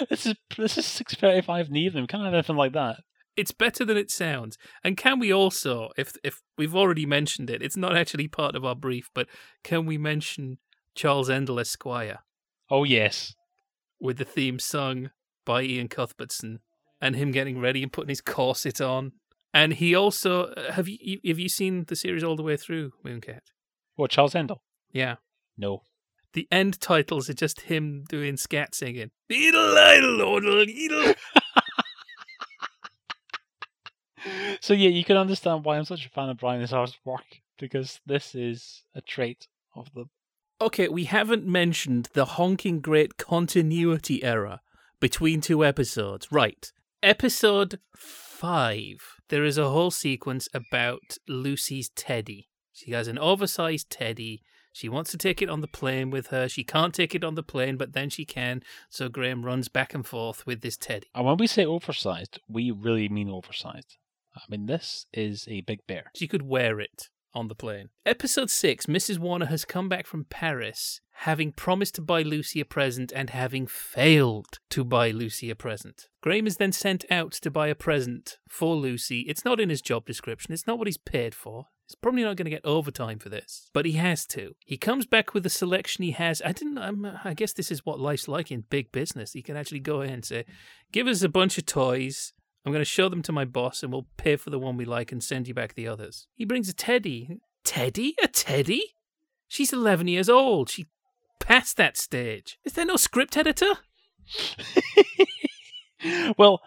This 0.09 0.25
is 0.25 0.35
this 0.57 0.77
is 0.77 0.85
six 0.85 1.15
thirty 1.15 1.41
five 1.41 1.67
in 1.67 1.73
the 1.73 1.79
evening. 1.81 2.03
We 2.03 2.07
can't 2.07 2.23
have 2.23 2.33
anything 2.33 2.55
like 2.55 2.73
that. 2.73 2.97
it's 3.37 3.51
better 3.51 3.85
than 3.85 3.97
it 3.97 4.11
sounds. 4.11 4.57
And 4.83 4.97
can 4.97 5.19
we 5.19 5.31
also, 5.33 5.89
if 5.97 6.13
if 6.23 6.41
we've 6.57 6.75
already 6.75 7.05
mentioned 7.05 7.49
it, 7.49 7.61
it's 7.61 7.77
not 7.77 7.95
actually 7.95 8.27
part 8.27 8.55
of 8.55 8.63
our 8.65 8.75
brief, 8.75 9.09
but 9.15 9.27
can 9.63 9.85
we 9.85 9.97
mention 9.97 10.57
Charles 10.95 11.29
Endell 11.29 11.59
Esquire 11.59 12.19
Oh 12.69 12.83
yes. 12.83 13.33
with 13.99 14.17
the 14.17 14.25
theme 14.25 14.59
sung 14.59 15.09
by 15.45 15.61
Iain 15.61 15.87
Cuthbertson 15.87 16.59
and 17.01 17.15
him 17.15 17.31
getting 17.31 17.59
ready 17.59 17.81
and 17.81 17.91
putting 17.91 18.09
his 18.09 18.21
corset 18.21 18.79
on? 18.81 19.13
And 19.53 19.73
he 19.73 19.95
also 19.95 20.45
uh, 20.53 20.73
have 20.73 20.87
you 20.87 21.19
have 21.25 21.39
you 21.39 21.49
seen 21.49 21.85
the 21.87 21.95
series 21.95 22.23
all 22.23 22.35
the 22.35 22.43
way 22.43 22.57
through, 22.57 22.91
Mooncat? 23.05 23.39
What 23.95 24.11
Charles 24.11 24.33
Endell? 24.33 24.59
Yeah. 24.91 25.15
No. 25.57 25.81
The 26.33 26.47
end 26.51 26.79
titles 26.79 27.29
are 27.29 27.33
just 27.33 27.61
him 27.61 28.03
doing 28.07 28.37
scat 28.37 28.75
singing. 28.75 29.11
Beetle, 29.27 29.77
idle, 29.77 30.37
idle. 30.61 31.13
So 34.61 34.73
yeah, 34.73 34.89
you 34.89 35.03
can 35.03 35.17
understand 35.17 35.63
why 35.63 35.77
I'm 35.77 35.85
such 35.85 36.05
a 36.05 36.09
fan 36.09 36.29
of 36.29 36.37
Brian 36.37 36.61
Izzard's 36.61 36.97
work 37.05 37.25
because 37.57 37.99
this 38.05 38.35
is 38.35 38.83
a 38.93 39.01
trait 39.01 39.47
of 39.75 39.87
the. 39.93 40.05
Okay, 40.61 40.89
we 40.89 41.05
haven't 41.05 41.45
mentioned 41.45 42.09
the 42.13 42.25
honking 42.25 42.81
great 42.81 43.17
continuity 43.17 44.23
error 44.23 44.59
between 44.99 45.39
two 45.39 45.63
episodes. 45.63 46.27
Right. 46.31 46.71
Episode 47.01 47.79
5. 47.95 48.97
There 49.29 49.45
is 49.45 49.57
a 49.57 49.69
whole 49.69 49.91
sequence 49.91 50.49
about 50.53 51.17
Lucy's 51.27 51.89
teddy. 51.95 52.49
She 52.73 52.91
has 52.91 53.07
an 53.07 53.17
oversized 53.17 53.89
teddy. 53.89 54.41
She 54.79 54.87
wants 54.87 55.11
to 55.11 55.17
take 55.17 55.41
it 55.41 55.49
on 55.49 55.59
the 55.59 55.67
plane 55.67 56.09
with 56.09 56.27
her. 56.27 56.47
She 56.47 56.63
can't 56.63 56.93
take 56.93 57.13
it 57.13 57.21
on 57.21 57.35
the 57.35 57.43
plane, 57.43 57.75
but 57.75 57.91
then 57.91 58.09
she 58.09 58.23
can. 58.23 58.63
So 58.89 59.09
Graham 59.09 59.43
runs 59.43 59.67
back 59.67 59.93
and 59.93 60.07
forth 60.07 60.47
with 60.47 60.61
this 60.61 60.77
teddy. 60.77 61.07
And 61.13 61.25
when 61.25 61.35
we 61.35 61.47
say 61.47 61.65
oversized, 61.65 62.39
we 62.47 62.71
really 62.71 63.09
mean 63.09 63.29
oversized. 63.29 63.97
I 64.33 64.39
mean, 64.47 64.67
this 64.67 65.05
is 65.11 65.45
a 65.49 65.59
big 65.59 65.85
bear. 65.85 66.11
She 66.15 66.29
could 66.29 66.43
wear 66.43 66.79
it 66.79 67.09
on 67.33 67.49
the 67.49 67.55
plane. 67.55 67.89
Episode 68.05 68.49
6 68.49 68.85
Mrs. 68.85 69.19
Warner 69.19 69.47
has 69.47 69.65
come 69.65 69.89
back 69.89 70.07
from 70.07 70.23
Paris, 70.23 71.01
having 71.11 71.51
promised 71.51 71.95
to 71.95 72.01
buy 72.01 72.21
Lucy 72.21 72.61
a 72.61 72.65
present 72.65 73.11
and 73.13 73.31
having 73.31 73.67
failed 73.67 74.59
to 74.69 74.85
buy 74.85 75.11
Lucy 75.11 75.49
a 75.49 75.55
present. 75.55 76.07
Graham 76.21 76.47
is 76.47 76.55
then 76.55 76.71
sent 76.71 77.03
out 77.11 77.33
to 77.33 77.51
buy 77.51 77.67
a 77.67 77.75
present 77.75 78.37
for 78.47 78.77
Lucy. 78.77 79.25
It's 79.27 79.43
not 79.43 79.59
in 79.59 79.69
his 79.69 79.81
job 79.81 80.05
description, 80.05 80.53
it's 80.53 80.67
not 80.67 80.77
what 80.77 80.87
he's 80.87 80.97
paid 80.97 81.35
for. 81.35 81.65
He's 81.89 81.95
probably 81.95 82.21
not 82.21 82.35
going 82.35 82.45
to 82.45 82.51
get 82.51 82.63
overtime 82.63 83.17
for 83.17 83.29
this, 83.29 83.67
but 83.73 83.87
he 83.87 83.93
has 83.93 84.27
to. 84.27 84.53
He 84.63 84.77
comes 84.77 85.07
back 85.07 85.33
with 85.33 85.41
the 85.41 85.49
selection 85.49 86.03
he 86.03 86.11
has. 86.11 86.39
I 86.45 86.51
didn't. 86.51 86.77
I'm, 86.77 87.03
I 87.23 87.33
guess 87.33 87.51
this 87.51 87.71
is 87.71 87.83
what 87.83 87.99
life's 87.99 88.27
like 88.27 88.51
in 88.51 88.65
big 88.69 88.91
business. 88.91 89.33
He 89.33 89.41
can 89.41 89.57
actually 89.57 89.79
go 89.79 90.01
ahead 90.01 90.13
and 90.13 90.23
say, 90.23 90.45
"Give 90.91 91.07
us 91.07 91.23
a 91.23 91.29
bunch 91.29 91.57
of 91.57 91.65
toys. 91.65 92.31
I'm 92.63 92.71
going 92.71 92.81
to 92.81 92.85
show 92.85 93.09
them 93.09 93.23
to 93.23 93.31
my 93.31 93.43
boss, 93.43 93.81
and 93.81 93.91
we'll 93.91 94.05
pay 94.17 94.35
for 94.35 94.51
the 94.51 94.59
one 94.59 94.77
we 94.77 94.85
like 94.85 95.11
and 95.11 95.23
send 95.23 95.47
you 95.47 95.55
back 95.55 95.73
the 95.73 95.87
others." 95.87 96.27
He 96.35 96.45
brings 96.45 96.69
a 96.69 96.73
teddy. 96.73 97.39
Teddy? 97.63 98.13
A 98.21 98.27
teddy? 98.27 98.93
She's 99.47 99.73
11 99.73 100.07
years 100.07 100.29
old. 100.29 100.69
She 100.69 100.89
passed 101.39 101.75
that 101.77 101.97
stage. 101.97 102.59
Is 102.63 102.73
there 102.73 102.85
no 102.85 102.97
script 102.97 103.35
editor? 103.35 103.79
well, 106.37 106.61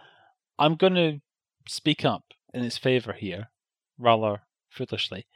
I'm 0.59 0.75
going 0.75 0.95
to 0.95 1.21
speak 1.69 2.05
up 2.05 2.25
in 2.53 2.65
its 2.65 2.77
favour 2.77 3.13
here, 3.13 3.51
rather 3.99 4.43
foolishly, 4.73 5.27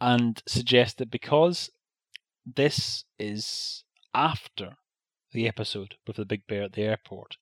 and 0.00 0.42
suggest 0.46 0.98
that 0.98 1.10
because 1.10 1.70
this 2.44 3.04
is 3.18 3.84
after 4.14 4.76
the 5.32 5.48
episode 5.48 5.94
with 6.06 6.16
the 6.16 6.24
big 6.24 6.46
bear 6.46 6.62
at 6.62 6.72
the 6.72 6.82
airport, 6.82 7.36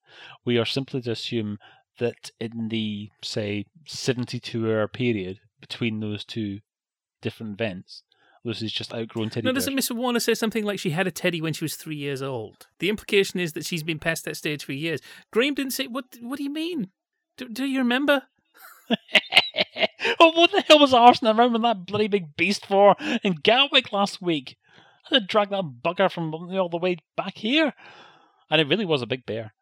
we 0.44 0.58
are 0.58 0.64
simply 0.64 1.00
to 1.02 1.10
assume 1.10 1.58
that 1.98 2.30
in 2.40 2.68
the, 2.68 3.10
say, 3.22 3.66
72 3.86 4.70
hour 4.70 4.88
period 4.88 5.40
between 5.60 6.00
those 6.00 6.24
two 6.24 6.60
different 7.20 7.60
events, 7.60 8.02
Lucy's 8.44 8.72
just 8.72 8.94
outgrown 8.94 9.28
teddy 9.28 9.44
No, 9.44 9.52
doesn't 9.52 9.74
Miss 9.74 9.90
Warner 9.90 10.20
say 10.20 10.34
something 10.34 10.64
like 10.64 10.78
she 10.78 10.90
had 10.90 11.06
a 11.06 11.10
teddy 11.10 11.42
when 11.42 11.52
she 11.52 11.64
was 11.64 11.76
three 11.76 11.96
years 11.96 12.22
old? 12.22 12.68
The 12.78 12.88
implication 12.88 13.38
is 13.38 13.52
that 13.52 13.66
she's 13.66 13.82
been 13.82 13.98
past 13.98 14.24
that 14.24 14.36
stage 14.36 14.64
for 14.64 14.72
years. 14.72 15.00
Graham 15.30 15.54
didn't 15.54 15.72
say. 15.72 15.86
What? 15.86 16.04
What 16.20 16.38
do 16.38 16.44
you 16.44 16.50
mean? 16.50 16.88
Do, 17.36 17.48
do 17.48 17.66
you 17.66 17.78
remember? 17.78 18.22
oh, 20.20 20.32
what 20.32 20.52
the 20.52 20.60
hell 20.62 20.78
was 20.78 20.94
Arsenal 20.94 21.38
around 21.38 21.52
with 21.52 21.62
that 21.62 21.86
bloody 21.86 22.08
big 22.08 22.36
beast 22.36 22.66
for 22.66 22.94
in 23.22 23.34
Gatwick 23.42 23.92
last 23.92 24.22
week? 24.22 24.56
I 25.06 25.14
had 25.14 25.20
to 25.22 25.26
drag 25.26 25.50
that 25.50 25.80
bugger 25.82 26.10
from 26.10 26.34
all 26.34 26.68
the 26.68 26.76
way 26.76 26.98
back 27.16 27.38
here, 27.38 27.72
and 28.50 28.60
it 28.60 28.68
really 28.68 28.84
was 28.84 29.02
a 29.02 29.06
big 29.06 29.26
bear. 29.26 29.54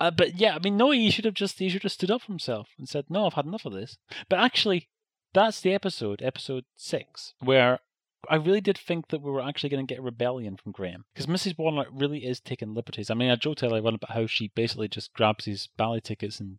Uh, 0.00 0.10
but 0.10 0.36
yeah, 0.36 0.56
I 0.56 0.58
mean, 0.58 0.76
no, 0.76 0.90
he 0.90 1.10
should 1.10 1.26
have 1.26 1.34
just 1.34 1.58
he 1.58 1.68
should 1.68 1.82
have 1.82 1.92
stood 1.92 2.10
up 2.10 2.22
for 2.22 2.32
himself 2.32 2.70
and 2.78 2.88
said, 2.88 3.04
"No, 3.08 3.26
I've 3.26 3.34
had 3.34 3.46
enough 3.46 3.66
of 3.66 3.72
this." 3.72 3.98
But 4.28 4.38
actually, 4.38 4.88
that's 5.32 5.60
the 5.60 5.74
episode, 5.74 6.22
episode 6.22 6.64
six, 6.74 7.34
where 7.40 7.80
I 8.28 8.36
really 8.36 8.60
did 8.60 8.78
think 8.78 9.08
that 9.08 9.22
we 9.22 9.30
were 9.30 9.42
actually 9.42 9.70
going 9.70 9.86
to 9.86 9.94
get 9.94 10.02
rebellion 10.02 10.56
from 10.56 10.72
Graham 10.72 11.04
because 11.14 11.26
Mrs. 11.26 11.56
Warner 11.58 11.86
really 11.92 12.24
is 12.24 12.40
taking 12.40 12.74
liberties. 12.74 13.10
I 13.10 13.14
mean, 13.14 13.30
I 13.30 13.36
joked 13.36 13.62
earlier 13.62 13.86
on 13.86 13.94
about 13.94 14.12
how 14.12 14.26
she 14.26 14.52
basically 14.54 14.88
just 14.88 15.12
grabs 15.12 15.44
his 15.44 15.68
ballet 15.76 16.00
tickets 16.00 16.40
and 16.40 16.58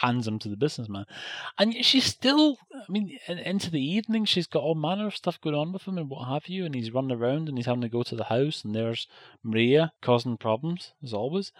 hands 0.00 0.24
them 0.24 0.38
to 0.40 0.48
the 0.48 0.56
businessman, 0.56 1.06
and 1.58 1.84
she's 1.84 2.04
still. 2.04 2.58
I 2.72 2.90
mean, 2.90 3.18
into 3.26 3.70
the 3.70 3.84
evening, 3.84 4.24
she's 4.24 4.46
got 4.46 4.62
all 4.62 4.74
manner 4.74 5.06
of 5.06 5.16
stuff 5.16 5.40
going 5.40 5.56
on 5.56 5.72
with 5.72 5.86
him 5.86 5.98
and 5.98 6.08
what 6.08 6.28
have 6.28 6.48
you, 6.48 6.64
and 6.64 6.74
he's 6.74 6.92
running 6.92 7.16
around 7.16 7.48
and 7.48 7.58
he's 7.58 7.66
having 7.66 7.82
to 7.82 7.88
go 7.88 8.02
to 8.02 8.16
the 8.16 8.24
house, 8.24 8.64
and 8.64 8.74
there's 8.74 9.06
Maria 9.42 9.92
causing 10.02 10.36
problems 10.36 10.92
as 11.02 11.12
always. 11.12 11.52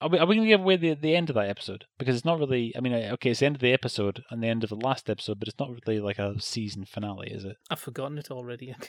Are 0.00 0.08
we, 0.08 0.18
are 0.18 0.26
we 0.26 0.34
going 0.34 0.46
to 0.46 0.52
give 0.52 0.60
away 0.60 0.76
the, 0.76 0.94
the 0.94 1.16
end 1.16 1.30
of 1.30 1.34
that 1.36 1.48
episode? 1.48 1.84
Because 1.98 2.16
it's 2.16 2.24
not 2.24 2.38
really. 2.38 2.74
I 2.76 2.80
mean, 2.80 2.92
okay, 2.92 3.30
it's 3.30 3.40
the 3.40 3.46
end 3.46 3.56
of 3.56 3.62
the 3.62 3.72
episode 3.72 4.22
and 4.30 4.42
the 4.42 4.48
end 4.48 4.64
of 4.64 4.70
the 4.70 4.76
last 4.76 5.08
episode, 5.08 5.38
but 5.38 5.48
it's 5.48 5.58
not 5.58 5.70
really 5.70 6.00
like 6.00 6.18
a 6.18 6.40
season 6.40 6.84
finale, 6.84 7.30
is 7.30 7.44
it? 7.44 7.56
I've 7.70 7.78
forgotten 7.78 8.18
it 8.18 8.30
already. 8.30 8.74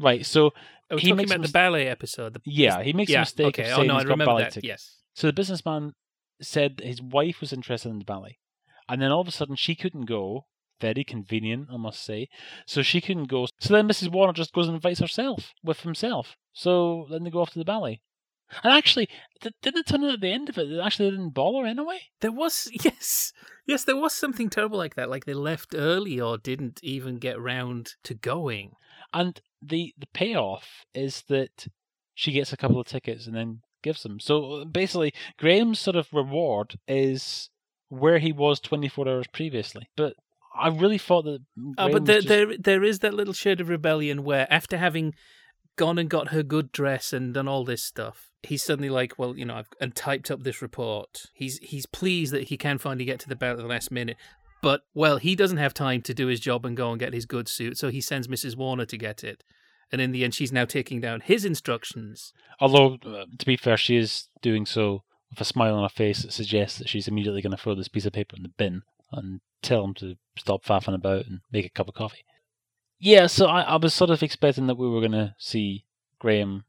Right. 0.00 0.24
So 0.24 0.54
He 0.88 0.96
talking 0.96 1.16
makes 1.16 1.30
about 1.30 1.46
the 1.46 1.52
ballet 1.52 1.86
episode. 1.86 2.34
The, 2.34 2.40
yeah, 2.46 2.82
he 2.82 2.94
makes 2.94 3.10
yeah, 3.10 3.18
a 3.18 3.22
mistake 3.22 3.46
Okay. 3.48 3.70
Oh 3.70 3.82
no, 3.82 3.96
I 3.96 4.02
remember 4.02 4.38
that. 4.38 4.52
tickets. 4.52 4.66
Yes. 4.66 4.96
So 5.14 5.26
the 5.26 5.32
businessman 5.34 5.94
said 6.40 6.80
his 6.82 7.02
wife 7.02 7.40
was 7.40 7.52
interested 7.52 7.90
in 7.90 7.98
the 7.98 8.04
ballet, 8.04 8.38
and 8.88 9.00
then 9.00 9.10
all 9.10 9.20
of 9.20 9.28
a 9.28 9.32
sudden 9.32 9.56
she 9.56 9.74
couldn't 9.74 10.06
go. 10.06 10.46
Very 10.80 11.04
convenient, 11.04 11.68
I 11.70 11.76
must 11.76 12.02
say. 12.02 12.30
So 12.64 12.80
she 12.80 13.02
couldn't 13.02 13.28
go. 13.28 13.46
So 13.60 13.74
then 13.74 13.86
Mrs. 13.86 14.10
Warner 14.10 14.32
just 14.32 14.54
goes 14.54 14.66
and 14.66 14.74
invites 14.74 15.00
herself 15.00 15.52
with 15.62 15.80
himself. 15.80 16.36
So 16.54 17.06
then 17.10 17.22
they 17.22 17.28
go 17.28 17.42
off 17.42 17.50
to 17.50 17.58
the 17.58 17.66
ballet. 17.66 18.00
And 18.64 18.72
actually, 18.72 19.08
th- 19.40 19.54
didn't 19.62 19.80
it 19.80 19.86
turn 19.86 20.04
out 20.04 20.14
at 20.14 20.20
the 20.20 20.32
end 20.32 20.48
of 20.48 20.58
it? 20.58 20.72
It 20.72 20.80
actually 20.80 21.10
they 21.10 21.16
didn't 21.16 21.34
bother 21.34 21.66
anyway. 21.66 22.00
There 22.20 22.32
was 22.32 22.68
yes, 22.84 23.32
yes, 23.66 23.84
there 23.84 23.96
was 23.96 24.12
something 24.12 24.50
terrible 24.50 24.78
like 24.78 24.96
that. 24.96 25.10
Like 25.10 25.24
they 25.24 25.34
left 25.34 25.74
early 25.74 26.20
or 26.20 26.38
didn't 26.38 26.80
even 26.82 27.18
get 27.18 27.40
round 27.40 27.94
to 28.04 28.14
going. 28.14 28.72
And 29.12 29.40
the 29.62 29.94
the 29.98 30.08
payoff 30.12 30.84
is 30.94 31.22
that 31.28 31.68
she 32.14 32.32
gets 32.32 32.52
a 32.52 32.56
couple 32.56 32.80
of 32.80 32.86
tickets 32.86 33.26
and 33.26 33.36
then 33.36 33.60
gives 33.82 34.02
them. 34.02 34.20
So 34.20 34.52
uh, 34.52 34.64
basically, 34.64 35.12
Graham's 35.38 35.78
sort 35.78 35.96
of 35.96 36.12
reward 36.12 36.78
is 36.88 37.50
where 37.88 38.18
he 38.18 38.32
was 38.32 38.60
24 38.60 39.08
hours 39.08 39.26
previously. 39.32 39.88
But 39.96 40.14
I 40.54 40.68
really 40.68 40.98
thought 40.98 41.24
that. 41.24 41.40
Oh, 41.78 41.90
but 41.90 42.04
there, 42.06 42.16
just- 42.16 42.28
there, 42.28 42.56
there 42.58 42.84
is 42.84 43.00
that 43.00 43.14
little 43.14 43.34
shade 43.34 43.60
of 43.60 43.68
rebellion 43.68 44.24
where 44.24 44.46
after 44.52 44.78
having 44.78 45.14
gone 45.76 45.98
and 45.98 46.10
got 46.10 46.28
her 46.28 46.42
good 46.42 46.72
dress 46.72 47.12
and 47.12 47.32
done 47.34 47.48
all 47.48 47.64
this 47.64 47.84
stuff, 47.84 48.30
he's 48.42 48.62
suddenly 48.62 48.90
like, 48.90 49.18
well, 49.18 49.36
you 49.36 49.44
know, 49.44 49.54
I've 49.56 49.68
and 49.80 49.94
typed 49.94 50.30
up 50.30 50.42
this 50.42 50.60
report. 50.62 51.22
He's 51.34 51.58
he's 51.58 51.86
pleased 51.86 52.32
that 52.32 52.48
he 52.48 52.56
can 52.56 52.78
finally 52.78 53.04
get 53.04 53.20
to 53.20 53.28
the 53.28 53.36
belt 53.36 53.58
at 53.58 53.62
the 53.62 53.68
last 53.68 53.90
minute. 53.90 54.16
But 54.62 54.82
well, 54.92 55.16
he 55.16 55.34
doesn't 55.34 55.56
have 55.56 55.72
time 55.72 56.02
to 56.02 56.12
do 56.12 56.26
his 56.26 56.38
job 56.38 56.66
and 56.66 56.76
go 56.76 56.90
and 56.90 57.00
get 57.00 57.14
his 57.14 57.24
good 57.24 57.48
suit, 57.48 57.78
so 57.78 57.88
he 57.88 58.02
sends 58.02 58.28
Mrs. 58.28 58.56
Warner 58.56 58.84
to 58.86 58.98
get 58.98 59.24
it. 59.24 59.42
And 59.92 60.00
in 60.00 60.12
the 60.12 60.24
end, 60.24 60.34
she's 60.34 60.52
now 60.52 60.64
taking 60.64 61.00
down 61.00 61.20
his 61.20 61.44
instructions. 61.44 62.32
Although, 62.60 62.98
uh, 63.04 63.24
to 63.38 63.46
be 63.46 63.56
fair, 63.56 63.76
she 63.76 63.96
is 63.96 64.28
doing 64.40 64.66
so 64.66 65.02
with 65.30 65.40
a 65.40 65.44
smile 65.44 65.74
on 65.74 65.82
her 65.82 65.88
face 65.88 66.22
that 66.22 66.32
suggests 66.32 66.78
that 66.78 66.88
she's 66.88 67.08
immediately 67.08 67.42
going 67.42 67.56
to 67.56 67.56
throw 67.56 67.74
this 67.74 67.88
piece 67.88 68.06
of 68.06 68.12
paper 68.12 68.36
in 68.36 68.42
the 68.42 68.48
bin 68.48 68.82
and 69.12 69.40
tell 69.62 69.84
him 69.84 69.94
to 69.94 70.16
stop 70.38 70.64
faffing 70.64 70.94
about 70.94 71.26
and 71.26 71.40
make 71.52 71.66
a 71.66 71.70
cup 71.70 71.88
of 71.88 71.94
coffee. 71.94 72.24
Yeah, 72.98 73.26
so 73.26 73.46
I, 73.46 73.62
I 73.62 73.76
was 73.76 73.94
sort 73.94 74.10
of 74.10 74.22
expecting 74.22 74.66
that 74.66 74.76
we 74.76 74.88
were 74.88 75.00
going 75.00 75.12
to 75.12 75.34
see 75.38 75.86
Graham, 76.18 76.64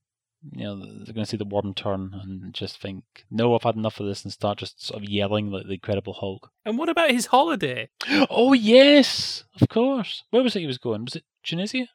you 0.53 0.63
know, 0.63 0.79
they're 0.79 1.13
going 1.13 1.25
to 1.25 1.29
see 1.29 1.37
the 1.37 1.45
worm 1.45 1.73
turn 1.73 2.11
and 2.13 2.53
just 2.53 2.81
think, 2.81 3.03
no, 3.29 3.53
I've 3.53 3.63
had 3.63 3.75
enough 3.75 3.99
of 3.99 4.07
this 4.07 4.23
and 4.23 4.31
start 4.31 4.57
just 4.59 4.83
sort 4.83 5.03
of 5.03 5.09
yelling 5.09 5.51
like 5.51 5.67
the 5.67 5.73
Incredible 5.73 6.13
Hulk. 6.13 6.49
And 6.65 6.77
what 6.77 6.89
about 6.89 7.11
his 7.11 7.27
holiday? 7.27 7.89
oh, 8.29 8.53
yes, 8.53 9.43
of 9.59 9.67
course. 9.69 10.23
Where 10.29 10.41
was 10.41 10.55
it 10.55 10.61
he 10.61 10.67
was 10.67 10.77
going? 10.77 11.03
Was 11.03 11.17
it 11.17 11.25
Tunisia? 11.43 11.87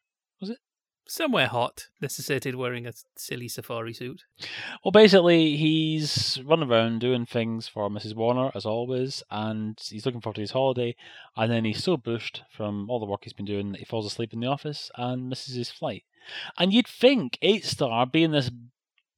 Somewhere 1.09 1.47
hot 1.47 1.87
necessitated 2.01 2.57
wearing 2.57 2.85
a 2.85 2.93
silly 3.17 3.47
safari 3.47 3.93
suit. 3.93 4.25
Well, 4.85 4.91
basically, 4.91 5.57
he's 5.57 6.41
running 6.45 6.69
around 6.69 7.01
doing 7.01 7.27
things 7.27 7.69
for 7.69 7.89
Mrs. 7.89 8.17
Warner, 8.17 8.51
as 8.57 8.67
always, 8.67 9.23
and 9.31 9.79
he's 9.89 10.05
looking 10.05 10.21
forward 10.21 10.35
to 10.35 10.41
his 10.41 10.51
holiday. 10.51 10.97
And 11.37 11.51
then 11.51 11.65
he's 11.65 11.85
so 11.85 11.97
bushed 11.97 12.43
from 12.51 12.91
all 12.91 12.99
the 12.99 13.07
work 13.07 13.21
he's 13.23 13.33
been 13.33 13.47
doing 13.47 13.71
that 13.71 13.79
he 13.79 13.85
falls 13.85 14.07
asleep 14.07 14.33
in 14.33 14.41
the 14.41 14.49
office 14.49 14.91
and 14.97 15.29
misses 15.29 15.55
his 15.55 15.71
flight. 15.71 16.03
And 16.59 16.73
you'd 16.73 16.89
think, 16.89 17.39
Eight 17.41 17.65
Star, 17.65 18.05
being 18.05 18.33
this 18.33 18.51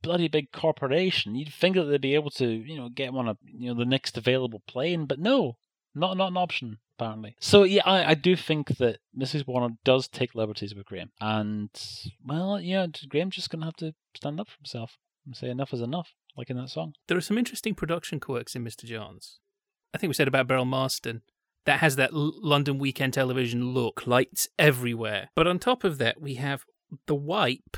bloody 0.02 0.28
big 0.28 0.52
corporation, 0.52 1.36
you'd 1.36 1.54
think 1.54 1.74
that 1.74 1.84
they'd 1.84 2.02
be 2.02 2.14
able 2.14 2.30
to, 2.32 2.46
you 2.46 2.76
know, 2.76 2.90
get 2.90 3.08
him 3.08 3.16
on 3.16 3.28
a, 3.28 3.38
you 3.46 3.72
know, 3.72 3.78
the 3.78 3.86
next 3.86 4.18
available 4.18 4.62
plane, 4.66 5.06
but 5.06 5.18
no, 5.18 5.56
not 5.94 6.18
not 6.18 6.32
an 6.32 6.36
option 6.36 6.80
apparently. 6.98 7.36
So 7.40 7.62
yeah, 7.62 7.82
I, 7.84 8.10
I 8.10 8.14
do 8.14 8.36
think 8.36 8.76
that 8.78 8.98
Mrs. 9.18 9.46
Warner 9.46 9.74
does 9.84 10.08
take 10.08 10.34
liberties 10.34 10.74
with 10.74 10.86
Graham, 10.86 11.10
and 11.20 11.70
well, 12.24 12.60
yeah, 12.60 12.86
Graham's 13.08 13.36
just 13.36 13.50
gonna 13.50 13.64
have 13.64 13.76
to 13.76 13.94
stand 14.16 14.40
up 14.40 14.48
for 14.48 14.58
himself 14.58 14.96
and 15.26 15.36
say 15.36 15.48
enough 15.48 15.72
is 15.72 15.80
enough, 15.80 16.10
like 16.36 16.50
in 16.50 16.56
that 16.56 16.70
song. 16.70 16.94
There 17.06 17.16
are 17.16 17.22
some 17.22 17.38
interesting 17.38 17.74
production 17.74 18.20
quirks 18.20 18.56
in 18.56 18.64
Mr. 18.64 18.84
Jones. 18.84 19.38
I 19.94 19.98
think 19.98 20.08
we 20.08 20.14
said 20.14 20.28
about 20.28 20.48
Beryl 20.48 20.64
Marston. 20.64 21.22
That 21.66 21.80
has 21.80 21.96
that 21.96 22.12
L- 22.12 22.32
London 22.40 22.78
weekend 22.78 23.14
television 23.14 23.72
look, 23.72 24.06
lights 24.06 24.48
everywhere. 24.58 25.28
But 25.34 25.46
on 25.46 25.58
top 25.58 25.84
of 25.84 25.98
that, 25.98 26.20
we 26.20 26.34
have 26.34 26.64
the 27.06 27.14
wipe 27.14 27.76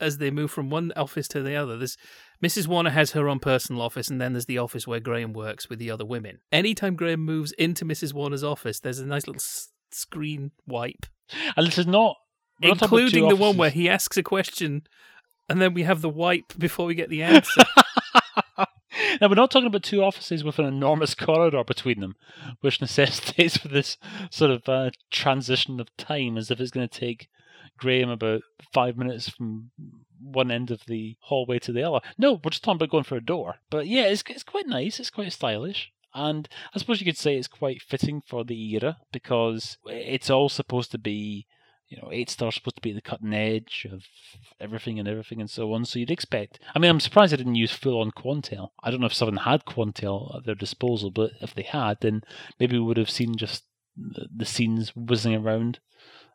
as 0.00 0.18
they 0.18 0.30
move 0.30 0.50
from 0.50 0.70
one 0.70 0.92
office 0.94 1.26
to 1.28 1.42
the 1.42 1.56
other. 1.56 1.76
There's 1.76 1.96
Mrs. 2.42 2.66
Warner 2.66 2.90
has 2.90 3.12
her 3.12 3.28
own 3.28 3.40
personal 3.40 3.82
office, 3.82 4.08
and 4.08 4.20
then 4.20 4.32
there's 4.32 4.46
the 4.46 4.58
office 4.58 4.86
where 4.86 5.00
Graham 5.00 5.32
works 5.32 5.68
with 5.68 5.78
the 5.78 5.90
other 5.90 6.04
women. 6.04 6.38
Anytime 6.52 6.94
Graham 6.94 7.20
moves 7.20 7.52
into 7.52 7.84
Mrs. 7.84 8.12
Warner's 8.12 8.44
office, 8.44 8.80
there's 8.80 9.00
a 9.00 9.06
nice 9.06 9.26
little 9.26 9.40
s- 9.40 9.70
screen 9.90 10.52
wipe, 10.66 11.06
And 11.56 11.66
this 11.66 11.78
is 11.78 11.86
not, 11.86 12.16
not 12.62 12.80
including 12.82 13.28
the 13.28 13.36
one 13.36 13.56
where 13.56 13.70
he 13.70 13.88
asks 13.88 14.16
a 14.16 14.22
question, 14.22 14.82
and 15.48 15.60
then 15.60 15.74
we 15.74 15.82
have 15.82 16.00
the 16.00 16.08
wipe 16.08 16.56
before 16.58 16.86
we 16.86 16.94
get 16.94 17.10
the 17.10 17.22
answer. 17.22 17.62
Now, 19.20 19.28
we're 19.28 19.36
not 19.36 19.50
talking 19.50 19.66
about 19.66 19.82
two 19.84 20.02
offices 20.02 20.42
with 20.44 20.58
an 20.58 20.64
enormous 20.64 21.14
corridor 21.14 21.62
between 21.64 22.00
them, 22.00 22.16
which 22.60 22.80
necessitates 22.80 23.56
for 23.56 23.68
this 23.68 23.96
sort 24.30 24.50
of 24.50 24.68
uh, 24.68 24.90
transition 25.10 25.80
of 25.80 25.94
time 25.96 26.36
as 26.36 26.50
if 26.50 26.60
it's 26.60 26.70
going 26.70 26.88
to 26.88 27.00
take 27.00 27.28
Graham 27.78 28.10
about 28.10 28.42
five 28.72 28.96
minutes 28.96 29.28
from 29.28 29.70
one 30.20 30.50
end 30.50 30.70
of 30.70 30.84
the 30.86 31.16
hallway 31.20 31.58
to 31.60 31.72
the 31.72 31.82
other. 31.82 32.00
No, 32.16 32.34
we're 32.34 32.50
just 32.50 32.64
talking 32.64 32.76
about 32.76 32.90
going 32.90 33.04
for 33.04 33.16
a 33.16 33.24
door. 33.24 33.56
But 33.70 33.86
yeah, 33.86 34.04
it's, 34.04 34.22
it's 34.28 34.42
quite 34.42 34.66
nice, 34.66 35.00
it's 35.00 35.10
quite 35.10 35.32
stylish. 35.32 35.92
And 36.14 36.48
I 36.74 36.78
suppose 36.78 37.00
you 37.00 37.04
could 37.04 37.18
say 37.18 37.36
it's 37.36 37.48
quite 37.48 37.82
fitting 37.82 38.22
for 38.26 38.44
the 38.44 38.74
era 38.74 38.98
because 39.12 39.78
it's 39.86 40.30
all 40.30 40.48
supposed 40.48 40.90
to 40.92 40.98
be 40.98 41.46
you 41.88 41.96
know, 41.96 42.10
eight 42.12 42.28
stars 42.28 42.54
supposed 42.54 42.76
to 42.76 42.82
be 42.82 42.92
the 42.92 43.00
cutting 43.00 43.32
edge 43.32 43.86
of 43.90 44.04
everything 44.60 44.98
and 44.98 45.08
everything 45.08 45.40
and 45.40 45.48
so 45.48 45.72
on. 45.72 45.84
So 45.84 45.98
you'd 45.98 46.10
expect. 46.10 46.60
I 46.74 46.78
mean, 46.78 46.90
I'm 46.90 47.00
surprised 47.00 47.32
they 47.32 47.38
didn't 47.38 47.54
use 47.54 47.72
full 47.72 48.00
on 48.00 48.10
Quantel. 48.10 48.70
I 48.82 48.90
don't 48.90 49.00
know 49.00 49.06
if 49.06 49.14
someone 49.14 49.38
had 49.38 49.64
Quantel 49.64 50.36
at 50.36 50.44
their 50.44 50.54
disposal, 50.54 51.10
but 51.10 51.32
if 51.40 51.54
they 51.54 51.62
had, 51.62 52.00
then 52.00 52.22
maybe 52.60 52.78
we 52.78 52.84
would 52.84 52.98
have 52.98 53.10
seen 53.10 53.36
just 53.36 53.64
the 53.96 54.44
scenes 54.44 54.94
whizzing 54.94 55.34
around 55.34 55.80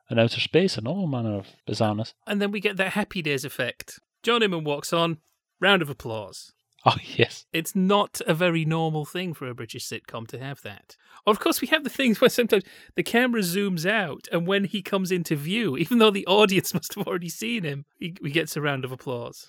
in 0.10 0.20
outer 0.20 0.40
space 0.40 0.78
and 0.78 0.88
all 0.88 1.08
manner 1.08 1.36
of 1.36 1.48
bizarreness. 1.68 2.14
And 2.28 2.42
then 2.42 2.52
we 2.52 2.60
get 2.60 2.78
that 2.78 2.94
Happy 2.94 3.22
Days 3.22 3.46
effect. 3.46 4.00
John 4.22 4.44
Inman 4.44 4.64
walks 4.64 4.94
on, 4.94 5.18
round 5.60 5.82
of 5.82 5.90
applause. 5.90 6.52
Oh, 6.86 6.98
yes. 7.16 7.46
It's 7.54 7.76
not 7.76 8.22
a 8.28 8.34
very 8.34 8.66
normal 8.66 9.06
thing 9.06 9.34
for 9.34 9.48
a 9.48 9.56
British 9.56 9.88
sitcom 9.88 10.28
to 10.28 10.40
have 10.40 10.62
that. 10.64 10.98
Of 11.26 11.40
course, 11.40 11.62
we 11.62 11.68
have 11.68 11.84
the 11.84 11.90
things 11.90 12.20
where 12.20 12.30
sometimes 12.30 12.64
the 12.96 13.04
camera 13.04 13.42
zooms 13.42 13.90
out, 13.90 14.28
and 14.32 14.46
when 14.46 14.66
he 14.66 14.82
comes 14.82 15.12
into 15.12 15.36
view, 15.36 15.78
even 15.78 16.00
though 16.00 16.12
the 16.12 16.26
audience 16.28 16.74
must 16.74 16.96
have 16.96 17.08
already 17.08 17.30
seen 17.30 17.64
him, 17.64 17.86
he, 17.98 18.16
he 18.22 18.30
gets 18.30 18.58
a 18.58 18.62
round 18.62 18.84
of 18.84 18.92
applause. 18.92 19.48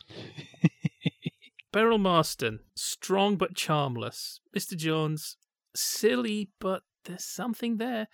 Beryl 1.73 1.99
Marston, 1.99 2.61
strong 2.77 3.37
but 3.37 3.55
charmless. 3.55 4.39
Mr. 4.57 4.77
Jones, 4.77 5.37
silly, 5.75 6.51
but 6.61 6.83
there's 7.05 7.25
something 7.25 7.79
there. 7.79 8.07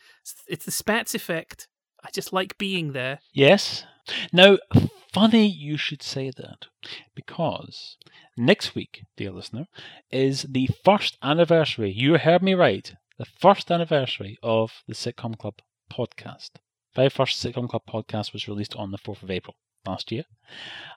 It's 0.49 0.65
the 0.65 0.71
Spatz 0.71 1.15
effect. 1.15 1.69
I 2.05 2.11
just 2.11 2.33
like 2.33 2.59
being 2.59 2.93
there. 2.93 3.21
Yes. 3.33 3.85
Now, 4.33 4.59
funny 5.13 5.47
you 5.47 5.77
should 5.77 6.03
say 6.03 6.31
that 6.37 6.67
because 7.15 7.97
next 8.37 8.75
week, 8.75 9.05
dear 9.17 9.31
listener, 9.31 9.67
is 10.11 10.47
the 10.49 10.69
first 10.85 11.19
anniversary. 11.23 11.91
You 11.91 12.19
heard 12.19 12.43
me 12.43 12.55
right. 12.55 12.95
The 13.19 13.27
first 13.27 13.71
anniversary 13.71 14.39
of 14.43 14.83
the 14.89 14.95
Sitcom 14.95 15.37
Club 15.39 15.61
podcast. 15.93 16.51
Very 16.95 17.11
first 17.11 17.43
Sitcom 17.43 17.69
Club 17.69 17.83
podcast 17.89 18.33
was 18.33 18.49
released 18.49 18.75
on 18.75 18.91
the 18.91 18.99
4th 18.99 19.23
of 19.23 19.31
April 19.31 19.57
last 19.87 20.11
year. 20.11 20.25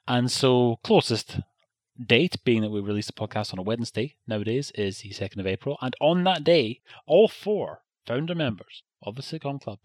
And 0.08 0.32
so, 0.32 0.78
closest 0.84 1.40
date, 2.04 2.38
being 2.44 2.62
that 2.62 2.72
we 2.72 2.80
released 2.80 3.14
the 3.14 3.28
podcast 3.28 3.54
on 3.54 3.60
a 3.60 3.64
Wednesday 3.64 4.16
nowadays, 4.26 4.72
is 4.76 5.00
the 5.00 5.10
2nd 5.10 5.40
of 5.40 5.48
April. 5.48 5.78
And 5.82 5.96
on 6.00 6.24
that 6.24 6.44
day, 6.44 6.82
all 7.06 7.28
four 7.28 7.82
founder 8.08 8.36
members 8.36 8.84
of 9.02 9.16
the 9.16 9.22
Sitcom 9.22 9.62
Club 9.62 9.80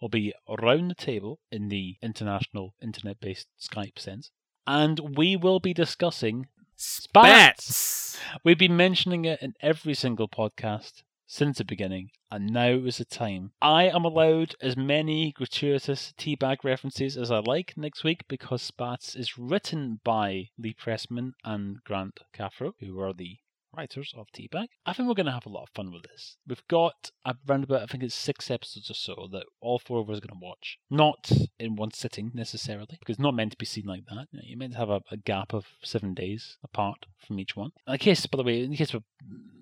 will 0.00 0.08
be 0.08 0.34
around 0.48 0.88
the 0.88 0.94
table 0.94 1.40
in 1.50 1.68
the 1.68 1.96
international 2.02 2.74
internet 2.82 3.20
based 3.20 3.48
Skype 3.60 3.98
sense, 3.98 4.30
and 4.66 5.16
we 5.16 5.36
will 5.36 5.60
be 5.60 5.74
discussing 5.74 6.46
Spatz. 6.76 8.18
We've 8.44 8.58
been 8.58 8.76
mentioning 8.76 9.24
it 9.24 9.42
in 9.42 9.54
every 9.60 9.94
single 9.94 10.28
podcast 10.28 11.02
since 11.26 11.58
the 11.58 11.64
beginning, 11.64 12.10
and 12.30 12.46
now 12.46 12.70
is 12.70 12.96
the 12.98 13.04
time. 13.04 13.52
I 13.60 13.84
am 13.88 14.04
allowed 14.04 14.54
as 14.62 14.76
many 14.76 15.32
gratuitous 15.32 16.14
teabag 16.16 16.64
references 16.64 17.16
as 17.18 17.30
I 17.30 17.38
like 17.38 17.76
next 17.76 18.02
week 18.02 18.24
because 18.28 18.70
Spatz 18.70 19.14
is 19.14 19.36
written 19.36 20.00
by 20.04 20.48
Lee 20.56 20.74
Pressman 20.74 21.32
and 21.44 21.84
Grant 21.84 22.20
Cathro, 22.32 22.72
who 22.80 22.98
are 23.00 23.12
the 23.12 23.38
writers 23.78 24.12
of 24.16 24.26
Teabag. 24.34 24.66
I 24.84 24.92
think 24.92 25.08
we're 25.08 25.14
going 25.14 25.26
to 25.26 25.32
have 25.32 25.46
a 25.46 25.50
lot 25.50 25.62
of 25.62 25.68
fun 25.74 25.92
with 25.92 26.02
this. 26.02 26.36
We've 26.46 26.66
got 26.68 27.10
around 27.48 27.64
about, 27.64 27.82
I 27.82 27.86
think 27.86 28.02
it's 28.02 28.14
six 28.14 28.50
episodes 28.50 28.90
or 28.90 28.94
so 28.94 29.28
that 29.32 29.44
all 29.60 29.78
four 29.78 30.00
of 30.00 30.10
us 30.10 30.18
are 30.18 30.26
going 30.26 30.40
to 30.40 30.44
watch. 30.46 30.78
Not 30.90 31.30
in 31.58 31.76
one 31.76 31.92
sitting 31.92 32.32
necessarily, 32.34 32.96
because 32.98 33.14
it's 33.14 33.22
not 33.22 33.34
meant 33.34 33.52
to 33.52 33.58
be 33.58 33.66
seen 33.66 33.86
like 33.86 34.04
that. 34.06 34.26
You're 34.32 34.58
meant 34.58 34.72
to 34.72 34.78
have 34.78 34.90
a, 34.90 35.00
a 35.10 35.16
gap 35.16 35.54
of 35.54 35.66
seven 35.82 36.12
days 36.12 36.58
apart 36.64 37.06
from 37.24 37.38
each 37.38 37.54
one. 37.54 37.70
In 37.86 37.98
case, 37.98 38.26
by 38.26 38.36
the 38.36 38.42
way, 38.42 38.64
in 38.64 38.74
case 38.74 38.92
we're 38.92 39.00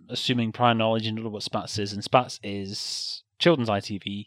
assuming 0.09 0.52
prior 0.52 0.74
knowledge, 0.74 1.05
you 1.05 1.12
know 1.12 1.28
what 1.28 1.43
Spatz 1.43 1.78
is, 1.78 1.93
and 1.93 2.02
Spatz 2.02 2.40
is 2.43 3.22
children's 3.38 3.68
ITV 3.68 4.26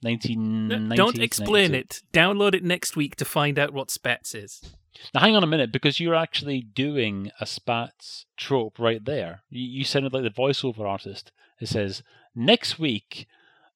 1990. 0.00 0.96
Don't 0.96 1.20
explain 1.20 1.74
it. 1.74 2.02
Download 2.12 2.54
it 2.54 2.64
next 2.64 2.96
week 2.96 3.14
to 3.16 3.24
find 3.24 3.56
out 3.56 3.72
what 3.72 3.88
Spatz 3.88 4.34
is. 4.34 4.60
Now, 5.14 5.20
hang 5.20 5.36
on 5.36 5.44
a 5.44 5.48
minute, 5.48 5.72
because 5.72 6.00
you're 6.00 6.14
actually 6.14 6.60
doing 6.60 7.30
a 7.40 7.44
Spatz 7.44 8.24
trope 8.36 8.78
right 8.78 9.04
there. 9.04 9.42
You, 9.50 9.62
you 9.62 9.84
sounded 9.84 10.12
like 10.12 10.22
the 10.22 10.30
voiceover 10.30 10.88
artist. 10.88 11.32
It 11.60 11.68
says, 11.68 12.02
next 12.34 12.78
week, 12.78 13.26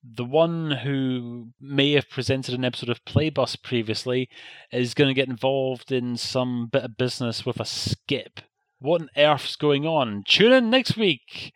the 0.03 0.25
one 0.25 0.71
who 0.71 1.49
may 1.61 1.93
have 1.93 2.11
presented 2.11 2.55
an 2.55 2.65
episode 2.65 2.91
of 2.91 3.05
Playbus 3.05 3.61
previously 3.63 4.29
is 4.71 4.95
going 4.95 5.09
to 5.09 5.15
get 5.15 5.29
involved 5.29 5.91
in 5.91 6.17
some 6.17 6.69
bit 6.71 6.85
of 6.85 6.97
business 6.97 7.45
with 7.45 7.61
a 7.61 7.65
skip. 7.65 8.41
What 8.79 9.03
on 9.03 9.11
earth's 9.17 9.57
going 9.57 9.87
on? 9.87 10.23
Tune 10.27 10.53
in 10.53 10.71
next 10.71 10.97
week 10.97 11.53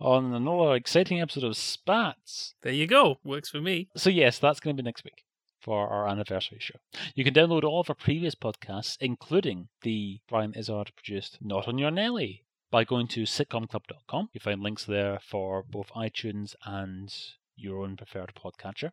on 0.00 0.34
another 0.34 0.74
exciting 0.74 1.20
episode 1.20 1.44
of 1.44 1.52
Spatz. 1.52 2.54
There 2.62 2.72
you 2.72 2.86
go. 2.86 3.18
Works 3.24 3.50
for 3.50 3.60
me. 3.60 3.88
So, 3.96 4.10
yes, 4.10 4.38
that's 4.38 4.58
going 4.58 4.76
to 4.76 4.82
be 4.82 4.86
next 4.86 5.04
week 5.04 5.24
for 5.62 5.88
our 5.88 6.08
anniversary 6.08 6.58
show. 6.60 6.78
You 7.14 7.24
can 7.24 7.34
download 7.34 7.62
all 7.62 7.80
of 7.80 7.88
our 7.88 7.94
previous 7.94 8.34
podcasts, 8.34 8.96
including 9.00 9.68
the 9.82 10.20
Brian 10.28 10.54
Izzard 10.54 10.90
produced 10.96 11.38
Not 11.40 11.68
on 11.68 11.78
Your 11.78 11.90
Nelly, 11.90 12.44
by 12.70 12.84
going 12.84 13.06
to 13.08 13.22
sitcomclub.com. 13.22 14.30
You 14.32 14.40
find 14.40 14.60
links 14.60 14.84
there 14.84 15.20
for 15.22 15.62
both 15.62 15.92
iTunes 15.92 16.54
and 16.64 17.14
your 17.54 17.82
own 17.82 17.96
preferred 17.96 18.32
podcatcher. 18.34 18.90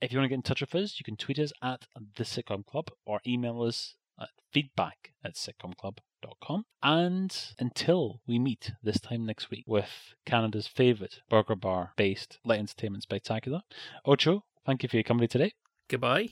If 0.00 0.12
you 0.12 0.18
want 0.18 0.26
to 0.26 0.28
get 0.28 0.34
in 0.34 0.42
touch 0.42 0.60
with 0.60 0.74
us, 0.74 0.98
you 0.98 1.04
can 1.04 1.16
tweet 1.16 1.38
us 1.38 1.52
at 1.62 1.86
the 2.16 2.24
Sitcom 2.24 2.66
Club 2.66 2.90
or 3.06 3.20
email 3.26 3.62
us 3.62 3.94
at 4.20 4.28
feedback 4.52 5.12
at 5.24 5.34
sitcomclub.com. 5.34 6.64
And 6.82 7.54
until 7.58 8.20
we 8.26 8.38
meet 8.38 8.72
this 8.82 9.00
time 9.00 9.24
next 9.24 9.50
week 9.50 9.64
with 9.66 10.14
Canada's 10.26 10.66
favourite 10.66 11.20
burger 11.30 11.56
bar 11.56 11.92
based 11.96 12.38
light 12.44 12.58
entertainment 12.58 13.04
spectacular, 13.04 13.62
Ocho, 14.04 14.44
thank 14.66 14.82
you 14.82 14.88
for 14.88 14.96
your 14.96 15.04
company 15.04 15.28
today. 15.28 15.52
Goodbye. 15.88 16.30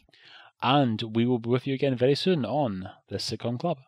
And 0.63 1.15
we 1.15 1.27
will 1.27 1.39
be 1.39 1.49
with 1.49 1.67
you 1.67 1.75
again 1.75 1.97
very 1.97 2.15
soon 2.15 2.45
on 2.45 2.89
the 3.09 3.17
Sitcom 3.17 3.59
Club. 3.59 3.79